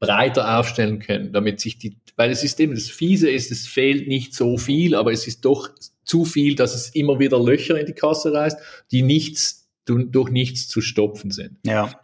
breiter 0.00 0.58
aufstellen 0.58 1.00
können, 1.00 1.32
damit 1.32 1.60
sich 1.60 1.78
die, 1.78 1.96
weil 2.16 2.30
es 2.30 2.44
ist 2.44 2.60
eben 2.60 2.74
das 2.74 2.88
Fiese 2.88 3.30
ist, 3.30 3.50
es 3.50 3.66
fehlt 3.66 4.06
nicht 4.06 4.34
so 4.34 4.56
viel, 4.56 4.94
aber 4.94 5.12
es 5.12 5.26
ist 5.26 5.44
doch 5.44 5.70
zu 6.04 6.24
viel, 6.24 6.54
dass 6.54 6.74
es 6.74 6.90
immer 6.90 7.18
wieder 7.18 7.42
Löcher 7.42 7.78
in 7.78 7.86
die 7.86 7.92
Kasse 7.92 8.32
reißt, 8.32 8.58
die 8.92 9.02
nichts, 9.02 9.68
durch 9.84 10.30
nichts 10.30 10.68
zu 10.68 10.80
stopfen 10.80 11.30
sind. 11.30 11.58
Ja. 11.64 12.00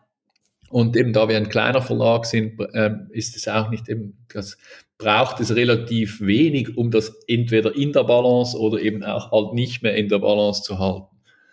Und 0.70 0.96
eben 0.96 1.12
da 1.12 1.28
wir 1.28 1.36
ein 1.36 1.48
kleiner 1.48 1.82
Verlag 1.82 2.26
sind, 2.26 2.60
ähm, 2.74 3.06
ist 3.10 3.36
es 3.36 3.46
auch 3.46 3.70
nicht 3.70 3.88
eben, 3.88 4.24
das 4.32 4.58
braucht 4.98 5.38
es 5.40 5.54
relativ 5.54 6.20
wenig, 6.20 6.76
um 6.76 6.90
das 6.90 7.14
entweder 7.28 7.76
in 7.76 7.92
der 7.92 8.02
Balance 8.04 8.58
oder 8.58 8.80
eben 8.80 9.04
auch 9.04 9.30
halt 9.30 9.54
nicht 9.54 9.82
mehr 9.82 9.94
in 9.94 10.08
der 10.08 10.18
Balance 10.18 10.62
zu 10.62 10.78
halten. 10.78 11.06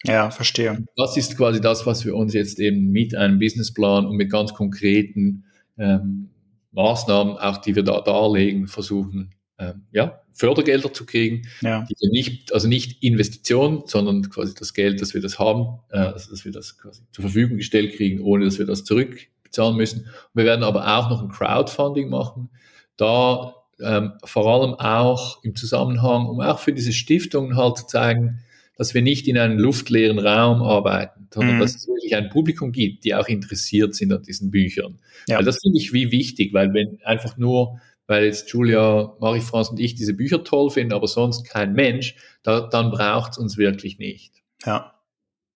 Ja, 0.03 0.31
verstehe. 0.31 0.83
Das 0.95 1.15
ist 1.17 1.37
quasi 1.37 1.61
das, 1.61 1.85
was 1.85 2.03
wir 2.05 2.15
uns 2.15 2.33
jetzt 2.33 2.59
eben 2.59 2.87
mit 2.91 3.13
einem 3.13 3.37
Businessplan 3.37 4.07
und 4.07 4.15
mit 4.15 4.31
ganz 4.31 4.53
konkreten 4.53 5.43
ähm, 5.77 6.30
Maßnahmen, 6.71 7.37
auch 7.37 7.57
die 7.57 7.75
wir 7.75 7.83
da 7.83 8.01
darlegen, 8.01 8.67
versuchen, 8.67 9.35
ähm, 9.57 9.85
ja, 9.91 10.21
Fördergelder 10.33 10.93
zu 10.93 11.05
kriegen, 11.05 11.47
ja. 11.61 11.85
die 11.89 12.09
nicht, 12.09 12.53
also 12.53 12.67
nicht 12.67 13.03
Investitionen, 13.03 13.83
sondern 13.85 14.29
quasi 14.29 14.53
das 14.55 14.73
Geld, 14.73 15.01
dass 15.01 15.13
wir 15.13 15.21
das 15.21 15.39
haben, 15.39 15.79
äh, 15.91 15.97
also 15.97 16.31
dass 16.31 16.45
wir 16.45 16.51
das 16.51 16.77
quasi 16.77 17.03
zur 17.11 17.23
Verfügung 17.23 17.57
gestellt 17.57 17.95
kriegen, 17.95 18.21
ohne 18.21 18.45
dass 18.45 18.57
wir 18.57 18.65
das 18.65 18.83
zurückbezahlen 18.85 19.75
müssen. 19.75 20.01
Und 20.01 20.35
wir 20.35 20.45
werden 20.45 20.63
aber 20.63 20.97
auch 20.97 21.09
noch 21.09 21.21
ein 21.21 21.29
Crowdfunding 21.29 22.09
machen, 22.09 22.49
da 22.97 23.55
ähm, 23.81 24.13
vor 24.23 24.47
allem 24.47 24.73
auch 24.75 25.43
im 25.43 25.55
Zusammenhang, 25.55 26.27
um 26.27 26.39
auch 26.39 26.59
für 26.59 26.73
diese 26.73 26.93
Stiftungen 26.93 27.57
halt 27.57 27.77
zu 27.77 27.87
zeigen, 27.87 28.39
dass 28.77 28.93
wir 28.93 29.01
nicht 29.01 29.27
in 29.27 29.37
einem 29.37 29.59
luftleeren 29.59 30.19
Raum 30.19 30.61
arbeiten, 30.61 31.27
sondern 31.33 31.57
mhm. 31.57 31.59
dass 31.59 31.75
es 31.75 31.87
wirklich 31.87 32.15
ein 32.15 32.29
Publikum 32.29 32.71
gibt, 32.71 33.03
die 33.05 33.15
auch 33.15 33.27
interessiert 33.27 33.95
sind 33.95 34.11
an 34.11 34.23
diesen 34.23 34.51
Büchern. 34.51 34.99
Ja. 35.27 35.37
Weil 35.37 35.45
das 35.45 35.59
finde 35.61 35.77
ich 35.77 35.93
wie 35.93 36.11
wichtig, 36.11 36.53
weil 36.53 36.73
wenn 36.73 36.99
einfach 37.03 37.37
nur 37.37 37.79
weil 38.11 38.25
jetzt 38.25 38.49
Julia, 38.49 39.15
Marie-France 39.21 39.71
und 39.71 39.79
ich 39.79 39.95
diese 39.95 40.13
Bücher 40.13 40.43
toll 40.43 40.69
finden, 40.69 40.91
aber 40.91 41.07
sonst 41.07 41.45
kein 41.45 41.71
Mensch, 41.71 42.17
da, 42.43 42.59
dann 42.59 42.91
braucht 42.91 43.31
es 43.31 43.37
uns 43.37 43.57
wirklich 43.57 43.99
nicht. 43.99 44.33
Ja. 44.65 44.95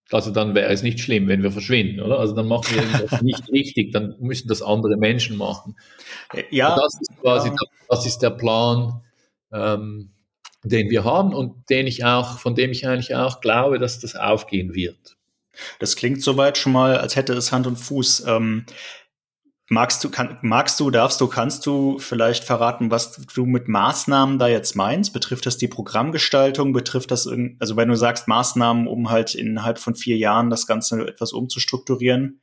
Also 0.09 0.32
dann 0.32 0.55
wäre 0.55 0.72
es 0.72 0.82
nicht 0.82 1.01
schlimm, 1.01 1.28
wenn 1.28 1.43
wir 1.43 1.51
verschwinden, 1.51 1.99
oder? 1.99 2.18
Also 2.18 2.34
dann 2.34 2.47
machen 2.47 2.74
wir 2.74 2.84
irgendwas 2.84 3.22
nicht 3.24 3.51
richtig, 3.51 3.91
dann 3.91 4.16
müssen 4.20 4.47
das 4.47 4.61
andere 4.61 4.95
Menschen 4.95 5.36
machen. 5.36 5.76
Ja. 6.49 6.74
Und 6.74 6.82
das 6.82 6.97
ist 7.01 7.22
quasi, 7.22 7.49
ja. 7.49 7.55
das 7.89 8.05
ist 8.05 8.20
der 8.20 8.30
Plan, 8.30 9.01
ähm, 9.51 10.11
den 10.66 10.89
wir 10.89 11.03
haben 11.03 11.34
und 11.34 11.70
den 11.70 11.88
ich 11.88 12.05
auch, 12.05 12.39
von 12.39 12.55
dem 12.55 12.72
ich 12.72 12.88
eigentlich 12.88 13.16
auch 13.16 13.41
glaube, 13.41 13.80
dass 13.80 13.99
das 13.99 14.16
aufgehen 14.16 14.74
wird. 14.74 15.18
Das 15.80 15.95
klingt 15.95 16.22
soweit 16.22 16.57
schon 16.57 16.74
mal, 16.74 16.97
als 16.97 17.16
hätte 17.16 17.34
es 17.34 17.51
Hand 17.51 17.68
und 17.68 17.78
Fuß. 17.78 18.26
Ähm, 18.28 18.66
Magst 19.68 20.03
du, 20.03 20.11
kann, 20.11 20.38
magst 20.43 20.80
du, 20.80 20.91
darfst 20.91 21.20
du, 21.20 21.28
kannst 21.28 21.66
du 21.66 21.97
vielleicht 21.97 22.43
verraten, 22.43 22.91
was 22.91 23.13
du 23.34 23.47
mit 23.47 23.68
Maßnahmen 23.68 24.38
da 24.38 24.47
jetzt 24.47 24.76
meinst? 24.76 25.11
Betrifft 25.11 25.47
das 25.47 25.57
die 25.57 25.68
Programmgestaltung? 25.68 26.72
Betrifft 26.72 27.09
das, 27.09 27.28
also 27.28 27.76
wenn 27.76 27.89
du 27.89 27.95
sagst 27.95 28.28
Maßnahmen, 28.28 28.86
um 28.86 29.09
halt 29.09 29.34
innerhalb 29.34 29.80
von 29.80 29.95
vier 29.95 30.18
Jahren 30.18 30.51
das 30.51 30.68
Ganze 30.68 31.07
etwas 31.07 31.34
umzustrukturieren, 31.34 32.41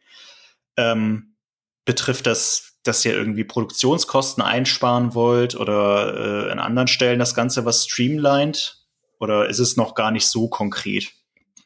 ähm, 0.77 1.37
betrifft 1.85 2.27
das, 2.27 2.72
dass 2.83 3.05
ihr 3.05 3.15
irgendwie 3.15 3.45
Produktionskosten 3.45 4.43
einsparen 4.43 5.15
wollt 5.15 5.55
oder 5.55 6.49
äh, 6.49 6.51
an 6.51 6.59
anderen 6.59 6.89
Stellen 6.89 7.19
das 7.19 7.35
Ganze 7.35 7.65
was 7.65 7.85
streamlined? 7.85 8.79
Oder 9.21 9.49
ist 9.49 9.61
es 9.61 9.77
noch 9.77 9.95
gar 9.95 10.11
nicht 10.11 10.27
so 10.27 10.49
konkret? 10.49 11.13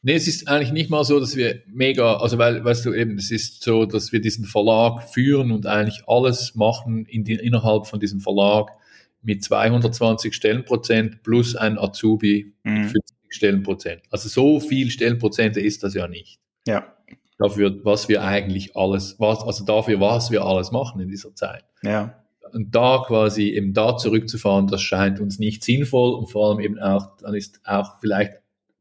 Nee, 0.03 0.15
es 0.15 0.29
ist 0.29 0.47
eigentlich 0.47 0.73
nicht 0.73 0.91
mal 0.91 1.05
so, 1.05 1.19
dass 1.19 1.37
wir 1.37 1.63
mega, 1.67 2.19
also 2.19 2.39
weil, 2.39 2.65
weißt 2.65 2.85
du 2.85 2.95
eben, 2.95 3.19
es 3.19 3.31
ist 3.31 3.65
so, 3.65 3.87
dass 3.87 4.13
wir 4.13 4.21
diesen 4.21 4.45
Verlag 4.45 5.03
führen 5.03 5.51
und 5.51 5.67
eigentlich 5.67 6.03
alles 6.07 6.55
machen 6.55 7.07
in 7.07 7.25
die, 7.25 7.35
innerhalb 7.35 7.87
von 7.87 7.99
diesem 7.99 8.21
Verlag 8.21 8.71
mit 9.23 9.43
220 9.43 10.35
Stellenprozent 10.35 11.23
plus 11.23 11.57
ein 11.57 11.79
Azubi 11.79 12.55
mhm. 12.63 12.73
mit 12.73 12.93
50 12.93 13.17
Stellenprozent. 13.31 14.03
Also 14.11 14.29
so 14.29 14.61
viel 14.61 14.91
Stellenprozente 14.91 15.61
ist 15.61 15.83
das 15.83 15.95
ja 15.95 16.07
nicht. 16.07 16.39
Ja. 16.67 16.96
Dafür, 17.39 17.85
was 17.85 18.09
wir 18.09 18.23
eigentlich 18.23 18.77
alles, 18.77 19.17
was, 19.19 19.43
also 19.43 19.65
dafür, 19.65 20.01
was 20.01 20.31
wir 20.31 20.45
alles 20.45 20.73
machen 20.73 21.01
in 21.01 21.09
dieser 21.09 21.35
Zeit. 21.35 21.65
Ja. 21.83 22.23
Und 22.53 22.75
da 22.75 23.05
quasi 23.07 23.51
eben 23.51 23.75
da 23.75 23.97
zurückzufahren, 23.97 24.69
das 24.69 24.81
scheint 24.81 25.21
uns 25.21 25.39
nicht 25.39 25.65
sinnvoll 25.65 26.15
und 26.15 26.31
vor 26.31 26.49
allem 26.49 26.61
eben 26.61 26.79
auch, 26.79 27.17
dann 27.19 27.35
ist 27.35 27.61
auch 27.65 28.01
vielleicht 28.01 28.35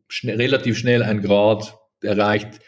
schnell, 0.07 0.37
relativ 0.37 0.77
schnell 0.77 1.03
ein 1.03 1.21
Grad 1.21 1.77
erreicht, 2.01 2.59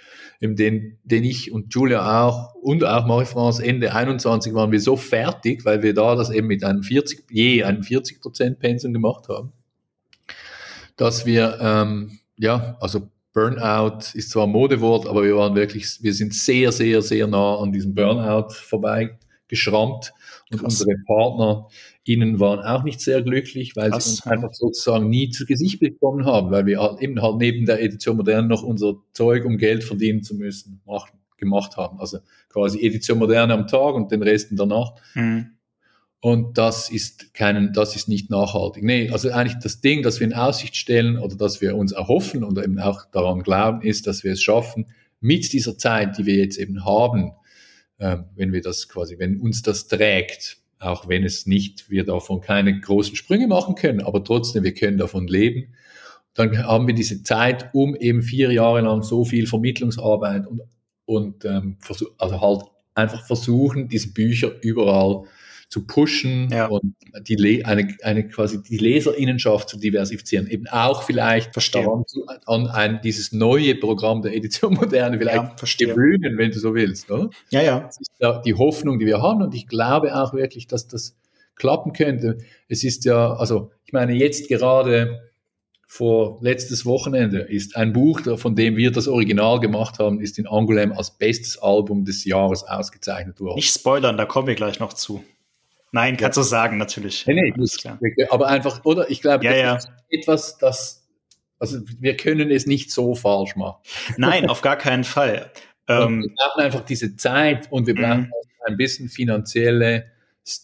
den, 0.42 1.00
den 1.04 1.24
ich 1.24 1.52
und 1.52 1.74
Julia 1.74 2.26
auch 2.26 2.54
und 2.56 2.84
auch 2.84 3.06
Marie-France 3.06 3.64
Ende 3.64 3.94
21 3.94 4.54
waren 4.54 4.72
wir 4.72 4.80
so 4.80 4.96
fertig, 4.96 5.66
weil 5.66 5.82
wir 5.82 5.94
da 5.94 6.16
das 6.16 6.30
eben 6.30 6.48
mit 6.48 6.64
einem 6.64 6.84
40, 6.84 7.26
je 7.32 7.64
einem 7.64 7.84
40 7.84 8.22
Prozent 8.22 8.60
Pensum 8.60 8.94
gemacht 8.94 9.30
haben, 9.30 9.52
dass 10.96 11.26
wir, 11.26 11.58
ähm, 11.62 12.20
ja, 12.38 12.78
also 12.80 13.10
Burnout 13.38 14.00
ist 14.16 14.32
zwar 14.32 14.48
ein 14.48 14.52
Modewort, 14.52 15.06
aber 15.06 15.24
wir 15.24 15.38
waren 15.38 15.54
wirklich, 15.54 16.00
wir 16.02 16.12
sind 16.16 16.34
sehr, 16.34 16.72
sehr, 16.72 17.04
sehr 17.04 17.28
nah 17.28 17.58
an 17.60 17.72
diesem 17.72 17.94
Burnout 17.94 18.50
vorbei 18.50 19.16
geschrammt 19.48 20.12
und 20.50 20.58
Krass. 20.58 20.82
unsere 20.82 20.98
Partner 21.06 21.68
innen 22.04 22.40
waren 22.40 22.62
auch 22.62 22.84
nicht 22.84 23.00
sehr 23.00 23.22
glücklich, 23.22 23.76
weil 23.76 23.92
Krass. 23.92 24.06
sie 24.06 24.10
uns 24.10 24.26
einfach 24.26 24.54
sozusagen 24.54 25.08
nie 25.10 25.30
zu 25.30 25.46
Gesicht 25.46 25.80
bekommen 25.80 26.26
haben, 26.26 26.50
weil 26.50 26.66
wir 26.66 26.82
halt 26.82 27.00
eben 27.00 27.22
halt 27.22 27.38
neben 27.38 27.68
der 27.68 27.80
Edition 27.80 28.18
Moderne 28.18 28.48
noch 28.48 28.64
unser 28.64 28.96
Zeug, 29.14 29.46
um 29.46 29.60
Geld 29.60 29.84
verdienen 29.84 30.24
zu 30.24 30.34
müssen, 30.34 30.82
machen, 30.88 31.20
gemacht 31.38 31.78
haben. 31.78 32.00
Also 32.00 32.18
quasi 32.50 32.84
Edition 32.84 33.20
Moderne 33.20 33.54
am 33.54 33.68
Tag 33.68 33.94
und 33.94 34.12
den 34.12 34.24
Rest 34.24 34.50
in 34.50 34.58
der 34.58 34.66
Nacht. 34.66 34.96
Mhm. 35.14 35.57
Und 36.20 36.58
das 36.58 36.90
ist 36.90 37.34
keinen, 37.34 37.74
das 37.74 37.96
ist 37.96 38.10
nicht 38.10 38.30
nachhaltig. 38.30 38.84
Nee, 38.84 39.10
also 39.12 39.30
eigentlich 39.30 39.62
das 39.62 39.82
Ding, 39.82 40.02
das 40.02 40.20
wir 40.20 40.28
in 40.28 40.34
Aussicht 40.34 40.76
stellen 40.76 41.20
oder 41.20 41.36
dass 41.36 41.62
wir 41.62 41.76
uns 41.76 41.92
erhoffen 41.92 42.44
und 42.44 42.58
eben 42.58 42.80
auch 42.80 43.06
daran 43.12 43.44
glauben, 43.44 43.82
ist, 43.84 44.08
dass 44.08 44.24
wir 44.24 44.34
es 44.34 44.42
schaffen, 44.42 44.88
mit 45.20 45.54
dieser 45.54 45.78
Zeit, 45.78 46.18
die 46.18 46.26
wir 46.26 46.36
jetzt 46.36 46.58
eben 46.58 46.86
haben, 46.86 47.34
äh, 48.00 48.18
wenn 48.36 48.52
wir 48.52 48.62
das 48.62 48.90
quasi, 48.90 49.20
wenn 49.20 49.40
uns 49.40 49.62
das 49.62 49.88
trägt, 49.88 50.58
auch 50.80 51.08
wenn 51.08 51.24
es 51.24 51.46
nicht, 51.46 51.90
wir 51.90 52.04
davon 52.04 52.42
keine 52.42 52.80
großen 52.80 53.16
Sprünge 53.16 53.48
machen 53.48 53.76
können, 53.76 54.02
aber 54.02 54.24
trotzdem, 54.24 54.64
wir 54.64 54.74
können 54.74 54.98
davon 54.98 55.28
leben. 55.28 55.74
Dann 56.34 56.66
haben 56.66 56.86
wir 56.88 56.94
diese 56.94 57.24
Zeit, 57.24 57.70
um 57.74 57.96
eben 57.96 58.22
vier 58.22 58.52
Jahre 58.52 58.82
lang 58.82 59.02
so 59.02 59.26
viel 59.26 59.48
Vermittlungsarbeit 59.48 60.46
und, 60.46 60.62
und 61.06 61.46
ähm, 61.46 61.78
also 62.18 62.42
halt 62.42 62.64
einfach 62.94 63.26
versuchen, 63.26 63.88
diese 63.88 64.14
Bücher 64.14 64.52
überall 64.62 65.24
zu 65.70 65.86
pushen 65.86 66.50
ja. 66.50 66.68
und 66.68 66.96
die 67.28 67.66
eine, 67.66 67.96
eine 68.02 68.28
quasi 68.28 68.62
die 68.64 68.78
Leserinnenschaft 68.78 69.68
zu 69.68 69.78
diversifizieren. 69.78 70.48
Eben 70.48 70.68
auch 70.68 71.04
vielleicht 71.04 71.54
verstehen 71.54 72.06
an 72.46 72.68
ein, 72.68 73.02
dieses 73.04 73.34
neue 73.34 73.76
Programm 73.76 74.22
der 74.22 74.34
Edition 74.34 74.76
Moderne 74.76 75.18
vielleicht 75.18 75.82
ja, 75.82 75.88
gewöhnen, 75.88 76.38
wenn 76.38 76.52
du 76.52 76.60
so 76.60 76.74
willst. 76.74 77.12
Oder? 77.12 77.30
Ja, 77.50 77.62
ja. 77.62 77.80
Das 77.82 78.00
ist 78.00 78.12
ja 78.20 78.42
die 78.42 78.54
Hoffnung, 78.54 79.00
die 79.00 79.06
wir 79.06 79.22
haben 79.22 79.42
und 79.42 79.54
ich 79.54 79.68
glaube 79.68 80.16
auch 80.16 80.34
wirklich, 80.34 80.68
dass 80.68 80.88
das 80.88 81.18
klappen 81.56 81.92
könnte. 81.92 82.38
Es 82.70 82.84
ist 82.84 83.04
ja, 83.04 83.34
also 83.34 83.72
ich 83.84 83.92
meine, 83.92 84.14
jetzt 84.14 84.48
gerade 84.48 85.22
vor 85.86 86.38
letztes 86.42 86.86
Wochenende 86.86 87.40
ist 87.40 87.76
ein 87.76 87.94
Buch, 87.94 88.22
von 88.38 88.56
dem 88.56 88.76
wir 88.76 88.92
das 88.92 89.08
Original 89.08 89.60
gemacht 89.60 90.00
haben, 90.00 90.20
ist 90.20 90.38
in 90.38 90.46
Angoulême 90.46 90.92
als 90.94 91.18
bestes 91.18 91.58
Album 91.58 92.06
des 92.06 92.26
Jahres 92.26 92.64
ausgezeichnet 92.64 93.40
worden. 93.40 93.56
Nicht 93.56 93.74
spoilern, 93.74 94.18
da 94.18 94.26
kommen 94.26 94.48
wir 94.48 94.56
gleich 94.56 94.80
noch 94.80 94.94
zu. 94.94 95.24
Nein, 95.92 96.18
kannst 96.18 96.38
ja. 96.38 96.44
du 96.44 96.48
sagen, 96.48 96.78
natürlich. 96.78 97.26
Nee, 97.28 97.34
nee, 97.34 97.54
Alles 97.56 97.78
klar. 97.78 98.00
Aber 98.30 98.48
einfach, 98.48 98.84
oder? 98.84 99.10
Ich 99.10 99.22
glaube, 99.22 99.46
ja, 99.46 99.52
das 99.52 99.60
ja. 99.62 99.76
ist 99.76 99.90
etwas, 100.10 100.58
das, 100.58 101.08
also 101.60 101.80
wir 102.00 102.18
können 102.18 102.52
es 102.52 102.66
nicht 102.66 102.92
so 102.92 103.16
falsch 103.16 103.56
machen. 103.56 103.82
Nein, 104.18 104.50
auf 104.50 104.62
gar 104.62 104.78
keinen 104.78 105.04
Fall. 105.04 105.52
Ähm, 105.90 106.24
wir 106.24 106.34
brauchen 106.36 106.64
einfach 106.66 106.82
diese 106.82 107.16
Zeit 107.16 107.72
und 107.72 107.88
wir 107.88 107.96
brauchen 107.96 108.24
mhm. 108.24 108.32
ein 108.66 108.76
bisschen 108.76 109.08
finanzielle, 109.08 110.12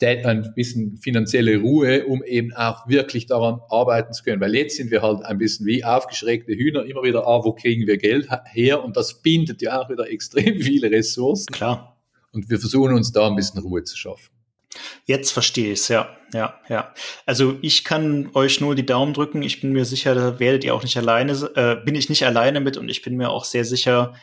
ein 0.03 0.53
bisschen 0.53 0.97
finanzielle 0.97 1.59
Ruhe, 1.59 2.05
um 2.05 2.21
eben 2.25 2.53
auch 2.53 2.89
wirklich 2.89 3.27
daran 3.27 3.61
arbeiten 3.69 4.11
zu 4.11 4.25
können. 4.25 4.41
Weil 4.41 4.53
jetzt 4.53 4.75
sind 4.75 4.91
wir 4.91 5.01
halt 5.01 5.23
ein 5.23 5.37
bisschen 5.37 5.65
wie 5.65 5.85
aufgeschreckte 5.85 6.51
Hühner, 6.51 6.83
immer 6.83 7.03
wieder, 7.03 7.25
ah, 7.25 7.41
wo 7.41 7.53
kriegen 7.53 7.87
wir 7.87 7.97
Geld 7.97 8.27
her? 8.51 8.83
Und 8.83 8.97
das 8.97 9.21
bindet 9.21 9.61
ja 9.61 9.81
auch 9.81 9.89
wieder 9.89 10.09
extrem 10.11 10.59
viele 10.59 10.91
Ressourcen. 10.91 11.53
Klar. 11.53 11.97
Und 12.33 12.49
wir 12.49 12.59
versuchen 12.59 12.93
uns 12.93 13.13
da 13.13 13.27
ein 13.27 13.37
bisschen 13.37 13.61
Ruhe 13.61 13.85
zu 13.85 13.95
schaffen. 13.95 14.29
Jetzt 15.05 15.31
verstehe 15.31 15.73
ich 15.73 15.81
es, 15.81 15.87
ja, 15.87 16.15
ja, 16.33 16.59
ja. 16.69 16.93
Also 17.25 17.57
ich 17.61 17.83
kann 17.83 18.31
euch 18.33 18.61
nur 18.61 18.75
die 18.75 18.85
Daumen 18.85 19.13
drücken. 19.13 19.43
Ich 19.43 19.61
bin 19.61 19.71
mir 19.71 19.85
sicher, 19.85 20.15
da 20.15 20.39
werdet 20.39 20.63
ihr 20.63 20.73
auch 20.73 20.83
nicht 20.83 20.97
alleine, 20.97 21.33
äh, 21.55 21.75
bin 21.83 21.95
ich 21.95 22.09
nicht 22.09 22.25
alleine 22.25 22.59
mit 22.59 22.77
und 22.77 22.89
ich 22.89 23.01
bin 23.01 23.17
mir 23.17 23.29
auch 23.29 23.45
sehr 23.45 23.65
sicher, 23.65 24.13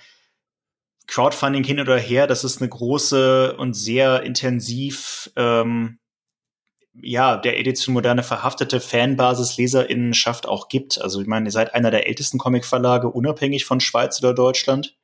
Crowdfunding 1.06 1.64
hin 1.64 1.80
oder 1.80 1.98
her, 1.98 2.28
das 2.28 2.44
ist 2.44 2.60
eine 2.60 2.68
große 2.68 3.56
und 3.56 3.74
sehr 3.74 4.22
intensiv 4.22 5.28
ähm, 5.34 5.98
ja, 6.94 7.36
der 7.36 7.58
Edition 7.58 7.94
Moderne 7.94 8.22
verhaftete 8.22 8.80
Fanbasis 8.80 9.56
LeserInnenschaft 9.56 10.46
auch 10.46 10.68
gibt. 10.68 11.00
Also 11.00 11.20
ich 11.20 11.26
meine, 11.26 11.46
ihr 11.46 11.52
seid 11.52 11.74
einer 11.74 11.90
der 11.90 12.06
ältesten 12.06 12.38
Comicverlage, 12.38 13.08
unabhängig 13.08 13.64
von 13.64 13.80
Schweiz 13.80 14.20
oder 14.20 14.34
Deutschland, 14.34 14.96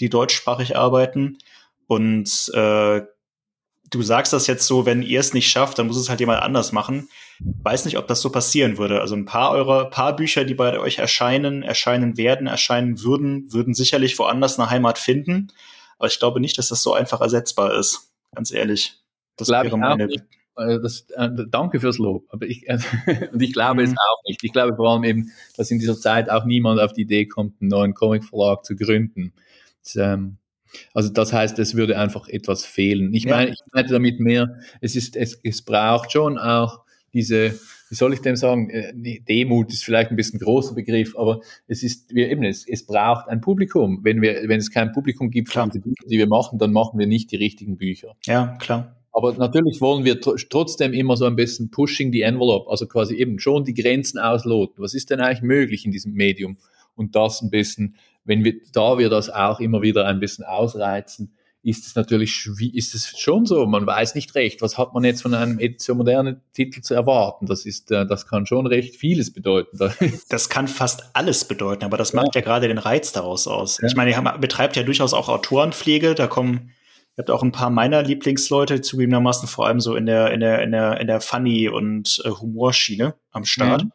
die 0.00 0.08
deutschsprachig 0.08 0.76
arbeiten. 0.76 1.38
Und 1.86 2.50
äh, 2.54 3.02
du 3.90 4.02
sagst 4.02 4.32
das 4.32 4.46
jetzt 4.46 4.66
so, 4.66 4.86
wenn 4.86 5.02
ihr 5.02 5.20
es 5.20 5.34
nicht 5.34 5.50
schafft, 5.50 5.78
dann 5.78 5.86
muss 5.86 5.96
es 5.96 6.08
halt 6.08 6.20
jemand 6.20 6.42
anders 6.42 6.72
machen. 6.72 7.08
Weiß 7.40 7.84
nicht, 7.84 7.98
ob 7.98 8.06
das 8.06 8.20
so 8.20 8.30
passieren 8.30 8.78
würde. 8.78 9.00
Also 9.00 9.14
ein 9.16 9.24
paar 9.24 9.52
eurer, 9.52 9.90
paar 9.90 10.14
Bücher, 10.14 10.44
die 10.44 10.54
bei 10.54 10.78
euch 10.78 10.98
erscheinen, 10.98 11.62
erscheinen 11.62 12.16
werden, 12.16 12.46
erscheinen 12.46 13.02
würden, 13.02 13.52
würden 13.52 13.74
sicherlich 13.74 14.18
woanders 14.18 14.58
eine 14.58 14.70
Heimat 14.70 14.98
finden. 14.98 15.48
Aber 15.98 16.08
ich 16.08 16.18
glaube 16.18 16.40
nicht, 16.40 16.56
dass 16.58 16.68
das 16.68 16.82
so 16.82 16.94
einfach 16.94 17.20
ersetzbar 17.20 17.74
ist. 17.74 18.12
Ganz 18.34 18.52
ehrlich. 18.52 18.94
Das 19.36 19.48
glaube 19.48 19.66
wäre 19.66 19.78
meine. 19.78 20.08
Das, 20.56 21.06
äh, 21.16 21.30
danke 21.48 21.80
fürs 21.80 21.98
Lob. 21.98 22.26
Aber 22.28 22.44
ich, 22.46 22.68
äh, 22.68 22.78
und 23.32 23.40
ich 23.40 23.52
glaube 23.52 23.82
mhm. 23.82 23.88
es 23.88 23.92
auch 23.92 24.22
nicht. 24.26 24.44
Ich 24.44 24.52
glaube 24.52 24.76
vor 24.76 24.90
allem 24.90 25.04
eben, 25.04 25.30
dass 25.56 25.70
in 25.70 25.78
dieser 25.78 25.98
Zeit 25.98 26.28
auch 26.28 26.44
niemand 26.44 26.80
auf 26.80 26.92
die 26.92 27.02
Idee 27.02 27.26
kommt, 27.26 27.60
einen 27.60 27.70
neuen 27.70 27.94
Comicverlag 27.94 28.64
zu 28.64 28.76
gründen. 28.76 29.32
Das, 29.82 29.96
ähm, 29.96 30.36
also 30.94 31.08
das 31.08 31.32
heißt, 31.32 31.58
es 31.58 31.74
würde 31.74 31.98
einfach 31.98 32.28
etwas 32.28 32.64
fehlen. 32.64 33.12
Ich 33.14 33.24
ja. 33.24 33.36
meine, 33.36 33.50
ich 33.50 33.58
meine 33.72 33.88
damit 33.88 34.20
mehr, 34.20 34.58
es 34.80 34.96
ist, 34.96 35.16
es, 35.16 35.38
es 35.42 35.62
braucht 35.62 36.12
schon 36.12 36.38
auch 36.38 36.80
diese, 37.12 37.58
wie 37.88 37.94
soll 37.94 38.12
ich 38.12 38.20
dem 38.20 38.36
sagen, 38.36 38.70
äh, 38.70 39.20
Demut 39.28 39.72
ist 39.72 39.84
vielleicht 39.84 40.10
ein 40.10 40.16
bisschen 40.16 40.38
ein 40.38 40.44
großer 40.44 40.74
Begriff, 40.74 41.16
aber 41.16 41.40
es 41.66 41.82
ist, 41.82 42.14
wir 42.14 42.30
eben, 42.30 42.44
es, 42.44 42.66
es 42.66 42.86
braucht 42.86 43.28
ein 43.28 43.40
Publikum. 43.40 44.00
Wenn 44.02 44.22
wir, 44.22 44.48
wenn 44.48 44.60
es 44.60 44.70
kein 44.70 44.92
Publikum 44.92 45.30
gibt 45.30 45.52
für 45.52 45.68
die 45.68 45.80
Bücher, 45.80 46.06
die 46.08 46.18
wir 46.18 46.28
machen, 46.28 46.58
dann 46.58 46.72
machen 46.72 46.98
wir 46.98 47.06
nicht 47.06 47.32
die 47.32 47.36
richtigen 47.36 47.76
Bücher. 47.76 48.14
Ja, 48.26 48.56
klar. 48.60 48.96
Aber 49.12 49.32
natürlich 49.32 49.80
wollen 49.80 50.04
wir 50.04 50.20
tr 50.20 50.36
trotzdem 50.48 50.92
immer 50.92 51.16
so 51.16 51.24
ein 51.24 51.34
bisschen 51.34 51.70
pushing 51.70 52.12
the 52.12 52.22
envelope, 52.22 52.70
also 52.70 52.86
quasi 52.86 53.16
eben 53.16 53.40
schon 53.40 53.64
die 53.64 53.74
Grenzen 53.74 54.18
ausloten. 54.18 54.82
Was 54.82 54.94
ist 54.94 55.10
denn 55.10 55.20
eigentlich 55.20 55.42
möglich 55.42 55.84
in 55.84 55.90
diesem 55.90 56.12
Medium? 56.12 56.58
Und 56.94 57.16
das 57.16 57.42
ein 57.42 57.50
bisschen 57.50 57.96
wenn 58.24 58.44
wir, 58.44 58.54
da 58.72 58.98
wir 58.98 59.08
das 59.08 59.30
auch 59.30 59.60
immer 59.60 59.82
wieder 59.82 60.06
ein 60.06 60.20
bisschen 60.20 60.44
ausreizen, 60.44 61.34
ist 61.62 61.86
es 61.86 61.94
natürlich, 61.94 62.48
ist 62.74 62.94
es 62.94 63.18
schon 63.18 63.44
so, 63.44 63.66
man 63.66 63.86
weiß 63.86 64.14
nicht 64.14 64.34
recht, 64.34 64.62
was 64.62 64.78
hat 64.78 64.94
man 64.94 65.04
jetzt 65.04 65.20
von 65.20 65.34
einem 65.34 65.58
Edition 65.58 65.98
modernen 65.98 66.40
Titel 66.54 66.80
zu 66.80 66.94
erwarten. 66.94 67.46
Das 67.46 67.66
ist, 67.66 67.90
äh, 67.90 68.06
das 68.06 68.26
kann 68.26 68.46
schon 68.46 68.66
recht 68.66 68.96
vieles 68.96 69.32
bedeuten. 69.32 69.78
Das 70.28 70.48
kann 70.48 70.68
fast 70.68 71.04
alles 71.12 71.44
bedeuten, 71.44 71.84
aber 71.84 71.96
das 71.96 72.12
macht 72.12 72.34
ja, 72.34 72.40
ja 72.40 72.44
gerade 72.44 72.68
den 72.68 72.78
Reiz 72.78 73.12
daraus 73.12 73.46
aus. 73.46 73.78
Ja. 73.80 73.88
Ich 73.88 73.94
meine, 73.94 74.10
ihr 74.10 74.38
betreibt 74.38 74.76
ja 74.76 74.82
durchaus 74.82 75.12
auch 75.12 75.28
Autorenpflege, 75.28 76.14
da 76.14 76.26
kommen, 76.26 76.70
ihr 77.16 77.22
habt 77.22 77.30
auch 77.30 77.42
ein 77.42 77.52
paar 77.52 77.68
meiner 77.68 78.02
Lieblingsleute, 78.02 78.80
zugegebenermaßen 78.80 79.48
vor 79.48 79.66
allem 79.66 79.80
so 79.80 79.96
in 79.96 80.06
der, 80.06 80.30
in 80.30 80.40
der, 80.40 80.62
in 80.62 80.72
der, 80.72 81.00
in 81.00 81.08
der 81.08 81.20
Funny- 81.20 81.68
und 81.68 82.22
äh, 82.24 82.30
Humorschiene 82.30 83.14
am 83.32 83.44
Start. 83.44 83.84
Mhm. 83.84 83.92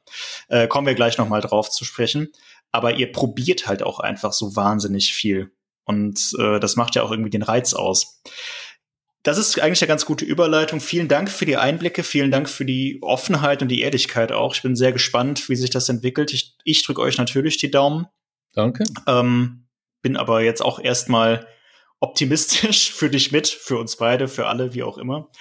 Äh, 0.50 0.68
kommen 0.68 0.86
wir 0.86 0.94
gleich 0.94 1.18
nochmal 1.18 1.42
drauf 1.42 1.72
zu 1.72 1.84
sprechen 1.84 2.30
aber 2.76 2.96
ihr 2.96 3.12
probiert 3.12 3.68
halt 3.68 3.84
auch 3.84 4.00
einfach 4.00 4.34
so 4.34 4.56
wahnsinnig 4.56 5.14
viel. 5.14 5.52
Und 5.86 6.36
äh, 6.40 6.60
das 6.60 6.76
macht 6.76 6.96
ja 6.96 7.04
auch 7.04 7.12
irgendwie 7.12 7.30
den 7.30 7.44
Reiz 7.44 7.74
aus. 7.74 8.22
Das 9.24 9.38
ist 9.38 9.60
eigentlich 9.60 9.82
eine 9.82 9.88
ganz 9.88 10.06
gute 10.06 10.26
Überleitung. 10.26 10.80
Vielen 10.80 11.08
Dank 11.08 11.32
für 11.32 11.46
die 11.46 11.58
Einblicke, 11.58 12.04
vielen 12.04 12.30
Dank 12.30 12.48
für 12.48 12.66
die 12.66 13.00
Offenheit 13.02 13.62
und 13.62 13.70
die 13.70 13.82
Ehrlichkeit 13.82 14.32
auch. 14.32 14.54
Ich 14.54 14.62
bin 14.62 14.76
sehr 14.76 14.92
gespannt, 14.92 15.50
wie 15.50 15.56
sich 15.56 15.72
das 15.72 15.90
entwickelt. 15.90 16.32
Ich, 16.34 16.56
ich 16.64 16.86
drücke 16.86 17.02
euch 17.02 17.18
natürlich 17.18 17.58
die 17.58 17.72
Daumen. 17.72 18.06
Danke. 18.54 18.84
Ähm, 19.08 19.68
bin 20.02 20.18
aber 20.18 20.42
jetzt 20.42 20.62
auch 20.62 20.80
erstmal 20.80 21.48
optimistisch 22.00 22.92
für 22.94 23.10
dich 23.10 23.32
mit, 23.32 23.48
für 23.48 23.78
uns 23.78 23.96
beide, 23.96 24.28
für 24.28 24.48
alle, 24.48 24.74
wie 24.76 24.84
auch 24.84 25.00
immer. 25.00 25.32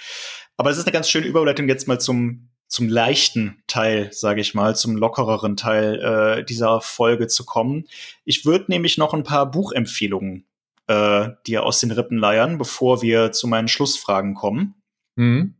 Aber 0.57 0.69
es 0.71 0.77
ist 0.77 0.85
eine 0.85 0.93
ganz 0.93 1.09
schöne 1.09 1.27
Überleitung 1.27 1.67
jetzt 1.67 1.87
mal 1.87 1.99
zum 1.99 2.49
zum 2.67 2.89
leichten 2.89 3.61
Teil, 3.67 4.11
sage 4.11 4.41
ich 4.41 4.53
mal, 4.53 4.75
zum 4.75 4.95
lockereren 4.95 5.55
Teil 5.55 6.39
äh, 6.39 6.43
dieser 6.43 6.81
Folge 6.81 7.27
zu 7.27 7.45
kommen. 7.45 7.85
Ich 8.23 8.45
würde 8.45 8.65
nämlich 8.69 8.97
noch 8.97 9.13
ein 9.13 9.23
paar 9.23 9.49
Buchempfehlungen 9.49 10.45
äh, 10.87 11.29
dir 11.45 11.63
aus 11.63 11.79
den 11.79 11.91
Rippen 11.91 12.17
leiern, 12.17 12.57
bevor 12.57 13.01
wir 13.01 13.31
zu 13.31 13.47
meinen 13.47 13.67
Schlussfragen 13.67 14.33
kommen. 14.33 14.75
Mhm. 15.15 15.55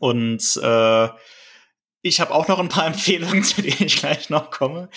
Und 0.00 0.60
äh, 0.62 1.08
ich 2.02 2.20
habe 2.20 2.34
auch 2.34 2.48
noch 2.48 2.58
ein 2.58 2.68
paar 2.68 2.86
Empfehlungen, 2.88 3.44
zu 3.44 3.62
denen 3.62 3.84
ich 3.84 3.96
gleich 3.96 4.30
noch 4.30 4.50
komme. 4.50 4.88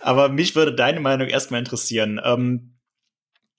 Aber 0.00 0.28
mich 0.28 0.54
würde 0.54 0.74
deine 0.74 1.00
Meinung 1.00 1.28
erstmal 1.28 1.60
interessieren. 1.60 2.20
Ähm, 2.22 2.74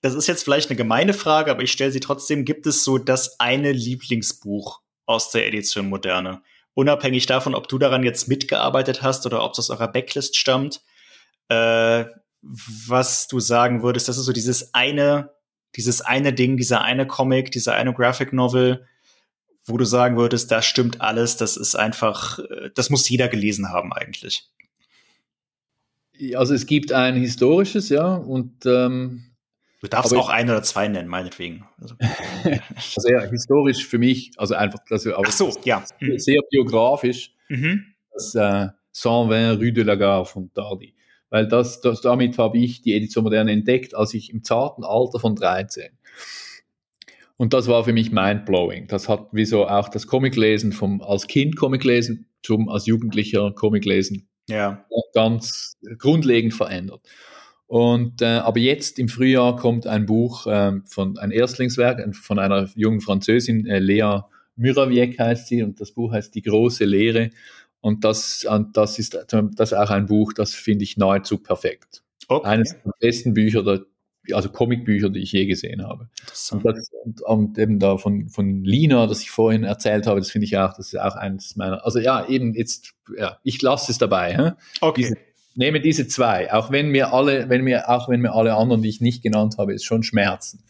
das 0.02 0.14
ist 0.14 0.28
jetzt 0.28 0.44
vielleicht 0.44 0.70
eine 0.70 0.76
gemeine 0.76 1.12
Frage, 1.12 1.50
aber 1.50 1.62
ich 1.62 1.72
stelle 1.72 1.92
sie 1.92 2.00
trotzdem. 2.00 2.44
Gibt 2.44 2.66
es 2.66 2.84
so 2.84 2.96
das 2.96 3.38
eine 3.38 3.72
Lieblingsbuch 3.72 4.80
aus 5.04 5.30
der 5.30 5.46
Edition 5.46 5.88
Moderne? 5.88 6.42
Unabhängig 6.80 7.26
davon, 7.26 7.54
ob 7.54 7.68
du 7.68 7.78
daran 7.78 8.02
jetzt 8.02 8.26
mitgearbeitet 8.26 9.02
hast 9.02 9.26
oder 9.26 9.44
ob 9.44 9.52
es 9.52 9.58
aus 9.58 9.70
eurer 9.70 9.88
Backlist 9.88 10.36
stammt, 10.36 10.80
äh, 11.48 12.06
was 12.42 13.28
du 13.28 13.38
sagen 13.38 13.82
würdest, 13.82 14.08
das 14.08 14.16
ist 14.16 14.24
so 14.24 14.32
dieses 14.32 14.72
eine, 14.72 15.30
dieses 15.76 16.00
eine 16.00 16.32
Ding, 16.32 16.56
dieser 16.56 16.80
eine 16.82 17.06
Comic, 17.06 17.50
dieser 17.50 17.74
eine 17.74 17.92
Graphic 17.92 18.32
Novel, 18.32 18.86
wo 19.64 19.76
du 19.76 19.84
sagen 19.84 20.16
würdest, 20.16 20.50
da 20.50 20.62
stimmt 20.62 21.02
alles, 21.02 21.36
das 21.36 21.58
ist 21.58 21.74
einfach, 21.74 22.38
äh, 22.38 22.70
das 22.74 22.88
muss 22.88 23.08
jeder 23.08 23.28
gelesen 23.28 23.68
haben 23.68 23.92
eigentlich. 23.92 24.48
Also 26.34 26.54
es 26.54 26.66
gibt 26.66 26.92
ein 26.92 27.16
historisches, 27.16 27.90
ja, 27.90 28.14
und 28.14 28.64
ähm, 28.64 29.29
Du 29.80 29.88
darfst 29.88 30.14
auch 30.14 30.28
ein 30.28 30.50
oder 30.50 30.62
zwei 30.62 30.88
nennen, 30.88 31.08
meinetwegen. 31.08 31.64
Also, 31.80 31.94
also 32.76 33.08
ja, 33.08 33.22
historisch 33.22 33.86
für 33.86 33.98
mich, 33.98 34.30
also 34.36 34.54
einfach, 34.54 34.80
also, 34.90 35.14
Ach 35.16 35.32
so, 35.32 35.56
ja. 35.64 35.84
Mhm. 36.00 36.18
Sehr 36.18 36.40
biografisch, 36.50 37.32
mhm. 37.48 37.86
das 38.12 38.34
äh, 38.34 38.68
120 38.92 39.60
Rue 39.60 39.72
de 39.72 39.84
la 39.84 39.94
Gare 39.94 40.26
von 40.26 40.52
Tardy. 40.52 40.94
Weil 41.30 41.46
das, 41.46 41.80
das, 41.80 42.00
damit 42.00 42.36
habe 42.38 42.58
ich 42.58 42.82
die 42.82 42.94
Edition 42.94 43.24
Moderne 43.24 43.52
entdeckt, 43.52 43.94
als 43.94 44.14
ich 44.14 44.30
im 44.30 44.42
zarten 44.42 44.84
Alter 44.84 45.20
von 45.20 45.36
13. 45.36 45.90
Und 47.36 47.54
das 47.54 47.68
war 47.68 47.84
für 47.84 47.94
mich 47.94 48.12
mindblowing. 48.12 48.88
Das 48.88 49.08
hat 49.08 49.28
wie 49.32 49.46
so 49.46 49.66
auch 49.66 49.88
das 49.88 50.06
Comiclesen 50.06 50.72
vom, 50.72 51.00
als 51.00 51.26
Kind 51.26 51.56
Comiclesen 51.56 52.26
zum 52.42 52.68
als 52.68 52.84
Jugendlicher 52.84 53.52
Comiclesen 53.52 54.28
ja. 54.48 54.84
ganz 55.14 55.78
grundlegend 55.98 56.52
verändert. 56.52 57.00
Und 57.70 58.20
äh, 58.20 58.24
aber 58.24 58.58
jetzt 58.58 58.98
im 58.98 59.08
Frühjahr 59.08 59.54
kommt 59.54 59.86
ein 59.86 60.04
Buch 60.04 60.44
äh, 60.48 60.72
von 60.86 61.16
ein 61.18 61.30
Erstlingswerk 61.30 62.04
von 62.16 62.40
einer 62.40 62.68
jungen 62.74 63.00
Französin, 63.00 63.64
äh, 63.64 63.78
Lea 63.78 64.22
Muraviec 64.56 65.20
heißt 65.20 65.46
sie, 65.46 65.62
und 65.62 65.80
das 65.80 65.92
Buch 65.92 66.10
heißt 66.10 66.34
Die 66.34 66.42
große 66.42 66.84
Lehre. 66.84 67.30
Und 67.80 68.02
das, 68.04 68.44
das 68.72 68.98
ist 68.98 69.14
das 69.14 69.72
ist 69.72 69.78
auch 69.78 69.90
ein 69.90 70.06
Buch, 70.06 70.32
das 70.32 70.52
finde 70.52 70.82
ich 70.82 70.96
nahezu 70.96 71.38
perfekt. 71.38 72.02
Okay. 72.26 72.48
Eines 72.48 72.70
der 72.72 72.92
besten 72.98 73.34
Bücher, 73.34 73.62
der, 73.62 73.82
also 74.32 74.48
Comicbücher, 74.48 75.08
die 75.08 75.20
ich 75.20 75.30
je 75.30 75.46
gesehen 75.46 75.86
habe. 75.86 76.08
Und, 76.50 76.64
das, 76.64 76.90
und, 77.04 77.22
und, 77.22 77.56
eben 77.56 77.78
da 77.78 77.98
von, 77.98 78.30
von 78.30 78.64
Lina, 78.64 79.06
das 79.06 79.22
ich 79.22 79.30
vorhin 79.30 79.62
erzählt 79.62 80.08
habe, 80.08 80.18
das 80.18 80.32
finde 80.32 80.46
ich 80.46 80.58
auch, 80.58 80.74
das 80.74 80.88
ist 80.92 80.98
auch 80.98 81.14
eines 81.14 81.54
meiner, 81.54 81.84
also 81.84 82.00
ja, 82.00 82.26
eben 82.26 82.52
jetzt, 82.54 82.94
ja, 83.16 83.38
ich 83.44 83.62
lasse 83.62 83.92
es 83.92 83.98
dabei. 83.98 84.36
Hä? 84.36 84.52
Okay. 84.80 85.02
Diese, 85.02 85.16
nehme 85.54 85.80
diese 85.80 86.06
zwei, 86.06 86.52
auch 86.52 86.70
wenn 86.70 86.90
mir 86.90 87.12
alle, 87.12 87.48
wenn 87.48 87.62
mir, 87.62 87.88
auch 87.88 88.08
wenn 88.08 88.20
mir 88.20 88.32
alle 88.34 88.54
anderen, 88.54 88.82
die 88.82 88.88
ich 88.88 89.00
nicht 89.00 89.22
genannt 89.22 89.56
habe, 89.58 89.74
ist 89.74 89.84
schon 89.84 90.02
schmerzen. 90.02 90.62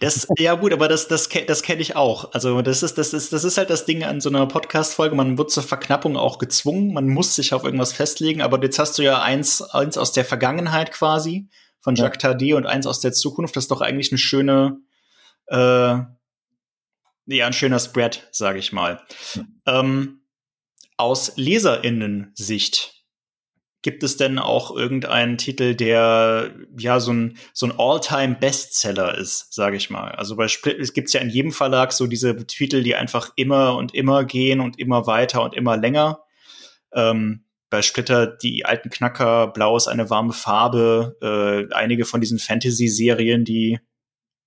Das, 0.00 0.26
ja 0.38 0.54
gut, 0.54 0.72
aber 0.72 0.88
das, 0.88 1.08
das, 1.08 1.28
das 1.46 1.62
kenne 1.62 1.82
ich 1.82 1.96
auch. 1.96 2.32
Also 2.32 2.62
das 2.62 2.82
ist, 2.82 2.98
das 2.98 3.12
ist, 3.12 3.32
das 3.32 3.44
ist 3.44 3.58
halt 3.58 3.70
das 3.70 3.84
Ding 3.84 4.04
an 4.04 4.20
so 4.20 4.28
einer 4.28 4.46
Podcast-Folge. 4.46 5.16
Man 5.16 5.38
wird 5.38 5.50
zur 5.50 5.62
Verknappung 5.62 6.16
auch 6.16 6.38
gezwungen. 6.38 6.92
Man 6.92 7.08
muss 7.08 7.34
sich 7.34 7.52
auf 7.52 7.64
irgendwas 7.64 7.92
festlegen. 7.92 8.40
Aber 8.40 8.62
jetzt 8.62 8.78
hast 8.78 8.98
du 8.98 9.02
ja 9.02 9.20
eins, 9.20 9.60
eins 9.60 9.98
aus 9.98 10.12
der 10.12 10.24
Vergangenheit 10.24 10.92
quasi 10.92 11.48
von 11.80 11.96
Jacques 11.96 12.22
ja. 12.22 12.30
Tardy 12.30 12.54
und 12.54 12.66
eins 12.66 12.86
aus 12.86 13.00
der 13.00 13.12
Zukunft. 13.12 13.56
Das 13.56 13.64
ist 13.64 13.70
doch 13.70 13.80
eigentlich 13.80 14.12
eine 14.12 14.18
schöne, 14.18 14.78
äh, 15.46 15.56
ja, 17.26 17.46
ein 17.46 17.52
schöner 17.52 17.78
Spread, 17.80 18.28
sage 18.30 18.58
ich 18.58 18.72
mal. 18.72 19.00
Ja. 19.34 19.80
Ähm, 19.80 20.20
aus 20.96 21.32
LeserInnen-Sicht 21.36 22.97
Gibt 23.82 24.02
es 24.02 24.16
denn 24.16 24.40
auch 24.40 24.74
irgendeinen 24.74 25.38
Titel, 25.38 25.74
der 25.76 26.52
ja 26.76 26.98
so 26.98 27.12
ein, 27.12 27.38
so 27.52 27.66
ein 27.66 27.74
All-Time-Bestseller 27.78 29.16
ist, 29.16 29.54
sage 29.54 29.76
ich 29.76 29.88
mal? 29.88 30.10
Also 30.12 30.34
bei 30.34 30.48
Split, 30.48 30.80
es 30.80 30.92
gibt 30.92 31.12
ja 31.12 31.20
in 31.20 31.30
jedem 31.30 31.52
Verlag 31.52 31.92
so 31.92 32.08
diese 32.08 32.36
Titel, 32.46 32.82
die 32.82 32.96
einfach 32.96 33.30
immer 33.36 33.76
und 33.76 33.94
immer 33.94 34.24
gehen 34.24 34.60
und 34.60 34.78
immer 34.80 35.06
weiter 35.06 35.42
und 35.42 35.54
immer 35.54 35.76
länger. 35.76 36.24
Ähm, 36.92 37.44
bei 37.70 37.82
Splitter 37.82 38.26
die 38.26 38.64
alten 38.64 38.90
Knacker, 38.90 39.48
Blau 39.48 39.76
ist 39.76 39.88
eine 39.88 40.10
warme 40.10 40.32
Farbe, 40.32 41.16
äh, 41.22 41.72
einige 41.74 42.04
von 42.04 42.20
diesen 42.20 42.38
Fantasy-Serien, 42.38 43.44
die 43.44 43.78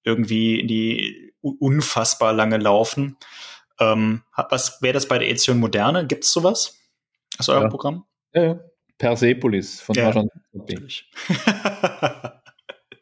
irgendwie 0.04 0.60
in 0.60 0.68
die 0.68 1.34
unfassbar 1.42 2.34
lange 2.34 2.58
laufen. 2.58 3.18
Ähm, 3.80 4.24
was 4.50 4.82
wäre 4.82 4.94
das 4.94 5.08
bei 5.08 5.18
der 5.18 5.30
Edition 5.30 5.60
Moderne? 5.60 6.06
Gibt 6.06 6.24
es 6.24 6.34
sowas 6.34 6.80
aus 7.38 7.50
eurem 7.50 7.64
ja. 7.64 7.70
Programm? 7.70 8.06
Ja, 8.34 8.44
ja. 8.44 8.60
Persepolis 9.02 9.82
von 9.82 9.96
ja, 9.96 10.14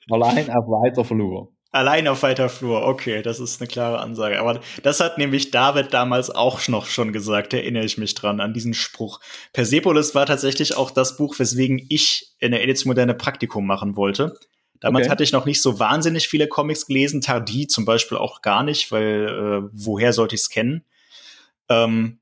Allein 0.09 0.49
auf 0.49 0.65
weiter 0.65 1.03
Flur. 1.03 1.51
Allein 1.71 2.07
auf 2.07 2.23
weiter 2.23 2.47
Flur, 2.47 2.87
okay, 2.87 3.21
das 3.21 3.41
ist 3.41 3.59
eine 3.59 3.67
klare 3.67 3.99
Ansage. 3.99 4.39
Aber 4.39 4.61
das 4.81 5.01
hat 5.01 5.17
nämlich 5.17 5.51
David 5.51 5.93
damals 5.93 6.29
auch 6.29 6.65
noch 6.69 6.85
schon 6.85 7.11
gesagt, 7.11 7.53
erinnere 7.53 7.83
ich 7.83 7.97
mich 7.97 8.15
dran, 8.15 8.39
an 8.39 8.53
diesen 8.53 8.73
Spruch. 8.73 9.19
Persepolis 9.51 10.15
war 10.15 10.25
tatsächlich 10.25 10.77
auch 10.77 10.89
das 10.89 11.17
Buch, 11.17 11.37
weswegen 11.37 11.85
ich 11.89 12.33
in 12.39 12.51
der 12.51 12.63
Edition 12.63 12.89
Moderne 12.89 13.13
Praktikum 13.13 13.67
machen 13.67 13.97
wollte. 13.97 14.39
Damals 14.79 15.03
okay. 15.03 15.11
hatte 15.11 15.23
ich 15.25 15.33
noch 15.33 15.45
nicht 15.45 15.61
so 15.61 15.79
wahnsinnig 15.79 16.29
viele 16.29 16.47
Comics 16.47 16.87
gelesen, 16.87 17.19
Tardi 17.19 17.67
zum 17.67 17.83
Beispiel 17.83 18.17
auch 18.17 18.41
gar 18.41 18.63
nicht, 18.63 18.89
weil 18.93 19.27
äh, 19.27 19.69
woher 19.73 20.13
sollte 20.13 20.35
ich 20.35 20.41
es 20.43 20.49
kennen? 20.49 20.85
Ähm, 21.67 22.18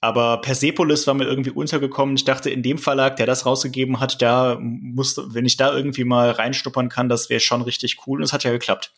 aber 0.00 0.40
Persepolis 0.40 1.06
war 1.06 1.14
mir 1.14 1.24
irgendwie 1.24 1.50
untergekommen. 1.50 2.16
Ich 2.16 2.24
dachte, 2.24 2.48
in 2.48 2.62
dem 2.62 2.78
Verlag, 2.78 3.16
der 3.16 3.26
das 3.26 3.44
rausgegeben 3.44 4.00
hat, 4.00 4.22
da 4.22 4.56
musste, 4.60 5.34
wenn 5.34 5.44
ich 5.44 5.56
da 5.56 5.74
irgendwie 5.74 6.04
mal 6.04 6.30
reinstuppern 6.30 6.88
kann, 6.88 7.08
das 7.08 7.28
wäre 7.28 7.40
schon 7.40 7.62
richtig 7.62 8.06
cool. 8.06 8.18
Und 8.18 8.24
es 8.24 8.32
hat 8.32 8.44
ja 8.44 8.50
geklappt. 8.50 8.94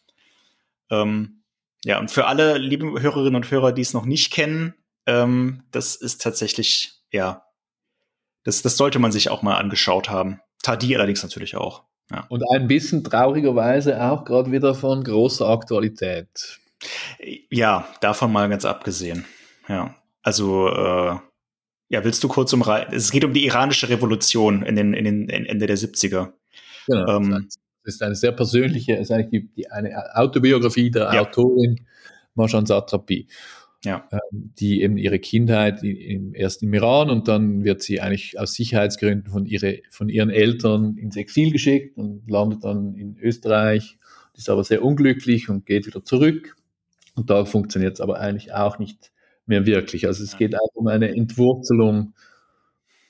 Ähm, 0.91 1.43
ja, 1.85 1.99
und 1.99 2.11
für 2.11 2.27
alle 2.27 2.59
lieben 2.59 3.01
Hörerinnen 3.01 3.35
und 3.35 3.51
Hörer, 3.51 3.73
die 3.73 3.83
es 3.83 3.95
noch 3.95 4.05
nicht 4.05 4.33
kennen, 4.33 4.74
ähm, 5.07 5.65
das 5.73 5.97
ist 5.97 6.23
tatsächlich, 6.23 6.93
ja, 7.11 7.47
das, 8.45 8.62
das 8.62 8.77
sollte 8.77 9.01
man 9.01 9.11
sich 9.11 9.29
auch 9.29 9.43
mal 9.43 9.57
angeschaut 9.57 10.09
haben. 10.09 10.41
Tadi 10.62 10.95
allerdings 10.95 11.24
natürlich 11.24 11.57
auch. 11.57 11.83
Ja. 12.11 12.27
Und 12.29 12.45
ein 12.53 12.69
bisschen 12.69 13.03
traurigerweise 13.03 14.01
auch 14.01 14.24
gerade 14.24 14.53
wieder 14.53 14.74
von 14.74 15.03
großer 15.03 15.49
Aktualität. 15.49 16.61
Ja, 17.51 17.89
davon 18.01 18.33
mal 18.33 18.49
ganz 18.49 18.65
abgesehen. 18.65 19.24
Ja. 19.69 19.97
Also, 20.23 20.69
äh, 20.69 21.16
ja, 21.89 22.05
willst 22.05 22.24
du 22.24 22.28
kurz 22.28 22.53
um 22.53 22.65
Es 22.90 23.11
geht 23.11 23.24
um 23.24 23.35
die 23.35 23.44
iranische 23.44 23.89
Revolution 23.89 24.62
in 24.62 24.77
den, 24.77 24.94
in 24.94 25.05
den 25.05 25.28
in 25.28 25.47
Ende 25.47 25.66
der 25.66 25.77
70er. 25.77 26.32
Genau. 26.86 27.16
Ähm, 27.16 27.49
das 27.85 27.94
ist 27.94 28.03
eine 28.03 28.15
sehr 28.15 28.32
persönliche, 28.32 28.94
ist 28.94 29.11
eigentlich 29.11 29.31
die, 29.31 29.55
die 29.55 29.70
eine 29.70 30.16
Autobiografie 30.16 30.90
der 30.90 31.12
ja. 31.12 31.20
Autorin 31.20 31.86
Marjan 32.35 32.66
Satrapi. 32.66 33.27
Ja. 33.85 34.09
Ähm, 34.12 34.53
die 34.59 34.82
eben 34.82 34.97
ihre 34.97 35.19
Kindheit 35.19 35.82
im, 35.82 36.35
erst 36.35 36.62
im 36.62 36.73
Iran 36.73 37.11
und 37.11 37.27
dann 37.27 37.65
wird 37.65 37.82
sie 37.82 38.01
eigentlich 38.01 38.39
aus 38.39 38.55
Sicherheitsgründen 38.55 39.32
von, 39.32 39.44
ihre, 39.44 39.81
von 39.90 40.09
ihren 40.09 40.31
Eltern 40.31 40.97
ins 40.97 41.16
Exil 41.16 41.51
geschickt 41.51 41.99
und 41.99 42.31
landet 42.31 42.62
dann 42.62 42.94
in 42.94 43.19
Österreich, 43.19 43.99
ist 44.35 44.49
aber 44.49 44.62
sehr 44.62 44.85
unglücklich 44.85 45.49
und 45.49 45.66
geht 45.66 45.86
wieder 45.86 46.05
zurück. 46.05 46.57
Und 47.15 47.28
da 47.28 47.44
funktioniert 47.44 47.94
es 47.94 48.01
aber 48.01 48.20
eigentlich 48.20 48.55
auch 48.55 48.78
nicht 48.78 49.12
mehr 49.47 49.66
wirklich. 49.66 50.06
Also 50.06 50.23
es 50.24 50.36
geht 50.36 50.55
auch 50.55 50.74
um 50.74 50.86
eine 50.86 51.09
Entwurzelung. 51.09 52.14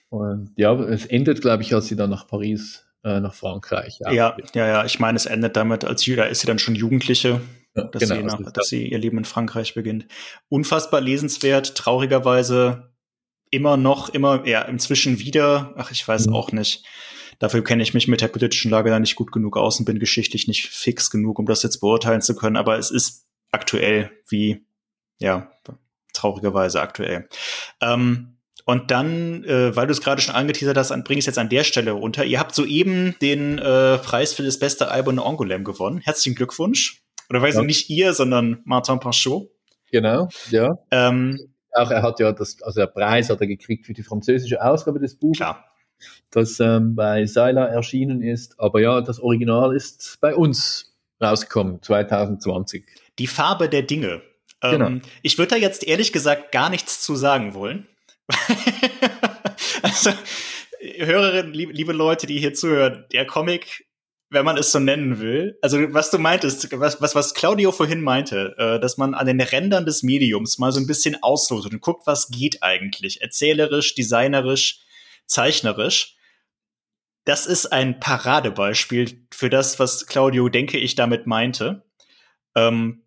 Und 0.09 0.53
ja, 0.57 0.75
es 0.75 1.07
endet, 1.07 1.41
glaube 1.41 1.63
ich, 1.63 1.75
als 1.75 1.87
sie 1.87 1.97
dann 1.97 2.11
nach 2.11 2.27
Paris, 2.27 2.85
äh, 3.05 3.21
nach 3.21 3.35
Frankreich. 3.35 3.99
Ja, 4.01 4.13
ja, 4.13 4.37
ja, 4.55 4.67
ja, 4.67 4.85
Ich 4.85 4.99
meine, 5.01 5.17
es 5.17 5.27
endet 5.27 5.57
damit, 5.57 5.85
als 5.85 6.05
Judah 6.07 6.27
ist 6.27 6.41
sie 6.41 6.47
dann 6.47 6.59
schon 6.59 6.75
Jugendliche, 6.75 7.41
ja, 7.75 7.85
dass, 7.85 8.03
genau, 8.03 8.15
sie 8.15 8.23
nach, 8.23 8.53
dass 8.53 8.69
sie 8.69 8.89
ihr 8.89 8.99
Leben 8.99 9.19
in 9.19 9.25
Frankreich 9.25 9.75
beginnt. 9.75 10.07
Unfassbar 10.49 11.01
lesenswert, 11.01 11.75
traurigerweise 11.77 12.93
immer 13.51 13.77
noch, 13.77 14.09
immer, 14.09 14.47
ja, 14.47 14.63
inzwischen 14.63 15.19
wieder, 15.19 15.75
ach, 15.77 15.91
ich 15.91 16.07
weiß 16.07 16.29
mhm. 16.29 16.35
auch 16.35 16.53
nicht. 16.53 16.85
Dafür 17.39 17.65
kenne 17.65 17.83
ich 17.83 17.93
mich 17.93 18.09
mit 18.09 18.21
der 18.21 18.29
politischen 18.29 18.71
Lage 18.71 18.91
da 18.91 19.01
nicht 19.01 19.17
gut 19.17 19.33
genug 19.33 19.57
aus 19.57 19.79
und 19.79 19.85
bin 19.85 19.99
geschichtlich 19.99 20.47
nicht 20.47 20.69
fix 20.69 21.11
genug, 21.11 21.39
um 21.39 21.47
das 21.47 21.63
jetzt 21.63 21.79
beurteilen 21.81 22.23
zu 22.23 22.37
können. 22.37 22.57
Aber 22.57 22.79
es 22.79 22.91
ist 22.91 23.27
aktuell 23.51 24.11
wie, 24.29 24.65
ja, 25.19 25.52
traurigerweise 26.13 26.81
aktuell. 26.81 27.29
Ähm, 27.81 28.37
und 28.65 28.91
dann, 28.91 29.45
äh, 29.45 29.75
weil 29.75 29.87
du 29.87 29.93
es 29.93 30.01
gerade 30.01 30.21
schon 30.23 30.35
angeteasert 30.35 30.77
hast, 30.77 30.91
bringe 31.05 31.19
ich 31.19 31.23
es 31.23 31.27
jetzt 31.27 31.39
an 31.39 31.49
der 31.49 31.65
Stelle 31.65 31.93
runter. 31.93 32.25
Ihr 32.25 32.39
habt 32.39 32.55
soeben 32.55 33.17
den 33.21 33.59
äh, 33.59 33.99
Preis 33.99 34.35
für 34.35 34.45
das 34.45 34.59
beste 34.59 34.91
Album 34.91 35.15
in 35.15 35.21
Angoulême 35.21 35.65
gewonnen. 35.65 35.99
Herzlichen 35.99 36.37
Glückwunsch. 36.37 37.03
Oder 37.29 37.43
weiß 37.43 37.57
ja. 37.57 37.63
nicht 37.63 37.91
ihr, 37.91 38.13
sondern 38.13 38.61
Martin 38.65 39.01
Panchot. 39.01 39.49
Genau, 39.91 40.29
ja. 40.51 40.79
Ähm, 40.91 41.39
auch 41.73 41.91
er 41.91 42.03
hat 42.03 42.21
ja 42.21 42.33
das, 42.33 42.63
also 42.63 42.81
der 42.81 42.87
Preis 42.87 43.31
hat 43.31 43.41
er 43.41 43.47
gekriegt 43.47 43.87
für 43.87 43.95
die 43.95 44.03
französische 44.03 44.63
Ausgabe 44.63 45.01
des 45.01 45.19
Buches. 45.19 45.39
Klar. 45.39 45.65
Das 46.31 46.61
ähm, 46.61 46.95
bei 46.95 47.27
Seiler 47.27 47.69
erschienen 47.69 48.23
ist. 48.23 48.59
Aber 48.59 48.81
ja, 48.81 49.01
das 49.01 49.21
Original 49.21 49.75
ist 49.75 50.19
bei 50.21 50.35
uns 50.35 50.95
rausgekommen, 51.23 51.83
2020. 51.83 52.87
Die 53.19 53.27
Farbe 53.27 53.69
der 53.69 53.83
Dinge 53.83 54.23
Genau. 54.63 54.87
Ähm, 54.87 55.03
ich 55.23 55.39
würde 55.39 55.51
da 55.51 55.57
jetzt 55.57 55.87
ehrlich 55.87 56.13
gesagt 56.13 56.53
gar 56.53 56.71
nichts 56.71 57.03
zu 57.03 57.17
sagen 57.17 57.55
wollen. 57.55 57.87
also, 59.83 60.13
Hörerinnen, 60.81 61.53
liebe, 61.53 61.73
liebe 61.73 61.93
Leute, 61.93 62.27
die 62.27 62.39
hier 62.39 62.55
zuhören, 62.55 63.05
der 63.13 63.27
Comic, 63.27 63.87
wenn 64.31 64.45
man 64.45 64.57
es 64.57 64.73
so 64.73 64.79
nennen 64.79 65.21
will, 65.21 65.59
also 65.63 65.79
was 65.93 66.11
du 66.11 66.19
meintest, 66.19 66.69
was, 66.79 67.01
was, 67.01 67.15
was 67.15 67.35
Claudio 67.35 67.73
vorhin 67.73 68.01
meinte, 68.01 68.55
äh, 68.57 68.81
dass 68.81 68.97
man 68.97 69.15
an 69.15 69.27
den 69.27 69.41
Rändern 69.41 69.85
des 69.85 70.03
Mediums 70.03 70.59
mal 70.59 70.73
so 70.73 70.81
ein 70.81 70.87
bisschen 70.87 71.23
auslotet 71.23 71.73
und 71.73 71.81
guckt, 71.81 72.07
was 72.07 72.29
geht 72.29 72.63
eigentlich, 72.63 73.21
erzählerisch, 73.21 73.95
designerisch, 73.95 74.81
zeichnerisch. 75.27 76.17
Das 77.25 77.47
ist 77.47 77.67
ein 77.67 78.01
Paradebeispiel 78.01 79.27
für 79.31 79.51
das, 79.51 79.79
was 79.79 80.07
Claudio, 80.07 80.49
denke 80.49 80.79
ich, 80.79 80.95
damit 80.95 81.27
meinte. 81.27 81.85
Ähm, 82.57 83.02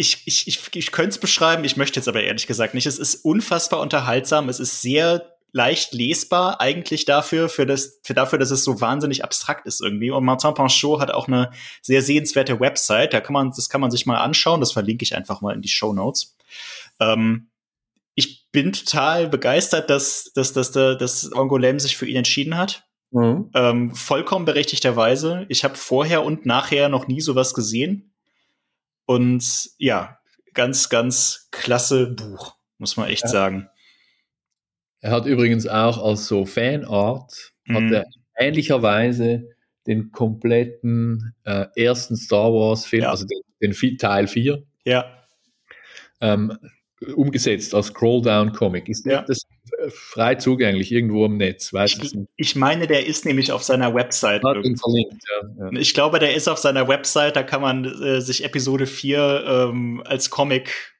ich, 0.00 0.22
ich, 0.24 0.48
ich, 0.48 0.74
ich 0.74 0.92
könnte 0.92 1.10
es 1.10 1.18
beschreiben, 1.18 1.62
ich 1.64 1.76
möchte 1.76 2.00
jetzt 2.00 2.08
aber 2.08 2.22
ehrlich 2.22 2.46
gesagt 2.46 2.72
nicht. 2.72 2.86
Es 2.86 2.98
ist 2.98 3.16
unfassbar 3.16 3.80
unterhaltsam, 3.80 4.48
es 4.48 4.58
ist 4.58 4.80
sehr 4.80 5.36
leicht 5.52 5.92
lesbar 5.92 6.60
eigentlich 6.60 7.04
dafür, 7.04 7.48
für 7.48 7.66
das, 7.66 7.98
für 8.02 8.14
dafür, 8.14 8.38
dass 8.38 8.50
es 8.50 8.64
so 8.64 8.80
wahnsinnig 8.80 9.24
abstrakt 9.24 9.66
ist 9.66 9.82
irgendwie. 9.82 10.10
Und 10.10 10.24
Martin 10.24 10.54
Panchot 10.54 11.00
hat 11.00 11.10
auch 11.10 11.28
eine 11.28 11.50
sehr 11.82 12.00
sehenswerte 12.00 12.60
Website, 12.60 13.12
da 13.12 13.20
kann 13.20 13.34
man, 13.34 13.50
das 13.50 13.68
kann 13.68 13.80
man 13.80 13.90
sich 13.90 14.06
mal 14.06 14.16
anschauen, 14.16 14.60
das 14.60 14.72
verlinke 14.72 15.02
ich 15.02 15.14
einfach 15.14 15.42
mal 15.42 15.54
in 15.54 15.60
die 15.60 15.68
Show 15.68 15.92
Notes. 15.92 16.36
Ähm, 16.98 17.50
ich 18.14 18.48
bin 18.52 18.72
total 18.72 19.28
begeistert, 19.28 19.90
dass, 19.90 20.32
dass, 20.34 20.52
dass, 20.52 20.72
dass, 20.72 21.30
Angoulême 21.32 21.80
sich 21.80 21.96
für 21.96 22.06
ihn 22.06 22.16
entschieden 22.16 22.56
hat. 22.56 22.84
Mhm. 23.10 23.50
Ähm, 23.54 23.94
vollkommen 23.94 24.44
berechtigterweise. 24.44 25.46
Ich 25.48 25.64
habe 25.64 25.74
vorher 25.74 26.24
und 26.24 26.46
nachher 26.46 26.88
noch 26.88 27.06
nie 27.06 27.20
sowas 27.20 27.54
gesehen. 27.54 28.09
Und 29.10 29.72
ja, 29.78 30.20
ganz, 30.54 30.88
ganz 30.88 31.48
klasse 31.50 32.12
Buch, 32.12 32.54
muss 32.78 32.96
man 32.96 33.08
echt 33.08 33.24
ja. 33.24 33.28
sagen. 33.28 33.68
Er 35.00 35.10
hat 35.10 35.26
übrigens 35.26 35.66
auch 35.66 35.98
als 35.98 36.28
so 36.28 36.46
Fanart, 36.46 37.52
mhm. 37.64 37.74
hat 37.74 37.90
er 37.90 38.04
ähnlicherweise 38.36 39.48
den 39.88 40.12
kompletten 40.12 41.34
äh, 41.42 41.66
ersten 41.74 42.14
Star 42.14 42.52
Wars-Film, 42.52 43.02
ja. 43.02 43.10
also 43.10 43.26
den, 43.26 43.72
den, 43.72 43.98
Teil 43.98 44.28
4, 44.28 44.62
ja. 44.84 45.26
ähm, 46.20 46.56
umgesetzt 47.16 47.74
als 47.74 47.86
Scroll-Down-Comic. 47.86 48.88
Ist 48.88 49.06
ja. 49.06 49.22
das 49.22 49.42
frei 49.88 50.34
zugänglich 50.34 50.92
irgendwo 50.92 51.24
im 51.26 51.36
Netz? 51.36 51.72
Weiß 51.72 51.98
ich, 52.02 52.18
ich 52.36 52.56
meine, 52.56 52.86
der 52.86 53.06
ist 53.06 53.24
nämlich 53.24 53.52
auf 53.52 53.62
seiner 53.62 53.94
Website. 53.94 54.42
Verlinkt, 54.42 54.78
ja, 54.78 55.70
ja. 55.70 55.80
Ich 55.80 55.94
glaube, 55.94 56.18
der 56.18 56.34
ist 56.34 56.48
auf 56.48 56.58
seiner 56.58 56.88
Website, 56.88 57.36
da 57.36 57.42
kann 57.42 57.60
man 57.60 57.84
äh, 57.84 58.20
sich 58.20 58.44
Episode 58.44 58.86
4 58.86 59.44
ähm, 59.46 60.02
als 60.04 60.30
Comic 60.30 60.96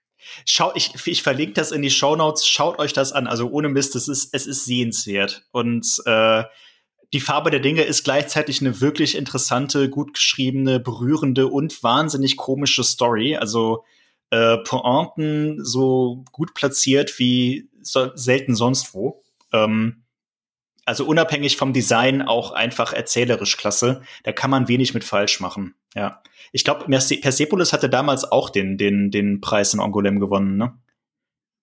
Schau, 0.47 0.73
ich, 0.75 0.95
ich 1.07 1.23
verlinke 1.23 1.55
das 1.55 1.73
in 1.73 1.83
die 1.83 1.91
Show 1.91 2.17
Notes. 2.17 2.47
Schaut 2.47 2.79
euch 2.79 2.93
das 2.93 3.13
an. 3.13 3.27
Also 3.27 3.51
ohne 3.51 3.69
Mist, 3.69 3.97
es 3.97 4.09
ist, 4.09 4.33
es 4.33 4.47
ist 4.47 4.65
sehenswert. 4.65 5.45
Und 5.51 6.03
äh, 6.07 6.45
die 7.13 7.21
Farbe 7.21 7.51
der 7.51 7.61
Dinge 7.61 7.83
ist 7.83 8.05
gleichzeitig 8.05 8.61
eine 8.61 8.81
wirklich 8.81 9.17
interessante, 9.17 9.89
gut 9.89 10.15
geschriebene, 10.15 10.79
berührende 10.79 11.49
und 11.49 11.83
wahnsinnig 11.83 12.37
komische 12.37 12.85
Story. 12.85 13.37
Also 13.37 13.85
äh, 14.31 14.59
Pointen 14.59 15.65
so 15.65 16.25
gut 16.31 16.55
platziert 16.55 17.19
wie 17.19 17.69
so, 17.83 18.11
selten 18.15 18.55
sonst 18.55 18.95
wo. 18.95 19.23
Ähm, 19.53 20.05
also 20.85 21.05
unabhängig 21.05 21.57
vom 21.57 21.73
Design 21.73 22.23
auch 22.23 22.53
einfach 22.53 22.93
erzählerisch 22.93 23.57
klasse. 23.57 24.03
Da 24.25 24.33
kann 24.33 24.51
man 24.51 24.69
wenig 24.69 24.95
mit 24.95 25.05
falsch 25.05 25.41
machen. 25.41 25.75
Ja. 25.95 26.23
Ich 26.53 26.65
glaube, 26.65 26.87
Persepolis 26.87 27.73
hatte 27.73 27.89
damals 27.89 28.25
auch 28.25 28.51
den, 28.51 28.77
den, 28.77 29.11
den 29.11 29.41
Preis 29.41 29.73
in 29.75 29.81
Angoulême 29.81 30.19
gewonnen, 30.19 30.57
ne? 30.57 30.75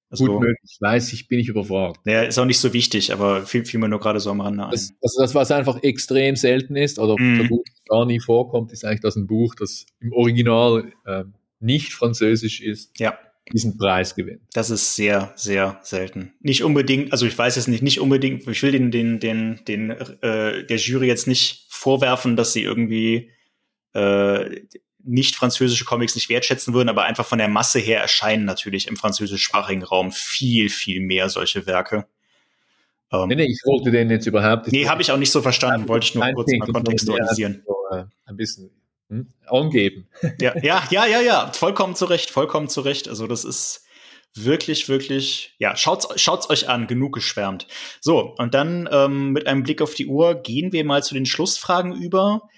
Also, 0.10 0.26
Gut 0.26 0.39
möglich, 0.39 0.77
weiß 0.80 1.11
ich, 1.11 1.27
bin 1.27 1.39
ich 1.39 1.49
überfragt. 1.49 1.99
Ja, 2.06 2.22
ist 2.22 2.39
auch 2.39 2.45
nicht 2.45 2.60
so 2.60 2.72
wichtig, 2.72 3.11
aber 3.11 3.45
fiel, 3.45 3.65
fiel 3.65 3.81
mir 3.81 3.89
nur 3.89 3.99
gerade 3.99 4.22
so 4.22 4.31
am 4.31 4.39
Rande 4.39 4.64
ein. 4.64 4.72
Das, 4.72 4.94
also 5.02 5.22
das, 5.22 5.35
was 5.35 5.52
einfach 5.52 5.84
extrem 5.84 6.38
selten 6.38 6.77
ist, 6.77 6.98
oder 6.98 7.15
mm. 7.22 7.49
gar 7.89 8.06
nie 8.06 8.22
vorkommt, 8.22 8.72
ist 8.72 8.85
eigentlich, 8.85 9.02
dass 9.02 9.18
ein 9.18 9.27
Buch, 9.27 9.53
das 9.56 9.85
im 9.99 10.14
Original 10.14 10.94
äh, 11.06 11.26
nicht 11.60 11.94
französisch 11.94 12.61
ist, 12.61 12.98
ja. 12.99 13.19
Diesen 13.53 13.77
Preis 13.77 14.15
gewinnt. 14.15 14.41
Das 14.53 14.69
ist 14.69 14.95
sehr, 14.95 15.33
sehr 15.35 15.79
selten. 15.83 16.33
Nicht 16.39 16.63
unbedingt, 16.63 17.11
also 17.11 17.25
ich 17.25 17.37
weiß 17.37 17.55
jetzt 17.55 17.67
nicht, 17.67 17.83
nicht 17.83 17.99
unbedingt, 17.99 18.47
ich 18.47 18.63
will 18.63 18.71
den, 18.71 18.91
den, 18.91 19.19
den, 19.19 19.61
den 19.67 19.91
äh, 19.91 20.65
der 20.65 20.77
Jury 20.77 21.07
jetzt 21.07 21.27
nicht 21.27 21.65
vorwerfen, 21.69 22.35
dass 22.35 22.53
sie 22.53 22.63
irgendwie 22.63 23.31
äh, 23.93 24.61
nicht 25.03 25.35
französische 25.35 25.85
Comics 25.85 26.15
nicht 26.15 26.29
wertschätzen 26.29 26.73
würden, 26.73 26.89
aber 26.89 27.05
einfach 27.05 27.25
von 27.25 27.37
der 27.37 27.47
Masse 27.47 27.79
her 27.79 28.01
erscheinen 28.01 28.45
natürlich 28.45 28.87
im 28.87 28.97
französischsprachigen 28.97 29.83
Raum 29.83 30.11
viel, 30.11 30.69
viel 30.69 30.99
mehr 30.99 31.29
solche 31.29 31.65
Werke. 31.65 32.07
Ähm, 33.11 33.29
nee, 33.29 33.35
nee, 33.35 33.45
ich 33.45 33.61
wollte 33.65 33.89
den 33.89 34.09
jetzt 34.09 34.25
überhaupt 34.25 34.65
nicht. 34.65 34.73
Nee, 34.73 34.87
habe 34.87 35.01
ich 35.01 35.11
auch 35.11 35.17
nicht 35.17 35.31
so 35.31 35.41
verstanden, 35.41 35.87
wollte 35.87 36.07
ich 36.07 36.15
nur 36.15 36.29
kurz 36.33 36.51
mal 36.57 36.67
kontextualisieren. 36.67 37.63
So, 37.65 37.95
äh, 37.95 38.03
ein 38.25 38.35
bisschen 38.35 38.69
hm, 39.09 39.27
angeben. 39.45 40.07
Ja, 40.39 40.57
ja, 40.61 40.84
ja, 40.89 41.05
ja, 41.05 41.21
ja, 41.21 41.51
vollkommen 41.53 41.95
zu 41.95 42.05
Recht, 42.05 42.29
vollkommen 42.29 42.67
zu 42.67 42.81
Recht. 42.81 43.07
Also 43.07 43.27
das 43.27 43.45
ist 43.45 43.85
wirklich, 44.35 44.89
wirklich, 44.89 45.55
ja, 45.59 45.75
schaut's, 45.75 46.07
schaut's 46.21 46.49
euch 46.49 46.69
an, 46.69 46.88
genug 46.88 47.13
geschwärmt. 47.13 47.67
So, 48.01 48.35
und 48.38 48.53
dann 48.53 48.88
ähm, 48.91 49.31
mit 49.31 49.47
einem 49.47 49.63
Blick 49.63 49.81
auf 49.81 49.95
die 49.95 50.07
Uhr 50.07 50.35
gehen 50.35 50.71
wir 50.73 50.85
mal 50.85 51.03
zu 51.03 51.13
den 51.13 51.25
Schlussfragen 51.25 51.93
über. 51.93 52.49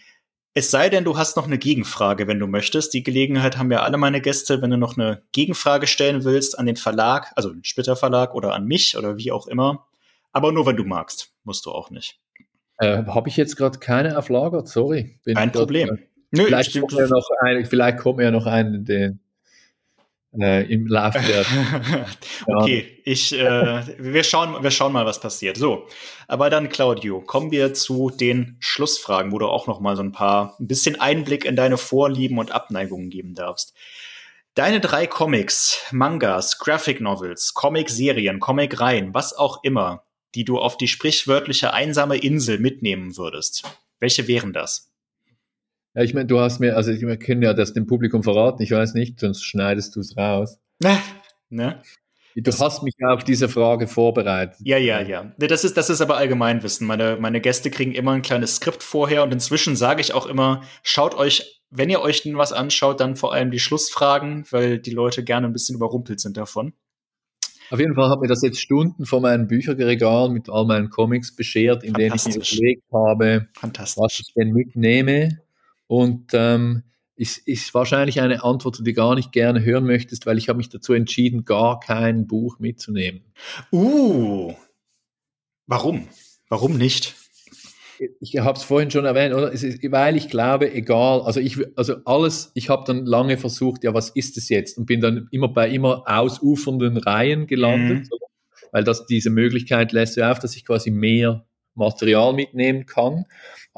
Es 0.55 0.71
sei 0.71 0.89
denn, 0.89 1.03
du 1.03 1.17
hast 1.17 1.38
noch 1.38 1.45
eine 1.45 1.59
Gegenfrage, 1.59 2.27
wenn 2.27 2.39
du 2.39 2.47
möchtest. 2.47 2.93
Die 2.93 3.03
Gelegenheit 3.03 3.57
haben 3.57 3.71
ja 3.71 3.84
alle 3.84 3.97
meine 3.97 4.19
Gäste, 4.19 4.61
wenn 4.61 4.71
du 4.71 4.77
noch 4.77 4.97
eine 4.97 5.23
Gegenfrage 5.31 5.88
stellen 5.88 6.23
willst 6.23 6.57
an 6.57 6.65
den 6.65 6.76
Verlag, 6.76 7.31
also 7.35 7.53
den 7.53 7.63
Splitter 7.63 7.95
Verlag 7.95 8.34
oder 8.34 8.53
an 8.53 8.65
mich 8.65 8.97
oder 8.97 9.17
wie 9.17 9.31
auch 9.31 9.47
immer. 9.47 9.85
Aber 10.31 10.51
nur 10.51 10.65
wenn 10.65 10.76
du 10.76 10.84
magst, 10.84 11.31
musst 11.43 11.65
du 11.65 11.71
auch 11.71 11.91
nicht. 11.91 12.19
Äh, 12.77 13.03
Habe 13.05 13.30
ich 13.30 13.38
jetzt 13.38 13.57
gerade 13.57 13.80
keine 13.80 14.17
auf 14.17 14.30
Lager, 14.30 14.65
sorry. 14.65 15.19
Kein 15.26 15.51
Problem. 15.51 15.99
Nö, 16.31 16.45
vielleicht, 16.45 16.80
kommt 16.80 16.93
ja 16.93 17.07
noch 17.07 17.27
ein, 17.41 17.65
vielleicht 17.65 17.97
kommt 17.99 18.22
ja 18.22 18.31
noch 18.31 18.45
ein, 18.45 18.85
den, 18.85 19.19
äh, 20.38 20.72
im 20.72 20.88
Laufe 20.88 21.19
der. 21.19 21.45
okay, 22.47 23.01
ich, 23.03 23.34
äh, 23.34 23.84
wir, 23.97 24.23
schauen, 24.23 24.61
wir 24.61 24.72
schauen 24.72 24.93
mal, 24.93 25.06
was 25.06 25.19
passiert. 25.19 25.57
So, 25.57 25.88
aber 26.27 26.49
dann, 26.49 26.69
Claudio, 26.69 27.22
kommen 27.22 27.51
wir 27.51 27.73
zu 27.73 28.10
den 28.10 28.57
Schlussfragen, 28.60 29.31
wo 29.31 29.39
du 29.39 29.47
auch 29.47 29.68
noch 29.68 29.80
mal 29.80 29.95
so 29.95 30.03
ein 30.03 30.11
paar, 30.11 30.56
ein 30.60 30.68
bisschen 30.68 30.99
Einblick 30.99 31.45
in 31.45 31.56
deine 31.56 31.77
Vorlieben 31.77 32.38
und 32.38 32.51
Abneigungen 32.51 33.10
geben 33.10 33.34
darfst. 33.34 33.73
Deine 34.56 34.80
drei 34.81 35.07
Comics, 35.07 35.85
Mangas, 35.91 36.60
Graphic 36.60 37.01
Novels, 37.01 37.53
Comic-Serien, 37.53 38.39
Comic-Reihen, 38.39 39.14
was 39.14 39.34
auch 39.34 39.64
immer, 39.64 40.03
die 40.35 40.43
du 40.43 40.60
auf 40.60 40.77
die 40.77 40.88
sprichwörtliche 40.88 41.73
einsame 41.73 42.18
Insel 42.18 42.60
mitnehmen 42.60 43.18
würdest, 43.18 43.64
welche 43.99 44.27
wären 44.27 44.53
das? 44.53 44.88
Ja, 45.95 46.03
ich 46.03 46.13
meine, 46.13 46.27
du 46.27 46.39
hast 46.39 46.59
mir, 46.59 46.75
also 46.75 46.91
wir 46.91 47.17
können 47.17 47.41
ja 47.41 47.53
das 47.53 47.73
dem 47.73 47.87
Publikum 47.87 48.23
verraten, 48.23 48.61
ich 48.61 48.71
weiß 48.71 48.93
nicht, 48.93 49.19
sonst 49.19 49.43
schneidest 49.43 49.95
du 49.95 50.01
es 50.01 50.15
raus. 50.15 50.59
Ne? 50.81 50.97
ne? 51.49 51.81
Du 52.35 52.51
hast 52.51 52.83
mich 52.83 52.93
ja 52.99 53.09
auf 53.09 53.23
diese 53.23 53.49
Frage 53.49 53.87
vorbereitet. 53.87 54.57
Ja, 54.63 54.77
ja, 54.77 55.01
ja. 55.01 55.33
Das 55.37 55.63
ist, 55.63 55.75
das 55.77 55.89
ist 55.89 55.99
aber 55.99 56.17
Allgemeinwissen. 56.17 56.85
Meine, 56.85 57.17
meine 57.19 57.41
Gäste 57.41 57.71
kriegen 57.71 57.91
immer 57.91 58.11
ein 58.11 58.21
kleines 58.21 58.57
Skript 58.57 58.83
vorher 58.83 59.23
und 59.23 59.33
inzwischen 59.33 59.75
sage 59.75 60.01
ich 60.01 60.13
auch 60.13 60.25
immer, 60.25 60.61
schaut 60.83 61.15
euch, 61.15 61.61
wenn 61.71 61.89
ihr 61.89 62.01
euch 62.01 62.23
denn 62.23 62.37
was 62.37 62.53
anschaut, 62.53 62.99
dann 62.99 63.15
vor 63.15 63.33
allem 63.33 63.51
die 63.51 63.59
Schlussfragen, 63.59 64.45
weil 64.51 64.79
die 64.79 64.91
Leute 64.91 65.23
gerne 65.23 65.47
ein 65.47 65.53
bisschen 65.53 65.75
überrumpelt 65.75 66.19
sind 66.19 66.37
davon. 66.37 66.73
Auf 67.71 67.79
jeden 67.79 67.93
Fall 67.93 68.09
hat 68.09 68.21
mir 68.21 68.27
das 68.27 68.41
jetzt 68.41 68.59
Stunden 68.59 69.05
vor 69.05 69.21
meinem 69.21 69.47
Bücherregal 69.47 70.29
mit 70.29 70.49
all 70.49 70.65
meinen 70.65 70.89
Comics 70.89 71.35
beschert, 71.35 71.83
in 71.83 71.93
denen 71.93 72.15
ich 72.15 72.25
mir 72.25 72.35
überlegt 72.35 72.83
habe, 72.91 73.47
was 73.61 74.19
ich 74.19 74.33
denn 74.33 74.51
mitnehme. 74.51 75.39
Und 75.89 76.33
ähm, 76.33 76.83
ist, 77.15 77.39
ist 77.47 77.73
wahrscheinlich 77.73 78.21
eine 78.21 78.43
Antwort, 78.43 78.77
die 78.77 78.83
du 78.83 78.93
gar 78.93 79.15
nicht 79.15 79.31
gerne 79.31 79.65
hören 79.65 79.85
möchtest, 79.85 80.27
weil 80.27 80.37
ich 80.37 80.47
habe 80.47 80.57
mich 80.57 80.69
dazu 80.69 80.93
entschieden, 80.93 81.45
gar 81.45 81.79
kein 81.79 82.27
Buch 82.27 82.59
mitzunehmen. 82.59 83.23
Uh, 83.71 84.53
warum? 85.65 86.07
Warum 86.47 86.77
nicht? 86.77 87.15
Ich 88.21 88.37
habe 88.37 88.55
es 88.57 88.63
vorhin 88.63 88.91
schon 88.91 89.05
erwähnt, 89.05 89.33
oder? 89.33 89.51
Ist, 89.51 89.63
weil 89.91 90.15
ich 90.15 90.29
glaube, 90.29 90.71
egal, 90.71 91.21
also 91.21 91.39
ich, 91.39 91.57
also 91.75 91.95
alles, 92.05 92.51
ich 92.53 92.69
habe 92.69 92.83
dann 92.85 93.07
lange 93.07 93.37
versucht, 93.37 93.83
ja, 93.83 93.95
was 93.95 94.11
ist 94.11 94.37
es 94.37 94.47
jetzt? 94.47 94.77
Und 94.77 94.85
bin 94.85 95.01
dann 95.01 95.27
immer 95.31 95.47
bei 95.47 95.71
immer 95.71 96.03
ausufernden 96.05 96.97
Reihen 96.97 97.47
gelandet, 97.47 98.03
mhm. 98.11 98.17
weil 98.71 98.83
das 98.83 99.07
diese 99.07 99.31
Möglichkeit 99.31 99.91
lässt 99.91 100.17
ja 100.17 100.31
auf, 100.31 100.37
dass 100.37 100.55
ich 100.55 100.65
quasi 100.65 100.91
mehr 100.91 101.47
Material 101.73 102.33
mitnehmen 102.33 102.85
kann. 102.85 103.25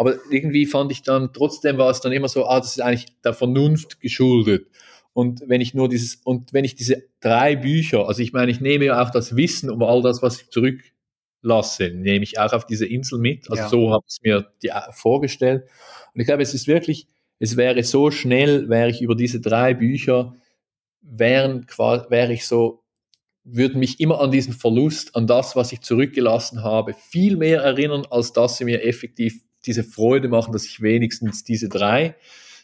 Aber 0.02 0.16
irgendwie 0.32 0.66
fand 0.66 0.92
ich 0.92 1.04
dann, 1.04 1.32
trotzdem 1.32 1.78
war 1.78 1.92
es 1.92 2.02
dann 2.02 2.12
immer 2.12 2.28
so, 2.28 2.48
ah, 2.48 2.60
das 2.60 2.72
ist 2.72 2.82
eigentlich 2.82 3.06
der 3.24 3.36
Vernunft 3.36 4.00
geschuldet. 4.00 4.66
Und 5.14 5.44
wenn 5.46 5.62
ich 5.62 5.76
nur 5.76 5.90
dieses, 5.90 6.16
und 6.24 6.54
wenn 6.54 6.66
ich 6.66 6.74
diese 6.74 7.04
drei 7.20 7.56
Bücher, 7.56 8.08
also 8.08 8.24
ich 8.24 8.34
meine, 8.34 8.50
ich 8.50 8.62
nehme 8.62 8.86
ja 8.86 9.00
auch 9.00 9.12
das 9.12 9.36
Wissen 9.36 9.70
um 9.70 9.84
all 9.84 10.02
das, 10.02 10.24
was 10.24 10.42
ich 10.42 10.50
zurücklasse, 10.50 11.92
nehme 11.92 12.24
ich 12.24 12.40
auch 12.40 12.52
auf 12.52 12.66
diese 12.66 12.88
Insel 12.88 13.20
mit. 13.20 13.48
Also 13.52 13.62
ja. 13.62 13.70
so 13.70 13.92
habe 13.92 14.04
ich 14.08 14.14
es 14.16 14.22
mir 14.24 14.52
die, 14.64 14.70
äh, 14.70 14.92
vorgestellt. 14.92 15.66
Und 16.16 16.22
ich 16.22 16.26
glaube, 16.26 16.42
es 16.42 16.56
ist 16.56 16.66
wirklich, 16.66 17.08
es 17.38 17.56
wäre 17.56 17.84
so 17.84 18.10
schnell, 18.10 18.70
wäre 18.70 18.90
ich 18.90 19.04
über 19.04 19.14
diese 19.14 19.40
drei 19.40 19.76
Bücher, 19.76 20.36
wären, 21.02 21.68
wäre 22.10 22.34
ich 22.34 22.48
so, 22.48 22.82
würde 23.44 23.78
mich 23.78 24.00
immer 24.00 24.20
an 24.20 24.32
diesen 24.32 24.54
Verlust, 24.54 25.16
an 25.16 25.28
das, 25.28 25.56
was 25.56 25.72
ich 25.72 25.82
zurückgelassen 25.82 26.64
habe, 26.64 26.96
viel 26.96 27.38
mehr 27.38 27.62
erinnern, 27.62 28.08
als 28.10 28.34
dass 28.34 28.58
sie 28.58 28.66
mir 28.66 28.84
effektiv 28.84 29.44
diese 29.66 29.84
Freude 29.84 30.28
machen, 30.28 30.54
dass 30.54 30.66
ich 30.66 30.82
wenigstens 30.82 31.44
diese 31.44 31.70
drei 31.70 32.16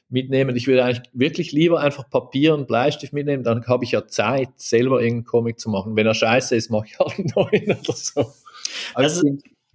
mitnehme. 0.10 0.56
Ich 0.56 0.68
würde 0.68 0.84
eigentlich 0.84 1.10
wirklich 1.14 1.52
lieber 1.52 1.80
einfach 1.80 2.10
Papier 2.10 2.54
und 2.54 2.68
Bleistift 2.68 3.14
mitnehmen, 3.14 3.44
dann 3.44 3.66
habe 3.68 3.84
ich 3.84 3.92
ja 3.92 4.08
Zeit, 4.08 4.50
selber 4.56 5.02
irgendeinen 5.02 5.26
Comic 5.26 5.60
zu 5.60 5.70
machen. 5.70 5.96
Wenn 5.96 6.08
er 6.08 6.14
scheiße 6.14 6.56
ist, 6.56 6.70
mache 6.70 6.88
ich 6.88 7.00
halt 7.00 7.20
einen 7.20 7.32
neuen 7.36 7.78
oder 7.80 7.94
so. 7.94 8.34
Also, 8.94 9.22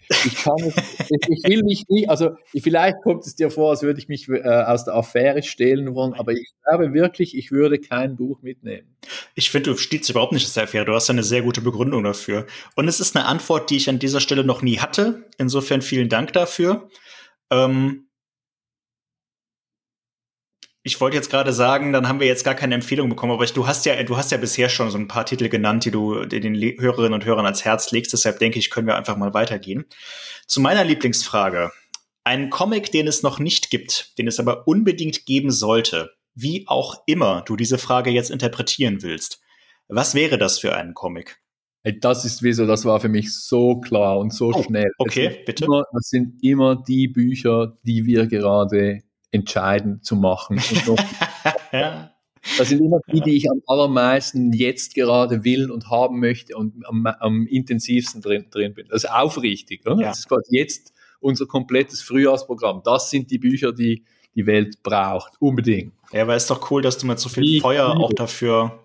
ich 0.09 0.35
kann 0.35 0.57
es, 0.59 0.75
ich 1.11 1.43
will 1.45 1.63
mich 1.63 1.85
nicht, 1.89 2.11
also 2.11 2.31
vielleicht 2.61 2.97
kommt 3.03 3.25
es 3.25 3.35
dir 3.35 3.51
vor, 3.51 3.71
als 3.71 3.83
würde 3.83 3.99
ich 3.99 4.09
mich 4.09 4.29
äh, 4.29 4.43
aus 4.43 4.85
der 4.85 4.95
Affäre 4.95 5.43
stehlen 5.43 5.95
wollen, 5.95 6.15
aber 6.15 6.33
ich 6.33 6.53
glaube 6.65 6.93
wirklich, 6.93 7.37
ich 7.37 7.51
würde 7.51 7.79
kein 7.79 8.17
Buch 8.17 8.43
mitnehmen. 8.43 8.95
Ich 9.35 9.51
finde, 9.51 9.71
du 9.71 9.77
stehst 9.77 10.11
überhaupt 10.11 10.33
nicht 10.33 10.45
aus 10.45 10.55
der 10.55 10.65
Affäre. 10.65 10.85
Du 10.85 10.93
hast 10.93 11.09
eine 11.09 11.23
sehr 11.23 11.43
gute 11.43 11.61
Begründung 11.61 12.05
dafür. 12.05 12.47
Und 12.77 12.89
es 12.89 13.01
ist 13.01 13.17
eine 13.17 13.27
Antwort, 13.27 13.71
die 13.71 13.77
ich 13.77 13.89
an 13.89 13.99
dieser 13.99 14.21
Stelle 14.21 14.45
noch 14.45 14.63
nie 14.63 14.79
hatte. 14.79 15.25
Insofern 15.39 15.83
vielen 15.83 16.09
Dank 16.09 16.33
dafür. 16.33 16.89
Ähm, 17.53 18.09
ich 20.85 21.01
wollte 21.01 21.17
jetzt 21.17 21.31
gerade 21.31 21.53
sagen, 21.53 21.93
dann 21.93 22.09
haben 22.09 22.19
wir 22.19 22.27
jetzt 22.27 22.45
gar 22.45 22.57
keine 22.57 22.75
Empfehlung 22.75 23.09
bekommen, 23.09 23.33
aber 23.33 23.45
ich, 23.45 23.53
du 23.53 23.69
hast 23.69 23.87
ja, 23.87 24.03
du 24.03 24.17
hast 24.17 24.33
ja 24.33 24.39
bisher 24.39 24.69
schon 24.69 24.91
so 24.91 24.99
ein 24.99 25.07
paar 25.07 25.27
Titel 25.27 25.49
genannt, 25.49 25.85
die 25.85 25.93
du 25.93 26.25
den 26.25 26.57
Hörerinnen 26.57 27.13
und 27.13 27.25
Hörern 27.25 27.45
ans 27.45 27.65
Herz 27.65 27.93
legst. 27.93 28.13
Deshalb 28.13 28.41
denke 28.41 28.59
ich, 28.59 28.71
können 28.71 28.89
wir 28.89 28.97
einfach 28.97 29.17
mal 29.17 29.33
weitergehen. 29.33 29.85
Zu 30.49 30.61
meiner 30.61 30.83
Lieblingsfrage. 30.83 31.71
Ein 32.25 32.51
Comic, 32.51 32.91
den 32.91 33.07
es 33.07 33.23
noch 33.23 33.39
nicht 33.39 33.71
gibt, 33.71 34.17
den 34.19 34.27
es 34.27 34.41
aber 34.41 34.67
unbedingt 34.67 35.27
geben 35.27 35.51
sollte, 35.51 36.13
wie 36.35 36.65
auch 36.67 37.03
immer 37.07 37.43
du 37.43 37.57
diese 37.57 37.79
Frage 37.79 38.11
jetzt 38.11 38.31
interpretieren 38.31 39.03
willst. 39.03 39.41
Was 39.89 40.15
wäre 40.15 40.39
das 40.39 40.59
für 40.59 40.75
ein 40.75 40.95
Comic? 40.95 41.42
Hey, 41.85 41.99
das 41.99 42.25
ist 42.25 42.43
wieso, 42.43 42.67
das 42.67 42.85
war 42.85 43.01
für 43.01 43.09
mich 43.09 43.35
so 43.35 43.81
klar 43.81 44.19
und 44.19 44.33
so 44.33 44.53
oh, 44.55 44.63
schnell. 44.63 44.91
Okay, 44.99 45.43
bitte. 45.45 45.65
Immer, 45.65 45.85
das 45.93 46.09
sind 46.09 46.43
immer 46.43 46.77
die 46.77 47.09
Bücher, 47.09 47.77
die 47.83 48.07
wir 48.07 48.27
gerade 48.27 49.01
entscheiden 49.33 50.01
zu 50.03 50.15
machen. 50.15 50.61
ja. 51.73 52.13
Das 52.59 52.69
sind 52.69 52.81
immer 52.81 52.99
die, 53.13 53.21
die 53.21 53.37
ich 53.37 53.51
am 53.51 53.63
allermeisten 53.67 54.53
jetzt 54.53 54.95
gerade 54.95 55.45
will 55.45 55.71
und 55.71 55.91
haben 55.91 56.21
möchte 56.21 56.57
und 56.57 56.87
am, 56.87 57.07
am 57.07 57.47
intensivsten 57.47 58.21
drin, 58.21 58.47
drin 58.51 58.75
bin. 58.75 58.87
Das 58.89 59.05
ist 59.05 59.11
aufrichtig. 59.11 59.87
Oder? 59.87 60.01
Ja. 60.01 60.09
Das 60.09 60.21
ist 60.21 60.29
quasi 60.29 60.57
jetzt 60.57 60.93
unser 61.21 61.47
komplettes 61.47 62.03
Frühjahrsprogramm. 62.03 62.83
Das 62.85 63.11
sind 63.11 63.31
die 63.31 63.39
Bücher, 63.39 63.73
die 63.73 64.05
die 64.35 64.47
Welt 64.47 64.83
braucht. 64.83 65.35
Unbedingt. 65.41 65.95
Ja, 66.13 66.23
aber 66.23 66.37
ist 66.37 66.51
doch 66.51 66.71
cool, 66.71 66.83
dass 66.83 66.99
du 66.99 67.07
mit 67.07 67.19
so 67.19 67.29
viel 67.29 67.43
die, 67.43 67.61
Feuer 67.61 67.97
auch 67.97 68.13
dafür, 68.13 68.85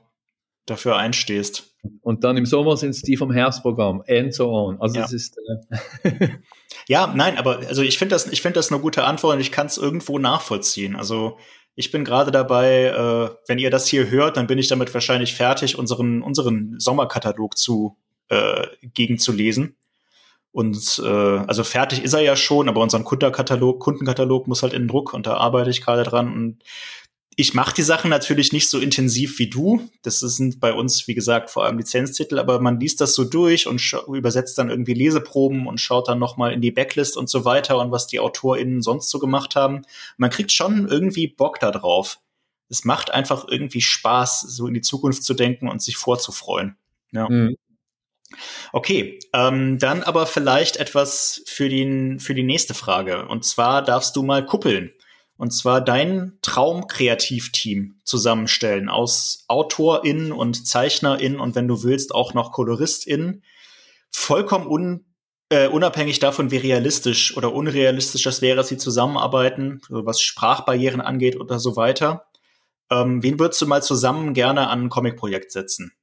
dafür 0.65 0.97
einstehst. 0.97 1.66
Und 2.01 2.23
dann 2.23 2.37
im 2.37 2.45
Sommer 2.45 2.77
sind 2.77 2.91
es 2.91 3.01
die 3.01 3.17
vom 3.17 3.31
Herbstprogramm 3.31 4.03
and 4.07 4.33
so 4.33 4.49
on. 4.49 4.81
Also 4.81 4.95
ja. 4.95 5.01
das 5.01 5.13
ist. 5.13 5.37
Äh 6.03 6.27
ja, 6.87 7.13
nein, 7.15 7.37
aber 7.37 7.59
also 7.67 7.81
ich 7.81 7.97
finde 7.97 8.15
das, 8.15 8.27
ich 8.27 8.41
finde 8.41 8.55
das 8.55 8.71
eine 8.71 8.81
gute 8.81 9.03
Antwort 9.03 9.35
und 9.35 9.41
ich 9.41 9.51
kann 9.51 9.67
es 9.67 9.77
irgendwo 9.77 10.19
nachvollziehen. 10.19 10.95
Also 10.95 11.37
ich 11.75 11.91
bin 11.91 12.03
gerade 12.03 12.31
dabei, 12.31 12.85
äh, 12.85 13.29
wenn 13.47 13.59
ihr 13.59 13.69
das 13.69 13.87
hier 13.87 14.09
hört, 14.09 14.37
dann 14.37 14.47
bin 14.47 14.57
ich 14.57 14.67
damit 14.67 14.93
wahrscheinlich 14.93 15.35
fertig, 15.35 15.77
unseren 15.77 16.21
unseren 16.21 16.79
Sommerkatalog 16.79 17.57
zu 17.57 17.97
äh, 18.29 18.67
gegen 18.81 19.19
zu 19.19 19.31
lesen. 19.31 19.75
Und 20.51 20.99
äh, 21.05 21.07
also 21.07 21.63
fertig 21.63 22.03
ist 22.03 22.13
er 22.13 22.21
ja 22.21 22.35
schon, 22.35 22.67
aber 22.67 22.81
unseren 22.81 23.03
Kundenkatalog, 23.03 23.79
Kundenkatalog 23.79 24.47
muss 24.47 24.63
halt 24.63 24.73
in 24.73 24.87
Druck 24.87 25.13
und 25.13 25.27
da 25.27 25.35
arbeite 25.35 25.69
ich 25.69 25.83
gerade 25.83 26.03
dran. 26.03 26.33
Und 26.33 26.63
ich 27.39 27.53
mache 27.53 27.75
die 27.75 27.83
Sachen 27.83 28.09
natürlich 28.09 28.51
nicht 28.51 28.67
so 28.67 28.79
intensiv 28.79 29.37
wie 29.37 29.47
du. 29.47 29.87
Das 30.01 30.21
sind 30.21 30.59
bei 30.59 30.73
uns, 30.73 31.07
wie 31.07 31.13
gesagt, 31.13 31.51
vor 31.51 31.65
allem 31.65 31.77
Lizenztitel, 31.77 32.39
aber 32.39 32.59
man 32.59 32.79
liest 32.79 32.99
das 32.99 33.13
so 33.13 33.23
durch 33.23 33.67
und 33.67 33.79
übersetzt 34.07 34.57
dann 34.57 34.71
irgendwie 34.71 34.95
Leseproben 34.95 35.67
und 35.67 35.79
schaut 35.79 36.07
dann 36.07 36.17
nochmal 36.17 36.51
in 36.51 36.61
die 36.61 36.71
Backlist 36.71 37.15
und 37.15 37.29
so 37.29 37.45
weiter 37.45 37.77
und 37.77 37.91
was 37.91 38.07
die 38.07 38.19
AutorInnen 38.19 38.81
sonst 38.81 39.11
so 39.11 39.19
gemacht 39.19 39.55
haben. 39.55 39.83
Man 40.17 40.31
kriegt 40.31 40.51
schon 40.51 40.87
irgendwie 40.87 41.27
Bock 41.27 41.59
da 41.59 41.69
drauf. 41.69 42.19
Es 42.69 42.85
macht 42.85 43.11
einfach 43.11 43.47
irgendwie 43.47 43.81
Spaß, 43.81 44.41
so 44.41 44.65
in 44.65 44.73
die 44.73 44.81
Zukunft 44.81 45.23
zu 45.23 45.35
denken 45.35 45.69
und 45.69 45.79
sich 45.79 45.95
vorzufreuen. 45.95 46.75
Ja. 47.11 47.29
Mhm. 47.29 47.55
Okay, 48.73 49.19
ähm, 49.33 49.77
dann 49.77 50.01
aber 50.01 50.25
vielleicht 50.25 50.77
etwas 50.77 51.43
für, 51.45 51.69
den, 51.69 52.19
für 52.19 52.33
die 52.33 52.43
nächste 52.43 52.73
Frage. 52.73 53.27
Und 53.27 53.45
zwar 53.45 53.83
darfst 53.83 54.15
du 54.15 54.23
mal 54.23 54.43
kuppeln. 54.43 54.91
Und 55.37 55.51
zwar 55.51 55.81
dein 55.81 56.37
Traumkreativteam 56.41 57.99
zusammenstellen 58.03 58.89
aus 58.89 59.45
AutorInnen 59.47 60.31
und 60.31 60.67
ZeichnerInnen 60.67 61.39
und 61.39 61.55
wenn 61.55 61.67
du 61.67 61.83
willst 61.83 62.13
auch 62.13 62.33
noch 62.33 62.51
KoloristInnen. 62.51 63.43
Vollkommen 64.11 64.67
Äh, 65.49 65.69
unabhängig 65.69 66.19
davon, 66.19 66.51
wie 66.51 66.57
realistisch 66.57 67.37
oder 67.37 67.53
unrealistisch 67.53 68.23
das 68.23 68.41
wäre, 68.41 68.57
dass 68.57 68.67
sie 68.67 68.77
zusammenarbeiten, 68.77 69.79
was 69.87 70.19
Sprachbarrieren 70.19 70.99
angeht 70.99 71.39
oder 71.39 71.57
so 71.57 71.77
weiter. 71.77 72.25
Ähm, 72.91 73.23
wen 73.23 73.39
würdest 73.39 73.61
du 73.61 73.65
mal 73.65 73.81
zusammen 73.81 74.33
gerne 74.33 74.67
an 74.67 74.83
ein 74.83 74.89
Comic-Projekt 74.89 75.53
setzen? 75.53 75.93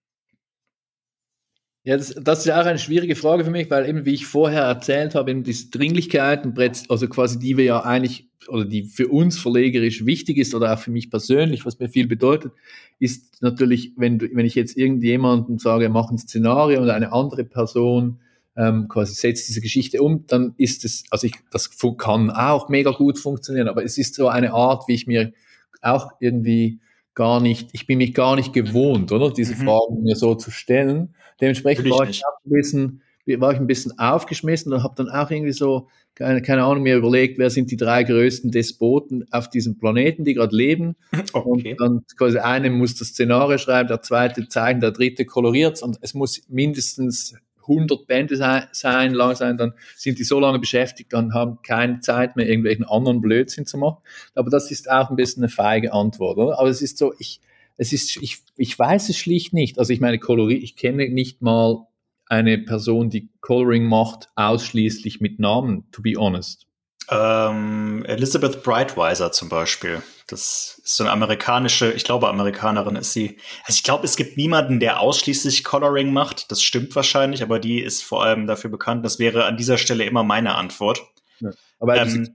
Ja, 1.86 1.98
das, 1.98 2.14
das, 2.14 2.38
ist 2.40 2.44
ja 2.46 2.58
auch 2.58 2.64
eine 2.64 2.78
schwierige 2.78 3.14
Frage 3.14 3.44
für 3.44 3.50
mich, 3.50 3.70
weil 3.70 3.86
eben, 3.86 4.06
wie 4.06 4.14
ich 4.14 4.24
vorher 4.26 4.62
erzählt 4.62 5.14
habe, 5.14 5.30
eben 5.30 5.42
diese 5.42 5.68
Dringlichkeit, 5.68 6.46
also 6.88 7.08
quasi 7.08 7.38
die 7.38 7.58
wir 7.58 7.64
ja 7.64 7.80
eigentlich, 7.80 8.26
oder 8.48 8.64
die 8.64 8.84
für 8.84 9.08
uns 9.08 9.38
verlegerisch 9.38 10.06
wichtig 10.06 10.38
ist, 10.38 10.54
oder 10.54 10.72
auch 10.72 10.78
für 10.78 10.90
mich 10.90 11.10
persönlich, 11.10 11.66
was 11.66 11.78
mir 11.78 11.90
viel 11.90 12.06
bedeutet, 12.06 12.52
ist 13.00 13.42
natürlich, 13.42 13.92
wenn, 13.96 14.18
du, 14.18 14.28
wenn 14.32 14.46
ich 14.46 14.54
jetzt 14.54 14.78
irgendjemanden 14.78 15.58
sage, 15.58 15.90
mach 15.90 16.10
ein 16.10 16.16
Szenario 16.16 16.80
und 16.80 16.88
eine 16.88 17.12
andere 17.12 17.44
Person 17.44 18.18
ähm, 18.56 18.88
quasi 18.88 19.12
setzt 19.12 19.48
diese 19.48 19.60
Geschichte 19.60 20.00
um, 20.00 20.26
dann 20.26 20.54
ist 20.56 20.86
es, 20.86 21.04
also 21.10 21.26
ich, 21.26 21.34
das 21.50 21.70
kann 21.98 22.30
auch 22.30 22.70
mega 22.70 22.92
gut 22.92 23.18
funktionieren, 23.18 23.68
aber 23.68 23.84
es 23.84 23.98
ist 23.98 24.14
so 24.14 24.28
eine 24.28 24.54
Art, 24.54 24.88
wie 24.88 24.94
ich 24.94 25.06
mir 25.06 25.34
auch 25.82 26.12
irgendwie 26.18 26.80
gar 27.14 27.40
nicht, 27.40 27.70
ich 27.72 27.86
bin 27.86 27.98
mich 27.98 28.14
gar 28.14 28.36
nicht 28.36 28.52
gewohnt, 28.52 29.12
oder? 29.12 29.30
Diese 29.30 29.54
mhm. 29.54 29.66
Fragen 29.66 30.02
mir 30.02 30.16
so 30.16 30.34
zu 30.34 30.50
stellen. 30.50 31.14
Dementsprechend 31.40 31.88
war 31.90 32.08
ich, 32.08 32.22
ein 32.24 32.50
bisschen, 32.50 33.02
war 33.26 33.52
ich 33.52 33.58
ein 33.58 33.66
bisschen 33.66 33.98
aufgeschmissen 33.98 34.72
und 34.72 34.82
habe 34.82 34.94
dann 34.96 35.08
auch 35.08 35.30
irgendwie 35.30 35.52
so, 35.52 35.88
keine, 36.14 36.42
keine 36.42 36.64
Ahnung, 36.64 36.84
mir 36.84 36.96
überlegt, 36.96 37.38
wer 37.38 37.50
sind 37.50 37.70
die 37.70 37.76
drei 37.76 38.04
größten 38.04 38.50
Despoten 38.50 39.26
auf 39.32 39.50
diesem 39.50 39.78
Planeten, 39.78 40.24
die 40.24 40.34
gerade 40.34 40.54
leben. 40.54 40.96
Okay. 41.32 41.76
Und 41.78 41.80
dann 41.80 42.04
quasi 42.16 42.38
eine 42.38 42.70
muss 42.70 42.94
das 42.96 43.08
Szenario 43.08 43.58
schreiben, 43.58 43.88
der 43.88 44.02
zweite 44.02 44.48
zeichnet, 44.48 44.82
der 44.82 44.90
dritte 44.92 45.24
koloriert 45.24 45.82
und 45.82 45.98
es 46.00 46.14
muss 46.14 46.42
mindestens 46.48 47.34
100 47.68 48.06
Bände 48.06 48.36
sein, 48.36 49.14
lang 49.14 49.34
sein, 49.34 49.56
dann 49.56 49.74
sind 49.96 50.18
die 50.18 50.24
so 50.24 50.40
lange 50.40 50.58
beschäftigt, 50.58 51.12
dann 51.12 51.34
haben 51.34 51.58
keine 51.62 52.00
Zeit 52.00 52.36
mehr, 52.36 52.48
irgendwelchen 52.48 52.84
anderen 52.84 53.20
Blödsinn 53.20 53.66
zu 53.66 53.78
machen. 53.78 53.98
Aber 54.34 54.50
das 54.50 54.70
ist 54.70 54.90
auch 54.90 55.10
ein 55.10 55.16
bisschen 55.16 55.42
eine 55.42 55.50
feige 55.50 55.92
Antwort, 55.92 56.38
oder? 56.38 56.58
Aber 56.58 56.68
es 56.68 56.82
ist 56.82 56.98
so, 56.98 57.14
ich, 57.18 57.40
es 57.76 57.92
ist, 57.92 58.16
ich, 58.18 58.38
ich 58.56 58.78
weiß 58.78 59.08
es 59.08 59.16
schlicht 59.16 59.52
nicht. 59.52 59.78
Also 59.78 59.92
ich 59.92 60.00
meine, 60.00 60.18
Kolorie, 60.18 60.58
ich 60.58 60.76
kenne 60.76 61.08
nicht 61.08 61.42
mal 61.42 61.86
eine 62.26 62.58
Person, 62.58 63.10
die 63.10 63.28
Coloring 63.40 63.84
macht, 63.84 64.28
ausschließlich 64.34 65.20
mit 65.20 65.38
Namen, 65.38 65.84
to 65.92 66.02
be 66.02 66.14
honest. 66.16 66.66
Ähm, 67.10 68.04
Elizabeth 68.06 68.62
Brightweiser 68.62 69.32
zum 69.32 69.48
Beispiel. 69.48 70.02
Das 70.26 70.80
ist 70.82 70.96
so 70.96 71.04
eine 71.04 71.12
amerikanische, 71.12 71.92
ich 71.92 72.04
glaube, 72.04 72.28
Amerikanerin 72.28 72.96
ist 72.96 73.12
sie. 73.12 73.36
Also 73.64 73.76
ich 73.76 73.82
glaube, 73.82 74.04
es 74.06 74.16
gibt 74.16 74.38
niemanden, 74.38 74.80
der 74.80 75.00
ausschließlich 75.00 75.64
Coloring 75.64 76.12
macht. 76.12 76.50
Das 76.50 76.62
stimmt 76.62 76.96
wahrscheinlich, 76.96 77.42
aber 77.42 77.58
die 77.58 77.80
ist 77.80 78.02
vor 78.02 78.24
allem 78.24 78.46
dafür 78.46 78.70
bekannt. 78.70 79.04
Das 79.04 79.18
wäre 79.18 79.44
an 79.44 79.58
dieser 79.58 79.76
Stelle 79.76 80.04
immer 80.04 80.24
meine 80.24 80.54
Antwort. 80.54 81.02
Ja, 81.40 81.50
aber, 81.78 81.96
ähm, 82.00 82.34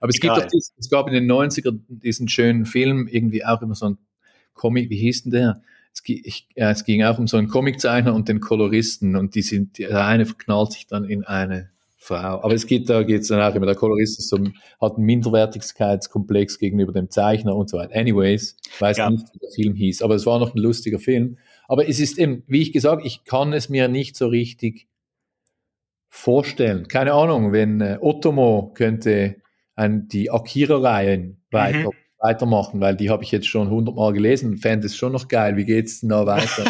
aber 0.00 0.08
es 0.08 0.20
gibt 0.20 0.34
doch 0.34 0.46
es 0.78 0.88
gab 0.90 1.08
in 1.08 1.12
den 1.12 1.30
90ern 1.30 1.80
diesen 1.88 2.28
schönen 2.28 2.64
Film, 2.64 3.06
irgendwie 3.06 3.44
auch 3.44 3.60
immer 3.60 3.74
so 3.74 3.90
ein 3.90 3.98
Comic, 4.54 4.88
wie 4.88 4.98
hieß 4.98 5.24
denn 5.24 5.32
der? 5.32 5.62
Es, 5.92 6.02
ich, 6.06 6.48
ja, 6.54 6.70
es 6.70 6.84
ging 6.84 7.02
auch 7.02 7.18
um 7.18 7.26
so 7.26 7.36
einen 7.36 7.48
Comiczeichner 7.48 8.14
und 8.14 8.28
den 8.28 8.40
Koloristen 8.40 9.16
und 9.16 9.34
die 9.34 9.42
sind, 9.42 9.78
der 9.78 10.06
eine 10.06 10.24
verknallt 10.24 10.72
sich 10.72 10.86
dann 10.86 11.04
in 11.04 11.24
eine 11.24 11.70
Frau. 12.02 12.42
Aber 12.42 12.54
es 12.54 12.66
geht, 12.66 12.88
da 12.88 13.02
geht 13.02 13.20
es 13.20 13.28
dann 13.28 13.40
auch 13.40 13.54
immer, 13.54 13.66
der 13.66 13.74
Kolorist 13.74 14.18
ist 14.18 14.30
so, 14.30 14.38
hat 14.80 14.96
einen 14.96 15.04
Minderwertigkeitskomplex 15.04 16.58
gegenüber 16.58 16.92
dem 16.92 17.10
Zeichner 17.10 17.54
und 17.54 17.68
so 17.68 17.76
weiter. 17.76 17.94
Anyways, 17.94 18.56
weiß 18.78 18.96
ja. 18.96 19.10
nicht, 19.10 19.26
wie 19.34 19.38
der 19.38 19.50
Film 19.50 19.74
hieß, 19.74 20.00
aber 20.00 20.14
es 20.14 20.24
war 20.24 20.38
noch 20.38 20.54
ein 20.54 20.58
lustiger 20.58 20.98
Film. 20.98 21.36
Aber 21.68 21.86
es 21.86 22.00
ist 22.00 22.18
eben, 22.18 22.42
wie 22.46 22.62
ich 22.62 22.72
gesagt, 22.72 23.04
ich 23.04 23.24
kann 23.24 23.52
es 23.52 23.68
mir 23.68 23.88
nicht 23.88 24.16
so 24.16 24.28
richtig 24.28 24.88
vorstellen. 26.08 26.88
Keine 26.88 27.12
Ahnung, 27.12 27.52
wenn 27.52 27.82
äh, 27.82 27.98
Otomo 28.00 28.72
könnte 28.74 29.36
ein, 29.74 30.08
die 30.08 30.30
Akira-Reihen 30.30 31.42
weiter, 31.50 31.90
mhm. 31.90 31.94
weitermachen, 32.18 32.80
weil 32.80 32.96
die 32.96 33.10
habe 33.10 33.24
ich 33.24 33.30
jetzt 33.30 33.46
schon 33.46 33.68
hundertmal 33.68 34.14
gelesen 34.14 34.56
fände 34.56 34.86
es 34.86 34.96
schon 34.96 35.12
noch 35.12 35.28
geil. 35.28 35.58
Wie 35.58 35.66
geht's 35.66 36.00
denn 36.00 36.08
da 36.08 36.24
weiter? 36.24 36.64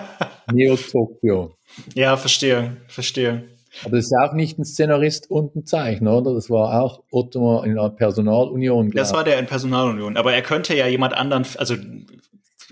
Neo 0.52 0.76
Tokyo. 0.76 1.56
Ja, 1.94 2.16
verstehe, 2.16 2.76
verstehe. 2.86 3.55
Aber 3.84 3.96
das 3.96 4.06
ist 4.06 4.14
auch 4.18 4.32
nicht 4.32 4.58
ein 4.58 4.64
Szenarist 4.64 5.30
und 5.30 5.54
ein 5.56 5.66
Zeichner, 5.66 6.16
oder? 6.16 6.34
Das 6.34 6.50
war 6.50 6.80
auch 6.82 7.02
Otto 7.10 7.62
in 7.62 7.74
der 7.74 7.90
Personalunion. 7.90 8.90
Das 8.90 9.12
war 9.12 9.24
der 9.24 9.38
in 9.38 9.46
Personalunion. 9.46 10.16
Aber 10.16 10.32
er 10.32 10.42
könnte 10.42 10.76
ja 10.76 10.86
jemand 10.86 11.14
anderen, 11.14 11.46
also 11.58 11.76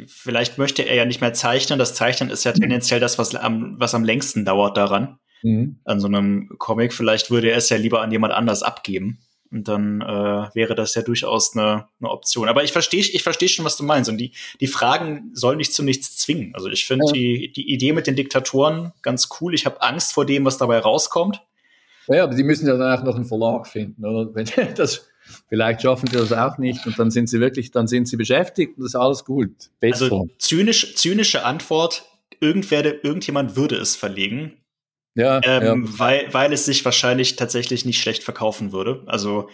vielleicht 0.07 0.59
möchte 0.59 0.83
er 0.83 0.95
ja 0.95 1.05
nicht 1.05 1.21
mehr 1.21 1.35
zeichnen. 1.35 1.79
Das 1.79 1.95
Zeichnen 1.95 2.31
ist 2.31 2.45
ja 2.45 2.53
tendenziell 2.53 3.01
das, 3.01 3.19
was 3.19 3.35
am, 3.35 3.77
was 3.79 3.95
am 3.95 4.05
längsten 4.05 4.45
dauert 4.45 4.77
daran. 4.77 5.19
Mhm. 5.43 5.81
An 5.85 6.01
so 6.01 6.07
einem 6.07 6.49
Comic. 6.59 6.93
Vielleicht 6.93 7.31
würde 7.31 7.51
er 7.51 7.59
es 7.59 7.69
ja 7.69 7.77
lieber 7.77 8.01
an 8.01 8.11
jemand 8.11 8.33
anders 8.33 8.63
abgeben. 8.63 9.19
Und 9.55 9.69
dann 9.69 10.01
äh, 10.01 10.05
wäre 10.55 10.75
das 10.75 10.97
ja 10.97 11.03
durchaus 11.03 11.57
eine, 11.57 11.87
eine 12.01 12.11
Option. 12.11 12.49
Aber 12.49 12.65
ich 12.65 12.73
verstehe 12.73 13.01
ich 13.01 13.23
versteh 13.23 13.47
schon, 13.47 13.65
was 13.65 13.77
du 13.77 13.85
meinst. 13.85 14.11
Und 14.11 14.19
die, 14.19 14.33
die 14.61 14.67
Fragen 14.67 15.31
sollen 15.33 15.59
nicht 15.59 15.73
zu 15.73 15.85
nichts 15.85 16.17
zwingen. 16.17 16.53
Also 16.57 16.69
ich 16.69 16.87
finde 16.87 17.07
ja. 17.07 17.13
die, 17.13 17.53
die 17.53 17.73
Idee 17.73 17.93
mit 17.93 18.09
den 18.09 18.17
Diktatoren 18.17 18.93
ganz 19.01 19.29
cool. 19.41 19.55
Ich 19.55 19.65
habe 19.65 19.81
Angst 19.81 20.13
vor 20.13 20.27
dem, 20.27 20.45
was 20.45 20.59
dabei 20.59 20.81
rauskommt. 20.81 21.41
Ja, 22.09 22.25
aber 22.25 22.35
die 22.35 22.43
müssen 22.43 22.67
ja 22.67 22.77
danach 22.77 23.05
noch 23.05 23.15
einen 23.15 23.27
Verlag 23.27 23.69
finden, 23.69 24.05
oder? 24.05 24.35
Wenn 24.35 24.75
das, 24.75 25.07
vielleicht 25.49 25.83
schaffen 25.83 26.09
sie 26.09 26.17
das 26.17 26.33
auch 26.33 26.59
nicht 26.59 26.85
und 26.85 26.99
dann 26.99 27.13
sind 27.13 27.29
sie 27.29 27.39
wirklich, 27.39 27.71
dann 27.71 27.87
sind 27.87 28.09
sie 28.09 28.17
beschäftigt 28.17 28.77
und 28.77 28.83
das 28.83 28.91
ist 28.91 28.97
alles 28.97 29.25
gut. 29.25 29.53
Besser. 29.79 30.07
Also 30.07 30.29
zynisch, 30.39 30.97
zynische 30.97 31.45
Antwort, 31.45 32.05
irgendwer, 32.41 33.05
irgendjemand 33.05 33.55
würde 33.55 33.77
es 33.77 33.95
verlegen. 33.95 34.57
Ja, 35.15 35.41
ähm, 35.45 35.85
ja. 35.85 35.99
Weil, 35.99 36.29
weil 36.33 36.53
es 36.53 36.65
sich 36.65 36.85
wahrscheinlich 36.85 37.37
tatsächlich 37.37 37.85
nicht 37.85 38.01
schlecht 38.01 38.25
verkaufen 38.25 38.73
würde. 38.73 39.03
Also, 39.07 39.49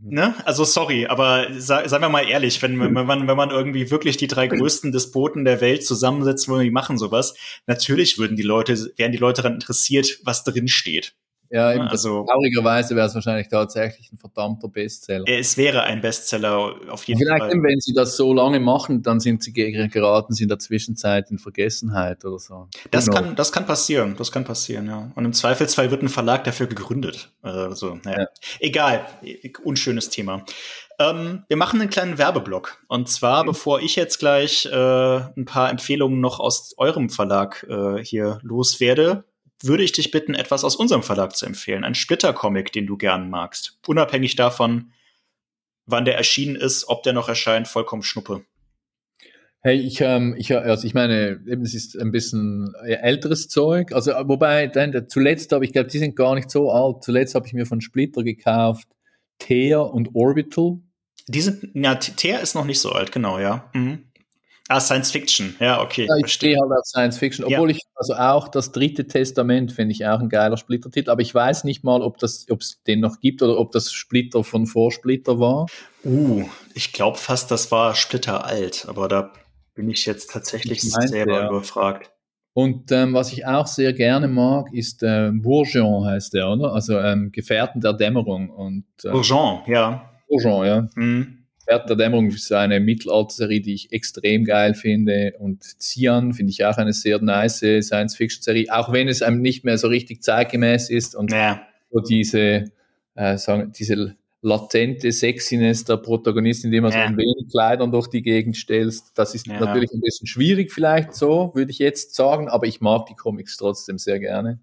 ne? 0.00 0.34
Also 0.44 0.64
sorry, 0.64 1.06
aber 1.06 1.46
sei, 1.58 1.86
seien 1.86 2.00
wir 2.00 2.08
mal 2.08 2.28
ehrlich, 2.28 2.60
wenn, 2.62 2.78
wenn, 2.80 2.92
man, 3.06 3.26
wenn 3.26 3.36
man 3.36 3.50
irgendwie 3.50 3.90
wirklich 3.90 4.16
die 4.16 4.26
drei 4.26 4.46
größten 4.46 4.92
Despoten 4.92 5.44
der 5.44 5.60
Welt 5.60 5.84
zusammensetzt, 5.84 6.48
wo 6.48 6.58
die 6.58 6.70
machen 6.70 6.98
sowas, 6.98 7.34
natürlich 7.66 8.18
würden 8.18 8.36
die 8.36 8.42
Leute, 8.42 8.92
wären 8.96 9.12
die 9.12 9.18
Leute 9.18 9.42
daran 9.42 9.54
interessiert, 9.54 10.18
was 10.24 10.44
drin 10.44 10.68
steht. 10.68 11.14
Ja, 11.52 11.72
eben 11.74 11.88
also, 11.88 12.24
traurigerweise 12.26 12.94
wäre 12.94 13.08
es 13.08 13.14
wahrscheinlich 13.14 13.48
tatsächlich 13.48 14.12
ein 14.12 14.18
verdammter 14.18 14.68
Bestseller. 14.68 15.24
Es 15.26 15.56
wäre 15.56 15.82
ein 15.82 16.00
Bestseller 16.00 16.76
auf 16.88 17.02
jeden 17.04 17.18
Vielleicht, 17.18 17.40
Fall. 17.40 17.50
Vielleicht, 17.50 17.64
wenn 17.64 17.80
sie 17.80 17.92
das 17.92 18.16
so 18.16 18.32
lange 18.32 18.60
machen, 18.60 19.02
dann 19.02 19.18
sind 19.18 19.42
sie 19.42 19.52
geraten 19.52 20.32
sie 20.32 20.44
in 20.44 20.48
der 20.48 20.60
Zwischenzeit 20.60 21.30
in 21.32 21.38
Vergessenheit 21.38 22.24
oder 22.24 22.38
so. 22.38 22.68
Das 22.92 23.06
genau. 23.06 23.20
kann, 23.20 23.36
das 23.36 23.50
kann 23.50 23.66
passieren, 23.66 24.14
das 24.16 24.30
kann 24.30 24.44
passieren, 24.44 24.86
ja. 24.86 25.10
Und 25.16 25.24
im 25.24 25.32
Zweifelsfall 25.32 25.90
wird 25.90 26.02
ein 26.02 26.08
Verlag 26.08 26.44
dafür 26.44 26.68
gegründet. 26.68 27.32
Also, 27.42 27.98
naja. 28.04 28.20
Ja. 28.20 28.26
Egal, 28.60 29.06
unschönes 29.64 30.08
Thema. 30.08 30.44
Ähm, 31.00 31.44
wir 31.48 31.56
machen 31.56 31.80
einen 31.80 31.90
kleinen 31.90 32.18
Werbeblock. 32.18 32.78
Und 32.86 33.08
zwar, 33.08 33.42
mhm. 33.42 33.48
bevor 33.48 33.80
ich 33.80 33.96
jetzt 33.96 34.18
gleich 34.18 34.66
äh, 34.66 34.76
ein 34.76 35.46
paar 35.46 35.70
Empfehlungen 35.70 36.20
noch 36.20 36.38
aus 36.38 36.74
eurem 36.76 37.08
Verlag 37.08 37.66
äh, 37.68 38.04
hier 38.04 38.38
loswerde, 38.42 39.24
würde 39.62 39.82
ich 39.82 39.92
dich 39.92 40.10
bitten, 40.10 40.34
etwas 40.34 40.64
aus 40.64 40.76
unserem 40.76 41.02
Verlag 41.02 41.36
zu 41.36 41.46
empfehlen. 41.46 41.84
Ein 41.84 41.94
Splitter-Comic, 41.94 42.72
den 42.72 42.86
du 42.86 42.96
gern 42.96 43.30
magst. 43.30 43.78
Unabhängig 43.86 44.36
davon, 44.36 44.92
wann 45.86 46.04
der 46.04 46.16
erschienen 46.16 46.56
ist, 46.56 46.88
ob 46.88 47.02
der 47.02 47.12
noch 47.12 47.28
erscheint, 47.28 47.68
vollkommen 47.68 48.02
Schnuppe. 48.02 48.44
Hey, 49.62 49.78
ich, 49.78 50.00
ähm, 50.00 50.34
ich, 50.38 50.56
also 50.56 50.86
ich 50.86 50.94
meine, 50.94 51.42
eben, 51.46 51.62
es 51.62 51.74
ist 51.74 51.94
ein 51.98 52.10
bisschen 52.10 52.74
älteres 52.82 53.48
Zeug. 53.48 53.92
Also, 53.92 54.12
wobei, 54.12 54.68
dann, 54.68 55.06
zuletzt 55.08 55.52
habe 55.52 55.66
ich, 55.66 55.72
glaube, 55.72 55.90
die 55.90 55.98
sind 55.98 56.16
gar 56.16 56.34
nicht 56.34 56.50
so 56.50 56.70
alt. 56.70 57.04
Zuletzt 57.04 57.34
habe 57.34 57.46
ich 57.46 57.52
mir 57.52 57.66
von 57.66 57.82
Splitter 57.82 58.22
gekauft 58.22 58.88
Tear 59.38 59.92
und 59.92 60.14
Orbital. 60.14 60.78
Die 61.26 61.40
sind, 61.40 61.70
ja, 61.74 61.96
Tear 61.96 62.40
ist 62.40 62.54
noch 62.54 62.64
nicht 62.64 62.80
so 62.80 62.92
alt, 62.92 63.12
genau, 63.12 63.38
ja. 63.38 63.68
Mhm. 63.74 64.09
Ah, 64.72 64.78
Science 64.78 65.10
Fiction, 65.10 65.56
ja, 65.58 65.82
okay. 65.82 66.06
Ja, 66.08 66.14
ich 66.24 66.32
stehe 66.32 66.56
halt 66.56 66.70
auf 66.70 66.84
Science 66.84 67.18
Fiction, 67.18 67.44
obwohl 67.44 67.70
ja. 67.70 67.76
ich, 67.76 67.82
also 67.96 68.14
auch 68.14 68.46
das 68.46 68.70
dritte 68.70 69.04
Testament 69.04 69.72
finde 69.72 69.90
ich 69.90 70.06
auch 70.06 70.20
ein 70.20 70.28
geiler 70.28 70.56
Splitter-Titel, 70.56 71.10
aber 71.10 71.22
ich 71.22 71.34
weiß 71.34 71.64
nicht 71.64 71.82
mal, 71.82 72.02
ob 72.02 72.22
es 72.22 72.46
den 72.86 73.00
noch 73.00 73.18
gibt 73.18 73.42
oder 73.42 73.58
ob 73.58 73.72
das 73.72 73.90
Splitter 73.90 74.44
von 74.44 74.68
Vorsplitter 74.68 75.40
war. 75.40 75.66
Uh, 76.04 76.44
ich 76.72 76.92
glaube 76.92 77.18
fast, 77.18 77.50
das 77.50 77.72
war 77.72 77.96
Splitter 77.96 78.44
alt, 78.44 78.86
aber 78.88 79.08
da 79.08 79.32
bin 79.74 79.90
ich 79.90 80.06
jetzt 80.06 80.30
tatsächlich 80.30 80.84
ich 80.84 80.92
meinte, 80.92 81.08
selber 81.08 81.40
ja. 81.40 81.48
überfragt. 81.48 82.12
Und 82.52 82.92
ähm, 82.92 83.12
was 83.12 83.32
ich 83.32 83.46
auch 83.46 83.66
sehr 83.66 83.92
gerne 83.92 84.28
mag, 84.28 84.72
ist 84.72 85.02
äh, 85.02 85.32
Bourgeon 85.32 86.04
heißt 86.04 86.32
der, 86.34 86.48
oder? 86.48 86.74
Also 86.74 86.96
ähm, 86.96 87.32
Gefährten 87.32 87.80
der 87.80 87.94
Dämmerung. 87.94 88.50
Und, 88.50 88.84
äh, 89.02 89.10
Bourgeon, 89.10 89.62
ja. 89.66 90.08
Bourgeon, 90.28 90.64
ja. 90.64 90.88
Mhm. 90.94 91.39
Wert 91.70 91.88
der 91.88 91.96
Dämmerung 91.96 92.28
ist 92.28 92.52
eine 92.52 92.80
Mittelalter-Serie, 92.80 93.60
die 93.60 93.74
ich 93.74 93.92
extrem 93.92 94.44
geil 94.44 94.74
finde. 94.74 95.34
Und 95.38 95.62
Cian 95.62 96.34
finde 96.34 96.50
ich 96.50 96.64
auch 96.64 96.76
eine 96.76 96.92
sehr 96.92 97.20
nice 97.22 97.60
Science-Fiction-Serie, 97.60 98.66
auch 98.70 98.92
wenn 98.92 99.06
es 99.06 99.22
einem 99.22 99.40
nicht 99.40 99.64
mehr 99.64 99.78
so 99.78 99.86
richtig 99.86 100.22
zeitgemäß 100.22 100.90
ist 100.90 101.14
und 101.14 101.30
ja. 101.30 101.62
so 101.92 102.00
diese, 102.00 102.64
äh, 103.14 103.38
sagen, 103.38 103.72
diese 103.72 104.16
latente 104.42 105.12
Sexiness 105.12 105.84
der 105.84 105.98
Protagonistin, 105.98 106.68
indem 106.68 106.84
man 106.84 106.92
ja. 106.92 107.02
so 107.02 107.04
ein 107.04 107.16
wenig 107.16 107.48
Kleidern 107.50 107.92
durch 107.92 108.08
die 108.08 108.22
Gegend 108.22 108.56
stellst. 108.56 109.12
Das 109.14 109.34
ist 109.34 109.46
ja. 109.46 109.60
natürlich 109.60 109.92
ein 109.92 110.00
bisschen 110.00 110.26
schwierig 110.26 110.72
vielleicht 110.72 111.14
so, 111.14 111.52
würde 111.54 111.70
ich 111.70 111.78
jetzt 111.78 112.16
sagen, 112.16 112.48
aber 112.48 112.66
ich 112.66 112.80
mag 112.80 113.06
die 113.06 113.14
Comics 113.14 113.56
trotzdem 113.56 113.98
sehr 113.98 114.18
gerne. 114.18 114.58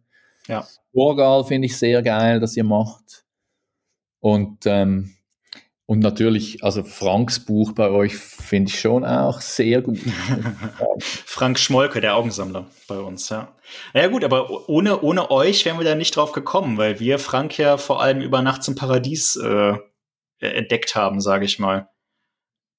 Ja. 0.48 0.68
Orgal 0.94 1.46
finde 1.46 1.68
ich 1.68 1.78
sehr 1.78 2.02
geil, 2.02 2.40
dass 2.42 2.58
ihr 2.58 2.64
macht. 2.66 3.24
Und, 4.20 4.66
ähm, 4.66 5.14
und 5.90 6.00
natürlich, 6.00 6.66
also 6.66 6.84
Franks 6.84 7.40
Buch 7.40 7.72
bei 7.72 7.90
euch 7.90 8.18
finde 8.18 8.70
ich 8.70 8.82
schon 8.82 9.06
auch 9.06 9.40
sehr 9.40 9.82
gut. 9.82 9.98
Frank 11.00 11.58
Schmolke, 11.58 12.02
der 12.02 12.18
Augensammler 12.18 12.68
bei 12.90 13.00
uns, 13.00 13.30
ja. 13.30 13.56
Naja 13.94 14.10
gut, 14.10 14.26
aber 14.26 14.68
ohne, 14.68 15.02
ohne 15.02 15.32
euch 15.32 15.64
wären 15.64 15.78
wir 15.78 15.86
da 15.86 15.96
nicht 15.96 16.14
drauf 16.14 16.34
gekommen, 16.34 16.78
weil 16.78 17.00
wir 17.00 17.20
Frank 17.20 17.58
ja 17.58 17.78
vor 17.78 18.02
allem 18.02 18.20
über 18.20 18.42
Nachts 18.42 18.68
im 18.68 18.76
Paradies 18.76 19.38
äh, 19.38 19.78
entdeckt 20.40 20.94
haben, 20.96 21.22
sage 21.22 21.46
ich 21.46 21.58
mal. 21.58 21.90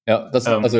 Ja, 0.07 0.29
das, 0.29 0.45
ähm, 0.45 0.63
also, 0.63 0.77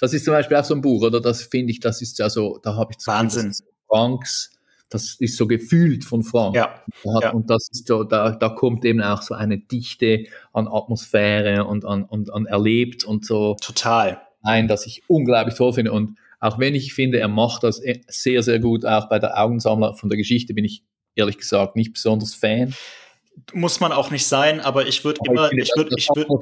das 0.00 0.12
ist 0.12 0.24
zum 0.24 0.34
Beispiel 0.34 0.56
auch 0.56 0.64
so 0.64 0.74
ein 0.74 0.80
Buch, 0.80 1.02
oder? 1.02 1.20
Das 1.20 1.44
finde 1.44 1.70
ich, 1.70 1.78
das 1.78 2.02
ist 2.02 2.18
ja 2.18 2.28
so, 2.28 2.58
da 2.60 2.74
habe 2.74 2.92
ich 2.92 3.06
Wahnsinn. 3.06 3.54
Franks 3.86 4.57
das 4.90 5.16
ist 5.18 5.36
so 5.36 5.46
gefühlt 5.46 6.04
von 6.04 6.22
Frank. 6.22 6.56
Ja, 6.56 6.82
ja. 7.04 7.30
Und 7.32 7.50
das 7.50 7.68
ist 7.70 7.86
so, 7.86 8.04
da, 8.04 8.30
da 8.30 8.48
kommt 8.48 8.84
eben 8.84 9.02
auch 9.02 9.22
so 9.22 9.34
eine 9.34 9.58
Dichte 9.58 10.24
an 10.52 10.66
Atmosphäre 10.66 11.64
und 11.64 11.84
an, 11.84 12.04
und 12.04 12.32
an 12.32 12.46
erlebt 12.46 13.04
und 13.04 13.24
so. 13.26 13.56
Total. 13.60 14.20
Ein, 14.42 14.68
das 14.68 14.86
ich 14.86 15.02
unglaublich 15.08 15.56
toll 15.56 15.74
finde. 15.74 15.92
Und 15.92 16.16
auch 16.40 16.58
wenn 16.58 16.74
ich 16.74 16.94
finde, 16.94 17.18
er 17.18 17.28
macht 17.28 17.64
das 17.64 17.82
sehr, 18.08 18.42
sehr 18.42 18.60
gut, 18.60 18.84
auch 18.86 19.08
bei 19.08 19.18
der 19.18 19.38
Augensammler 19.38 19.94
von 19.94 20.08
der 20.08 20.16
Geschichte 20.16 20.54
bin 20.54 20.64
ich 20.64 20.82
ehrlich 21.16 21.36
gesagt 21.36 21.76
nicht 21.76 21.92
besonders 21.92 22.34
Fan. 22.34 22.74
Muss 23.52 23.80
man 23.80 23.92
auch 23.92 24.10
nicht 24.10 24.26
sein, 24.26 24.60
aber 24.60 24.86
ich 24.86 25.04
würde 25.04 25.20
immer, 25.24 25.52
ich, 25.52 25.70
würde, 25.76 25.90
ich 25.96 26.08
würde, 26.14 26.36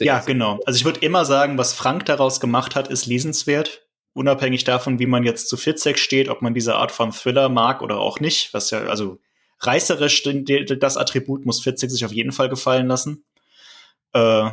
ja, 0.00 0.20
genau. 0.20 0.58
Also 0.64 0.76
ich 0.76 0.84
würde 0.84 1.00
immer 1.00 1.24
sagen, 1.24 1.58
was 1.58 1.74
Frank 1.74 2.06
daraus 2.06 2.40
gemacht 2.40 2.74
hat, 2.74 2.88
ist 2.88 3.06
lesenswert 3.06 3.82
unabhängig 4.12 4.64
davon, 4.64 4.98
wie 4.98 5.06
man 5.06 5.24
jetzt 5.24 5.48
zu 5.48 5.56
Fitzek 5.56 5.98
steht, 5.98 6.28
ob 6.28 6.42
man 6.42 6.54
diese 6.54 6.76
Art 6.76 6.92
von 6.92 7.12
Thriller 7.12 7.48
mag 7.48 7.82
oder 7.82 7.98
auch 7.98 8.20
nicht, 8.20 8.52
was 8.52 8.70
ja, 8.70 8.80
also 8.80 9.18
reißerisch 9.60 10.22
das 10.22 10.96
Attribut 10.96 11.44
muss 11.46 11.62
Fitzek 11.62 11.90
sich 11.90 12.04
auf 12.04 12.12
jeden 12.12 12.32
Fall 12.32 12.48
gefallen 12.48 12.86
lassen. 12.86 13.24
Äh, 14.12 14.50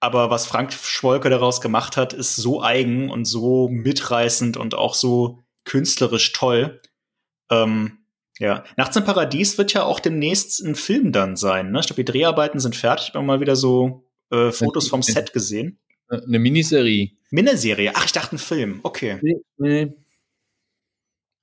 aber 0.00 0.30
was 0.30 0.46
Frank 0.46 0.72
Schwolke 0.72 1.30
daraus 1.30 1.60
gemacht 1.60 1.96
hat, 1.96 2.12
ist 2.12 2.34
so 2.34 2.60
eigen 2.60 3.08
und 3.08 3.24
so 3.24 3.68
mitreißend 3.68 4.56
und 4.56 4.74
auch 4.74 4.94
so 4.94 5.38
künstlerisch 5.64 6.32
toll. 6.32 6.80
Ähm, 7.50 7.98
ja, 8.38 8.64
Nachts 8.76 8.96
im 8.96 9.04
Paradies 9.04 9.58
wird 9.58 9.72
ja 9.72 9.84
auch 9.84 10.00
demnächst 10.00 10.60
ein 10.60 10.74
Film 10.74 11.12
dann 11.12 11.36
sein. 11.36 11.70
Ne? 11.70 11.78
Ich 11.78 11.86
glaube, 11.86 12.02
die 12.02 12.12
Dreharbeiten 12.12 12.58
sind 12.58 12.74
fertig. 12.74 13.08
Ich 13.08 13.14
habe 13.14 13.24
mal 13.24 13.40
wieder 13.40 13.54
so 13.54 14.04
äh, 14.30 14.50
Fotos 14.50 14.88
vom 14.88 15.02
Set 15.02 15.32
gesehen. 15.32 15.78
Eine 16.08 16.40
Miniserie. 16.40 17.12
Miniserie? 17.32 17.92
Ach, 17.94 18.04
ich 18.04 18.12
dachte 18.12 18.36
ein 18.36 18.38
Film. 18.38 18.80
Okay. 18.82 19.18
Nee, 19.58 19.94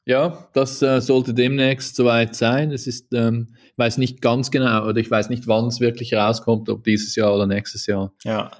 Ja, 0.05 0.47
das 0.53 0.81
äh, 0.81 1.01
sollte 1.01 1.33
demnächst 1.33 1.95
soweit 1.95 2.35
sein. 2.35 2.71
Es 2.71 2.85
ist, 2.85 3.11
ähm, 3.13 3.55
ich 3.65 3.77
weiß 3.77 3.97
nicht 3.97 4.21
ganz 4.21 4.51
genau 4.51 4.85
oder 4.85 4.97
ich 4.97 5.09
weiß 5.09 5.29
nicht, 5.29 5.47
wann 5.47 5.65
es 5.65 5.79
wirklich 5.79 6.13
rauskommt, 6.13 6.69
ob 6.69 6.83
dieses 6.83 7.15
Jahr 7.15 7.33
oder 7.33 7.47
nächstes 7.47 7.87
Jahr. 7.87 8.13
Ja. 8.23 8.51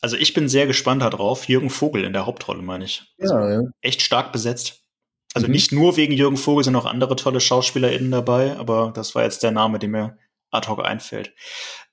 Also 0.00 0.16
ich 0.16 0.32
bin 0.32 0.48
sehr 0.48 0.66
gespannt 0.66 1.02
darauf. 1.02 1.46
Jürgen 1.46 1.70
Vogel 1.70 2.04
in 2.04 2.14
der 2.14 2.24
Hauptrolle, 2.24 2.62
meine 2.62 2.86
ich. 2.86 3.02
Also 3.20 3.34
ja, 3.34 3.52
ja. 3.52 3.62
Echt 3.82 4.00
stark 4.00 4.32
besetzt. 4.32 4.82
Also 5.34 5.48
mhm. 5.48 5.52
nicht 5.52 5.72
nur 5.72 5.98
wegen 5.98 6.14
Jürgen 6.14 6.38
Vogel 6.38 6.64
sind 6.64 6.76
auch 6.76 6.86
andere 6.86 7.16
tolle 7.16 7.40
SchauspielerInnen 7.40 8.10
dabei, 8.10 8.56
aber 8.56 8.92
das 8.94 9.14
war 9.14 9.24
jetzt 9.24 9.42
der 9.42 9.50
Name, 9.50 9.78
der 9.78 9.90
mir 9.90 10.18
ad 10.56 10.68
hoc 10.68 10.84
einfällt. 10.84 11.32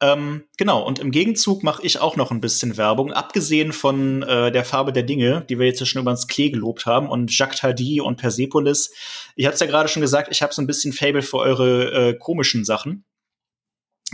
Ähm, 0.02 0.44
genau, 0.57 0.84
und 0.85 0.99
im 0.99 1.11
Gegenzug 1.11 1.64
mache 1.64 1.85
ich 1.85 1.99
auch 1.99 2.15
noch 2.15 2.31
ein 2.31 2.41
bisschen 2.41 2.77
Werbung, 2.77 3.14
abgesehen 3.14 3.72
von 3.72 4.23
äh, 4.23 4.52
der 4.52 4.65
Farbe 4.65 4.91
der 4.91 5.03
Dinge, 5.03 5.45
die 5.49 5.60
wir 5.60 5.68
jetzt 5.68 5.88
schon 5.88 6.02
über 6.02 6.11
ins 6.11 6.27
Klee 6.27 6.49
gelobt 6.49 6.85
haben, 6.85 7.10
und 7.10 7.38
Jacques 7.38 7.60
Tardy 7.60 8.02
und 8.02 8.18
Persepolis. 8.18 8.94
Ich 9.35 9.45
habe 9.45 9.53
es 9.53 9.60
ja 9.60 9.68
gerade 9.68 9.90
schon 9.90 10.02
gesagt, 10.02 10.30
ich 10.31 10.41
habe 10.41 10.53
so 10.53 10.61
ein 10.61 10.68
bisschen 10.68 10.94
Fable 10.94 11.22
für 11.22 11.38
eure 11.38 12.10
äh, 12.10 12.14
komischen 12.18 12.65
Sachen. 12.65 13.06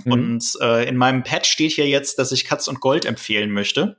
Mhm. 0.06 0.12
Und 0.12 0.44
äh, 0.62 0.88
in 0.88 0.98
meinem 0.98 1.24
Pad 1.24 1.46
steht 1.46 1.72
hier 1.72 1.88
jetzt, 1.88 2.20
dass 2.20 2.32
ich 2.32 2.46
Katz 2.46 2.68
und 2.68 2.80
Gold 2.82 3.06
empfehlen 3.06 3.52
möchte. 3.52 3.98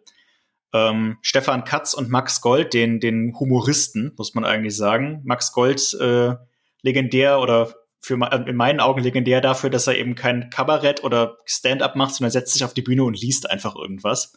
Ähm, 0.72 1.18
Stefan 1.22 1.64
Katz 1.64 1.94
und 1.94 2.10
Max 2.10 2.40
Gold, 2.40 2.74
den, 2.74 3.00
den 3.00 3.34
Humoristen, 3.38 4.12
muss 4.16 4.34
man 4.34 4.44
eigentlich 4.44 4.76
sagen. 4.76 5.20
Max 5.24 5.52
Gold, 5.52 5.94
äh, 6.00 6.34
legendär 6.82 7.40
oder 7.40 7.74
für 8.00 8.14
in 8.14 8.56
meinen 8.56 8.80
Augen 8.80 9.02
legendär 9.02 9.40
dafür, 9.40 9.70
dass 9.70 9.86
er 9.86 9.98
eben 9.98 10.14
kein 10.14 10.50
Kabarett 10.50 11.04
oder 11.04 11.36
Stand-up 11.44 11.96
macht, 11.96 12.14
sondern 12.14 12.30
setzt 12.30 12.54
sich 12.54 12.64
auf 12.64 12.74
die 12.74 12.82
Bühne 12.82 13.04
und 13.04 13.20
liest 13.20 13.50
einfach 13.50 13.76
irgendwas. 13.76 14.32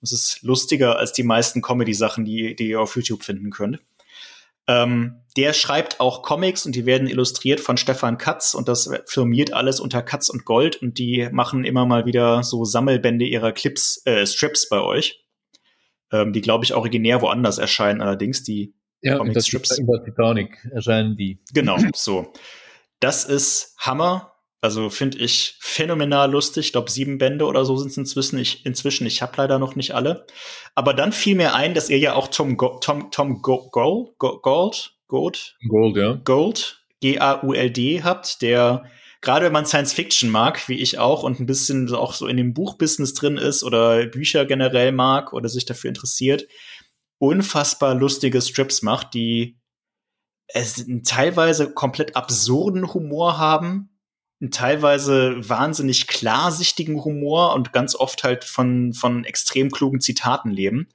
Das 0.00 0.12
ist 0.12 0.42
lustiger 0.42 0.98
als 0.98 1.12
die 1.12 1.22
meisten 1.22 1.62
Comedy-Sachen, 1.62 2.24
die, 2.24 2.54
die 2.54 2.68
ihr 2.68 2.80
auf 2.80 2.94
YouTube 2.94 3.24
finden 3.24 3.50
könnt. 3.50 3.80
Ähm, 4.68 5.22
der 5.36 5.54
schreibt 5.54 5.98
auch 5.98 6.22
Comics 6.22 6.66
und 6.66 6.74
die 6.74 6.84
werden 6.84 7.08
illustriert 7.08 7.58
von 7.60 7.78
Stefan 7.78 8.18
Katz 8.18 8.52
und 8.52 8.68
das 8.68 8.90
firmiert 9.06 9.54
alles 9.54 9.80
unter 9.80 10.02
Katz 10.02 10.28
und 10.28 10.44
Gold 10.44 10.76
und 10.76 10.98
die 10.98 11.28
machen 11.32 11.64
immer 11.64 11.86
mal 11.86 12.04
wieder 12.04 12.42
so 12.42 12.64
Sammelbände 12.64 13.24
ihrer 13.24 13.52
Clips, 13.52 14.02
äh, 14.04 14.26
Strips 14.26 14.68
bei 14.68 14.80
euch. 14.80 15.24
Ähm, 16.12 16.34
die, 16.34 16.42
glaube 16.42 16.64
ich, 16.64 16.74
originär 16.74 17.22
woanders 17.22 17.58
erscheinen, 17.58 18.02
allerdings 18.02 18.42
die 18.42 18.74
ja, 19.00 19.16
Comic-Strips. 19.16 19.78
Über 19.78 20.04
Titanic 20.04 20.58
erscheinen 20.70 21.16
die. 21.16 21.40
Genau, 21.54 21.78
so. 21.94 22.32
Das 23.00 23.24
ist 23.24 23.74
Hammer. 23.78 24.34
Also 24.60 24.90
finde 24.90 25.18
ich 25.18 25.56
phänomenal 25.60 26.30
lustig. 26.30 26.66
Ich 26.66 26.72
glaube, 26.72 26.90
sieben 26.90 27.18
Bände 27.18 27.46
oder 27.46 27.64
so 27.64 27.76
sind 27.76 27.90
es 27.90 27.96
inzwischen. 27.96 28.38
Ich, 28.38 28.66
inzwischen, 28.66 29.06
ich 29.06 29.22
habe 29.22 29.34
leider 29.36 29.58
noch 29.58 29.76
nicht 29.76 29.94
alle. 29.94 30.26
Aber 30.74 30.94
dann 30.94 31.12
fiel 31.12 31.36
mir 31.36 31.54
ein, 31.54 31.74
dass 31.74 31.90
ihr 31.90 31.98
ja 31.98 32.14
auch 32.14 32.28
Tom, 32.28 32.56
Go 32.56 32.78
Tom, 32.80 33.10
Tom 33.10 33.40
Go 33.40 33.68
Gold, 33.70 34.18
Gold, 34.18 34.42
Gold, 35.06 35.56
Gold, 35.68 35.96
ja. 35.96 36.20
Gold, 36.24 36.84
G-A-U-L-D 37.00 38.02
habt, 38.02 38.42
der 38.42 38.84
gerade 39.20 39.46
wenn 39.46 39.52
man 39.52 39.66
Science 39.66 39.92
Fiction 39.92 40.30
mag, 40.30 40.68
wie 40.68 40.80
ich 40.80 40.98
auch, 40.98 41.22
und 41.22 41.40
ein 41.40 41.46
bisschen 41.46 41.92
auch 41.94 42.12
so 42.12 42.26
in 42.26 42.36
dem 42.36 42.54
Buchbusiness 42.54 43.14
drin 43.14 43.36
ist 43.36 43.62
oder 43.62 44.06
Bücher 44.06 44.44
generell 44.44 44.92
mag 44.92 45.32
oder 45.32 45.48
sich 45.48 45.64
dafür 45.64 45.88
interessiert, 45.88 46.46
unfassbar 47.18 47.94
lustige 47.94 48.40
Strips 48.40 48.82
macht, 48.82 49.14
die 49.14 49.57
es 50.48 50.84
einen 50.84 51.04
teilweise 51.04 51.72
komplett 51.72 52.16
absurden 52.16 52.92
Humor 52.92 53.38
haben, 53.38 53.90
einen 54.40 54.50
teilweise 54.50 55.36
wahnsinnig 55.48 56.06
klarsichtigen 56.06 57.04
Humor 57.04 57.54
und 57.54 57.72
ganz 57.72 57.94
oft 57.94 58.24
halt 58.24 58.44
von, 58.44 58.92
von 58.94 59.24
extrem 59.24 59.70
klugen 59.70 60.00
Zitaten 60.00 60.50
leben. 60.50 60.88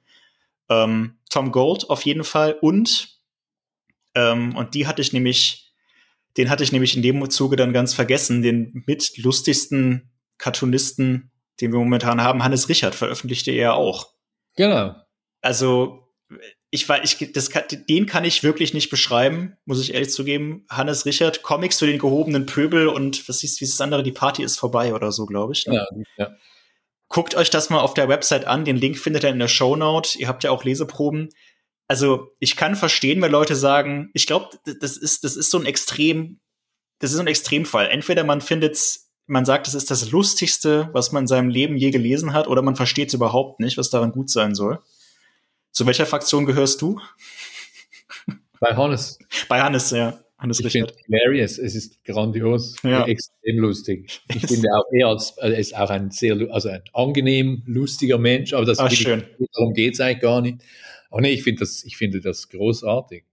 Ähm, 0.68 1.18
Tom 1.30 1.52
Gold 1.52 1.90
auf 1.90 2.02
jeden 2.02 2.24
Fall 2.24 2.54
und 2.60 3.14
ähm, 4.14 4.56
und 4.56 4.74
die 4.74 4.86
hatte 4.86 5.02
ich 5.02 5.12
nämlich, 5.12 5.72
den 6.36 6.50
hatte 6.50 6.62
ich 6.62 6.72
nämlich 6.72 6.96
in 6.96 7.02
dem 7.02 7.28
Zuge 7.30 7.56
dann 7.56 7.72
ganz 7.72 7.94
vergessen, 7.94 8.42
den 8.42 8.84
mit 8.86 9.16
lustigsten 9.18 10.10
Cartoonisten, 10.38 11.30
den 11.60 11.72
wir 11.72 11.78
momentan 11.78 12.22
haben, 12.22 12.42
Hannes 12.42 12.68
Richard 12.68 12.94
veröffentlichte 12.94 13.50
er 13.50 13.74
auch. 13.74 14.12
Genau. 14.56 14.94
Also 15.40 16.03
ich 16.74 16.88
war, 16.88 17.04
ich, 17.04 17.30
das 17.32 17.50
kann, 17.50 17.62
den 17.88 18.06
kann 18.06 18.24
ich 18.24 18.42
wirklich 18.42 18.74
nicht 18.74 18.90
beschreiben, 18.90 19.56
muss 19.64 19.80
ich 19.80 19.94
ehrlich 19.94 20.10
zugeben. 20.10 20.66
Hannes 20.68 21.06
Richard, 21.06 21.44
Comics 21.44 21.78
für 21.78 21.86
den 21.86 22.00
gehobenen 22.00 22.46
Pöbel 22.46 22.88
und 22.88 23.28
was 23.28 23.44
ist, 23.44 23.60
wie 23.60 23.64
ist 23.64 23.74
das 23.74 23.80
andere, 23.80 24.02
die 24.02 24.10
Party 24.10 24.42
ist 24.42 24.58
vorbei 24.58 24.92
oder 24.92 25.12
so, 25.12 25.24
glaube 25.24 25.52
ich. 25.52 25.68
Ne? 25.68 25.76
Ja, 25.76 25.86
ja. 26.16 26.34
Guckt 27.08 27.36
euch 27.36 27.48
das 27.48 27.70
mal 27.70 27.78
auf 27.78 27.94
der 27.94 28.08
Website 28.08 28.48
an, 28.48 28.64
den 28.64 28.76
Link 28.76 28.98
findet 28.98 29.22
ihr 29.22 29.30
in 29.30 29.38
der 29.38 29.46
Show 29.46 29.76
Note. 29.76 30.18
Ihr 30.18 30.26
habt 30.26 30.42
ja 30.42 30.50
auch 30.50 30.64
Leseproben. 30.64 31.28
Also, 31.86 32.32
ich 32.40 32.56
kann 32.56 32.74
verstehen, 32.74 33.22
wenn 33.22 33.30
Leute 33.30 33.54
sagen, 33.54 34.10
ich 34.12 34.26
glaube, 34.26 34.48
das 34.80 34.96
ist, 34.96 35.22
das 35.22 35.36
ist 35.36 35.52
so 35.52 35.60
ein 35.60 35.66
Extrem, 35.66 36.40
das 36.98 37.12
ist 37.12 37.18
so 37.18 37.22
ein 37.22 37.28
Extremfall. 37.28 37.86
Entweder 37.86 38.24
man 38.24 38.40
findet 38.40 38.76
man 39.26 39.44
sagt, 39.44 39.68
es 39.68 39.74
ist 39.74 39.90
das 39.90 40.10
Lustigste, 40.10 40.90
was 40.92 41.12
man 41.12 41.22
in 41.22 41.28
seinem 41.28 41.48
Leben 41.48 41.76
je 41.76 41.90
gelesen 41.90 42.32
hat, 42.32 42.48
oder 42.48 42.62
man 42.62 42.76
versteht 42.76 43.08
es 43.08 43.14
überhaupt 43.14 43.60
nicht, 43.60 43.78
was 43.78 43.90
daran 43.90 44.12
gut 44.12 44.28
sein 44.28 44.54
soll. 44.54 44.80
Zu 45.74 45.86
welcher 45.86 46.06
Fraktion 46.06 46.46
gehörst 46.46 46.80
du? 46.82 47.00
Bei 48.60 48.76
Hannes. 48.76 49.18
Bei 49.48 49.60
Hannes, 49.60 49.90
ja. 49.90 50.16
Hannes 50.38 50.60
ich 50.60 50.70
finde 50.70 50.94
hilarious. 51.06 51.58
Es 51.58 51.74
ist 51.74 52.04
grandios, 52.04 52.76
ja. 52.84 53.04
extrem 53.06 53.58
lustig. 53.58 54.20
Ich 54.32 54.46
finde 54.46 54.68
auch 54.72 54.84
er 54.92 55.08
als, 55.08 55.36
er 55.36 55.58
ist 55.58 55.76
auch 55.76 55.90
ein 55.90 56.12
sehr, 56.12 56.36
also 56.52 56.68
ein 56.68 56.82
angenehm 56.92 57.64
lustiger 57.66 58.18
Mensch, 58.18 58.52
aber 58.52 58.64
das 58.64 58.78
Ach, 58.78 58.88
schön. 58.88 59.24
Ich, 59.40 59.48
darum 59.52 59.74
geht 59.74 59.94
es 59.94 60.00
eigentlich 60.00 60.20
gar 60.20 60.40
nicht. 60.40 60.58
Aber 61.10 61.22
nee, 61.22 61.32
ich 61.32 61.42
finde 61.42 61.60
das, 61.60 61.84
ich 61.84 61.96
finde 61.96 62.20
das 62.20 62.48
großartig. 62.48 63.24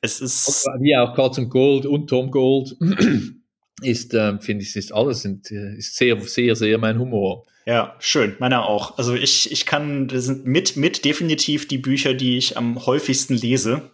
Es 0.00 0.20
ist. 0.20 0.66
Wie 0.80 0.96
auch 0.96 1.16
und 1.38 1.50
Gold 1.50 1.86
und 1.86 2.08
Tom 2.08 2.32
Gold 2.32 2.76
ist, 3.80 4.12
äh, 4.12 4.40
finde 4.40 4.64
ich, 4.64 4.74
ist 4.74 4.92
alles, 4.92 5.22
sind, 5.22 5.52
äh, 5.52 5.76
ist 5.76 5.94
sehr, 5.94 6.20
sehr, 6.20 6.56
sehr 6.56 6.78
mein 6.78 6.98
Humor. 6.98 7.46
Ja, 7.66 7.96
schön, 7.98 8.36
meiner 8.38 8.66
auch. 8.66 8.96
Also 8.96 9.14
ich, 9.14 9.50
ich 9.50 9.66
kann, 9.66 10.06
das 10.06 10.24
sind 10.24 10.46
mit, 10.46 10.76
mit 10.76 11.04
definitiv 11.04 11.66
die 11.66 11.78
Bücher, 11.78 12.14
die 12.14 12.38
ich 12.38 12.56
am 12.56 12.86
häufigsten 12.86 13.34
lese. 13.34 13.90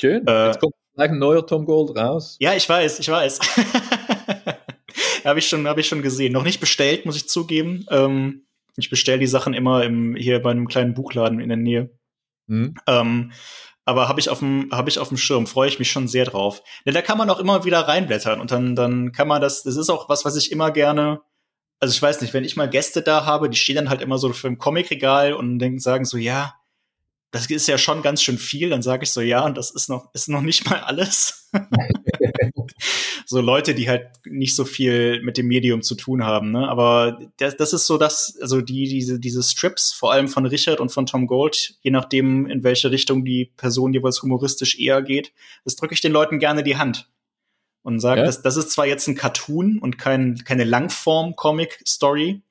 Schön. 0.00 0.26
Äh, 0.26 0.46
Jetzt 0.46 0.60
kommt 0.60 0.74
gleich 0.94 1.10
ein 1.10 1.18
neuer 1.18 1.46
Tom 1.46 1.66
Gold 1.66 1.94
raus. 1.96 2.36
Ja, 2.40 2.54
ich 2.54 2.66
weiß, 2.66 2.98
ich 2.98 3.10
weiß. 3.10 3.40
habe 5.24 5.38
ich 5.38 5.46
schon, 5.46 5.68
habe 5.68 5.80
ich 5.80 5.86
schon 5.88 6.00
gesehen. 6.00 6.32
Noch 6.32 6.44
nicht 6.44 6.60
bestellt, 6.60 7.04
muss 7.04 7.16
ich 7.16 7.28
zugeben. 7.28 7.84
Ähm, 7.90 8.46
ich 8.76 8.88
bestelle 8.88 9.18
die 9.18 9.26
Sachen 9.26 9.52
immer 9.52 9.84
im, 9.84 10.16
hier 10.16 10.40
bei 10.40 10.50
einem 10.50 10.66
kleinen 10.66 10.94
Buchladen 10.94 11.40
in 11.40 11.48
der 11.50 11.58
Nähe. 11.58 11.90
Mhm. 12.46 12.74
Ähm, 12.86 13.32
aber 13.84 14.08
habe 14.08 14.20
ich 14.20 14.30
auf 14.30 14.38
dem 14.38 14.68
habe 14.72 14.88
ich 14.88 14.98
auf 14.98 15.08
dem 15.08 15.18
Schirm, 15.18 15.46
freue 15.46 15.68
ich 15.68 15.78
mich 15.78 15.90
schon 15.90 16.08
sehr 16.08 16.24
drauf. 16.24 16.62
Denn 16.86 16.94
da 16.94 17.02
kann 17.02 17.18
man 17.18 17.28
auch 17.28 17.40
immer 17.40 17.64
wieder 17.64 17.80
reinblättern 17.80 18.40
und 18.40 18.50
dann 18.50 18.76
dann 18.76 19.12
kann 19.12 19.28
man 19.28 19.42
das 19.42 19.62
das 19.62 19.76
ist 19.76 19.90
auch 19.90 20.08
was, 20.08 20.24
was 20.24 20.36
ich 20.36 20.52
immer 20.52 20.70
gerne 20.70 21.20
also 21.80 21.92
ich 21.92 22.02
weiß 22.02 22.20
nicht, 22.20 22.34
wenn 22.34 22.44
ich 22.44 22.56
mal 22.56 22.68
Gäste 22.68 23.02
da 23.02 23.24
habe, 23.24 23.48
die 23.48 23.56
stehen 23.56 23.76
dann 23.76 23.88
halt 23.88 24.02
immer 24.02 24.18
so 24.18 24.32
für 24.32 24.48
ein 24.48 24.58
Comicregal 24.58 25.32
und 25.32 25.58
denken, 25.58 25.80
sagen 25.80 26.04
so, 26.04 26.18
ja, 26.18 26.54
das 27.30 27.46
ist 27.46 27.68
ja 27.68 27.78
schon 27.78 28.02
ganz 28.02 28.22
schön 28.22 28.38
viel. 28.38 28.70
Dann 28.70 28.82
sage 28.82 29.04
ich 29.04 29.10
so, 29.10 29.20
ja, 29.20 29.44
und 29.44 29.56
das 29.56 29.70
ist 29.70 29.88
noch, 29.88 30.12
ist 30.14 30.28
noch 30.28 30.42
nicht 30.42 30.68
mal 30.68 30.80
alles. 30.80 31.48
so 33.26 33.40
Leute, 33.40 33.74
die 33.74 33.88
halt 33.88 34.08
nicht 34.26 34.54
so 34.56 34.64
viel 34.64 35.22
mit 35.22 35.38
dem 35.38 35.46
Medium 35.46 35.82
zu 35.82 35.94
tun 35.94 36.24
haben. 36.24 36.50
Ne? 36.50 36.68
Aber 36.68 37.18
das, 37.38 37.56
das 37.56 37.72
ist 37.72 37.86
so 37.86 37.96
das, 37.96 38.36
also 38.42 38.60
die, 38.60 38.88
diese, 38.88 39.18
diese 39.18 39.42
Strips, 39.42 39.92
vor 39.92 40.12
allem 40.12 40.28
von 40.28 40.44
Richard 40.44 40.80
und 40.80 40.90
von 40.90 41.06
Tom 41.06 41.26
Gold, 41.26 41.76
je 41.80 41.92
nachdem, 41.92 42.46
in 42.46 42.62
welche 42.62 42.90
Richtung 42.90 43.24
die 43.24 43.52
Person 43.56 43.94
jeweils 43.94 44.22
humoristisch 44.22 44.78
eher 44.78 45.00
geht, 45.02 45.32
das 45.64 45.76
drücke 45.76 45.94
ich 45.94 46.00
den 46.00 46.12
Leuten 46.12 46.40
gerne 46.40 46.62
die 46.62 46.76
Hand. 46.76 47.08
Und 47.82 48.00
sage, 48.00 48.20
ja? 48.20 48.26
das, 48.26 48.42
das 48.42 48.56
ist 48.56 48.70
zwar 48.70 48.86
jetzt 48.86 49.08
ein 49.08 49.14
Cartoon 49.14 49.78
und 49.78 49.98
kein, 49.98 50.36
keine 50.44 50.64
Langform-Comic-Story, 50.64 52.42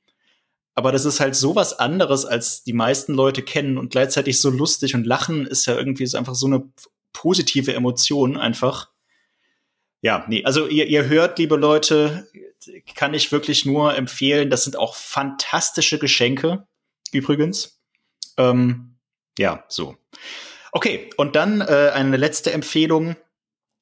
aber 0.74 0.92
das 0.92 1.06
ist 1.06 1.20
halt 1.20 1.36
so 1.36 1.56
was 1.56 1.78
anderes, 1.78 2.26
als 2.26 2.64
die 2.64 2.74
meisten 2.74 3.14
Leute 3.14 3.44
kennen 3.44 3.78
und 3.78 3.90
gleichzeitig 3.90 4.40
so 4.40 4.50
lustig 4.50 4.96
und 4.96 5.06
Lachen 5.06 5.46
ist 5.46 5.66
ja 5.66 5.76
irgendwie 5.76 6.06
so 6.08 6.18
einfach 6.18 6.36
so 6.36 6.48
eine 6.48 6.64
positive 7.14 7.74
Emotion 7.74 8.38
einfach. 8.38 8.90
Ja, 10.02 10.26
nee, 10.30 10.44
also 10.46 10.68
ihr, 10.68 10.88
ihr 10.88 11.08
hört, 11.08 11.38
liebe 11.38 11.58
Leute, 11.58 12.30
kann 12.96 13.14
ich 13.14 13.32
wirklich 13.32 13.66
nur 13.66 13.96
empfehlen. 13.96 14.50
Das 14.50 14.64
sind 14.64 14.78
auch 14.78 14.96
fantastische 14.96 16.00
Geschenke, 16.00 16.66
übrigens. 17.12 17.82
Ähm, 18.38 18.96
ja, 19.38 19.66
so. 19.68 19.98
Okay, 20.72 21.10
und 21.18 21.36
dann 21.36 21.62
äh, 21.62 21.92
eine 21.94 22.18
letzte 22.18 22.52
Empfehlung. 22.52 23.16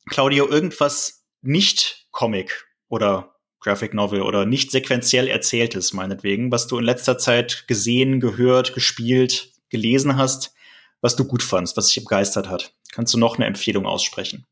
Claudio, 0.09 0.47
irgendwas 0.47 1.16
nicht 1.41 2.07
Comic 2.11 2.65
oder 2.89 3.35
Graphic 3.59 3.93
Novel 3.93 4.21
oder 4.21 4.45
nicht 4.45 4.71
sequenziell 4.71 5.27
erzähltes, 5.27 5.93
meinetwegen, 5.93 6.51
was 6.51 6.67
du 6.67 6.77
in 6.77 6.85
letzter 6.85 7.17
Zeit 7.17 7.65
gesehen, 7.67 8.19
gehört, 8.19 8.73
gespielt, 8.73 9.51
gelesen 9.69 10.15
hast, 10.15 10.53
was 11.01 11.15
du 11.15 11.25
gut 11.25 11.43
fandst, 11.43 11.75
was 11.77 11.87
dich 11.87 12.03
begeistert 12.03 12.49
hat. 12.49 12.73
Kannst 12.91 13.13
du 13.13 13.17
noch 13.17 13.37
eine 13.37 13.45
Empfehlung 13.45 13.85
aussprechen? 13.85 14.45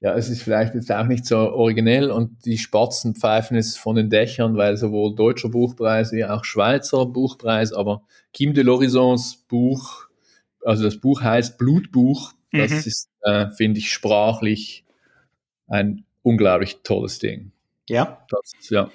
Ja, 0.00 0.14
es 0.14 0.28
ist 0.28 0.42
vielleicht 0.42 0.74
jetzt 0.74 0.92
auch 0.92 1.06
nicht 1.06 1.24
so 1.24 1.36
originell 1.36 2.10
und 2.10 2.44
die 2.44 2.58
Spatzen 2.58 3.14
pfeifen 3.14 3.56
es 3.56 3.76
von 3.76 3.96
den 3.96 4.10
Dächern, 4.10 4.56
weil 4.56 4.76
sowohl 4.76 5.14
deutscher 5.14 5.48
Buchpreis 5.48 6.12
wie 6.12 6.24
auch 6.24 6.44
Schweizer 6.44 7.06
Buchpreis, 7.06 7.72
aber 7.72 8.02
Kim 8.32 8.52
de 8.52 8.64
l'Horizons 8.64 9.46
Buch, 9.48 10.08
also 10.62 10.84
das 10.84 10.98
Buch 10.98 11.22
heißt 11.22 11.56
Blutbuch, 11.56 12.32
das 12.52 12.70
mhm. 12.70 12.78
ist, 12.78 13.08
äh, 13.22 13.50
finde 13.50 13.78
ich, 13.78 13.90
sprachlich 13.90 14.84
ein 15.68 16.04
unglaublich 16.24 16.78
tolles 16.82 17.20
Ding. 17.20 17.52
Ja. 17.88 18.26
Das, 18.28 18.70
ja. 18.70 18.90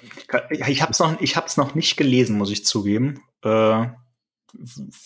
Ich 0.50 0.82
habe 0.82 0.92
es 0.92 0.98
noch, 0.98 1.20
ich 1.20 1.36
hab's 1.36 1.56
noch 1.56 1.74
nicht 1.74 1.96
gelesen, 1.96 2.36
muss 2.36 2.50
ich 2.50 2.64
zugeben. 2.64 3.22
Äh, 3.42 3.86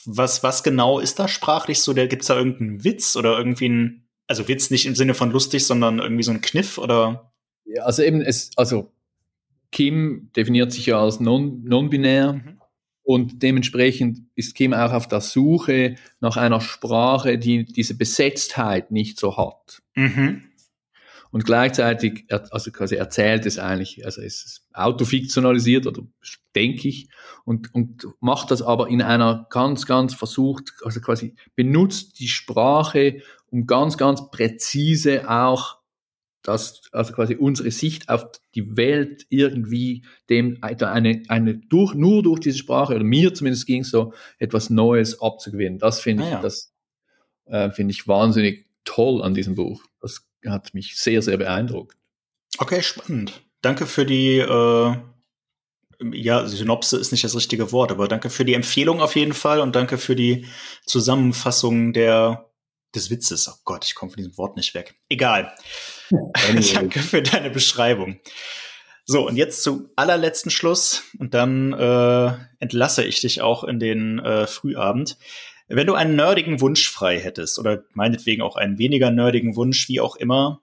was, 0.06 0.42
was 0.42 0.62
genau 0.62 0.98
ist 0.98 1.18
da 1.18 1.28
sprachlich 1.28 1.80
so? 1.80 1.94
Gibt 1.94 2.22
es 2.22 2.28
da 2.28 2.36
irgendeinen 2.36 2.82
Witz 2.82 3.14
oder 3.14 3.36
irgendwie 3.36 3.68
ein, 3.68 4.08
also 4.26 4.48
Witz 4.48 4.70
nicht 4.70 4.86
im 4.86 4.94
Sinne 4.94 5.14
von 5.14 5.30
lustig, 5.30 5.66
sondern 5.66 5.98
irgendwie 5.98 6.22
so 6.22 6.30
ein 6.30 6.40
Kniff 6.40 6.78
oder? 6.78 7.30
Ja, 7.66 7.82
also 7.82 8.02
eben, 8.02 8.22
es, 8.22 8.50
also 8.56 8.90
Kim 9.70 10.30
definiert 10.34 10.72
sich 10.72 10.86
ja 10.86 11.00
als 11.00 11.20
non-binär 11.20 12.32
non 12.32 12.36
mhm. 12.36 12.60
und 13.02 13.42
dementsprechend 13.42 14.20
ist 14.34 14.54
Kim 14.54 14.72
auch 14.72 14.92
auf 14.92 15.08
der 15.08 15.20
Suche 15.20 15.96
nach 16.20 16.38
einer 16.38 16.62
Sprache, 16.62 17.38
die 17.38 17.64
diese 17.64 17.96
Besetztheit 17.96 18.90
nicht 18.90 19.18
so 19.18 19.36
hat. 19.36 19.82
Mhm. 19.94 20.44
Und 21.34 21.44
gleichzeitig, 21.44 22.26
also 22.28 22.70
quasi 22.70 22.94
erzählt 22.94 23.44
es 23.44 23.58
eigentlich, 23.58 24.04
also 24.04 24.22
es 24.22 24.44
ist 24.44 24.68
autofiktionalisiert 24.72 25.84
oder 25.84 26.02
denke 26.54 26.86
ich, 26.86 27.08
und, 27.44 27.74
und 27.74 28.06
macht 28.20 28.52
das 28.52 28.62
aber 28.62 28.86
in 28.86 29.02
einer 29.02 29.48
ganz, 29.50 29.84
ganz 29.84 30.14
versucht, 30.14 30.72
also 30.84 31.00
quasi 31.00 31.34
benutzt 31.56 32.20
die 32.20 32.28
Sprache, 32.28 33.20
um 33.50 33.66
ganz, 33.66 33.98
ganz 33.98 34.30
präzise 34.30 35.28
auch 35.28 35.78
das, 36.42 36.82
also 36.92 37.12
quasi 37.12 37.34
unsere 37.34 37.72
Sicht 37.72 38.10
auf 38.10 38.26
die 38.54 38.76
Welt 38.76 39.26
irgendwie 39.28 40.04
dem 40.30 40.58
eine, 40.62 41.22
eine 41.26 41.54
durch, 41.56 41.94
nur 41.94 42.22
durch 42.22 42.38
diese 42.38 42.58
Sprache, 42.58 42.94
oder 42.94 43.02
mir 43.02 43.34
zumindest 43.34 43.66
ging 43.66 43.82
so, 43.82 44.12
etwas 44.38 44.70
Neues 44.70 45.20
abzugewinnen. 45.20 45.80
Das 45.80 45.98
finde 45.98 46.22
ah, 46.22 46.26
ich, 46.26 46.32
ja. 46.32 46.40
das 46.40 46.72
äh, 47.46 47.70
finde 47.72 47.90
ich 47.90 48.06
wahnsinnig 48.06 48.66
toll 48.84 49.20
an 49.20 49.34
diesem 49.34 49.56
Buch. 49.56 49.82
Das 50.00 50.28
hat 50.48 50.74
mich 50.74 50.96
sehr, 50.96 51.22
sehr 51.22 51.36
beeindruckt. 51.36 51.96
Okay, 52.58 52.82
spannend. 52.82 53.42
Danke 53.62 53.86
für 53.86 54.06
die, 54.06 54.38
äh, 54.38 54.96
ja, 56.12 56.46
Synopse 56.46 56.98
ist 56.98 57.12
nicht 57.12 57.24
das 57.24 57.34
richtige 57.34 57.72
Wort, 57.72 57.90
aber 57.90 58.08
danke 58.08 58.30
für 58.30 58.44
die 58.44 58.54
Empfehlung 58.54 59.00
auf 59.00 59.16
jeden 59.16 59.32
Fall 59.32 59.60
und 59.60 59.74
danke 59.74 59.98
für 59.98 60.16
die 60.16 60.46
Zusammenfassung 60.84 61.92
der, 61.92 62.50
des 62.94 63.10
Witzes. 63.10 63.48
Oh 63.48 63.58
Gott, 63.64 63.84
ich 63.84 63.94
komme 63.94 64.10
von 64.10 64.18
diesem 64.18 64.36
Wort 64.36 64.56
nicht 64.56 64.74
weg. 64.74 64.94
Egal. 65.08 65.52
danke 66.74 67.00
für 67.00 67.22
deine 67.22 67.50
Beschreibung. 67.50 68.20
So, 69.06 69.26
und 69.26 69.36
jetzt 69.36 69.62
zum 69.62 69.90
allerletzten 69.96 70.50
Schluss 70.50 71.02
und 71.18 71.34
dann 71.34 71.74
äh, 71.74 72.32
entlasse 72.58 73.04
ich 73.04 73.20
dich 73.20 73.42
auch 73.42 73.64
in 73.64 73.78
den 73.78 74.18
äh, 74.18 74.46
Frühabend. 74.46 75.18
Wenn 75.76 75.86
du 75.86 75.94
einen 75.94 76.14
nerdigen 76.14 76.60
Wunsch 76.60 76.88
frei 76.88 77.18
hättest 77.18 77.58
oder 77.58 77.84
meinetwegen 77.92 78.42
auch 78.42 78.56
einen 78.56 78.78
weniger 78.78 79.10
nerdigen 79.10 79.56
Wunsch, 79.56 79.88
wie 79.88 80.00
auch 80.00 80.16
immer, 80.16 80.62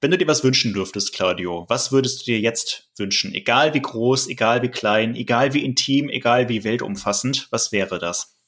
wenn 0.00 0.10
du 0.10 0.18
dir 0.18 0.28
was 0.28 0.44
wünschen 0.44 0.72
dürftest, 0.74 1.12
Claudio, 1.14 1.64
was 1.68 1.90
würdest 1.90 2.20
du 2.20 2.24
dir 2.26 2.40
jetzt 2.40 2.90
wünschen? 2.96 3.34
Egal 3.34 3.74
wie 3.74 3.80
groß, 3.80 4.28
egal 4.28 4.62
wie 4.62 4.68
klein, 4.68 5.16
egal 5.16 5.54
wie 5.54 5.64
intim, 5.64 6.08
egal 6.08 6.48
wie 6.48 6.62
weltumfassend, 6.62 7.48
was 7.50 7.72
wäre 7.72 7.98
das? 7.98 8.38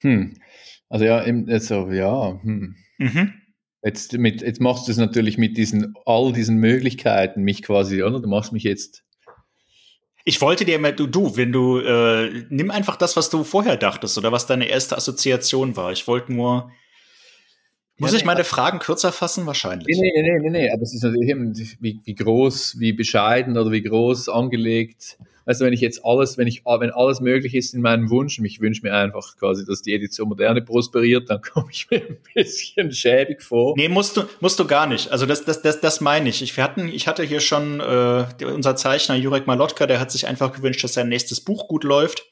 Hm. 0.00 0.34
Also 0.88 1.04
ja, 1.04 1.18
also 1.18 1.90
ja, 1.90 2.40
hm. 2.42 2.76
Mhm. 2.98 3.34
Jetzt, 3.82 4.14
mit, 4.14 4.42
jetzt 4.42 4.60
machst 4.60 4.88
du 4.88 4.92
es 4.92 4.98
natürlich 4.98 5.38
mit 5.38 5.56
diesen, 5.56 5.94
all 6.04 6.32
diesen 6.32 6.56
Möglichkeiten, 6.56 7.42
mich 7.42 7.62
quasi, 7.62 8.02
oder? 8.02 8.20
Du 8.20 8.28
machst 8.28 8.52
mich 8.52 8.64
jetzt 8.64 9.04
ich 10.28 10.42
wollte 10.42 10.66
dir 10.66 10.78
mal, 10.78 10.92
du, 10.92 11.06
du, 11.06 11.38
wenn 11.38 11.52
du, 11.52 11.78
äh, 11.78 12.44
nimm 12.50 12.70
einfach 12.70 12.96
das, 12.96 13.16
was 13.16 13.30
du 13.30 13.44
vorher 13.44 13.78
dachtest 13.78 14.18
oder 14.18 14.30
was 14.30 14.46
deine 14.46 14.66
erste 14.66 14.94
Assoziation 14.94 15.74
war. 15.74 15.90
Ich 15.90 16.06
wollte 16.06 16.34
nur, 16.34 16.70
muss 17.96 18.12
ja, 18.12 18.18
ich 18.18 18.26
meine 18.26 18.44
Fragen 18.44 18.78
kürzer 18.78 19.10
fassen? 19.10 19.46
Wahrscheinlich. 19.46 19.98
Nee, 19.98 20.12
nee, 20.14 20.22
nee, 20.22 20.38
nee, 20.40 20.50
nee. 20.50 20.70
aber 20.70 20.82
es 20.82 20.92
ist 20.92 21.02
natürlich 21.02 21.30
eben, 21.30 21.56
wie, 21.80 22.02
wie 22.04 22.14
groß, 22.14 22.78
wie 22.78 22.92
bescheiden 22.92 23.56
oder 23.56 23.72
wie 23.72 23.80
groß 23.80 24.28
angelegt 24.28 25.16
also 25.48 25.64
wenn 25.64 25.72
ich 25.72 25.80
jetzt 25.80 26.04
alles, 26.04 26.36
wenn 26.36 26.46
ich, 26.46 26.66
wenn 26.66 26.90
alles 26.90 27.20
möglich 27.20 27.54
ist 27.54 27.72
in 27.72 27.80
meinem 27.80 28.10
Wunsch, 28.10 28.38
ich 28.38 28.60
wünsche 28.60 28.82
mir 28.82 28.92
einfach 28.92 29.34
quasi, 29.38 29.64
dass 29.64 29.80
die 29.80 29.94
Edition 29.94 30.28
Moderne 30.28 30.60
prosperiert, 30.60 31.30
dann 31.30 31.40
komme 31.54 31.68
ich 31.70 31.90
mir 31.90 32.02
ein 32.06 32.18
bisschen 32.34 32.92
schäbig 32.92 33.42
vor. 33.42 33.72
Nee, 33.74 33.88
musst 33.88 34.18
du, 34.18 34.24
musst 34.40 34.58
du 34.58 34.66
gar 34.66 34.86
nicht. 34.86 35.10
Also 35.10 35.24
das, 35.24 35.46
das, 35.46 35.62
das, 35.62 35.80
das 35.80 36.02
meine 36.02 36.28
ich. 36.28 36.42
Ich, 36.42 36.58
hatten, 36.58 36.88
ich 36.88 37.08
hatte 37.08 37.22
hier 37.22 37.40
schon 37.40 37.80
äh, 37.80 38.26
unser 38.44 38.76
Zeichner 38.76 39.16
Jurek 39.16 39.46
Malotka, 39.46 39.86
der 39.86 40.00
hat 40.00 40.10
sich 40.10 40.26
einfach 40.26 40.52
gewünscht, 40.52 40.84
dass 40.84 40.92
sein 40.92 41.08
nächstes 41.08 41.40
Buch 41.40 41.66
gut 41.66 41.82
läuft. 41.82 42.26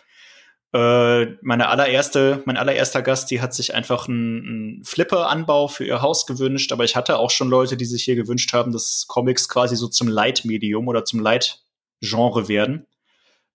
Äh, 0.75 1.37
meine 1.41 1.71
allererste, 1.71 2.43
mein 2.45 2.59
allererster 2.59 3.01
Gast, 3.01 3.31
die 3.31 3.41
hat 3.41 3.55
sich 3.55 3.75
einfach 3.75 4.09
einen, 4.09 4.47
einen 4.47 4.85
Flipper-Anbau 4.85 5.69
für 5.69 5.87
ihr 5.87 6.03
Haus 6.03 6.27
gewünscht, 6.27 6.71
aber 6.71 6.85
ich 6.85 6.97
hatte 6.97 7.17
auch 7.17 7.31
schon 7.31 7.49
Leute, 7.49 7.79
die 7.79 7.87
sich 7.87 8.05
hier 8.05 8.15
gewünscht 8.15 8.53
haben, 8.53 8.73
dass 8.73 9.07
Comics 9.09 9.49
quasi 9.49 9.75
so 9.75 9.89
zum 9.89 10.07
Leitmedium 10.07 10.87
oder 10.87 11.07
zum 11.07 11.21
Leitgenre 11.21 12.49
werden. 12.49 12.87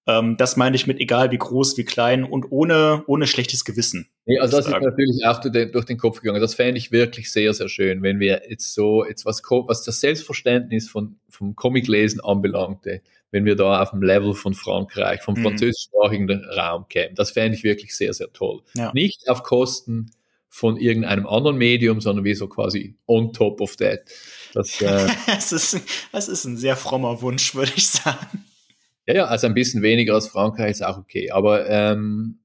Ähm, 0.07 0.36
das 0.38 0.57
meine 0.57 0.76
ich 0.76 0.88
mit 0.88 0.99
egal 0.99 1.32
wie 1.32 1.38
groß, 1.38 1.78
wie 1.78 1.86
klein 1.86 2.23
und 2.23 2.52
ohne, 2.52 3.03
ohne 3.06 3.28
schlechtes 3.28 3.65
Gewissen. 3.65 4.10
Nee, 4.26 4.40
also 4.40 4.57
das 4.57 4.65
ist 4.65 4.72
natürlich 4.72 5.26
auch 5.26 5.40
durch 5.40 5.86
den 5.86 5.98
Kopf 5.98 6.22
gegangen. 6.22 6.41
Das 6.41 6.56
fände 6.56 6.78
ich 6.78 6.91
wirklich 6.91 7.32
sehr, 7.32 7.53
sehr 7.53 7.69
schön, 7.69 8.02
wenn 8.02 8.19
wir 8.19 8.44
jetzt 8.49 8.73
so, 8.73 9.06
jetzt 9.06 9.26
was, 9.26 9.41
was 9.44 9.84
das 9.84 9.99
Selbstverständnis 9.99 10.90
von, 10.90 11.18
vom 11.30 11.56
Comiclesen 11.56 12.19
anbelangte, 12.22 13.02
wenn 13.30 13.45
wir 13.45 13.56
da 13.56 13.82
auf 13.82 13.91
dem 13.91 14.02
Level 14.02 14.34
von 14.34 14.53
Frankreich, 14.53 15.22
vom 15.22 15.36
mhm. 15.36 15.44
französischsprachigen 15.44 16.45
Raum 16.45 16.88
kämen. 16.90 17.15
Das 17.15 17.32
fände 17.32 17.56
ich 17.56 17.64
wirklich 17.64 17.95
sehr, 17.95 18.14
sehr 18.14 18.32
toll. 18.34 18.61
Ja. 18.73 18.91
Nicht 18.94 19.30
auf 19.30 19.44
Kosten 19.44 20.11
von 20.49 20.78
irgendeinem 20.78 21.28
anderen 21.28 21.57
Medium, 21.57 22.02
sondern 22.02 22.26
wie 22.26 22.34
so 22.34 22.48
quasi 22.48 22.95
on 23.07 23.32
top 23.32 23.61
of 23.61 23.78
that. 23.78 24.02
Das, 24.53 24.82
äh, 24.82 25.07
das, 25.28 25.52
ist, 25.52 25.78
das 26.11 26.28
ist 26.28 26.44
ein 26.44 26.57
sehr 26.57 26.76
frommer 26.76 27.22
Wunsch, 27.22 27.56
würde 27.56 27.72
ich 27.76 27.88
sagen. 27.88 28.45
Ja, 29.07 29.15
ja, 29.15 29.26
also 29.26 29.48
ein 29.48 29.53
bisschen 29.53 29.82
weniger 29.82 30.14
als 30.14 30.28
Frankreich 30.28 30.72
ist 30.72 30.86
auch 30.86 30.98
okay. 30.98 31.32
Aber, 31.32 31.68
ähm, 31.69 32.40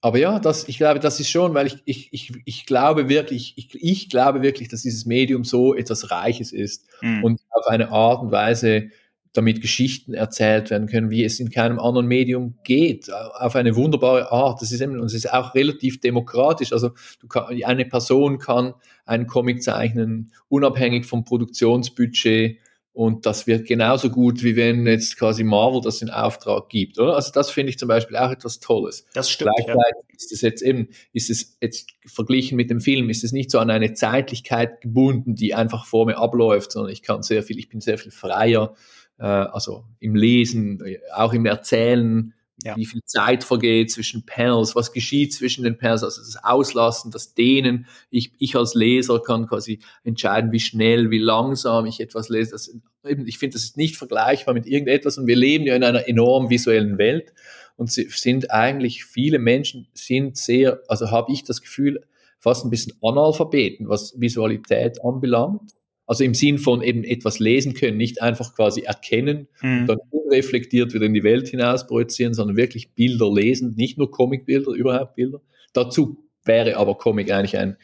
aber 0.00 0.18
ja, 0.18 0.38
das, 0.38 0.68
ich 0.68 0.78
glaube, 0.78 1.00
das 1.00 1.20
ist 1.20 1.30
schon, 1.30 1.54
weil 1.54 1.66
ich, 1.66 1.76
ich, 1.84 2.12
ich, 2.12 2.32
ich 2.44 2.66
glaube 2.66 3.08
wirklich, 3.08 3.54
ich, 3.56 3.74
ich 3.74 4.08
glaube 4.08 4.42
wirklich, 4.42 4.68
dass 4.68 4.82
dieses 4.82 5.06
Medium 5.06 5.44
so 5.44 5.74
etwas 5.74 6.10
Reiches 6.10 6.52
ist 6.52 6.86
mhm. 7.02 7.24
und 7.24 7.40
auf 7.50 7.66
eine 7.66 7.90
Art 7.90 8.22
und 8.22 8.32
Weise 8.32 8.90
damit 9.32 9.62
Geschichten 9.62 10.12
erzählt 10.12 10.70
werden 10.70 10.88
können, 10.88 11.10
wie 11.10 11.24
es 11.24 11.40
in 11.40 11.50
keinem 11.50 11.78
anderen 11.78 12.06
Medium 12.06 12.58
geht, 12.64 13.10
auf 13.10 13.56
eine 13.56 13.76
wunderbare 13.76 14.30
Art. 14.30 14.60
Das 14.60 14.72
ist 14.72 14.80
eben, 14.80 14.98
und 14.98 15.06
es 15.06 15.14
ist 15.14 15.32
auch 15.32 15.54
relativ 15.54 16.00
demokratisch. 16.00 16.72
Also 16.72 16.90
du 17.20 17.28
kann, 17.28 17.62
eine 17.64 17.86
Person 17.86 18.38
kann 18.38 18.74
einen 19.06 19.26
Comic 19.26 19.62
zeichnen, 19.62 20.32
unabhängig 20.48 21.06
vom 21.06 21.24
Produktionsbudget 21.24 22.58
und 22.94 23.24
das 23.24 23.46
wird 23.46 23.66
genauso 23.66 24.10
gut, 24.10 24.42
wie 24.42 24.54
wenn 24.54 24.86
jetzt 24.86 25.18
quasi 25.18 25.44
Marvel 25.44 25.80
das 25.80 26.02
in 26.02 26.10
Auftrag 26.10 26.68
gibt, 26.68 26.98
oder? 26.98 27.14
Also 27.14 27.32
das 27.32 27.50
finde 27.50 27.70
ich 27.70 27.78
zum 27.78 27.88
Beispiel 27.88 28.18
auch 28.18 28.30
etwas 28.30 28.60
Tolles. 28.60 29.06
Das 29.14 29.30
stimmt. 29.30 29.52
Gleichzeitig 29.56 30.04
ja. 30.10 30.14
ist 30.16 30.32
es 30.32 30.40
jetzt 30.42 30.62
eben, 30.62 30.88
ist 31.14 31.30
es 31.30 31.56
jetzt 31.62 31.90
verglichen 32.04 32.56
mit 32.56 32.68
dem 32.68 32.80
Film, 32.80 33.08
ist 33.08 33.24
es 33.24 33.32
nicht 33.32 33.50
so 33.50 33.58
an 33.60 33.70
eine 33.70 33.94
Zeitlichkeit 33.94 34.82
gebunden, 34.82 35.34
die 35.34 35.54
einfach 35.54 35.86
vor 35.86 36.04
mir 36.04 36.18
abläuft, 36.18 36.72
sondern 36.72 36.92
ich 36.92 37.02
kann 37.02 37.22
sehr 37.22 37.42
viel, 37.42 37.58
ich 37.58 37.70
bin 37.70 37.80
sehr 37.80 37.96
viel 37.96 38.12
freier, 38.12 38.74
äh, 39.18 39.24
also 39.24 39.84
im 39.98 40.14
Lesen, 40.14 40.82
auch 41.14 41.32
im 41.32 41.46
Erzählen, 41.46 42.34
ja. 42.64 42.76
wie 42.76 42.86
viel 42.86 43.02
Zeit 43.04 43.44
vergeht 43.44 43.90
zwischen 43.90 44.24
Panels, 44.24 44.74
was 44.74 44.92
geschieht 44.92 45.32
zwischen 45.32 45.64
den 45.64 45.78
Panels, 45.78 46.02
also 46.02 46.20
das 46.20 46.42
Auslassen, 46.42 47.10
das 47.10 47.34
Dehnen. 47.34 47.86
Ich, 48.10 48.32
ich 48.38 48.56
als 48.56 48.74
Leser 48.74 49.20
kann 49.20 49.46
quasi 49.46 49.80
entscheiden, 50.04 50.52
wie 50.52 50.60
schnell, 50.60 51.10
wie 51.10 51.18
langsam 51.18 51.86
ich 51.86 52.00
etwas 52.00 52.28
lese. 52.28 52.52
Das, 52.52 52.74
eben, 53.04 53.26
ich 53.26 53.38
finde, 53.38 53.54
das 53.54 53.64
ist 53.64 53.76
nicht 53.76 53.96
vergleichbar 53.96 54.54
mit 54.54 54.66
irgendetwas 54.66 55.18
und 55.18 55.26
wir 55.26 55.36
leben 55.36 55.64
ja 55.64 55.76
in 55.76 55.84
einer 55.84 56.08
enorm 56.08 56.50
visuellen 56.50 56.98
Welt 56.98 57.32
und 57.76 57.90
sind 57.90 58.50
eigentlich, 58.50 59.04
viele 59.04 59.38
Menschen 59.38 59.88
sind 59.94 60.36
sehr, 60.36 60.80
also 60.88 61.10
habe 61.10 61.32
ich 61.32 61.44
das 61.44 61.62
Gefühl, 61.62 62.04
fast 62.38 62.64
ein 62.64 62.70
bisschen 62.70 62.94
Analphabeten, 63.02 63.88
was 63.88 64.20
Visualität 64.20 65.04
anbelangt. 65.04 65.72
Also 66.06 66.24
im 66.24 66.34
Sinn 66.34 66.58
von 66.58 66.82
eben 66.82 67.04
etwas 67.04 67.38
lesen 67.38 67.74
können, 67.74 67.96
nicht 67.96 68.20
einfach 68.20 68.54
quasi 68.54 68.82
erkennen 68.82 69.48
mhm. 69.62 69.80
und 69.80 69.86
dann 69.86 69.98
unreflektiert 70.10 70.94
wieder 70.94 71.06
in 71.06 71.14
die 71.14 71.22
Welt 71.22 71.48
hinaus 71.48 71.86
projizieren, 71.86 72.34
sondern 72.34 72.56
wirklich 72.56 72.92
Bilder 72.92 73.32
lesen, 73.32 73.74
nicht 73.76 73.98
nur 73.98 74.10
Comicbilder, 74.10 74.72
überhaupt 74.72 75.14
Bilder. 75.14 75.40
Dazu 75.72 76.18
wäre 76.44 76.76
aber 76.76 76.96
Comic 76.96 77.30
eigentlich 77.30 77.56
ein 77.56 77.76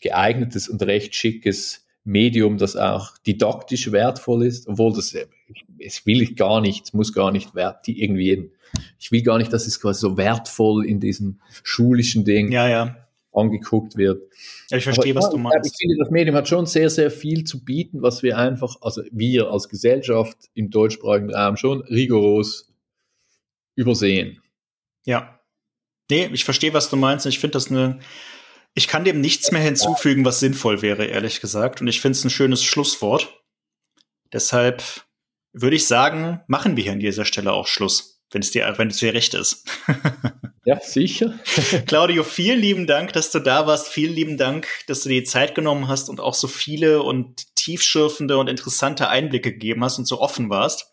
geeignetes 0.00 0.68
und 0.68 0.82
recht 0.82 1.14
schickes 1.14 1.86
Medium, 2.04 2.58
das 2.58 2.76
auch 2.76 3.16
didaktisch 3.26 3.92
wertvoll 3.92 4.46
ist, 4.46 4.66
obwohl 4.68 4.92
das, 4.94 5.14
es 5.78 6.06
will 6.06 6.22
ich 6.22 6.36
gar 6.36 6.60
nicht, 6.60 6.86
es 6.86 6.92
muss 6.92 7.12
gar 7.12 7.32
nicht 7.32 7.54
wert, 7.54 7.86
irgendwie, 7.86 8.50
ich 8.98 9.12
will 9.12 9.22
gar 9.22 9.38
nicht, 9.38 9.52
dass 9.52 9.66
es 9.66 9.80
quasi 9.80 10.00
so 10.00 10.16
wertvoll 10.16 10.86
in 10.86 11.00
diesem 11.00 11.40
schulischen 11.62 12.24
Ding 12.24 12.50
ja, 12.50 12.68
ja 12.68 13.07
angeguckt 13.32 13.96
wird. 13.96 14.22
Ja, 14.70 14.78
ich 14.78 14.84
verstehe, 14.84 15.12
Aber, 15.12 15.20
was 15.20 15.30
du 15.30 15.38
meinst. 15.38 15.70
Ich 15.70 15.76
finde, 15.78 15.96
das 15.98 16.10
Medium 16.10 16.36
hat 16.36 16.48
schon 16.48 16.66
sehr, 16.66 16.90
sehr 16.90 17.10
viel 17.10 17.44
zu 17.44 17.64
bieten, 17.64 18.02
was 18.02 18.22
wir 18.22 18.38
einfach, 18.38 18.76
also 18.80 19.02
wir 19.10 19.50
als 19.50 19.68
Gesellschaft 19.68 20.36
im 20.54 20.70
deutschsprachigen 20.70 21.32
Raum 21.34 21.56
schon 21.56 21.82
rigoros 21.82 22.72
übersehen. 23.74 24.42
Ja. 25.06 25.40
Nee, 26.10 26.30
ich 26.32 26.44
verstehe, 26.44 26.72
was 26.72 26.90
du 26.90 26.96
meinst. 26.96 27.26
Ich 27.26 27.38
finde 27.38 27.52
das 27.52 27.70
eine, 27.70 28.00
ich 28.74 28.88
kann 28.88 29.04
dem 29.04 29.20
nichts 29.20 29.52
mehr 29.52 29.60
hinzufügen, 29.60 30.24
was 30.24 30.40
sinnvoll 30.40 30.82
wäre, 30.82 31.04
ehrlich 31.04 31.40
gesagt. 31.40 31.80
Und 31.80 31.88
ich 31.88 32.00
finde 32.00 32.16
es 32.16 32.24
ein 32.24 32.30
schönes 32.30 32.62
Schlusswort. 32.64 33.42
Deshalb 34.32 34.82
würde 35.52 35.76
ich 35.76 35.86
sagen, 35.86 36.40
machen 36.46 36.76
wir 36.76 36.84
hier 36.84 36.92
an 36.92 37.00
dieser 37.00 37.24
Stelle 37.24 37.52
auch 37.52 37.66
Schluss, 37.66 38.22
wenn 38.30 38.42
es 38.42 38.50
dir, 38.50 38.72
wenn 38.76 38.88
es 38.88 38.98
dir 38.98 39.14
recht 39.14 39.34
ist. 39.34 39.68
Ja, 40.68 40.78
sicher. 40.82 41.32
Claudio, 41.86 42.22
vielen 42.22 42.60
lieben 42.60 42.86
Dank, 42.86 43.14
dass 43.14 43.30
du 43.30 43.38
da 43.38 43.66
warst. 43.66 43.88
Vielen 43.88 44.12
lieben 44.12 44.36
Dank, 44.36 44.68
dass 44.86 45.00
du 45.00 45.08
dir 45.08 45.22
die 45.22 45.26
Zeit 45.26 45.54
genommen 45.54 45.88
hast 45.88 46.10
und 46.10 46.20
auch 46.20 46.34
so 46.34 46.46
viele 46.46 47.02
und 47.02 47.54
tiefschürfende 47.56 48.36
und 48.36 48.48
interessante 48.48 49.08
Einblicke 49.08 49.52
gegeben 49.52 49.82
hast 49.82 49.96
und 49.96 50.04
so 50.04 50.20
offen 50.20 50.50
warst. 50.50 50.92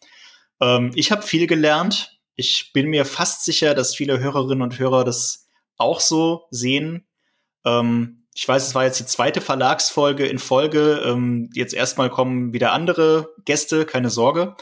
Ähm, 0.61 0.93
ich 0.95 1.11
habe 1.11 1.23
viel 1.23 1.45
gelernt. 1.45 2.21
Ich 2.37 2.71
bin 2.71 2.87
mir 2.87 3.03
fast 3.03 3.43
sicher, 3.43 3.73
dass 3.73 3.97
viele 3.97 4.17
Hörerinnen 4.17 4.61
und 4.61 4.79
Hörer 4.79 5.03
das 5.03 5.49
auch 5.75 5.99
so 5.99 6.45
sehen. 6.51 7.05
Ähm, 7.65 8.27
ich 8.33 8.47
weiß, 8.47 8.65
es 8.65 8.75
war 8.75 8.85
jetzt 8.85 9.01
die 9.01 9.05
zweite 9.05 9.41
Verlagsfolge 9.41 10.25
in 10.25 10.39
Folge. 10.39 11.01
Ähm, 11.05 11.49
jetzt 11.53 11.73
erstmal 11.73 12.09
kommen 12.09 12.53
wieder 12.53 12.71
andere 12.71 13.33
Gäste, 13.43 13.85
keine 13.85 14.09
Sorge. 14.09 14.55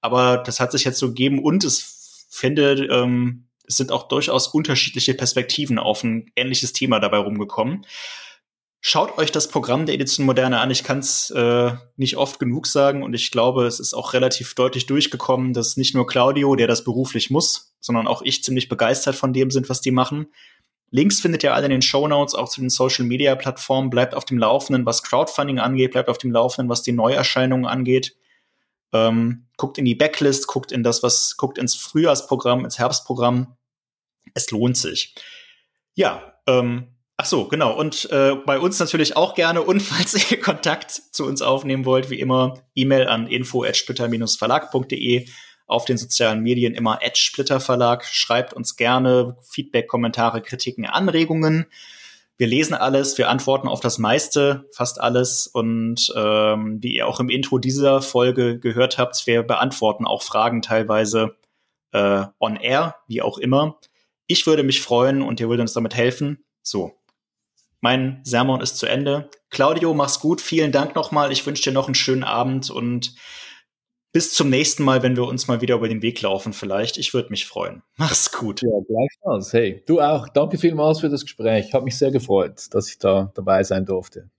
Aber 0.00 0.36
das 0.36 0.60
hat 0.60 0.70
sich 0.70 0.84
jetzt 0.84 1.00
so 1.00 1.08
gegeben 1.08 1.42
und 1.42 1.64
es 1.64 2.28
finde, 2.30 2.86
ähm, 2.86 3.48
es 3.70 3.76
sind 3.76 3.92
auch 3.92 4.08
durchaus 4.08 4.48
unterschiedliche 4.48 5.14
Perspektiven 5.14 5.78
auf 5.78 6.02
ein 6.02 6.30
ähnliches 6.34 6.72
Thema 6.72 6.98
dabei 6.98 7.18
rumgekommen. 7.18 7.86
Schaut 8.80 9.16
euch 9.16 9.30
das 9.30 9.48
Programm 9.48 9.86
der 9.86 9.94
Edition 9.94 10.26
Moderne 10.26 10.58
an. 10.58 10.70
Ich 10.70 10.82
kann 10.82 10.98
es 10.98 11.30
äh, 11.30 11.72
nicht 11.96 12.16
oft 12.16 12.40
genug 12.40 12.66
sagen 12.66 13.04
und 13.04 13.14
ich 13.14 13.30
glaube, 13.30 13.66
es 13.66 13.78
ist 13.78 13.94
auch 13.94 14.12
relativ 14.12 14.54
deutlich 14.54 14.86
durchgekommen, 14.86 15.52
dass 15.52 15.76
nicht 15.76 15.94
nur 15.94 16.06
Claudio, 16.06 16.56
der 16.56 16.66
das 16.66 16.82
beruflich 16.82 17.30
muss, 17.30 17.76
sondern 17.78 18.08
auch 18.08 18.22
ich 18.22 18.42
ziemlich 18.42 18.68
begeistert 18.68 19.14
von 19.14 19.32
dem 19.32 19.52
sind, 19.52 19.68
was 19.68 19.80
die 19.80 19.92
machen. 19.92 20.26
Links 20.90 21.20
findet 21.20 21.44
ihr 21.44 21.54
alle 21.54 21.66
in 21.66 21.70
den 21.70 21.82
Show 21.82 22.08
Notes, 22.08 22.34
auch 22.34 22.48
zu 22.48 22.60
den 22.60 22.70
Social 22.70 23.04
Media 23.04 23.36
Plattformen. 23.36 23.90
Bleibt 23.90 24.16
auf 24.16 24.24
dem 24.24 24.38
Laufenden, 24.38 24.84
was 24.84 25.04
Crowdfunding 25.04 25.60
angeht, 25.60 25.92
bleibt 25.92 26.08
auf 26.08 26.18
dem 26.18 26.32
Laufenden, 26.32 26.68
was 26.68 26.82
die 26.82 26.90
Neuerscheinungen 26.90 27.66
angeht. 27.66 28.16
Ähm, 28.92 29.46
guckt 29.56 29.78
in 29.78 29.84
die 29.84 29.94
Backlist, 29.94 30.48
guckt 30.48 30.72
in 30.72 30.82
das, 30.82 31.04
was, 31.04 31.36
guckt 31.36 31.58
ins 31.58 31.76
Frühjahrsprogramm, 31.76 32.64
ins 32.64 32.80
Herbstprogramm 32.80 33.56
es 34.34 34.50
lohnt 34.50 34.76
sich. 34.76 35.14
Ja, 35.94 36.34
ähm, 36.46 36.88
ach 37.16 37.26
so, 37.26 37.48
genau. 37.48 37.76
Und 37.76 38.10
äh, 38.10 38.36
bei 38.46 38.58
uns 38.58 38.78
natürlich 38.78 39.16
auch 39.16 39.34
gerne. 39.34 39.62
Und 39.62 39.82
falls 39.82 40.30
ihr 40.30 40.40
Kontakt 40.40 40.90
zu 40.90 41.26
uns 41.26 41.42
aufnehmen 41.42 41.84
wollt, 41.84 42.10
wie 42.10 42.20
immer, 42.20 42.62
E-Mail 42.74 43.08
an 43.08 43.26
info@splitter-verlag.de 43.26 45.26
auf 45.70 45.84
den 45.84 45.98
sozialen 45.98 46.42
Medien 46.42 46.74
immer 46.74 46.98
Splitter 47.14 47.60
Verlag. 47.60 48.04
Schreibt 48.04 48.52
uns 48.52 48.76
gerne 48.76 49.36
Feedback, 49.42 49.86
Kommentare, 49.86 50.42
Kritiken, 50.42 50.84
Anregungen. 50.84 51.66
Wir 52.36 52.46
lesen 52.46 52.74
alles, 52.74 53.18
wir 53.18 53.28
antworten 53.28 53.68
auf 53.68 53.80
das 53.80 53.98
meiste, 53.98 54.68
fast 54.72 55.00
alles. 55.00 55.46
Und 55.46 56.12
ähm, 56.16 56.82
wie 56.82 56.96
ihr 56.96 57.06
auch 57.06 57.20
im 57.20 57.28
Intro 57.28 57.58
dieser 57.58 58.02
Folge 58.02 58.58
gehört 58.58 58.98
habt, 58.98 59.26
wir 59.26 59.42
beantworten 59.42 60.06
auch 60.06 60.22
Fragen 60.22 60.62
teilweise 60.62 61.36
äh, 61.92 62.24
on 62.38 62.56
air, 62.56 62.96
wie 63.06 63.22
auch 63.22 63.38
immer. 63.38 63.78
Ich 64.30 64.46
würde 64.46 64.62
mich 64.62 64.80
freuen 64.80 65.22
und 65.22 65.40
ihr 65.40 65.48
würdet 65.48 65.62
uns 65.62 65.72
damit 65.72 65.96
helfen. 65.96 66.44
So. 66.62 66.92
Mein 67.80 68.20
Sermon 68.22 68.60
ist 68.60 68.76
zu 68.76 68.86
Ende. 68.86 69.28
Claudio, 69.48 69.92
mach's 69.92 70.20
gut. 70.20 70.40
Vielen 70.40 70.70
Dank 70.70 70.94
nochmal. 70.94 71.32
Ich 71.32 71.44
wünsche 71.46 71.64
dir 71.64 71.72
noch 71.72 71.86
einen 71.86 71.96
schönen 71.96 72.22
Abend 72.22 72.70
und 72.70 73.16
bis 74.12 74.32
zum 74.32 74.48
nächsten 74.48 74.84
Mal, 74.84 75.02
wenn 75.02 75.16
wir 75.16 75.24
uns 75.24 75.48
mal 75.48 75.60
wieder 75.60 75.74
über 75.74 75.88
den 75.88 76.00
Weg 76.00 76.20
laufen, 76.22 76.52
vielleicht. 76.52 76.96
Ich 76.96 77.12
würde 77.12 77.30
mich 77.30 77.46
freuen. 77.46 77.82
Mach's 77.96 78.30
gut. 78.30 78.62
Ja, 78.62 78.68
gleichfalls. 78.86 79.52
Hey, 79.52 79.82
du 79.86 80.00
auch. 80.00 80.28
Danke 80.28 80.58
vielmals 80.58 81.00
für 81.00 81.08
das 81.08 81.22
Gespräch. 81.22 81.74
Hat 81.74 81.82
mich 81.82 81.98
sehr 81.98 82.12
gefreut, 82.12 82.68
dass 82.70 82.88
ich 82.88 82.98
da 82.98 83.32
dabei 83.34 83.64
sein 83.64 83.84
durfte. 83.84 84.30